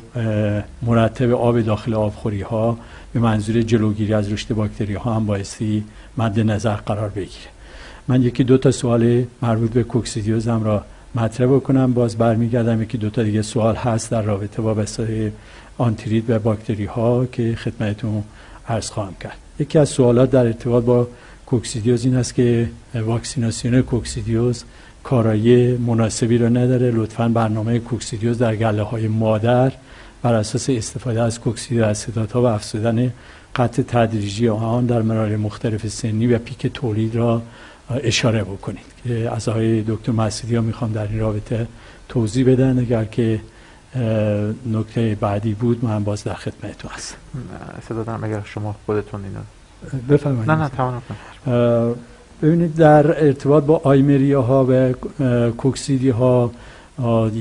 مرتب 0.82 1.32
آب 1.32 1.60
داخل 1.60 1.94
آبخوری 1.94 2.42
ها 2.42 2.78
به 3.12 3.20
منظور 3.20 3.62
جلوگیری 3.62 4.14
از 4.14 4.32
رشد 4.32 4.55
باکتری 4.55 4.94
ها 4.94 5.14
هم 5.14 5.26
بایستی 5.26 5.84
مد 6.18 6.40
نظر 6.40 6.74
قرار 6.74 7.09
بگیره. 7.09 7.48
من 8.09 8.22
یکی 8.22 8.44
دو 8.44 8.59
تا 8.59 8.70
سوال 8.70 9.24
مربوط 9.42 9.70
به 9.70 9.82
کوکسیدیوزم 9.82 10.64
را 10.64 10.84
مطرح 11.14 11.47
بکنم. 11.47 11.92
باز 11.92 12.18
برمیگردم 12.18 12.82
یکی 12.82 12.98
دو 12.98 13.10
تا 13.10 13.22
دیگه 13.22 13.42
سوال 13.42 13.74
هست 13.74 14.10
در 14.10 14.22
رابطه 14.22 14.62
با 14.62 14.74
بسای 14.74 15.30
آنتریت 15.78 16.24
و 16.28 16.38
باکتری 16.38 16.84
ها 16.84 17.26
که 17.26 17.56
خدمتتون 17.56 18.24
عرض 18.68 18.90
خواهم 18.90 19.14
کرد. 19.20 19.36
یکی 19.59 19.78
از 19.78 19.88
سوالات 19.88 20.30
در 20.30 20.47
ارتباط 20.47 20.84
با 20.84 21.09
کوکسیدیوز 21.47 22.05
این 22.05 22.16
است 22.16 22.34
که 22.34 22.70
واکسیناسیون 22.94 23.82
کوکسیدیوز 23.82 24.64
کارایی 25.05 25.77
مناسبی 25.77 26.39
را 26.39 26.48
نداره. 26.48 26.90
لطفا 26.90 27.28
برنامه 27.28 27.78
کوکسیدیوز 27.78 28.39
در 28.39 28.56
گله 28.56 28.82
های 28.82 29.09
مادر 29.09 29.72
بر 30.22 30.35
اساس 30.35 30.70
استفاده 30.70 31.22
از 31.22 31.40
کوکسید 31.40 31.81
ها 32.32 32.43
و 32.43 32.47
افزودن 32.47 33.12
قطع 33.56 33.82
تدریجی 33.82 34.48
آن 34.48 34.86
در 34.86 35.02
مراحل 35.02 35.36
مختلف 35.36 35.89
سنی 35.89 36.27
و 36.27 36.39
پیک 36.39 36.66
تولید 36.66 37.16
را 37.16 37.43
اشاره 37.90 38.44
بکنید 38.44 38.85
که 39.05 39.31
از 39.31 39.48
آقای 39.48 39.82
دکتر 39.82 40.12
مسیدی 40.12 40.56
ها 40.56 40.62
می‌خوام 40.62 40.93
در 40.93 41.09
این 41.09 41.20
رابطه 41.20 41.66
توضیح 42.09 42.52
بدن. 42.52 42.78
اگر 42.78 43.05
که 43.05 43.40
نکته 44.66 45.16
بعدی 45.20 45.55
بود 45.55 45.85
من 45.85 46.05
باز 46.05 46.24
در 46.24 46.35
خدمتتون 46.35 46.90
هستم. 46.94 47.16
صدا 47.89 48.18
اگر 48.22 48.43
شما 48.44 48.77
خودتون 48.86 49.20
اینو 49.24 49.40
بفرمایید. 50.09 50.51
نه 50.51 50.56
نه 50.56 50.68
تمام 50.68 51.02
ببینید 52.42 52.76
در 52.76 53.24
ارتباط 53.26 53.64
با 53.64 53.80
آیمریا 53.84 54.42
ها 54.42 54.66
و 54.68 54.92
کوکسیدی 55.50 56.10
ها 56.10 56.50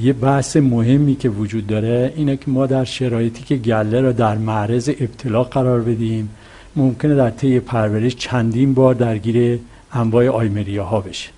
یه 0.03 0.13
بحث 0.13 0.57
مهمی 0.57 1.15
که 1.15 1.29
وجود 1.29 1.67
داره 1.67 2.13
اینه 2.15 2.37
که 2.37 2.51
ما 2.51 2.65
در 2.65 2.83
شرایطی 2.83 3.43
که 3.43 3.55
گله 3.55 4.01
را 4.01 4.11
در 4.11 4.37
معرض 4.37 4.89
ابتلا 4.89 5.43
قرار 5.43 5.81
بدیم 5.81 6.29
ممکنه 6.75 7.15
در 7.15 7.29
طی 7.29 7.59
پرورش 7.59 8.15
چندین 8.15 8.73
بار 8.73 8.95
درگیر 8.95 9.59
انواع 9.93 10.27
آیمریا 10.27 10.83
ها 10.83 11.01
بشه. 11.01 11.29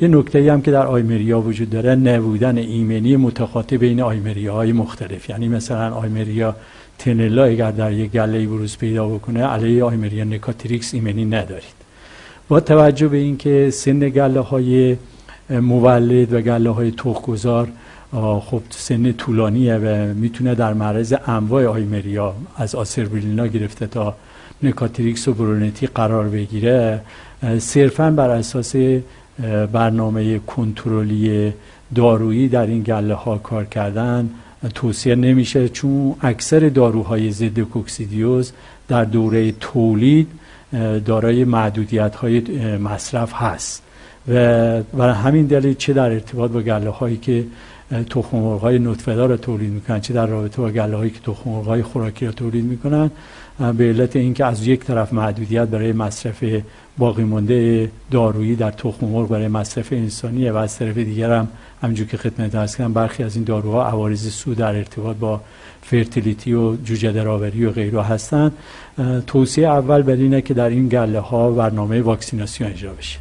یه 0.00 0.08
نکته 0.08 0.52
هم 0.52 0.62
که 0.62 0.70
در 0.70 0.86
آیمریا 0.86 1.40
وجود 1.40 1.70
داره 1.70 1.94
نبودن 1.94 2.58
ایمنی 2.58 3.16
متقاطع 3.16 3.76
بین 3.76 4.00
آیمریا 4.00 4.54
های 4.54 4.72
مختلف. 4.72 5.30
یعنی 5.30 5.48
مثلا 5.48 5.94
آیمریا 5.94 6.56
تنلا 6.98 7.44
اگر 7.44 7.70
در 7.70 7.92
یک 7.92 8.10
گله 8.10 8.46
بروز 8.46 8.78
پیدا 8.78 9.08
بکنه 9.08 9.44
علیه 9.44 9.84
آیمریا 9.84 10.24
نکاتریکس 10.24 10.94
ایمنی 10.94 11.24
ندارید. 11.24 11.75
با 12.48 12.60
توجه 12.60 13.08
به 13.08 13.16
اینکه 13.16 13.70
سن 13.70 13.98
گله 13.98 14.40
های 14.40 14.96
مولد 15.50 16.32
و 16.32 16.40
گله 16.40 16.70
های 16.70 16.90
تخمگذار 16.90 17.68
خب 18.40 18.62
سن 18.70 19.12
طولانیه 19.12 19.76
و 19.76 20.14
می‌تونه 20.14 20.54
در 20.54 20.74
معرض 20.74 21.14
انواع 21.26 21.66
آیمریا 21.66 22.34
از 22.56 22.74
آسربریلینا 22.74 23.46
گرفته 23.46 23.86
تا 23.86 24.16
نکاتریکس 24.62 25.28
و 25.28 25.34
برونتی 25.34 25.86
قرار 25.86 26.28
بگیره 26.28 27.00
صرفا 27.58 28.10
بر 28.10 28.30
اساس 28.30 28.76
برنامه 29.72 30.38
کنترلی 30.38 31.52
دارویی 31.94 32.48
در 32.48 32.66
این 32.66 32.82
گله 32.82 33.14
ها 33.14 33.38
کار 33.38 33.64
کردن 33.64 34.30
توصیه 34.74 35.14
نمیشه 35.14 35.68
چون 35.68 36.14
اکثر 36.20 36.68
داروهای 36.68 37.30
ضد 37.30 37.60
کوکسیدیوز 37.60 38.52
در 38.88 39.04
دوره 39.04 39.52
تولید 39.52 40.28
دارای 41.04 41.44
محدودیت 41.44 42.16
های 42.16 42.40
مصرف 42.76 43.32
هست. 43.34 43.82
و 44.28 44.34
برای 44.82 45.14
همین 45.14 45.46
دلیل 45.46 45.74
چه 45.74 45.92
در 45.92 46.10
ارتباط 46.10 46.50
با 46.50 46.60
گله 46.60 46.90
هایی 46.90 47.16
که 47.16 47.44
تخم 48.10 48.56
های 48.56 48.78
نطفه 48.78 49.14
را 49.14 49.36
تولید 49.36 49.72
می‌کنن 49.72 50.00
چه 50.00 50.14
در 50.14 50.26
رابطه 50.26 50.62
با 50.62 50.70
گله 50.70 50.96
هایی 50.96 51.10
که 51.10 51.20
تخم 51.20 51.50
های 51.50 51.82
خوراکی 51.82 52.26
را 52.26 52.32
تولید 52.32 52.64
می‌کنن 52.64 53.10
به 53.58 53.84
علت 53.84 54.16
اینکه 54.16 54.44
از 54.44 54.66
یک 54.66 54.84
طرف 54.84 55.12
محدودیت 55.12 55.68
برای 55.68 55.92
مصرف 55.92 56.44
باقی 56.98 57.24
مونده 57.24 57.90
دارویی 58.10 58.56
در 58.56 58.70
تخم 58.70 59.06
مرغ 59.06 59.28
برای 59.28 59.48
مصرف 59.48 59.92
انسانی 59.92 60.50
و 60.50 60.56
از 60.56 60.78
طرف 60.78 60.98
دیگر 60.98 61.32
هم 61.32 61.48
همینجور 61.82 62.06
که 62.06 62.16
خدمت 62.16 62.54
عرض 62.54 62.76
کردم 62.76 62.92
برخی 62.92 63.22
از 63.22 63.36
این 63.36 63.44
داروها 63.44 63.86
عوارض 63.86 64.28
سو 64.28 64.54
در 64.54 64.76
ارتباط 64.76 65.16
با 65.16 65.40
فرتیلیتی 65.82 66.54
و 66.54 66.76
جوجه 66.76 67.12
درآوری 67.12 67.64
و 67.64 67.70
غیره 67.70 68.02
هستند. 68.02 68.52
توصیه 69.26 69.68
اول 69.68 70.02
بر 70.02 70.12
اینه 70.12 70.40
که 70.40 70.54
در 70.54 70.68
این 70.68 70.88
گله 70.88 71.20
ها 71.20 71.50
برنامه 71.50 72.00
واکسیناسیون 72.00 72.70
اجرا 72.70 72.92
بشه. 72.92 73.18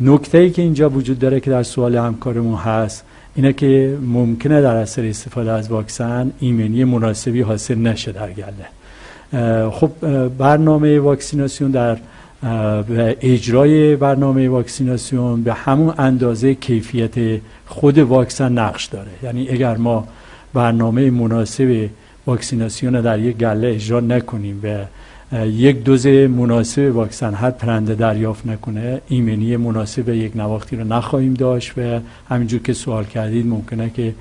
نکته 0.00 0.38
ای 0.38 0.50
که 0.50 0.62
اینجا 0.62 0.90
وجود 0.90 1.18
داره 1.18 1.40
که 1.40 1.50
در 1.50 1.62
سوال 1.62 1.96
همکارمون 1.96 2.54
هست 2.54 3.04
اینه 3.34 3.52
که 3.52 3.98
ممکنه 4.02 4.60
در 4.60 4.76
اثر 4.76 5.04
استفاده 5.04 5.52
از 5.52 5.70
واکسن 5.70 6.32
ایمنی 6.38 6.84
مناسبی 6.84 7.40
حاصل 7.40 7.78
نشه 7.78 8.12
در 8.12 8.30
گله. 8.32 8.66
خب 9.70 9.90
برنامه 10.28 11.00
واکسیناسیون 11.00 11.70
در 11.70 11.98
اجرای 13.20 13.96
برنامه 13.96 14.48
واکسیناسیون 14.48 15.42
به 15.42 15.54
همون 15.54 15.94
اندازه 15.98 16.54
کیفیت 16.54 17.40
خود 17.66 17.98
واکسن 17.98 18.52
نقش 18.52 18.86
داره. 18.86 19.10
یعنی 19.22 19.48
اگر 19.48 19.76
ما 19.76 20.08
برنامه 20.54 21.10
مناسب 21.10 21.88
واکسیناسیون 22.26 23.00
در 23.00 23.18
یک 23.18 23.36
گله 23.36 23.68
اجرا 23.68 24.00
نکنیم 24.00 24.60
و 24.64 24.84
یک 25.46 25.84
دوز 25.84 26.06
مناسب 26.06 26.90
واکسن 26.94 27.34
هر 27.34 27.50
پرنده 27.50 27.94
دریافت 27.94 28.46
نکنه 28.46 29.00
ایمنی 29.08 29.56
مناسب 29.56 30.08
یک 30.08 30.36
نواختی 30.36 30.76
رو 30.76 30.84
نخواهیم 30.84 31.34
داشت 31.34 31.72
و 31.78 32.00
همینجور 32.28 32.60
که 32.62 32.72
سوال 32.72 33.04
کردید 33.04 33.46
ممکنه 33.46 33.90
که 33.90 34.14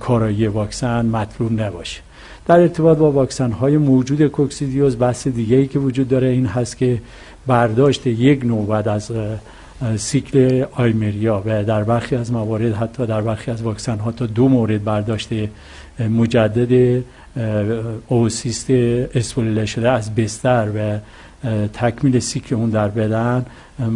کارایی 0.00 0.46
واکسن 0.46 1.06
مطلوب 1.06 1.60
نباشه. 1.60 2.00
در 2.52 2.60
ارتباط 2.60 2.98
با 2.98 3.12
واکسن 3.12 3.52
های 3.52 3.76
موجود 3.76 4.26
کوکسیدیوز 4.26 4.98
بحث 4.98 5.28
دیگه 5.28 5.56
ای 5.56 5.66
که 5.66 5.78
وجود 5.78 6.08
داره 6.08 6.28
این 6.28 6.46
هست 6.46 6.76
که 6.76 6.98
برداشت 7.46 8.06
یک 8.06 8.44
نوع 8.44 8.66
بعد 8.66 8.88
از 8.88 9.12
سیکل 9.96 10.64
آیمریا 10.72 11.42
و 11.46 11.64
در 11.64 11.84
برخی 11.84 12.16
از 12.16 12.32
موارد 12.32 12.74
حتی 12.74 13.06
در 13.06 13.20
برخی 13.20 13.50
از 13.50 13.62
واکسن 13.62 13.98
ها 13.98 14.12
تا 14.12 14.26
دو 14.26 14.48
مورد 14.48 14.84
برداشت 14.84 15.28
مجدد 16.10 17.02
اوسیست 18.08 18.66
اسپولیله 19.14 19.66
شده 19.66 19.90
از 19.90 20.14
بستر 20.14 20.68
و 20.76 20.98
تکمیل 21.68 22.18
سیکل 22.18 22.54
اون 22.54 22.70
در 22.70 22.88
بدن 22.88 23.46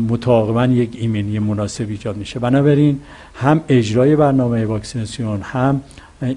متعاقبا 0.09 0.66
یک 0.66 0.97
ایمنی 1.01 1.39
مناسب 1.39 1.89
ایجاد 1.89 2.16
میشه. 2.16 2.39
بنابراین 2.39 3.01
هم 3.35 3.61
اجرای 3.69 4.16
برنامه 4.16 4.65
واکسیناسیون 4.65 5.41
هم 5.43 5.81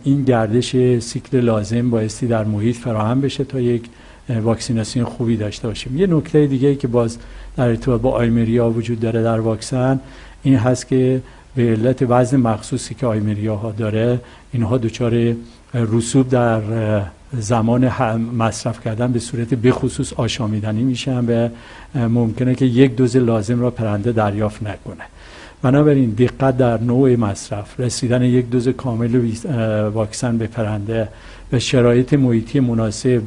این 0.03 0.23
گردش 0.23 0.99
سیکل 0.99 1.39
لازم 1.39 1.89
بایستی 1.89 2.27
در 2.27 2.43
محیط 2.43 2.75
فراهم 2.75 3.21
بشه 3.21 3.43
تا 3.43 3.59
یک 3.59 3.83
واکسیناسیون 4.29 5.05
خوبی 5.05 5.37
داشته 5.37 5.67
باشیم. 5.67 5.97
یه 5.97 6.07
نکته 6.07 6.47
دیگه 6.47 6.67
ای 6.67 6.75
که 6.75 6.87
باز 6.87 7.17
در 7.57 7.67
ارتباط 7.67 8.01
با 8.01 8.11
آیمریا 8.11 8.69
وجود 8.69 8.99
داره 8.99 9.23
در 9.23 9.39
واکسن 9.39 9.99
این 10.43 10.55
هست 10.55 10.87
که 10.87 11.21
به 11.55 11.61
علت 11.61 12.05
وزن 12.09 12.37
مخصوصی 12.37 12.95
که 12.95 13.05
آیمریا 13.05 13.55
ها 13.55 13.71
داره 13.71 14.19
اینها 14.53 14.77
دچار 14.77 15.35
رسوب 15.73 16.29
در 16.29 16.61
زمان 17.33 17.87
مصرف 18.37 18.83
کردن 18.83 19.11
به 19.11 19.19
صورت 19.19 19.53
بخصوص 19.53 20.13
آشامیدنی 20.13 20.83
میشن 20.83 21.25
و 21.25 21.49
ممکنه 22.07 22.55
که 22.55 22.65
یک 22.65 22.95
دوز 22.95 23.17
لازم 23.17 23.61
را 23.61 23.71
پرنده 23.71 24.11
دریافت 24.11 24.63
نکنه. 24.63 25.03
بنابراین 25.61 26.09
دقت 26.09 26.57
در 26.57 26.81
نوع 26.81 27.15
مصرف 27.15 27.79
رسیدن 27.79 28.23
یک 28.23 28.49
دوز 28.49 28.67
کامل 28.67 29.31
واکسن 29.93 30.37
به 30.37 30.47
پرنده 30.47 31.07
و 31.53 31.59
شرایط 31.59 32.13
محیطی 32.13 32.59
مناسب 32.59 33.21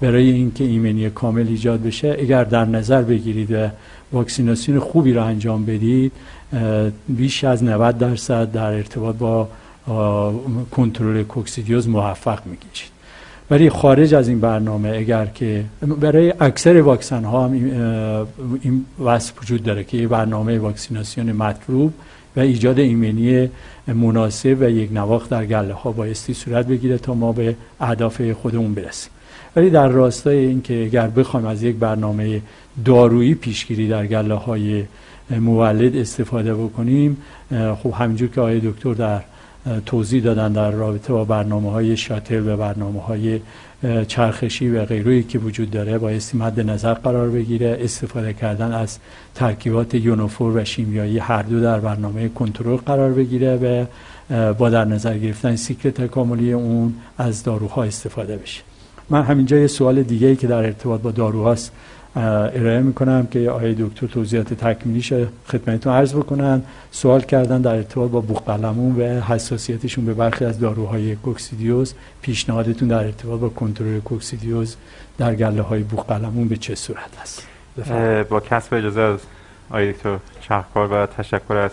برای 0.00 0.30
اینکه 0.30 0.64
ایمنی 0.64 1.10
کامل 1.10 1.48
ایجاد 1.48 1.82
بشه. 1.82 2.16
اگر 2.20 2.44
در 2.44 2.64
نظر 2.64 3.02
بگیرید 3.02 3.50
و 3.50 3.68
واکسیناسیون 4.12 4.78
خوبی 4.78 5.12
را 5.12 5.24
انجام 5.24 5.64
بدید 5.64 6.12
بیش 7.08 7.44
از 7.44 7.64
90 7.64 7.98
درصد 7.98 8.52
در 8.52 8.72
ارتباط 8.72 9.16
با 9.16 9.48
کنترل 10.70 11.22
کوکسیدیوز 11.22 11.88
موفق 11.88 12.46
می‌گیرید 12.46 12.93
ولی 13.50 13.70
خارج 13.70 14.14
از 14.14 14.28
این 14.28 14.40
برنامه 14.40 14.88
اگر 14.88 15.26
که 15.26 15.64
برای 16.00 16.34
اکثر 16.40 16.80
واکسن 16.80 17.24
ها 17.24 17.44
هم 17.44 17.52
این 18.62 18.84
وصف 19.04 19.42
وجود 19.42 19.62
داره 19.62 19.84
که 19.84 19.96
یه 19.96 20.08
برنامه 20.08 20.58
واکسیناسیون 20.58 21.32
مطلوب 21.32 21.92
و 22.36 22.40
ایجاد 22.40 22.78
ایمنی 22.78 23.50
مناسب 23.86 24.56
و 24.60 24.70
یک 24.70 24.92
نواخت 24.92 25.30
در 25.30 25.46
گله 25.46 25.74
ها 25.74 25.92
بایستی 25.92 26.34
صورت 26.34 26.66
بگیره 26.66 26.98
تا 26.98 27.14
ما 27.14 27.32
به 27.32 27.56
اهداف 27.80 28.30
خودمون 28.30 28.74
برسیم. 28.74 29.10
ولی 29.56 29.70
در 29.70 29.88
راستای 29.88 30.38
اینکه 30.38 30.84
اگر 30.84 31.06
بخوایم 31.06 31.46
از 31.46 31.62
یک 31.62 31.76
برنامه 31.76 32.40
دارویی 32.84 33.34
پیشگیری 33.34 33.88
در 33.88 34.06
گله 34.06 34.34
های 34.34 34.84
مولد 35.30 35.96
استفاده 35.96 36.54
بکنیم 36.54 37.16
خب 37.82 37.92
همینجور 37.98 38.28
که 38.28 38.40
آقای 38.40 38.60
دکتر 38.60 38.94
در 38.94 39.20
توضیح 39.86 40.22
دادن 40.22 40.52
در 40.52 40.70
رابطه 40.70 41.12
با 41.12 41.24
برنامه 41.24 41.70
های 41.70 41.96
شاتل 41.96 42.48
و 42.48 42.56
برنامه 42.56 43.00
های 43.00 43.40
چرخشی 44.08 44.68
و 44.68 44.84
غیرویی 44.84 45.22
که 45.22 45.38
وجود 45.38 45.70
داره 45.70 45.98
بایستی 45.98 46.38
مد 46.38 46.60
نظر 46.60 46.94
قرار 46.94 47.30
بگیره. 47.30 47.78
استفاده 47.80 48.32
کردن 48.32 48.72
از 48.72 48.98
ترکیبات 49.34 49.94
یونوفور 49.94 50.56
و 50.56 50.64
شیمیایی 50.64 51.18
هر 51.18 51.42
دو 51.42 51.60
در 51.60 51.80
برنامه 51.80 52.28
کنترل 52.28 52.76
قرار 52.76 53.12
بگیره 53.12 53.56
و 53.56 53.84
با 54.52 54.70
در 54.70 54.84
نظر 54.84 55.18
گرفتن 55.18 55.56
سیکل 55.56 55.90
تکاملی 55.90 56.52
اون 56.52 56.94
از 57.18 57.42
داروها 57.42 57.84
استفاده 57.84 58.36
بشه. 58.36 58.62
من 59.10 59.22
همینجا 59.22 59.58
یه 59.58 59.66
سوال 59.66 60.02
دیگه 60.02 60.26
ای 60.26 60.36
که 60.36 60.46
در 60.46 60.56
ارتباط 60.56 61.00
با 61.00 61.10
داروهاست 61.10 61.72
ارائه 62.16 62.80
می‌کنم 62.80 63.26
که 63.26 63.50
آقای 63.50 63.74
دکتر 63.74 64.06
توضیحات 64.06 64.54
تکمیلیش 64.54 65.12
خدمتتون 65.48 65.92
عرض 65.92 66.14
بکنن 66.14 66.62
سوال 66.90 67.20
کردن 67.20 67.60
در 67.60 67.74
ارتباط 67.74 68.10
با 68.10 68.20
بوقلمون 68.20 69.00
و 69.00 69.20
حساسیتشون 69.20 70.04
به 70.04 70.14
برخی 70.14 70.44
از 70.44 70.60
داروهای 70.60 71.16
کوکسیدیوز. 71.16 71.94
پیشنهادتون 72.22 72.88
در 72.88 73.04
ارتباط 73.04 73.40
با 73.40 73.48
کنترل 73.48 74.00
کوکسیدیوز 74.00 74.76
در 75.18 75.34
گله 75.34 75.62
های 75.62 75.82
بوقلمون 75.82 76.48
به 76.48 76.56
چه 76.56 76.74
صورت 76.74 77.18
است؟ 77.22 77.46
با 78.28 78.40
کسب 78.40 78.74
اجازه 78.74 79.00
از 79.00 79.20
آقای 79.70 79.92
دکتر 79.92 80.18
چرخکار 80.40 80.92
و 80.92 81.06
تشکر 81.06 81.56
از 81.56 81.70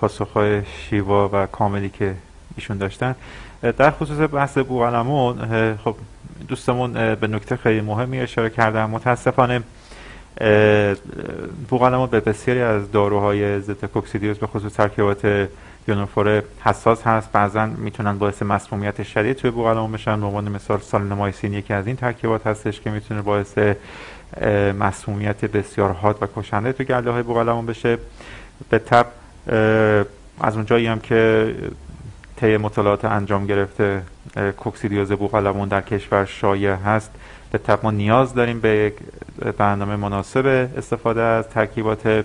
پاسخهای 0.00 0.62
شیوا 0.64 1.30
و 1.32 1.46
کاملی 1.46 1.88
که 1.88 2.14
ایشون 2.56 2.78
داشتن. 2.78 3.14
در 3.62 3.90
خصوص 3.90 4.28
بحث 4.32 4.58
بوقلمون 4.58 5.76
خب 5.76 5.96
دوستمون 6.48 7.14
به 7.14 7.26
نکته 7.26 7.56
خیلی 7.56 7.80
مهمی 7.80 8.20
اشاره 8.20 8.50
کردن 8.50 8.84
متاسفانه 8.84 9.62
بوقلمون 11.68 12.06
به 12.06 12.20
بسیاری 12.20 12.60
از 12.60 12.92
داروهای 12.92 13.60
ضد 13.60 13.84
کوکسیدیوز 13.84 14.38
به 14.38 14.46
خصوص 14.46 14.72
ترکیبات 14.72 15.48
یونوفور 15.88 16.42
حساس 16.60 17.02
هست 17.02 17.32
بعضا 17.32 17.66
می‌تونن 17.66 18.18
باعث 18.18 18.42
مسمومیت 18.42 19.02
شدید 19.02 19.36
توی 19.36 19.50
بوقلمون 19.50 19.92
بشن. 19.92 20.20
به 20.20 20.26
عنوان 20.26 20.48
مثال 20.48 20.78
سالنمایسین 20.80 21.52
یکی 21.52 21.72
از 21.72 21.86
این 21.86 21.96
ترکیبات 21.96 22.46
هستش 22.46 22.80
که 22.80 22.90
می‌تونه 22.90 23.22
باعث 23.22 23.58
مسمومیت 24.78 25.44
بسیار 25.44 25.92
حاد 25.92 26.18
و 26.22 26.26
کشنده 26.36 26.72
توی 26.72 26.86
گله 26.86 27.10
های 27.10 27.22
بشه. 27.66 27.98
به 28.70 28.78
تب 28.78 29.06
از 30.40 30.56
اونجایی 30.56 30.86
هم 30.86 31.00
که 31.00 31.54
طی 32.36 32.56
مطالعات 32.56 33.04
انجام 33.04 33.46
گرفته 33.46 34.02
کوکسیدیوز 34.56 35.12
بوقلمون 35.12 35.68
در 35.68 35.80
کشور 35.80 36.24
شایع 36.24 36.74
هست. 36.74 37.10
به 37.52 37.58
طب 37.58 37.78
ما 37.82 37.90
نیاز 37.90 38.34
داریم 38.34 38.60
به 38.60 38.68
یک 38.68 38.94
برنامه 39.56 39.96
مناسب 39.96 40.68
استفاده 40.76 41.20
از 41.20 41.48
ترکیبات 41.48 42.24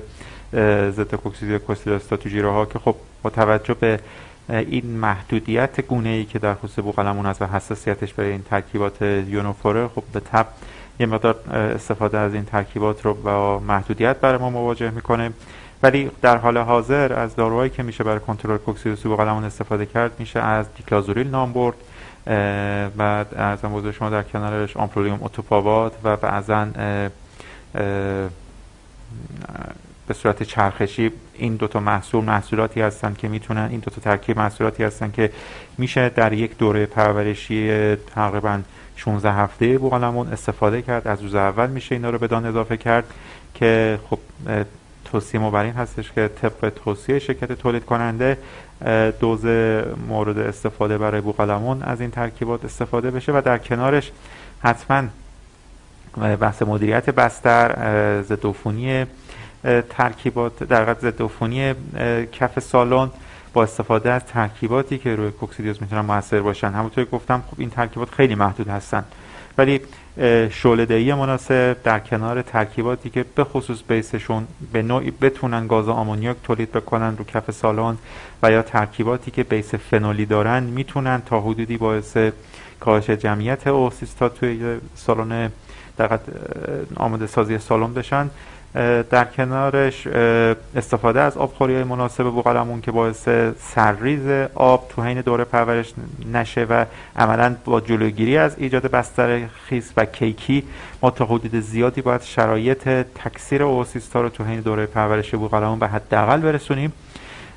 ضد 0.91 1.15
کوکسیدیو 1.15 1.59
کوکسیدیوستاتوجیره 1.59 2.49
ها 2.49 2.65
که 2.65 2.79
خب 2.79 2.95
با 3.23 3.29
توجه 3.29 3.73
به 3.73 3.99
این 4.49 4.85
محدودیت 4.85 5.81
گونه 5.81 6.09
ای 6.09 6.25
که 6.25 6.39
در 6.39 6.53
خصوص 6.53 6.83
بوقلمون 6.83 7.25
و 7.25 7.45
حساسیتش 7.45 8.13
به 8.13 8.23
این 8.23 8.43
ترکیبات 8.49 9.01
یونوفوره 9.01 9.87
خب 9.87 10.03
به 10.13 10.19
طب 10.19 10.47
یه 10.99 11.05
مقدار 11.05 11.35
استفاده 11.51 12.17
از 12.17 12.33
این 12.33 12.45
ترکیبات 12.45 13.05
رو 13.05 13.13
با 13.13 13.59
محدودیت 13.59 14.17
برای 14.17 14.37
ما 14.37 14.49
مواجه 14.49 14.91
می‌کنه. 14.91 15.31
ولی 15.83 16.11
در 16.21 16.37
حال 16.37 16.57
حاضر 16.57 17.13
از 17.13 17.35
داروهایی 17.35 17.69
که 17.69 17.83
میشه 17.83 18.03
برای 18.03 18.19
کنترل 18.19 18.57
کوکسیدوز 18.57 19.03
بوقلمون 19.03 19.43
استفاده 19.43 19.85
کرد 19.85 20.11
میشه 20.19 20.39
از 20.39 20.65
دیکلازوریل 20.77 21.27
نام 21.27 21.53
برد 21.53 21.75
بعد 22.97 23.33
از 23.33 23.61
بزرگ 23.61 23.93
شما 23.93 24.09
در 24.09 24.23
کنارش 24.23 24.77
آمپرولیوم 24.77 25.19
اوتوپاوات 25.21 25.93
و 26.03 26.17
بعضا 26.17 26.67
به 30.07 30.13
صورت 30.13 30.43
چرخشی 30.43 31.11
این 31.33 31.55
دوتا 31.55 31.79
محصول 31.79 32.23
محصولاتی 32.23 32.81
هستند 32.81 33.17
که 33.17 33.27
می‌تونن 33.27 33.67
این 33.71 33.79
دوتا 33.79 34.01
ترکیب 34.01 34.37
محصولاتی 34.37 34.83
هستن 34.83 35.11
که 35.11 35.31
میشه 35.77 36.09
در 36.09 36.33
یک 36.33 36.57
دوره 36.57 36.85
پرورشی 36.85 37.95
تقریبا 37.95 38.61
16 38.95 39.33
هفته 39.33 39.77
بوقلمون 39.77 40.27
استفاده 40.27 40.81
کرد. 40.81 41.07
از 41.07 41.21
روز 41.21 41.35
اول 41.35 41.69
میشه 41.69 41.95
اینا 41.95 42.09
رو 42.09 42.17
به 42.17 42.27
دان 42.27 42.45
اضافه 42.45 42.77
کرد 42.77 43.03
که 43.53 43.99
خب 44.09 44.19
توصیه 45.11 45.39
ما 45.39 45.51
بر 45.51 45.63
این 45.63 45.73
هستش 45.73 46.11
که 46.11 46.29
طبق 46.41 46.69
توصیه 46.69 47.19
شرکت 47.19 47.51
تولید 47.51 47.85
کننده 47.85 48.37
دوز 49.19 49.45
مورد 50.07 50.37
استفاده 50.37 50.97
برای 50.97 51.21
بوقلمون 51.21 51.83
از 51.83 52.01
این 52.01 52.11
ترکیبات 52.11 52.65
استفاده 52.65 53.11
بشه 53.11 53.31
و 53.31 53.41
در 53.45 53.57
کنارش 53.57 54.11
حتما 54.63 55.03
بحث 56.39 56.61
مدیریت 56.61 57.09
بستر 57.09 57.71
ضد 58.21 58.45
عفونی 58.45 59.05
ترکیبات 59.89 60.63
در 60.63 60.79
واقع 60.79 60.99
ضد 60.99 61.21
عفونی 61.21 61.73
کف 62.31 62.59
سالن 62.59 63.09
با 63.53 63.63
استفاده 63.63 64.11
از 64.11 64.25
ترکیباتی 64.25 64.97
که 64.97 65.15
روی 65.15 65.31
کوکسیدیوز 65.31 65.81
می‌تونن 65.81 66.01
موثر 66.01 66.39
باشن. 66.39 66.71
همونطور 66.71 67.05
گفتم 67.05 67.43
خب 67.51 67.55
این 67.57 67.69
ترکیبات 67.69 68.09
خیلی 68.11 68.35
محدود 68.35 68.67
هستن. 68.67 69.03
ولی 69.57 69.81
شعله 70.51 71.15
مناسب 71.15 71.77
در 71.83 71.99
کنار 71.99 72.41
ترکیباتی 72.41 73.09
که 73.09 73.25
به 73.35 73.43
خصوص 73.43 73.79
بیسشون 73.87 74.47
به 74.73 74.81
نوعی 74.81 75.11
بتونن 75.11 75.67
گاز 75.67 75.89
آمونیاک 75.89 76.37
تولید 76.43 76.71
بکنن 76.71 77.17
رو 77.17 77.23
کف 77.23 77.51
سالن 77.51 77.97
و 78.43 78.51
یا 78.51 78.61
ترکیباتی 78.61 79.31
که 79.31 79.43
بیس 79.43 79.75
فنولی 79.75 80.25
دارن 80.25 80.63
می‌تونن 80.63 81.21
تا 81.25 81.41
حدودی 81.41 81.77
باعث 81.77 82.17
کاهش 82.79 83.09
جمعیت 83.09 83.67
اوسیستا 83.67 84.29
توی 84.29 84.77
سالن 84.95 85.51
آماده 86.95 87.27
سازی 87.27 87.57
سالن 87.57 87.93
بشن. 87.93 88.29
در 89.09 89.25
کنارش 89.25 90.07
استفاده 90.75 91.21
از 91.21 91.37
آبخوری 91.37 91.75
های 91.75 91.83
مناسب 91.83 92.23
بوقلمون 92.23 92.81
که 92.81 92.91
باعث 92.91 93.29
سرریز 93.59 94.47
آب 94.55 94.87
تو 94.89 95.03
حین 95.03 95.21
دوره 95.21 95.43
پرورش 95.43 95.93
نشه 96.33 96.63
و 96.63 96.85
عملا 97.15 97.55
با 97.65 97.81
جلوگیری 97.81 98.37
از 98.37 98.55
ایجاد 98.57 98.91
بستر 98.91 99.47
خیس 99.47 99.91
و 99.97 100.05
کیکی 100.05 100.63
ما 101.01 101.09
تا 101.09 101.25
حدود 101.25 101.59
زیادی 101.59 102.01
باید 102.01 102.21
شرایط 102.21 102.89
تکثیر 103.23 103.63
اوسیستا 103.63 104.21
رو 104.21 104.29
تو 104.29 104.43
حین 104.43 104.59
دوره 104.59 104.85
پرورش 104.85 105.35
بوقلمون 105.35 105.79
به 105.79 105.87
حداقل 105.87 106.41
برسونیم. 106.41 106.93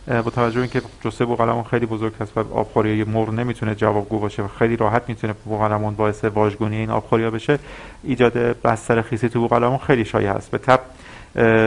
با 0.07 0.31
توجه 0.31 0.61
اینکه 0.61 0.83
جسه 1.05 1.25
بوقلمون 1.25 1.63
خیلی 1.63 1.87
بزرگ 1.87 2.13
هست 2.21 2.39
و 2.39 2.41
آبخوری 2.41 3.05
مر 3.05 3.31
نمی‌تونه 3.31 3.75
جوابگو 3.75 4.19
باشه 4.19 4.43
و 4.43 4.49
خیلی 4.49 4.77
راحت 4.77 5.03
می‌تونه 5.09 5.35
بوقلمون 5.45 5.95
باعث 5.95 6.25
واژگونی 6.25 6.77
این 6.77 6.91
آبخوری 6.91 7.25
ها 7.25 7.31
بشه 7.31 7.59
ایجاد 8.03 8.33
بستر 8.63 9.03
خیسی 9.03 9.29
تو 9.29 9.41
بوقلمون 9.41 9.79
خیلی 9.79 10.05
شایع 10.05 10.31
هست. 10.31 10.51
به 10.51 10.59
تب 10.59 10.81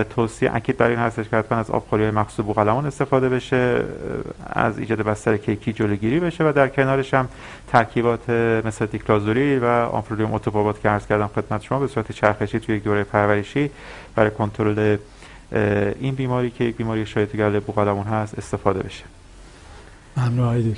توصیه 0.09 0.55
اکید 0.55 0.77
برای 0.77 0.91
این 0.91 0.99
هستش 0.99 1.29
که 1.29 1.37
حتما 1.37 1.57
از 1.57 1.71
آبخوری 1.71 2.03
های 2.03 2.11
مخصوص 2.11 2.45
بوقلمون 2.45 2.85
استفاده 2.85 3.29
بشه 3.29 3.83
از 4.45 4.79
ایجاد 4.79 5.01
بستر 5.01 5.37
کیکی 5.37 5.73
جلوگیری 5.73 6.19
بشه 6.19 6.43
و 6.49 6.53
در 6.53 6.67
کنارش 6.67 7.13
هم 7.13 7.27
ترکیبات 7.67 8.29
مثل 8.65 8.85
دیکلازوری 8.85 9.57
و 9.57 9.65
آمفلوریوم 9.65 10.33
اتوبابات 10.33 10.81
که 10.81 10.89
عرض 10.89 11.07
کردم 11.07 11.29
خدمت 11.35 11.61
شما 11.61 11.79
به 11.79 11.87
صورت 11.87 12.11
چرخشی 12.11 12.59
توی 12.59 12.75
یک 12.75 12.83
دوره 12.83 13.03
پرورشی 13.03 13.69
برای 14.15 14.31
کنترل 14.31 14.97
این 15.99 16.15
بیماری 16.15 16.49
که 16.51 16.63
یک 16.63 16.77
بیماری 16.77 17.05
شایع 17.05 17.25
گرده 17.25 17.59
بوقلمون 17.59 18.07
هست 18.07 18.37
استفاده 18.37 18.79
بشه. 18.79 19.03
ممنون 20.17 20.73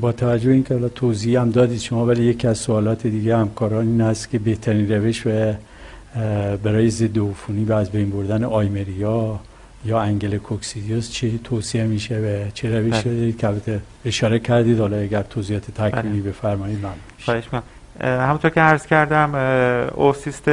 با 0.00 0.12
توجه 0.12 0.50
این 0.50 0.64
که 0.64 0.88
توضیح 0.94 1.40
هم 1.40 1.50
دادید 1.50 1.78
شما 1.78 2.06
ولی 2.06 2.24
یکی 2.24 2.46
از 2.46 2.58
سوالات 2.58 3.06
دیگه 3.06 3.36
همکاران 3.36 3.86
این 3.86 4.00
است 4.00 4.30
که 4.30 4.38
بهترین 4.38 4.92
روش 4.92 5.26
و 5.26 5.54
برای 6.62 6.90
ضد 6.90 7.18
عفونی 7.18 7.64
و 7.64 7.72
از 7.72 7.90
بین 7.90 8.10
بردن 8.10 8.44
آیمریا 8.44 9.40
یا 9.84 10.00
انگل 10.00 10.38
کوکسیدیوس 10.38 11.10
چه 11.10 11.38
توصیه 11.38 11.84
میشه 11.84 12.18
و 12.18 12.50
چه 12.50 12.78
روش 12.80 13.02
بله. 13.02 13.32
که 13.32 13.80
اشاره 14.04 14.38
کردید. 14.38 14.80
حالا 14.80 14.96
اگر 14.96 15.22
توضیحات 15.22 15.70
تکمیلی 15.70 16.20
بله. 16.20 16.30
بفرمایید 16.30 16.78
ممنون 16.78 17.62
همونطور 18.00 18.50
که 18.50 18.60
عرض 18.60 18.86
کردم 18.86 19.34
اوسیست 19.94 20.50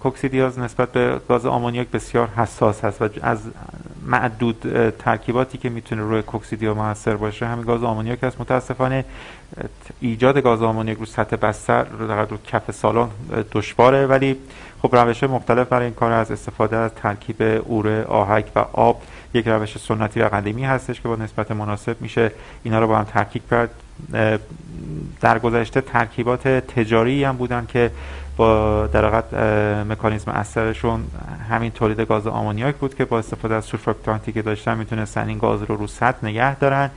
کوکسیدیاز 0.00 0.58
نسبت 0.58 0.92
به 0.92 1.20
گاز 1.28 1.46
آمونیاک 1.46 1.88
بسیار 1.88 2.28
حساس 2.28 2.84
هست 2.84 3.02
و 3.02 3.08
از 3.22 3.38
معدود 4.06 4.90
ترکیباتی 4.98 5.58
که 5.58 5.68
می‌تونه 5.68 6.02
روی 6.02 6.22
کوکسیدیا 6.22 6.74
موثر 6.74 7.16
باشه 7.16 7.46
همین 7.46 7.64
گاز 7.64 7.84
آمونیاک 7.84 8.18
هست 8.22 8.40
متاسفانه 8.40 9.04
ایجاد 10.00 10.38
گاز 10.38 10.62
آمونیاک 10.62 10.98
رو 10.98 11.06
سطح 11.06 11.36
بستر 11.36 11.84
رو 12.30 12.36
کف 12.46 12.70
سالن 12.70 13.08
دشواره. 13.52 14.06
ولی 14.06 14.36
خب 14.84 14.96
روش 14.96 15.22
مختلف 15.22 15.68
برای 15.68 15.84
این 15.84 15.94
کار 15.94 16.12
از 16.12 16.30
استفاده 16.30 16.76
از 16.76 16.90
ترکیب 16.94 17.36
اوره 17.64 18.04
آهک 18.04 18.46
و 18.56 18.58
آب 18.72 19.02
یک 19.34 19.48
روش 19.48 19.78
سنتی 19.78 20.20
و 20.20 20.28
قدیمی 20.28 20.64
هستش 20.64 21.00
که 21.00 21.08
با 21.08 21.16
نسبت 21.16 21.50
مناسب 21.50 21.96
میشه. 22.00 22.32
اینا 22.62 22.78
رو 22.78 22.88
با 22.88 22.98
هم 22.98 23.04
ترکیب 23.04 23.42
کرد. 23.50 23.70
در 25.20 25.38
گذشته 25.38 25.80
ترکیبات 25.80 26.48
تجاری 26.48 27.24
هم 27.24 27.36
بودن 27.36 27.66
که 27.68 27.90
با 28.36 28.86
در 28.86 29.22
مکانیزم 29.84 30.30
اثرشون 30.30 31.04
همین 31.50 31.70
تولید 31.70 32.00
گاز 32.00 32.26
آمونیاک 32.26 32.74
بود 32.74 32.94
که 32.94 33.04
با 33.04 33.18
استفاده 33.18 33.54
از 33.54 33.64
سورفاکتانتی 33.64 34.32
که 34.32 34.42
داشتن 34.42 34.78
می‌تونستن 34.78 35.28
این 35.28 35.38
گاز 35.38 35.62
رو 35.62 35.76
رو 35.76 35.86
سطح 35.86 36.26
نگه 36.26 36.54
دارن. 36.54 36.90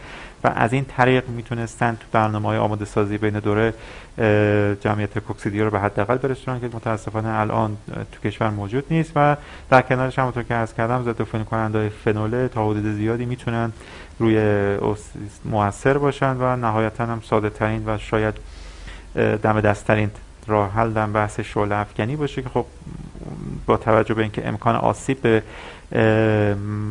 و 0.43 0.51
از 0.55 0.73
این 0.73 0.85
طریق 0.85 1.29
می‌تونستن 1.29 1.91
تو 1.91 2.05
برنامه 2.11 2.47
های 2.47 2.57
آماده 2.57 2.85
سازی 2.85 3.17
بین 3.17 3.39
دوره 3.39 3.73
جمعیت 4.81 5.19
کوکسیدیا 5.19 5.63
رو 5.63 5.71
به 5.71 5.79
حداقل 5.79 6.17
برسونن 6.17 6.59
که 6.59 6.67
متاسفانه 6.73 7.29
الان 7.39 7.77
تو 8.11 8.29
کشور 8.29 8.49
موجود 8.49 8.85
نیست 8.91 9.11
و 9.15 9.37
در 9.69 9.81
کنارش 9.81 10.19
همونطور 10.19 10.43
که 10.43 10.53
عرض 10.53 10.73
کردم 10.73 11.03
ضد 11.03 11.43
کننده 11.43 11.89
فنول 11.89 12.47
تا 12.47 12.69
حدود 12.69 12.85
زیادی 12.85 13.25
می‌تونن 13.25 13.71
روی 14.19 14.37
موثر 15.45 15.97
باشن 15.97 16.37
و 16.39 16.55
نهایتا 16.55 17.05
هم 17.05 17.21
ساده 17.29 17.49
ترین 17.49 17.83
و 17.85 17.97
شاید 17.97 18.33
دم 19.15 19.61
دستترین 19.61 20.11
راه 20.47 20.71
حل 20.71 21.05
بحث 21.05 21.39
شعله 21.39 21.75
افکنی 21.75 22.15
باشه 22.15 22.41
که 22.41 22.49
خب 22.49 22.65
با 23.67 23.77
توجه 23.77 24.13
به 24.13 24.21
اینکه 24.21 24.47
امکان 24.47 24.75
آسیب 24.75 25.21
به 25.21 25.43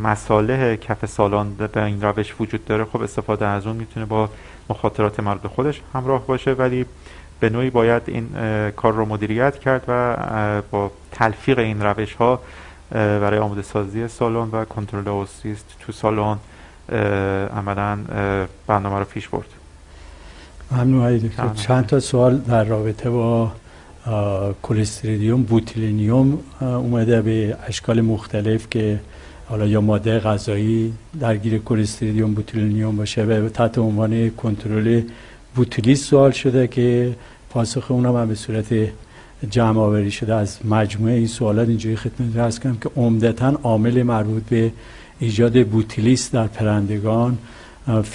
مساله 0.02 0.76
کف 0.76 1.06
سالان 1.06 1.54
به 1.54 1.84
این 1.84 2.02
روش 2.02 2.34
وجود 2.40 2.64
داره 2.64 2.84
خب 2.84 3.02
استفاده 3.02 3.46
از 3.46 3.66
اون 3.66 3.76
می‌تونه 3.76 4.06
با 4.06 4.28
مخاطرات 4.70 5.20
مربوط 5.20 5.50
خودش 5.50 5.80
همراه 5.94 6.26
باشه. 6.26 6.52
ولی 6.52 6.86
به 7.40 7.50
نوعی 7.50 7.70
باید 7.70 8.02
این 8.06 8.28
کار 8.76 8.92
رو 8.92 9.04
مدیریت 9.04 9.58
کرد 9.58 9.84
و 9.88 10.16
با 10.70 10.90
تلفیق 11.12 11.58
این 11.58 11.82
روش 11.82 12.14
ها 12.14 12.40
برای 12.92 13.38
آماده 13.38 13.62
سازی 13.62 14.08
سالن 14.08 14.48
و 14.52 14.64
کنترل 14.64 15.08
اوسیست 15.08 15.76
تو 15.80 15.92
سالن 15.92 16.38
عملا 17.56 17.98
برنامه 18.66 18.98
رو 18.98 19.04
پیش 19.04 19.28
برد. 19.28 19.48
ممنون 20.70 21.30
چند 21.54 21.86
تا 21.86 22.00
سوال 22.00 22.38
در 22.38 22.64
رابطه 22.64 23.10
با 23.10 23.52
کلستریدیوم 24.62 25.42
بوتیلینیوم 25.42 26.38
اومده 26.60 27.22
به 27.22 27.56
اشکال 27.66 28.00
مختلف 28.00 28.66
که 28.70 29.00
حالا 29.48 29.66
یا 29.66 29.80
ماده 29.80 30.18
غذایی 30.18 30.92
درگیر 31.20 31.58
کلستریدیوم 31.58 32.34
بوتولینیوم 32.34 32.96
باشه 32.96 33.24
و 33.24 33.48
تحت 33.48 33.78
عنوان 33.78 34.30
کنترل 34.30 35.02
بوتولیسم 35.54 36.04
سوال 36.04 36.30
شده 36.30 36.66
که 36.66 37.14
پاسخ 37.50 37.90
اونم 37.90 38.16
هم 38.16 38.28
به 38.28 38.34
صورت 38.34 38.74
جمع 39.50 39.80
آوری 39.80 40.10
شده 40.10 40.34
از 40.34 40.58
مجموعه 40.64 41.14
این 41.14 41.26
سوالات 41.26 41.68
اینجوری 41.68 41.96
خدمت 41.96 42.36
عرض 42.36 42.58
کنم 42.58 42.76
که 42.76 42.90
عمدتا 42.96 43.58
عامل 43.62 44.02
مربوط 44.02 44.42
به 44.42 44.72
ایجاد 45.18 45.66
بوتولیسم 45.66 46.30
در 46.30 46.46
پرندگان 46.46 47.38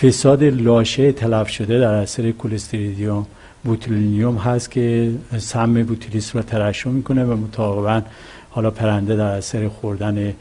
فساد 0.01 0.43
لاشه 0.43 1.11
تلف 1.11 1.49
شده 1.49 1.79
در 1.79 1.93
اثر 1.93 2.31
کلستریدیوم 2.31 3.25
بوتولینیوم 3.63 4.37
هست 4.37 4.71
که 4.71 5.11
سم 5.37 5.83
بوتولیسم 5.83 6.35
رو 6.35 6.41
ترشح 6.41 6.89
می‌کنه 6.89 7.25
و 7.25 7.37
متعاقبا 7.37 8.01
حالا 8.49 8.71
پرنده 8.71 9.15
در 9.15 9.35
اثر 9.37 9.67
خوردن 9.67 10.33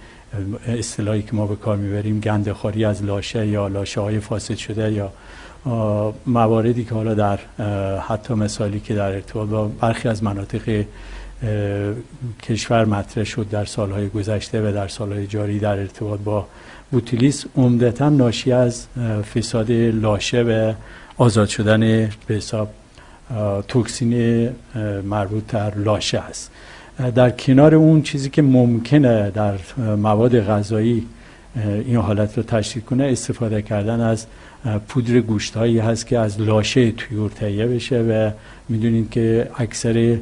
اصطلاحی 0.67 1.23
که 1.23 1.37
ما 1.37 1.47
به 1.47 1.57
کار 1.57 1.77
می‌بریم 1.77 2.21
گندخاری 2.21 2.85
از 2.85 3.05
لاشه 3.05 3.47
یا 3.47 3.69
لاشه 3.69 4.01
های 4.01 4.21
فاسد 4.21 4.55
شده 4.55 4.93
یا 4.93 5.13
مواردی 6.27 6.85
که 6.85 6.95
حالا 6.95 7.15
در 7.15 7.39
حتی 7.99 8.35
مثالی 8.35 8.81
که 8.81 8.95
در 8.95 9.13
ارتباط 9.13 9.49
با 9.49 9.69
برخی 9.69 10.09
از 10.09 10.25
مناطق 10.25 10.85
کشور 12.43 12.85
مطرح 12.85 13.25
شد 13.25 13.47
در 13.51 13.65
سالهای 13.65 14.09
گذشته 14.09 14.69
و 14.69 14.73
در 14.73 14.89
سالهای 14.89 15.27
جاری 15.27 15.59
در 15.59 15.79
ارتباط 15.79 16.21
با 16.21 16.47
بوتیلیس 16.91 17.45
عمدتا 17.57 18.09
ناشی 18.09 18.53
از 18.53 18.87
فساد 19.35 19.71
لاشه 19.73 20.43
و 20.43 20.73
آزاد 21.17 21.49
شدن 21.49 21.81
به 22.27 22.35
حساب 22.35 22.69
توکسین 23.69 24.49
مربوط 25.05 25.47
در 25.47 25.75
لاشه 25.75 26.19
است. 26.19 26.51
در 27.15 27.31
کنار 27.31 27.75
اون 27.75 28.03
چیزی 28.03 28.31
که 28.31 28.43
ممکنه 28.43 29.31
در 29.31 29.55
مواد 29.97 30.41
غذایی 30.41 31.07
این 31.85 31.97
حالت 31.97 32.37
رو 32.37 32.43
تشکیل 32.43 32.83
کنه 32.83 33.05
استفاده 33.05 33.63
کردن 33.63 34.01
از 34.01 34.27
پودر 34.89 35.21
گوشت 35.21 35.57
هایی 35.57 35.79
هست 35.79 36.07
که 36.07 36.19
از 36.19 36.41
لاشه 36.41 36.91
تویور 36.91 37.31
تهیه 37.31 37.67
بشه 37.67 38.01
و 38.03 38.31
می‌دونید 38.69 39.11
که 39.11 39.51
اکثر 39.57 40.19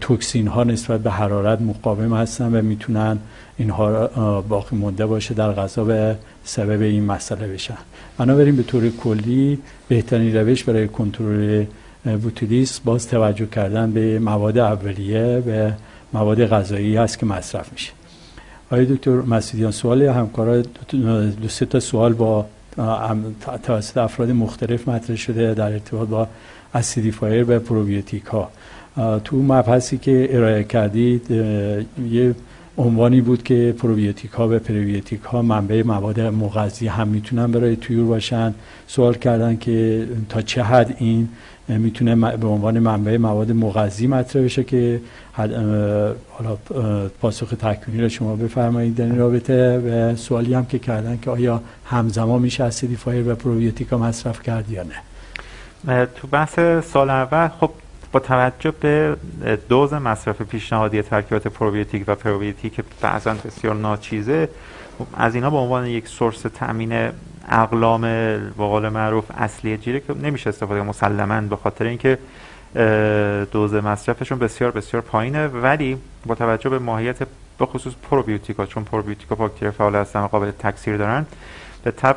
توکسین 0.00 0.46
ها 0.46 0.64
نسبت 0.64 1.00
به 1.00 1.10
حرارت 1.10 1.60
مقاوم 1.60 2.14
هستن 2.14 2.54
و 2.54 2.62
می‌تونن 2.62 3.18
اینها 3.58 4.08
باقی 4.48 4.76
مونده 4.76 5.06
باشه 5.06 5.34
در 5.34 5.52
غذا 5.52 5.84
به 5.84 6.16
سبب 6.44 6.82
این 6.82 7.04
مسئله 7.04 7.48
بشن. 7.48 7.78
بنابراین 8.18 8.56
به 8.56 8.62
طور 8.62 8.90
کلی 8.90 9.58
بهترین 9.88 10.36
روش 10.36 10.64
برای 10.64 10.88
کنترل 10.88 11.64
بوتولیسم 12.04 12.80
باز 12.80 13.08
توجه 13.08 13.46
کردن 13.46 13.90
به 13.92 14.18
مواد 14.18 14.58
اولیه 14.58 15.42
و 15.46 15.70
مواد 16.12 16.46
غذایی 16.46 16.96
هست 16.96 17.18
که 17.18 17.26
مصرف 17.26 17.72
میشه. 17.72 17.92
آقای 18.70 18.86
دکتر 18.86 19.10
مسعودیان 19.10 19.72
سوال 19.72 20.02
همکارا 20.02 20.62
دو 21.42 21.48
سه 21.48 21.66
تا 21.66 21.80
سوال 21.80 22.12
با 22.12 22.46
توسط 23.62 23.96
افراد 23.96 24.30
مختلف 24.30 24.88
مطرح 24.88 25.16
شده 25.16 25.54
در 25.54 25.72
ارتباط 25.72 26.08
با 26.08 26.28
acidifier 26.74 27.44
و 27.48 27.58
پروبیوتیک 27.58 28.24
ها 28.24 28.50
تو 29.24 29.36
مبحثی 29.36 29.98
که 29.98 30.28
ارائه 30.30 30.64
کردید 30.64 31.30
یه 32.10 32.34
عنوانی 32.78 33.20
بود 33.20 33.42
که 33.42 33.74
پروبیوتیک 33.78 34.30
ها 34.30 34.48
و 34.48 34.58
پری‌بیوتیک 34.58 35.20
ها 35.20 35.42
منبع 35.42 35.82
مواد 35.82 36.20
مغذی 36.20 36.86
هم 36.86 37.08
می‌تونن 37.08 37.52
برای 37.52 37.76
طیور 37.76 38.06
باشن. 38.06 38.54
سوال 38.86 39.14
کردن 39.14 39.56
که 39.56 40.06
تا 40.28 40.42
چه 40.42 40.62
حد 40.62 40.96
این 40.98 41.28
می‌تونه 41.78 42.36
به 42.36 42.46
عنوان 42.46 42.78
منبع 42.78 43.16
مواد 43.16 43.52
مغذی 43.52 44.06
مطرح 44.06 44.42
بشه 44.42 44.64
که 44.64 45.00
حالا 46.30 46.56
پاسخ 47.20 47.50
تکمیلی 47.50 48.02
رو 48.02 48.08
شما 48.08 48.36
بفرمایید. 48.36 48.94
در 48.94 49.04
این 49.04 49.18
رابطه 49.18 49.78
و 49.78 50.16
سوالی 50.16 50.54
هم 50.54 50.66
که 50.66 50.78
کردن 50.78 51.18
که 51.22 51.30
آیا 51.30 51.62
همزمان 51.84 52.42
میشه 52.42 52.64
acidifier 52.64 53.32
و 53.32 53.34
پروبیوتیکا 53.34 53.98
مصرف 53.98 54.42
کرد 54.42 54.70
یا 54.70 54.82
نه؟ 54.82 56.06
تو 56.06 56.26
بحث 56.26 56.60
سوال 56.92 57.10
اول 57.10 57.48
خب 57.48 57.70
با 58.12 58.20
توجه 58.20 58.70
به 58.80 59.16
دوز 59.68 59.92
مصرف 59.92 60.42
پیشنهادی 60.42 61.02
ترکیبات 61.02 61.48
پروبیوتیک 61.48 62.04
و 62.06 62.14
پری‌بیوتیک 62.14 62.80
بعضا 63.00 63.34
بسیار 63.44 63.74
ناچیزه 63.74 64.48
خب 64.98 65.06
از 65.14 65.34
اینا 65.34 65.50
به 65.50 65.56
عنوان 65.56 65.86
یک 65.86 66.08
سورس 66.08 66.42
تامین 66.42 67.08
اقلام 67.50 68.00
به 68.00 68.50
قول 68.56 68.88
معروف 68.88 69.24
اصلی 69.36 69.76
جیره 69.76 70.00
که 70.00 70.14
نمیشه 70.14 70.48
استفاده 70.48 70.82
مسلما 70.82 71.40
به 71.40 71.56
خاطر 71.56 71.84
اینکه 71.84 72.18
دوز 73.52 73.74
مصرفشون 73.74 74.38
بسیار 74.38 74.70
بسیار 74.70 75.02
پایینه. 75.02 75.46
ولی 75.46 75.98
با 76.26 76.34
توجه 76.34 76.70
به 76.70 76.78
ماهیت 76.78 77.16
به 77.58 77.66
خصوص 77.66 77.92
پروبیوتیکا 78.10 78.66
چون 78.66 78.84
پروبیوتیکا 78.84 79.34
باکتری 79.34 79.70
فعال 79.70 79.96
هستن 79.96 80.20
و 80.20 80.26
قابل 80.26 80.50
تکثیر 80.50 80.96
دارن 80.96 81.26
به 81.84 81.90
تب 81.90 82.16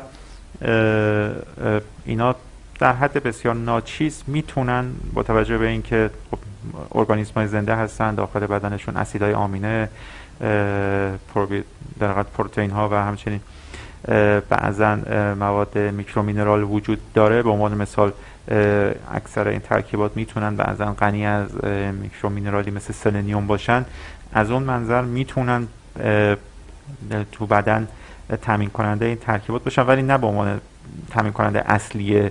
اینا 2.04 2.34
در 2.80 2.92
حد 2.92 3.22
بسیار 3.22 3.54
ناچیز 3.54 4.22
می‌تونن 4.26 4.84
با 5.14 5.22
توجه 5.22 5.58
به 5.58 5.66
اینکه 5.66 6.10
خب 6.30 6.38
ارگانیسم 6.92 7.34
های 7.36 7.46
زنده 7.46 7.74
هستن 7.74 8.14
داخل 8.14 8.46
بدنشون 8.46 8.96
اسیدهای 8.96 9.34
آمینه 9.34 9.88
در 12.00 12.22
پروتئین 12.22 12.70
ها 12.70 12.88
و 12.88 12.94
همچنین 12.94 13.40
بعضا 14.48 14.98
مواد 15.38 15.78
micromineral 15.78 16.62
وجود 16.62 16.98
داره. 17.14 17.42
به 17.42 17.50
عنوان 17.50 17.74
مثال 17.74 18.12
اکثر 19.12 19.48
این 19.48 19.60
ترکیبات 19.60 20.16
می‌تونن 20.16 20.56
بعضا 20.56 20.92
غنی 20.92 21.26
از 21.26 21.64
micromineral 22.02 22.65
ی 22.65 22.70
مثل 22.70 22.92
سلنیوم 22.92 23.46
باشن. 23.46 23.84
از 24.32 24.50
اون 24.50 24.62
منظر 24.62 25.02
می‌تونن 25.02 25.68
تو 27.32 27.46
بدن 27.46 27.88
تامین 28.42 28.70
کننده 28.70 29.06
این 29.06 29.16
ترکیبات 29.16 29.64
باشن 29.64 29.82
ولی 29.82 30.02
نه 30.02 30.18
به 30.18 30.26
عنوان 30.26 30.60
تامین 31.10 31.32
کننده 31.32 31.72
اصلی 31.72 32.30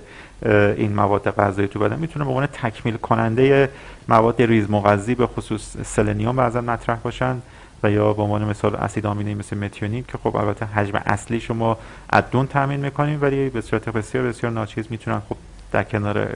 این 0.76 0.94
مواد 0.94 1.30
غذایی 1.30 1.68
تو 1.68 1.78
بدن. 1.78 1.98
می‌تونه 1.98 2.24
به 2.24 2.30
عنوان 2.30 2.46
تکمیل 2.46 2.96
کننده 2.96 3.70
مواد 4.08 4.42
ریز 4.42 4.70
مغذی 4.70 5.14
به 5.14 5.26
خصوص 5.26 5.76
سلنیوم 5.84 6.36
بعضا 6.36 6.60
مطرح 6.60 6.96
باشن. 6.96 7.36
و 7.84 7.90
یا 7.90 8.12
به 8.12 8.22
عنوان 8.22 8.44
مثال 8.44 8.76
اسید 8.76 9.06
آمینه 9.06 9.34
مثل 9.34 9.56
متیونین 9.56 10.04
که 10.08 10.18
خب 10.18 10.36
البته 10.36 10.66
حجم 10.66 11.02
اصلی 11.06 11.40
شما 11.40 11.78
از 12.12 12.20
دون 12.20 12.46
تامین 12.46 12.80
می‌کنیم 12.80 13.22
ولی 13.22 13.50
به 13.50 13.60
صورت 13.60 13.88
بسیار 13.88 14.24
بسیار 14.24 14.52
ناچیز 14.52 14.86
می‌تونن 14.90 15.22
خب 15.28 15.36
در 15.72 15.82
کنار 15.82 16.28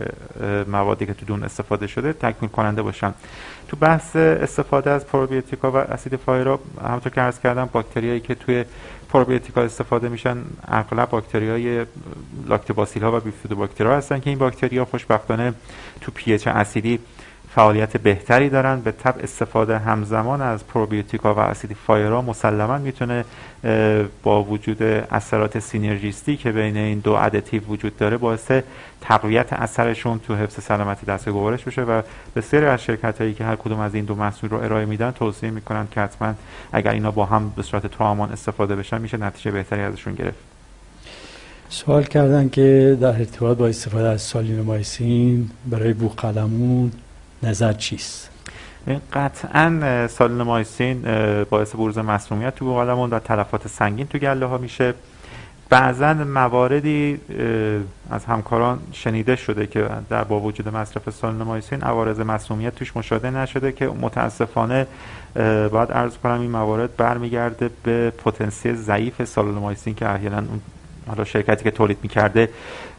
موادی 0.69 1.07
که 1.07 1.15
تو 1.15 1.27
دون 1.27 1.43
استفاده 1.43 1.87
شده 1.87 2.13
تکمیل 2.13 2.51
کننده 2.51 2.83
باشن. 2.83 3.15
تو 3.69 3.77
بحث 3.77 4.17
استفاده 4.17 4.91
از 4.91 5.07
پروبیوتیکا 5.07 5.71
و 5.71 5.77
acidifier 5.77 6.17
ا 6.17 6.61
همونطور 6.85 7.13
که 7.13 7.21
عرض 7.21 7.41
کردم 7.41 7.69
باکتریایی 7.73 8.21
که 8.21 8.35
توی 8.35 8.65
پروبیوتیکا 9.09 9.63
استفاده 9.63 10.09
میشن 10.09 10.37
اغلب 10.69 11.11
باکتری 11.11 11.51
های 11.51 11.87
لاکتوباسیل 12.49 13.05
ها 13.05 13.17
و 13.17 13.21
بیفیدوباکتری 13.21 13.89
ها 13.89 13.97
هستن 13.97 14.21
که 14.21 14.31
این 14.31 14.39
باکتری 14.39 14.79
ها 14.79 14.85
خوشبختانه 14.85 15.53
تو 16.01 16.13
پی 16.13 16.33
اچ 16.33 16.47
اسیدی 16.47 16.99
فعالیت 17.59 17.97
بهتری 17.97 18.49
دارن 18.49 18.81
بالطبع 18.81 19.15
استفاده 19.23 19.79
همزمان 19.79 20.43
از 20.43 20.67
پروبیوتیکا 20.67 21.35
و 21.35 21.39
acidifier 21.39 21.77
ا 21.87 22.23
مسلما 22.23 22.79
می‌تونه 22.79 23.25
با 24.23 24.43
وجود 24.43 24.83
اثرات 24.83 25.59
سینرژیستی 25.59 26.37
که 26.37 26.53
بین 26.53 26.77
این 26.77 26.99
دو 26.99 27.13
additive 27.13 27.63
وجود 27.63 27.97
داره 27.97 28.17
باعث 28.17 28.51
تقویت 29.01 29.53
اثرشون 29.53 30.19
تو 30.19 30.35
حفظ 30.35 30.65
سلامتی 30.65 31.07
دستگاه 31.07 31.29
گوارش 31.29 31.65
بشه 31.65 31.83
و 31.83 32.03
بسیاری 32.37 32.67
از 32.67 32.83
شرکت 32.83 33.21
هایی 33.21 33.35
که 33.35 33.45
هر 33.45 33.57
کدوم 33.57 33.81
از 33.81 33.95
این 33.95 34.05
دو 34.05 34.15
محصول 34.15 34.51
رو 34.51 34.57
ارائه 34.57 34.85
میدن 34.85 35.11
توصیه 35.11 35.51
می‌کنن 35.51 35.89
که 35.91 36.01
حتما 36.01 36.35
اگر 36.73 36.91
اینا 36.91 37.11
با 37.11 37.25
هم 37.25 37.53
به 37.57 37.63
صورت 37.63 37.87
توامان 37.87 38.33
استفاده 38.33 38.77
بشن 38.77 39.01
میشه 39.01 39.17
نتیجه 39.17 39.51
بهتری 39.51 39.81
ازشون 39.81 40.15
گرفت. 40.15 40.39
سوال 41.69 42.05
کردن 42.05 42.49
که 42.49 42.99
در 43.01 43.09
ارتباط 43.09 43.59
با 43.59 43.67
استفاده 43.67 44.09
از 44.09 44.23
سالینومایسین 44.23 45.51
برای 45.71 45.93
بوقلمون 45.93 46.93
نظر 47.43 47.73
چیست؟ 47.73 48.31
قطعا 49.13 50.07
سالینومایسین 50.09 51.03
باعث 51.51 51.75
بروز 51.75 51.99
مسمومیت 51.99 52.55
تو 52.55 52.65
بوقلمون 52.65 53.11
و 53.11 53.19
تلفات 53.19 53.69
سنگین 53.69 54.07
تو 54.07 54.19
گله 54.19 54.47
ها 54.47 54.59
میشه. 54.59 54.95
بعضا 55.71 56.15
مواردی 56.15 57.21
از 58.11 58.25
همکاران 58.25 58.79
شنیده 58.93 59.37
شده 59.37 59.67
که 59.67 59.89
در 60.11 60.25
با 60.25 60.41
وجود 60.41 60.69
مصرف 60.69 61.11
سالینومایسین 61.11 61.81
عوارض 61.81 62.21
مسمومیت 62.21 62.75
توش 62.75 62.97
مشاهده 62.97 63.31
نشده 63.31 63.73
که 63.73 63.87
متاسفانه 63.87 64.87
باید 65.73 65.93
عرض 65.93 66.17
کنم 66.17 66.41
این 66.41 66.51
موارد 66.51 66.97
برمیگرده 66.97 67.71
به 67.83 68.11
پتانسیل 68.11 68.75
ضعیف 68.75 69.25
سالینومایسین 69.25 69.95
که 69.95 70.09
احیانا 70.09 70.43
حالا 71.09 71.25
شرکتی 71.25 71.65
که 71.65 71.71
تولید 71.71 71.99
می‌کرده 72.03 72.49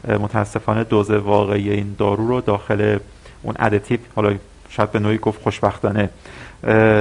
متاسفانه 0.08 0.84
دوز 0.84 1.10
واقعی 1.10 1.70
این 1.70 1.94
دارو 1.98 2.28
رو 2.28 2.40
داخل 2.40 2.98
اون 3.42 3.54
additive 3.58 3.98
حالا 4.16 4.34
شاید 4.68 4.92
به 4.92 4.98
نوعی 4.98 5.18
گفت 5.18 5.42
خوشبختانه 5.42 6.10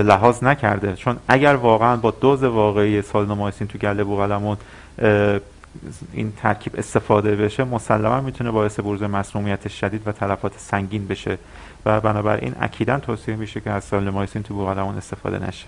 لحاظ 0.03 0.43
نکرده. 0.43 0.93
چون 0.95 1.17
اگر 1.27 1.55
واقعا 1.55 1.97
با 1.97 2.11
دوز 2.11 2.43
واقعی 2.43 3.01
سالینومایسین 3.01 3.67
تو 3.67 3.77
گله 3.77 4.03
بوقلمون 4.03 4.57
این 6.13 6.33
ترکیب 6.41 6.73
استفاده 6.77 7.35
بشه 7.35 7.63
مسلما 7.63 8.21
می‌تونه 8.21 8.51
باعث 8.51 8.79
بروز 8.79 9.03
مسمومیت 9.03 9.67
شدید 9.67 10.01
و 10.05 10.11
تلفات 10.11 10.51
سنگین 10.57 11.07
بشه 11.07 11.37
و 11.85 12.01
بنابراین 12.01 12.55
اکیدا 12.61 12.99
توصیه 12.99 13.35
میشه 13.35 13.59
که 13.59 13.69
از 13.69 13.83
سالینومایسین 13.83 14.43
تو 14.43 14.53
بوقلمون 14.53 14.97
استفاده 14.97 15.47
نشه. 15.47 15.65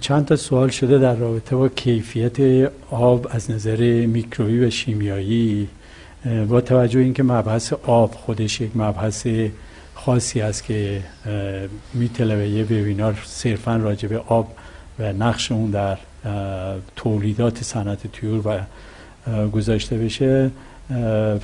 چند 0.00 0.24
تا 0.24 0.36
سوال 0.36 0.68
شده 0.68 0.98
در 0.98 1.14
رابطه 1.14 1.56
با 1.56 1.68
کیفیت 1.68 2.70
آب 2.90 3.26
از 3.30 3.50
نظر 3.50 4.06
میکروبی 4.06 4.64
و 4.64 4.70
شیمیایی. 4.70 5.68
با 6.48 6.60
توجه 6.60 7.00
اینکه 7.00 7.22
مبحث 7.22 7.72
آب 7.72 8.14
خودش 8.14 8.60
یک 8.60 8.70
مبحث 8.74 9.26
خاصی 9.94 10.40
است 10.40 10.64
که 10.64 11.02
می‌تونه 11.94 12.48
یه 12.48 12.64
وبینار 12.64 13.18
صرفا 13.26 13.76
راجع 13.76 14.08
به 14.08 14.18
آب 14.18 14.52
و 14.98 15.12
نقش 15.12 15.52
اون 15.52 15.70
در 15.70 15.98
تولیدات 16.96 17.62
صنعت 17.62 18.12
تیور 18.12 18.42
و 18.46 18.60
گذاشته 19.48 19.98
بشه 19.98 20.50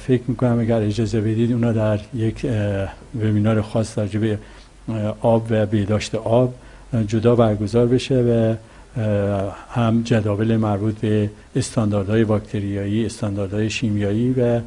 فکر 0.06 0.22
می‌کنم 0.28 0.60
اگر 0.60 0.80
اجازه 0.80 1.20
بدید 1.20 1.52
اونا 1.52 1.72
در 1.72 2.00
یک 2.14 2.46
وبینار 3.14 3.62
خاص 3.62 3.98
راجع 3.98 4.20
به 4.20 4.38
آب 5.20 5.46
و 5.50 5.66
بهداشت 5.66 6.14
آب 6.14 6.54
جدا 7.06 7.36
برگزار 7.36 7.86
بشه 7.86 8.14
و 8.14 8.54
هم 9.70 10.02
جداول 10.04 10.56
مربوط 10.56 10.94
به 10.94 11.30
استانداردهای 11.56 12.24
باکتریایی 12.24 13.06
استانداردهای 13.06 13.70
شیمیایی 13.70 14.32
و 14.32 14.60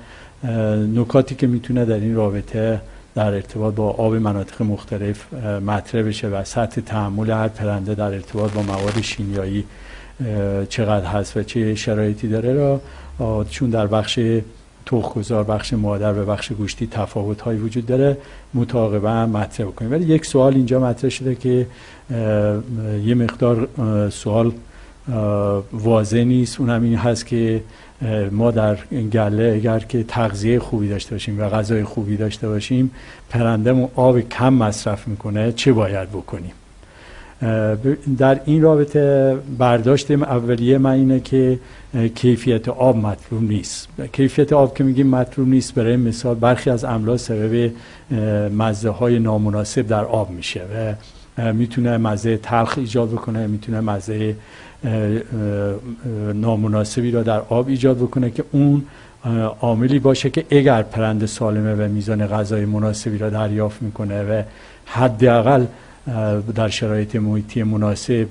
نکاتی 1.01 1.35
که 1.35 1.47
می‌تونه 1.47 1.85
در 1.85 1.95
این 1.95 2.15
رابطه 2.15 2.81
در 3.15 3.33
ارتباط 3.33 3.75
با 3.75 3.89
آب 3.89 4.15
مناطق 4.15 4.61
مختلف 4.61 5.33
مطرح 5.43 6.01
بشه 6.01 6.27
و 6.27 6.43
سطح 6.43 6.81
تحمل 6.81 7.31
هر 7.31 7.47
پرنده 7.47 7.95
در 7.95 8.13
ارتباط 8.13 8.51
با 8.51 8.61
مواد 8.61 9.01
شیمیایی 9.01 9.65
چقدر 10.69 11.05
هست 11.05 11.37
و 11.37 11.43
چه 11.43 11.75
شرایطی 11.75 12.27
داره 12.27 12.53
را 12.53 12.81
چون 13.49 13.69
در 13.69 13.87
بخش 13.87 14.19
تخمگذار 14.87 15.43
بخش 15.43 15.73
مادر 15.73 16.21
و 16.21 16.25
بخش 16.25 16.51
گوشتی 16.51 16.87
تفاوت 16.87 17.41
هایی 17.41 17.59
وجود 17.59 17.85
داره. 17.85 18.17
متعاقبا 18.53 19.25
مطرح 19.25 19.67
بکنیم. 19.67 19.91
ولی 19.91 20.05
یک 20.05 20.25
سوال 20.25 20.53
اینجا 20.53 20.79
مطرح 20.79 21.09
شده 21.09 21.35
که 21.35 21.67
یه 23.05 23.15
مقدار 23.15 23.67
سوال 24.09 24.51
واضح 25.73 26.17
نیست. 26.17 26.59
اونم 26.59 26.83
این 26.83 26.95
هست 26.95 27.25
که 27.25 27.61
ما 28.31 28.51
در 28.51 28.77
گله 29.13 29.53
اگر 29.55 29.79
که 29.79 30.03
تغذیه 30.03 30.59
خوبی 30.59 30.89
داشته 30.89 31.15
باشیم 31.15 31.39
و 31.39 31.49
غذای 31.49 31.83
خوبی 31.83 32.17
داشته 32.17 32.47
باشیم 32.47 32.91
پرندهمون 33.29 33.89
آب 33.95 34.19
کم 34.19 34.53
مصرف 34.53 35.07
می‌کنه 35.07 35.51
چه 35.51 35.73
باید 35.73 36.09
بکنیم؟ 36.09 36.51
در 38.17 38.39
این 38.45 38.61
رابطه 38.61 39.37
برداشت 39.57 40.11
اولیه 40.11 40.77
من 40.77 40.91
اینه 40.91 41.19
که 41.19 41.59
کیفیت 42.15 42.69
آب 42.69 42.97
مطلوب 42.97 43.43
نیست. 43.43 43.87
کیفیت 44.11 44.53
آب 44.53 44.77
که 44.77 44.83
میگیم 44.83 45.07
مطلوب 45.07 45.47
نیست 45.47 45.75
برای 45.75 45.97
مثال 45.97 46.35
برخی 46.35 46.69
از 46.69 46.83
املاح 46.83 47.17
سبب 47.17 47.71
مزه 48.57 48.89
های 48.89 49.19
نامناسب 49.19 49.87
در 49.87 50.03
آب 50.03 50.29
میشه 50.29 50.61
و 50.61 50.93
می‌تونه 51.53 51.97
مزه 51.97 52.37
تلخ 52.37 52.77
ایجاد 52.77 53.09
بکنه 53.09 53.47
می‌تونه 53.47 53.81
مزه 53.81 54.35
نامناسبی 56.33 57.11
را 57.11 57.23
در 57.23 57.39
آب 57.49 57.67
ایجاد 57.67 57.97
بکنه 57.97 58.31
که 58.31 58.43
اون 58.51 58.83
عاملی 59.61 59.99
باشه 59.99 60.29
که 60.29 60.45
اگر 60.49 60.81
پرنده 60.81 61.25
سالمه 61.27 61.73
و 61.73 61.87
میزان 61.91 62.27
غذای 62.27 62.65
مناسبی 62.65 63.17
را 63.17 63.29
دریافت 63.29 63.81
می‌کنه 63.81 64.23
و 64.23 64.43
حداقل 64.85 65.65
در 66.55 66.69
شرایط 66.69 67.15
محیطی 67.15 67.63
مناسب 67.63 68.27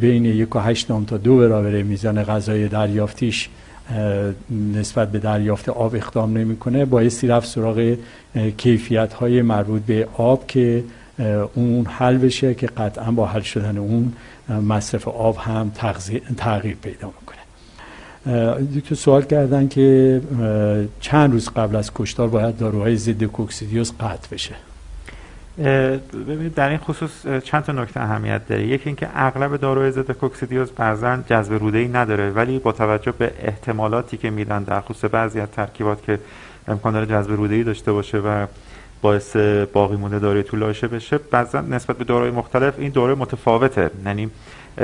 بین 0.00 0.24
یک 0.24 0.56
و 0.56 0.58
هشت 0.58 0.88
تا 1.06 1.16
دو 1.16 1.36
برابر 1.38 1.82
میزان 1.82 2.24
غذای 2.24 2.68
دریافتیش 2.68 3.48
نسبت 4.74 5.12
به 5.12 5.18
دریافت 5.18 5.68
آب 5.68 5.94
اقدام 5.94 6.38
نمی‌کنه. 6.38 6.84
بایستی 6.84 7.26
رفت 7.26 7.48
سراغ 7.48 7.96
کیفیت 8.56 9.12
های 9.12 9.42
مربوط 9.42 9.82
به 9.82 10.08
آب 10.16 10.46
که 10.46 10.84
اون 11.54 11.86
حل 11.86 12.16
بشه 12.18 12.54
که 12.54 12.66
قطعا 12.66 13.10
با 13.10 13.26
حل 13.26 13.40
شدن 13.40 13.78
اون 13.78 14.12
مصرف 14.68 15.08
آب 15.08 15.36
هم 15.36 15.72
تغییر 16.36 16.76
پیدا 16.82 17.12
می‌کنه. 17.20 17.44
دکتر 18.80 18.94
سوال 18.94 19.22
کردن 19.22 19.68
که 19.68 20.20
چند 21.00 21.32
روز 21.32 21.48
قبل 21.48 21.76
از 21.76 21.90
کشتار 21.94 22.28
باید 22.28 22.56
داروهای 22.56 22.96
ضد 22.96 23.24
کوکسیدیوس 23.24 23.92
قطع 24.00 24.28
بشه. 24.32 24.54
در 25.56 26.68
این 26.68 26.78
خصوص 26.78 27.26
چند 27.26 27.62
تا 27.62 27.72
نکته 27.72 28.00
اهمیت 28.00 28.48
داره. 28.48 28.66
یکی 28.66 28.86
اینکه 28.86 29.08
اغلب 29.14 29.56
داروهای 29.56 29.90
ضد 29.90 30.10
کوکسیدیوز 30.12 30.70
بعضا 30.70 31.16
جذب 31.16 31.52
روده 31.52 31.78
ای 31.78 31.88
نداره 31.88 32.30
ولی 32.30 32.58
با 32.58 32.72
توجه 32.72 33.12
به 33.12 33.32
احتمالاتی 33.42 34.16
که 34.16 34.30
میدن 34.30 34.62
در 34.62 34.80
خصوص 34.80 35.10
بعضی 35.10 35.40
از 35.40 35.48
ترکیبات 35.48 36.02
که 36.02 36.18
امکان 36.68 36.92
داره 36.92 37.06
جذب 37.06 37.30
روده 37.30 37.54
ای 37.54 37.64
داشته 37.64 37.92
باشه 37.92 38.18
و 38.18 38.46
باعث 39.02 39.36
باقی 39.72 39.96
مونده 39.96 40.18
داروی 40.18 40.42
طولانی 40.42 40.72
بشه 40.72 41.18
بعضا 41.18 41.60
نسبت 41.60 41.98
به 41.98 42.04
داروهای 42.04 42.30
مختلف 42.30 42.74
این 42.78 42.92
داروی 42.92 43.14
متفاوته. 43.14 43.90
یعنی 44.06 44.30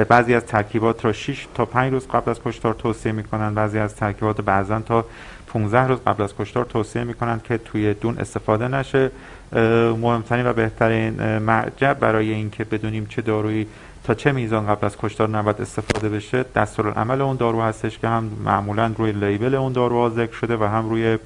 بعضی 0.09 0.35
از 0.35 0.47
ترکیبات 0.47 1.05
را 1.05 1.13
6 1.13 1.47
تا 1.55 1.65
5 1.65 1.93
روز 1.93 2.09
قبل 2.09 2.31
از 2.31 2.41
کشتار 2.45 2.75
توصیه 2.75 3.13
می‌کنن 3.13 3.55
بعضی 3.55 3.79
از 3.79 3.97
ترکیبات 3.97 4.41
بعضا 4.41 4.81
تا 4.81 5.05
15 5.47 5.87
روز 5.87 5.99
قبل 6.07 6.23
از 6.23 6.37
کشتار 6.37 6.65
توصیه 6.65 7.05
می‌کنن 7.05 7.41
که 7.45 7.59
توی 7.59 7.95
دون 7.95 8.19
استفاده 8.19 8.69
نشه. 8.69 9.11
مهمترین 9.53 10.47
و 10.47 10.53
بهترین 10.53 11.39
مرجع 11.39 11.93
برای 11.93 12.33
اینکه 12.33 12.65
بدونیم 12.65 13.07
چه 13.07 13.23
دارویی 13.23 13.67
تا 14.05 14.15
چه 14.15 14.33
میزان 14.33 14.67
قبل 14.67 14.87
از 14.87 14.97
کشتار 14.97 15.29
نباید 15.29 15.61
استفاده 15.61 16.09
بشه. 16.09 16.45
دستورالعمل 16.55 17.21
اون 17.21 17.37
دارو 17.37 17.63
هستش 17.63 17.99
که 17.99 18.09
هم 18.09 18.31
معمولا 18.45 18.95
روی 18.99 19.13
لیبل 19.13 19.55
اون 19.55 19.73
داروها 19.73 20.11
ذکر 20.11 20.33
شده 20.33 20.57
و 20.57 20.65
هم 20.65 20.89
روی 20.89 21.19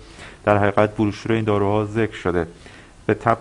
در 0.44 0.58
حقیقت 0.58 0.96
بروشور 0.96 1.32
این 1.32 1.44
داروها 1.44 1.84
ذکر 1.84 2.14
شده. 2.14 2.46
به 3.06 3.14
تب 3.14 3.38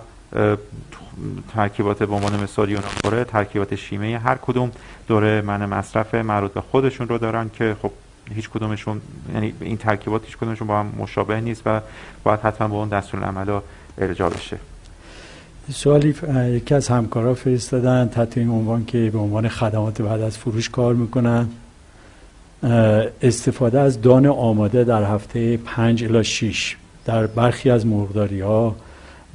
ترکیبات 1.54 2.04
به 2.04 2.14
عنوان 2.14 2.44
مثال 2.44 2.70
یوناکوره 2.70 3.24
ترکیبات 3.24 3.76
شیمه 3.76 4.18
هر 4.18 4.36
کدوم 4.36 4.72
دوره 5.08 5.42
من 5.42 5.66
مصرف 5.66 6.16
مربوط 6.16 6.54
به 6.54 6.62
خودشون 6.62 7.08
رو 7.08 7.18
دارن 7.18 7.50
که 7.54 7.76
خب 7.82 7.92
هیچ 8.36 8.50
کدومشون 8.50 9.02
یعنی 9.34 9.54
این 9.60 9.78
ترکیبات 9.78 10.26
هیچ 10.26 10.38
کدومشون 10.38 10.68
با 10.68 10.80
هم 10.80 10.94
مشابه 10.98 11.42
نیست 11.42 11.62
و 11.66 11.82
باید 12.24 12.40
حتما 12.40 12.68
با 12.68 12.78
اون 12.78 12.90
دستور 12.90 13.24
عمل 13.24 13.60
ارجاع 13.98 14.30
بشه. 14.30 14.58
سوالی 15.72 16.16
یکی 16.50 16.76
از 16.76 16.88
همکارا 16.88 17.34
فرستادن 17.34 18.10
تحت 18.10 18.38
این 18.38 18.50
عنوان 18.50 18.86
که 18.86 19.10
به 19.14 19.20
عنوان 19.20 19.48
خدمات 19.48 20.02
بعد 20.02 20.22
از 20.22 20.38
فروش 20.38 20.70
کار 20.70 20.96
می‌کنن. 20.96 21.48
استفاده 23.22 23.80
از 23.80 24.02
دان 24.02 24.26
آماده 24.26 24.84
در 24.84 25.04
هفته 25.04 25.58
5 25.58 26.04
الی 26.04 26.24
6 26.24 26.76
در 27.06 27.28
برخی 27.28 27.70
از 27.70 27.86
مرغداری 27.86 28.42
ها 28.42 28.76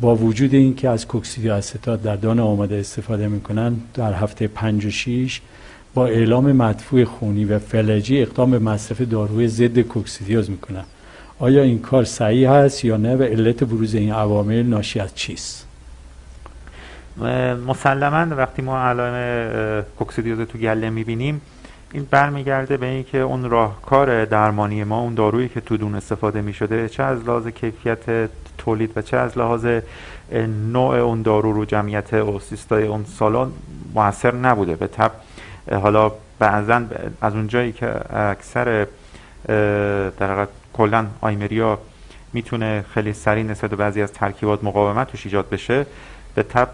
با 0.01 0.17
وجود 0.17 0.55
اینکه 0.55 0.89
از 0.89 1.07
کوکسیدی 1.07 1.51
استات 1.51 2.03
در 2.03 2.17
دان 2.17 2.41
آماده 2.41 2.77
استفاده 2.77 3.29
می‌کنن 3.29 3.77
در 3.95 4.13
هفته 4.13 4.49
5 4.49 4.87
و 4.87 4.91
6 4.91 5.41
با 5.95 6.07
اعلام 6.07 6.53
مدفوع 6.53 7.05
خونی 7.05 7.45
و 7.45 7.59
فلجی 7.59 8.23
اقدام 8.23 8.51
به 8.51 8.59
مصرف 8.59 9.01
داروی 9.01 9.49
ضد 9.49 9.79
کوکسیدیوز 9.79 10.51
می‌کنن. 10.51 10.85
آیا 11.39 11.63
این 11.63 11.79
کار 11.79 12.05
صحیح 12.05 12.51
هست 12.51 12.85
یا 12.85 12.97
نه 12.97 13.17
و 13.17 13.23
علت 13.23 13.65
بروز 13.65 13.95
این 13.95 14.13
عوامل 14.13 14.63
ناشی 14.63 15.01
از 15.01 15.15
چیست؟ 15.15 15.68
مسلما 17.67 18.37
وقتی 18.37 18.63
ما 18.63 18.79
علائم 18.79 19.85
کوکسیدیوز 19.99 20.41
تو 20.41 20.59
گله 20.59 20.91
می‌بینیم 20.91 21.41
این 21.93 22.09
برمیگرده 22.11 22.77
به 22.77 22.87
اینکه 22.87 23.19
اون 23.19 23.51
راهکار 23.51 24.25
درمانی 24.25 24.85
ما 24.85 25.01
اون 25.01 25.15
دارویی 25.15 25.49
که 25.49 25.61
تو 25.61 25.77
دون 25.77 25.95
استفاده 25.95 26.41
می‌شده 26.41 26.89
چه 26.89 27.03
از 27.03 27.25
لحاظ 27.25 27.47
کیفیت 27.47 28.31
تولید 28.59 28.93
و 28.97 29.03
چه 29.03 29.17
از 29.17 29.39
لحاظ 29.39 29.67
نوع 30.73 30.97
اون 30.97 31.23
دارو 31.23 31.53
رو 31.53 31.65
جمعیت 31.65 32.15
اوسیستای 32.15 32.87
اون 32.87 33.05
سالن 33.05 33.49
موثر 33.95 34.35
نبوده. 34.35 34.77
به 34.77 34.87
تب 34.87 35.11
حالا 35.73 36.13
بعضا 36.39 36.83
از 37.21 37.35
اون 37.35 37.47
جایی 37.49 37.73
که 37.73 38.15
اکثر 38.17 38.87
در 40.19 40.47
کلا 40.73 41.07
آیمریا 41.21 41.79
می‌تونه 42.33 42.85
خیلی 42.95 43.13
سریع 43.13 43.45
نسبت 43.45 43.71
به 43.71 43.77
بعضی 43.77 44.03
از 44.03 44.13
ترکیبات 44.13 44.65
مقاومت 44.65 45.11
توش 45.11 45.27
ایجاد 45.27 45.49
بشه 45.49 45.87
به 46.35 46.43
تب 46.43 46.69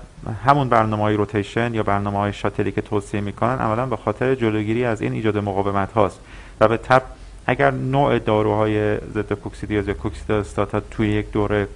همون 0.45 0.69
برنامه 0.69 1.03
های 1.03 1.17
روتیشن 1.17 1.75
یا 1.75 1.83
برنامه 1.83 2.19
های 2.19 2.33
شاتلی 2.33 2.73
که 2.73 2.81
توصیه 2.81 3.21
می‌کنن 3.21 3.59
عملا 3.59 3.87
به 3.87 3.97
خاطر 3.97 4.35
جلوگیری 4.35 4.85
از 4.85 5.03
این 5.03 5.13
ایجاد 5.13 5.39
مقاومت 5.39 5.93
هاست 5.93 6.21
و 6.61 6.69
به 6.69 6.77
تب 6.77 7.03
اگر 7.47 7.71
نوع 7.71 8.19
داروهای 8.19 8.97
ضد 8.97 9.33
کوکسیدیوز 9.33 9.89
یا 9.89 9.95
کوکسیدوستات 9.95 10.91
توی 10.91 11.09
یک 11.09 11.33
دوره 11.33 11.69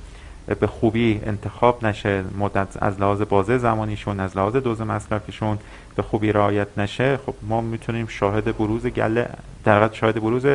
به 0.60 0.66
خوبی 0.66 1.20
انتخاب 1.26 1.86
نشه 1.86 2.24
مدت 2.38 2.82
از 2.82 3.00
لحاظ 3.00 3.22
بازه 3.22 3.59
زمانیشون 3.59 4.20
از 4.20 4.36
لحاظ 4.36 4.56
دوز 4.56 4.80
مصرفشون 4.80 5.59
به 5.96 6.02
خوبی 6.02 6.32
رعایت 6.32 6.66
نشه 6.76 7.18
خب 7.26 7.34
ما 7.42 7.60
می‌تونیم 7.60 8.06
شاهد 8.06 8.56
بروز 8.56 8.86
گله 8.86 9.28
در 9.64 9.92
شاهد 9.92 10.14
بروز 10.14 10.46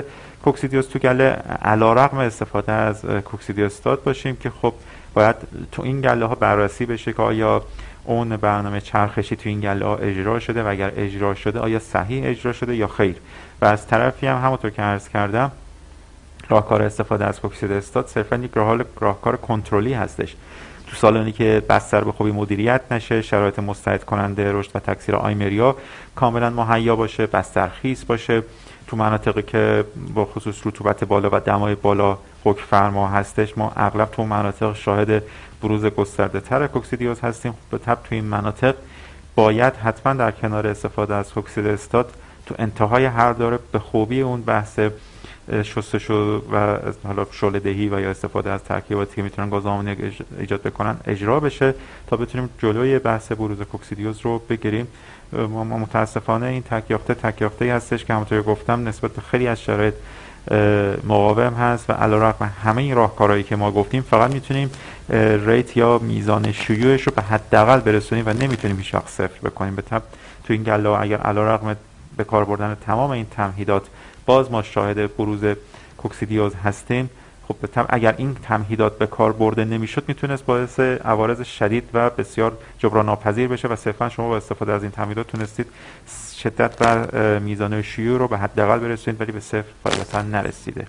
کوکسیدیوس 0.44 0.88
تو 0.88 1.00
گله 1.00 1.26
علیرغم 1.62 2.18
استفاده 2.18 2.72
از 2.72 3.06
کوکسیدیوستات 3.06 4.04
باشیم 4.04 4.36
که 4.36 4.50
خب 4.50 4.74
باید 5.14 5.36
تو 5.72 5.82
این 5.82 6.02
گله 6.02 6.26
ها 6.26 6.36
بررسی 6.36 6.86
بشه 6.86 7.14
که 7.14 7.22
آیا 7.22 7.64
اون 8.06 8.38
برنامه 8.38 8.82
چرخشی 8.82 9.36
تو 9.36 9.50
این 9.50 9.60
گله 9.60 9.86
ها 9.86 9.96
اجرا 9.96 10.40
شده 10.40 10.64
و 10.64 10.68
اگر 10.68 10.92
اجرا 10.98 11.34
شده 11.36 11.60
آیا 11.60 11.80
صحیح 11.80 12.24
اجرا 12.26 12.54
شده 12.54 12.76
یا 12.76 12.88
خیر. 12.88 13.16
و 13.62 13.66
از 13.66 13.88
طرفی 13.88 14.28
هم 14.28 14.42
همونطور 14.42 14.72
که 14.72 14.82
عرض 14.82 15.10
کردم 15.10 15.52
راهکار 16.50 16.82
استفاده 16.82 17.26
از 17.26 17.42
کوکسید 17.42 17.72
استات 17.72 18.08
صرفا 18.08 18.36
یک 18.36 18.52
راه 18.54 18.84
راهکار 19.00 19.38
کنترلی 19.38 19.94
هستش. 19.94 20.36
تو 20.88 20.96
سالانی 20.96 21.32
که 21.32 21.62
بستر 21.70 22.04
به 22.04 22.12
خوبی 22.12 22.32
مدیریت 22.32 22.82
نشه 22.92 23.22
شرایط 23.22 23.60
مستعد 23.60 24.04
کننده 24.04 24.52
رشد 24.54 24.72
و 24.76 24.80
تکثیر 24.80 25.16
آیمریا 25.16 25.76
کاملا 26.16 26.50
مهیا 26.50 26.96
باشه 26.96 27.26
بستر 27.26 27.68
خیس 27.68 28.06
باشه. 28.06 28.44
تو 28.88 28.98
مناطقی 28.98 29.42
که 29.42 29.84
با 30.14 30.26
خصوص 30.26 30.68
رطوبت 30.68 31.04
بالا 31.04 31.30
و 31.34 31.40
دمای 31.40 31.76
بالا 31.76 32.18
حکم 32.44 32.66
فرما 32.66 33.08
هستش. 33.08 33.58
ما 33.58 33.72
اغلب 33.76 34.12
تو 34.12 34.24
مناطق 34.24 34.76
شاهد 34.76 35.24
بروز 35.62 35.86
گسترده 35.86 36.40
تر 36.40 36.68
کوکسیدیوز 36.68 37.20
هستیم. 37.20 37.54
به 37.72 37.78
تب 37.78 37.96
تو 38.04 38.16
این 38.16 38.26
مناطق 38.26 38.76
باید 39.36 39.74
حتما 39.74 40.14
در 40.14 40.32
کنار 40.32 40.68
استفاده 40.68 41.16
از 41.16 41.34
کوکسید 41.34 41.68
استات 41.68 42.14
تو 42.46 42.56
انتهای 42.60 43.06
هر 43.06 43.34
داره 43.34 43.60
به 43.72 43.80
خوبی 43.80 44.22
اون 44.22 44.42
بحث 44.42 44.80
شستشو 45.64 46.42
و 46.52 46.78
حالا 47.04 47.26
شعله 47.32 47.60
دهی 47.60 47.90
و 47.90 48.00
یا 48.00 48.10
استفاده 48.10 48.50
از 48.50 48.64
ترکیباتی 48.64 49.16
که 49.16 49.22
می‌تونن 49.22 49.50
گاز 49.50 49.64
ایجاد 50.40 50.62
بکنن 50.62 50.98
اجرا 51.08 51.40
بشه 51.40 51.74
تا 52.08 52.18
بتونیم 52.18 52.50
جلوی 52.58 53.00
بحث 53.00 53.32
بروز 53.32 53.62
کوکسیدیوز 53.62 54.22
رو 54.22 54.42
بگیریم. 54.50 54.88
ما 55.34 55.64
متاسفانه 55.64 56.46
این 56.46 56.64
تکیافته 56.64 57.14
تکیافته 57.14 57.74
هستش 57.74 58.06
که 58.06 58.14
همونطور 58.14 58.42
گفتم 58.42 58.88
نسبت 58.88 59.20
خیلی 59.20 59.48
از 59.48 59.62
شرایط 59.62 59.94
مقاوم 61.04 61.54
هست 61.54 61.90
و 61.90 61.94
علیرغم 61.94 62.52
همه 62.64 62.82
این 62.82 62.96
راهکارهایی 62.96 63.44
که 63.44 63.56
ما 63.56 63.72
گفتیم 63.72 64.02
فقط 64.02 64.32
می‌تونیم 64.32 64.72
ریت 65.46 65.78
یا 65.78 65.98
میزان 65.98 66.52
شیوعش 66.52 67.02
رو 67.02 67.14
به 67.16 67.22
حداقل 67.22 67.80
برسونیم 67.80 68.24
و 68.28 68.34
نمی‌تونیم 68.34 68.78
هیچ 68.78 68.94
وقت 68.94 69.08
صفر 69.08 69.50
بکنیم. 69.50 69.76
به 69.76 69.82
تو 69.82 70.54
این 70.54 70.64
گله 70.64 70.90
اگر 70.90 71.18
علیرغم 71.18 71.76
به 72.18 72.24
کار 72.24 72.46
بردن 72.46 72.78
تمام 72.86 73.12
این 73.12 73.26
تمهیدات 73.32 73.84
باز 74.26 74.52
ما 74.52 74.64
شاهد 74.64 75.16
بروز 75.16 75.42
کوکسیدیوز 75.98 76.56
هستیم. 76.64 77.10
خب 77.48 77.56
اگر 77.90 78.16
این 78.18 78.36
تمهیدات 78.44 78.98
به 78.98 79.08
کار 79.08 79.32
برده 79.32 79.66
نمی‌شد 79.66 80.04
می‌تونست 80.08 80.46
باعث 80.46 80.80
عوارض 80.80 81.44
شدید 81.44 81.90
و 81.94 82.10
بسیار 82.10 82.58
جبران 82.80 83.06
ناپذیر 83.06 83.48
بشه 83.48 83.68
و 83.68 83.76
صرفا 83.76 84.10
شما 84.10 84.28
با 84.28 84.38
استفاده 84.38 84.74
از 84.74 84.82
این 84.82 84.92
تمهیدات 84.92 85.28
تونستید 85.28 85.66
شدت 86.40 86.72
و 86.82 87.40
میزان 87.40 87.82
شیوع 87.82 88.20
رو 88.20 88.28
به 88.28 88.38
حداقل 88.38 88.80
برسونید 88.80 89.22
ولی 89.22 89.32
به 89.32 89.40
صفر 89.40 89.64
قاعدتا 89.84 90.22
نرسیده. 90.22 90.88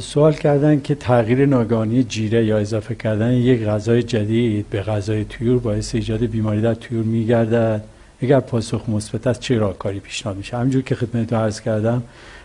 سوال 0.00 0.32
کردن 0.32 0.80
که 0.80 0.94
تغییر 0.94 1.46
ناگهانی 1.46 2.04
جیره 2.04 2.44
یا 2.44 2.58
اضافه 2.58 2.94
کردن 2.94 3.32
یک 3.32 3.64
غذای 3.64 4.02
جدید 4.02 4.70
به 4.70 4.82
غذای 4.82 5.24
تویور 5.24 5.58
باعث 5.58 5.94
ایجاد 5.94 6.24
بیماری 6.24 6.60
در 6.60 6.74
تویور 6.74 7.04
میگردد. 7.04 7.84
اگر 8.22 8.40
پاسخ 8.40 8.88
مثبت 8.88 9.26
است 9.26 9.40
چه 9.40 9.58
راهکاری 9.58 10.00
پیشنهاد 10.00 10.36
میشه؟ 10.36 10.56
همینجور 10.56 10.82
که 10.82 10.94
خدمتتون 10.94 11.38
عرض 11.38 11.60
کردم 11.60 12.02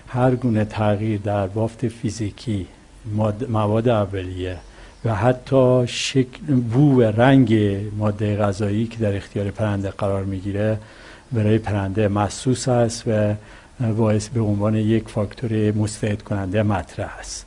هر 0.07 0.35
گونه 0.35 0.65
تغییر 0.65 1.19
در 1.23 1.47
بافت 1.47 1.87
فیزیکی 1.87 2.67
مواد 3.49 3.87
اولیه 3.87 4.57
و 5.05 5.15
حتی 5.15 5.83
شکل 5.87 6.45
بو 6.73 6.99
و 6.99 7.01
رنگ 7.01 7.55
ماده 7.97 8.37
غذایی 8.37 8.87
که 8.87 8.97
در 8.97 9.15
اختیار 9.15 9.51
پرنده 9.51 9.89
قرار 9.89 10.23
می‌گیره 10.23 10.77
برای 11.31 11.57
پرنده 11.57 12.07
محسوس 12.07 12.67
است 12.67 13.03
و 13.07 13.33
باعث 13.97 14.27
به 14.27 14.41
عنوان 14.41 14.75
یک 14.75 15.09
فاکتور 15.09 15.71
مستعد 15.71 16.21
کننده 16.21 16.63
مطرح 16.63 17.15
است. 17.19 17.45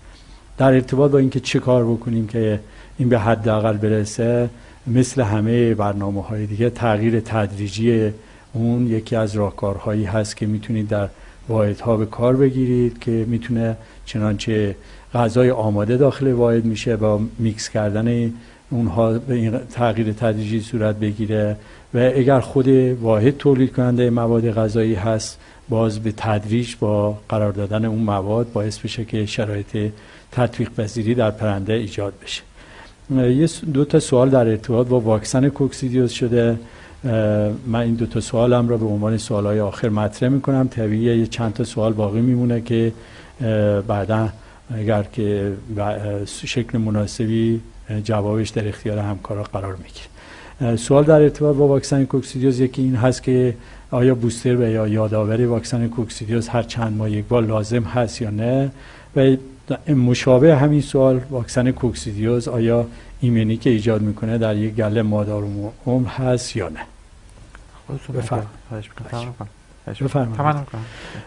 در 0.59 0.73
ارتباط 0.73 1.11
با 1.11 1.19
اینکه 1.19 1.41
چه 1.41 1.61
کار 1.61 1.85
بکنیم 1.85 2.27
که 2.27 2.61
این 2.99 3.09
به 3.09 3.19
حداقل 3.19 3.77
برسه 3.77 4.51
مثل 4.87 5.23
همه 5.23 5.75
برنامه 5.75 6.23
های 6.23 6.47
دیگه 6.47 6.71
تغییر 6.71 7.21
تدریجی 7.21 8.11
اون 8.53 8.87
یکی 8.87 9.17
از 9.17 9.37
راهکارهایی 9.37 10.05
هست 10.05 10.37
که 10.37 10.47
می‌تونید 10.47 10.89
در 10.89 11.09
واحدها 11.49 11.97
به 11.97 12.07
کار 12.07 12.37
بگیرید 12.37 12.99
که 12.99 13.11
می‌تونه 13.11 13.77
چنانچه 14.07 14.77
غذای 15.15 15.51
آماده 15.51 15.97
داخل 15.97 16.33
واحد 16.33 16.65
میشه 16.65 16.97
با 16.97 17.21
میکس 17.39 17.69
کردن 17.69 18.33
اونها 18.71 19.13
به 19.13 19.35
این 19.35 19.59
تغییر 19.59 20.13
تدریجی 20.13 20.61
صورت 20.61 20.97
بگیره 20.97 21.57
و 21.95 21.99
اگر 21.99 22.41
خود 22.41 22.69
واحد 23.03 23.37
تولید 23.37 23.73
کننده 23.73 24.11
مواد 24.11 24.51
غذایی 24.51 24.95
هست 24.95 25.39
باز 25.69 25.99
به 25.99 26.13
تدریج 26.17 26.75
با 26.81 27.19
قرار 27.29 27.53
دادن 27.53 27.85
اون 27.85 28.03
مواد 28.03 28.53
باعث 28.53 28.79
بشه 28.79 29.05
که 29.05 29.27
شرایط 29.27 29.93
تطبیق 30.33 30.71
پذیری 30.71 31.15
در 31.15 31.31
پرنده 31.31 31.73
ایجاد 31.73 32.13
بشه. 32.23 32.43
یه 33.11 33.49
دو 33.73 33.85
تا 33.85 34.01
سوال 34.01 34.31
در 34.31 34.49
ارتباط 34.49 34.87
با 34.87 35.01
واکسن 35.01 35.49
کوکسیدیوز 35.49 36.11
شده. 36.11 36.59
من 37.67 37.81
این 37.81 37.95
دو 37.95 38.07
تا 38.07 38.21
سوالم 38.21 38.69
را 38.69 38.77
به 38.77 38.87
عنوان 38.87 39.19
سوالهای 39.19 39.61
آخر 39.61 39.89
مطرح 39.89 40.29
می‌کنم. 40.29 40.69
طبیعیه 40.69 41.19
یه 41.19 41.27
چند 41.27 41.53
تا 41.53 41.65
سوال 41.65 41.93
باقی 41.93 42.21
میمونه 42.21 42.61
که 42.61 42.93
بعدا 43.87 44.29
اگر 44.71 45.03
که 45.03 45.53
شکل 46.27 46.79
مناسبی 46.79 47.61
جوابش 48.05 48.49
در 48.49 48.69
اختیار 48.69 48.99
همکارا 48.99 49.43
قرار 49.43 49.77
می‌گیره. 49.77 50.77
سوال 50.77 51.05
در 51.05 51.21
ارتباط 51.23 51.57
با 51.57 51.69
واکسن 51.69 52.05
کوکسیدیوز 52.05 52.61
یکی 52.61 52.83
این 52.83 52.97
هست 52.97 53.23
که 53.23 53.55
آیا 53.91 54.15
بوستر 54.15 54.57
و 54.57 54.63
یا 54.63 54.89
یادآوری 54.89 55.45
واکسن 55.45 55.89
کوکسیدیوز 55.89 56.49
هر 56.49 56.63
چند 56.63 56.97
ماه 56.97 57.11
یک 57.11 57.25
بار 57.25 57.43
لازم 57.43 57.83
هست 57.83 58.23
یا 58.23 58.31
نه؟ 58.31 58.71
و 59.17 59.37
مشابه 59.89 60.57
همین 60.57 60.81
سوال 60.81 61.21
واکسن 61.31 61.71
کوکسیدیوز 61.71 62.49
آیا 62.49 62.87
ایمنی 63.21 63.57
که 63.57 63.71
ایجاد 63.71 64.03
می‌کنه 64.03 64.39
در 64.39 64.57
یک 64.57 64.75
گله 64.75 65.03
مادار 65.03 65.45
عمر 65.87 66.09
هست 66.09 66.57
یا 66.57 66.69
نه؟ 66.69 66.81
بفرمایید. 68.15 68.49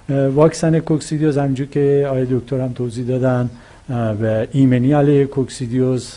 واکسن 0.09 0.79
کوکسیدیوز 0.79 1.37
همجور 1.37 1.67
که 1.67 2.05
آقای 2.09 2.25
دکتر 2.31 2.59
هم 2.59 2.73
توضیح 2.73 3.05
دادن 3.05 3.49
و 3.89 4.45
ایمنی 4.51 4.93
علیه 4.93 5.25
کوکسیدیوز 5.25 6.13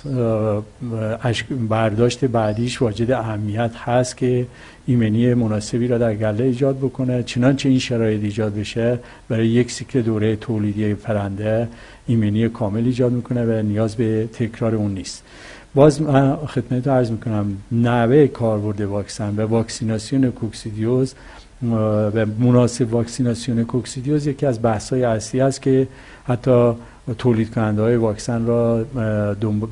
برداشت 1.69 2.25
بعدیش 2.25 2.83
واجد 2.83 3.11
اهمیت 3.11 3.71
هست 3.77 4.17
که 4.17 4.47
ایمنی 4.87 5.35
مناسبی 5.35 5.89
را 5.89 5.99
در 5.99 6.15
گله 6.15 6.45
ایجاد 6.45 6.79
بکنه. 6.79 7.23
چنانچه 7.23 7.69
این 7.69 7.79
شرایط 7.79 8.23
ایجاد 8.23 8.55
بشه 8.55 8.99
برای 9.29 9.49
یک 9.49 9.71
سیکل 9.73 10.03
دوره 10.03 10.37
تولیدی 10.37 10.95
پرنده 10.95 11.69
ایمنی 12.07 12.49
کامل 12.49 12.85
ایجاد 12.85 13.13
می‌کنه 13.13 13.45
و 13.45 13.63
نیاز 13.63 13.97
به 13.97 14.29
تکرار 14.33 14.75
اون 14.75 14.95
نیست. 14.95 15.23
باز 15.75 16.03
من 16.03 16.37
خدمت 16.37 16.89
عرض 16.89 17.11
می‌کنم 17.11 17.57
نوه 17.73 18.27
کاربرد 18.27 18.81
واکسن 18.81 19.35
و 19.37 19.41
واکسیناسیون 19.41 20.31
کوکسیدیوز 20.31 21.15
و 21.63 22.27
مناسب 22.39 22.95
واکسیناسیون 22.95 23.65
کوکسیدیوز 23.65 24.27
یکی 24.27 24.47
از 24.47 24.63
بحث 24.63 24.93
های 24.93 25.05
اصلی 25.05 25.41
است 25.41 25.63
که 25.63 25.89
حتی 26.25 26.73
تولید 27.19 27.55
کننده 27.55 27.83
های 27.83 27.97
واکسن 27.97 28.47
را 28.47 28.85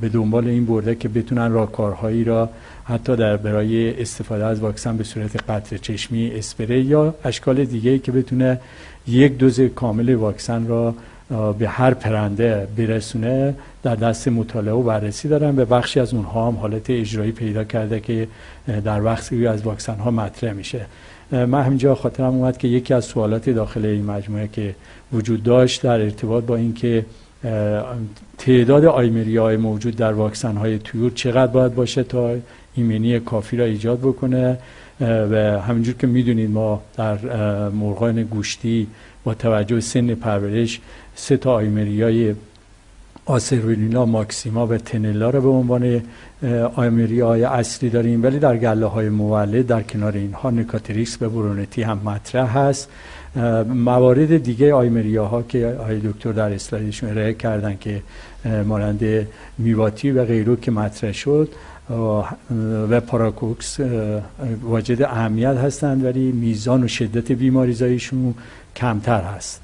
به 0.01 0.09
دنبال 0.09 0.47
این 0.47 0.65
برده 0.65 0.95
که 0.95 1.09
بتونن 1.09 1.51
راهکارهایی 1.51 2.23
را 2.23 2.49
حتی 2.83 3.15
در 3.15 3.37
برای 3.37 4.01
استفاده 4.01 4.45
از 4.45 4.59
واکسن 4.59 4.97
به 4.97 5.03
صورت 5.03 5.49
قطر 5.49 5.77
چشمی 5.77 6.31
اسپری 6.31 6.81
یا 6.81 7.15
اشکال 7.23 7.65
دیگه 7.65 7.99
که 7.99 8.11
بتونه 8.11 8.59
یک 9.07 9.37
دوز 9.37 9.61
کامل 9.61 10.15
واکسن 10.15 10.67
را 10.67 10.95
به 11.59 11.67
هر 11.67 11.93
پرنده 11.93 12.67
برسونه 12.77 13.55
در 13.83 13.95
دست 13.95 14.27
مطالعه 14.27 14.73
و 14.73 14.83
بررسی 14.83 15.27
دارن 15.27 15.59
و 15.59 15.65
بخشی 15.65 15.99
از 15.99 16.13
اونها 16.13 16.47
هم 16.47 16.55
حالت 16.55 16.89
اجرایی 16.89 17.31
پیدا 17.31 17.63
کرده 17.63 17.99
که 17.99 18.27
در 18.85 19.03
وقتی 19.03 19.47
از 19.47 19.61
واکسن 19.61 19.95
ها 19.95 20.11
مطرح 20.11 20.53
میشه. 20.53 20.85
من 21.31 21.63
همینجا 21.63 21.95
خاطرم 21.95 22.33
اومد 22.33 22.57
که 22.57 22.67
یکی 22.67 22.93
از 22.93 23.05
سوالات 23.05 23.49
داخل 23.49 23.85
این 23.85 24.05
مجموعه 24.05 24.49
که 24.53 24.75
وجود 25.13 25.43
داشت 25.43 25.81
در 25.81 26.01
ارتباط 26.01 26.43
با 26.43 26.55
اینکه 26.55 27.05
تعداد 28.37 28.85
آیمری 28.85 29.37
های 29.37 29.57
موجود 29.57 29.95
در 29.95 30.13
واکسن 30.13 30.57
های 30.57 30.79
تویور 30.79 31.11
چقدر 31.15 31.51
باید 31.51 31.75
باشه 31.75 32.03
تا 32.03 32.35
ایمنی 32.75 33.19
کافی 33.19 33.57
را 33.57 33.65
ایجاد 33.65 33.99
بکنه. 33.99 34.57
و 35.01 35.61
همینجور 35.61 35.95
که 35.95 36.07
می‌دونید 36.07 36.51
ما 36.51 36.81
در 36.97 37.17
مرغان 37.69 38.23
گوشتی 38.23 38.87
با 39.23 39.33
توجه 39.33 39.79
سن 39.79 40.15
پرورش 40.15 40.79
سه 41.15 41.37
تا 41.37 41.53
آیمری 41.53 42.01
های 42.03 42.35
آسرولینا 43.29 44.05
ماکسیما 44.05 44.67
و 44.67 44.77
تنلا 44.77 45.29
رو 45.29 45.41
به 45.41 45.47
عنوان 45.47 46.01
آیمری 46.75 47.19
های 47.19 47.43
اصلی 47.43 47.89
داریم. 47.89 48.23
ولی 48.23 48.39
در 48.39 48.57
گله 48.57 48.85
های 48.85 49.09
مولد 49.09 49.67
در 49.67 49.81
کنار 49.81 50.13
اینها 50.13 50.49
نکاتریکس 50.49 51.21
و 51.21 51.29
برونتی 51.29 51.81
هم 51.81 51.99
مطرح 52.05 52.57
هست. 52.57 52.89
موارد 53.73 54.43
دیگه 54.43 54.73
آیمریا 54.73 55.25
ها 55.25 55.41
که 55.41 55.77
آقای 55.79 55.99
دکتر 55.99 56.31
در 56.31 56.53
اسلایدشون 56.53 57.09
ارائه 57.09 57.33
کردن 57.33 57.77
که 57.79 58.01
مانند 58.65 59.27
میواتی 59.57 60.11
و 60.11 60.25
غیرو 60.25 60.55
که 60.55 60.71
مطرح 60.71 61.11
شد 61.11 61.49
و 62.91 63.01
پاراکوکس 63.01 63.79
واجد 64.63 65.01
اهمیت 65.01 65.57
هستند 65.57 66.05
ولی 66.05 66.31
میزان 66.31 66.83
و 66.83 66.87
شدت 66.87 67.31
بیماریزاییشون 67.31 68.33
کمتر 68.75 69.21
هست. 69.21 69.61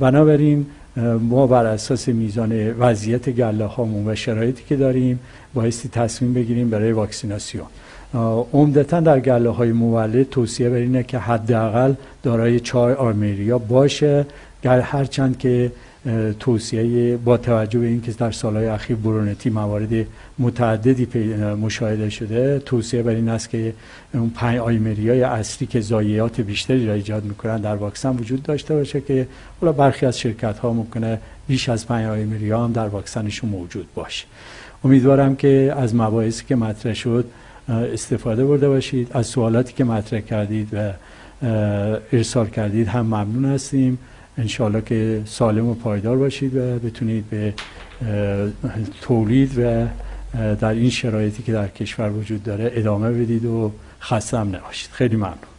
بنابراین 0.00 0.66
ما 0.96 1.46
بر 1.46 1.66
اساس 1.66 2.08
میزان 2.08 2.70
وضعیت 2.70 3.30
گله 3.30 3.64
هامون 3.64 4.08
و 4.08 4.14
شرایطی 4.14 4.64
که 4.68 4.76
داریم 4.76 5.20
بایستی 5.54 5.88
تصمیم 5.88 6.34
بگیریم 6.34 6.70
برای 6.70 6.92
واکسیناسیون. 6.92 7.66
عمدتا 8.52 9.00
در 9.00 9.20
گله 9.20 9.50
های 9.50 9.72
مولد 9.72 10.30
توصیه 10.30 10.70
بر 10.70 10.76
اینه 10.76 11.02
که 11.02 11.18
حداقل 11.18 11.94
دارای 12.22 12.60
چای 12.60 12.94
آرمریا 12.94 13.58
باشه. 13.58 14.26
هرچند 14.64 15.38
که 15.38 15.72
توصیه 16.40 17.16
با 17.16 17.36
توجه 17.36 17.78
به 17.78 17.86
اینکه 17.86 18.12
در 18.12 18.30
سالهای 18.30 18.66
اخیر 18.66 18.96
برونتی 18.96 19.50
موارد 19.50 20.06
متعددی 20.38 21.34
مشاهده 21.54 22.10
شده 22.10 22.58
توصیه 22.58 23.02
بر 23.02 23.12
این 23.12 23.28
است 23.28 23.50
که 23.50 23.74
اون 24.14 24.30
پنج 24.30 24.58
آیمری 24.58 25.10
های 25.10 25.22
اصلی 25.22 25.66
که 25.66 25.80
زاییات 25.80 26.40
بیشتری 26.40 26.86
را 26.86 26.92
ایجاد 26.92 27.24
می‌کنن 27.24 27.56
در 27.56 27.76
واکسن 27.76 28.16
وجود 28.16 28.42
داشته 28.42 28.74
باشه 28.74 29.00
که 29.00 29.26
حالا 29.60 29.72
برخی 29.72 30.06
از 30.06 30.18
شرکت 30.18 30.58
ها 30.58 30.72
ممکنه 30.72 31.18
بیش 31.48 31.68
از 31.68 31.86
پنج 31.86 32.06
آیمری 32.06 32.50
ها 32.50 32.64
هم 32.64 32.72
در 32.72 32.88
واکسنشون 32.88 33.50
موجود 33.50 33.86
باشه. 33.94 34.26
امیدوارم 34.84 35.36
که 35.36 35.74
از 35.76 35.94
مباحثی 35.94 36.44
که 36.44 36.56
مطرح 36.56 36.94
شد 36.94 37.24
استفاده 37.68 38.44
برده 38.44 38.68
باشید. 38.68 39.08
از 39.12 39.26
سوالاتی 39.26 39.72
که 39.72 39.84
مطرح 39.84 40.20
کردید 40.20 40.68
و 40.72 40.92
ارسال 42.12 42.46
کردید 42.46 42.88
هم 42.88 43.06
ممنون 43.06 43.44
هستیم. 43.44 43.98
انشاءالله 44.38 44.80
که 44.80 45.22
سالم 45.24 45.66
و 45.66 45.74
پایدار 45.74 46.16
باشید 46.16 46.56
و 46.56 46.78
بتونید 46.78 47.30
به 47.30 47.54
تولید 49.00 49.58
و 49.58 49.86
در 50.54 50.70
این 50.70 50.90
شرایطی 50.90 51.42
که 51.42 51.52
در 51.52 51.68
کشور 51.68 52.10
وجود 52.10 52.42
داره 52.42 52.72
ادامه 52.74 53.12
بدید 53.12 53.44
و 53.44 53.72
خسته 54.00 54.38
هم 54.38 54.48
نباشید. 54.48 54.90
خیلی 54.90 55.16
ممنون. 55.16 55.51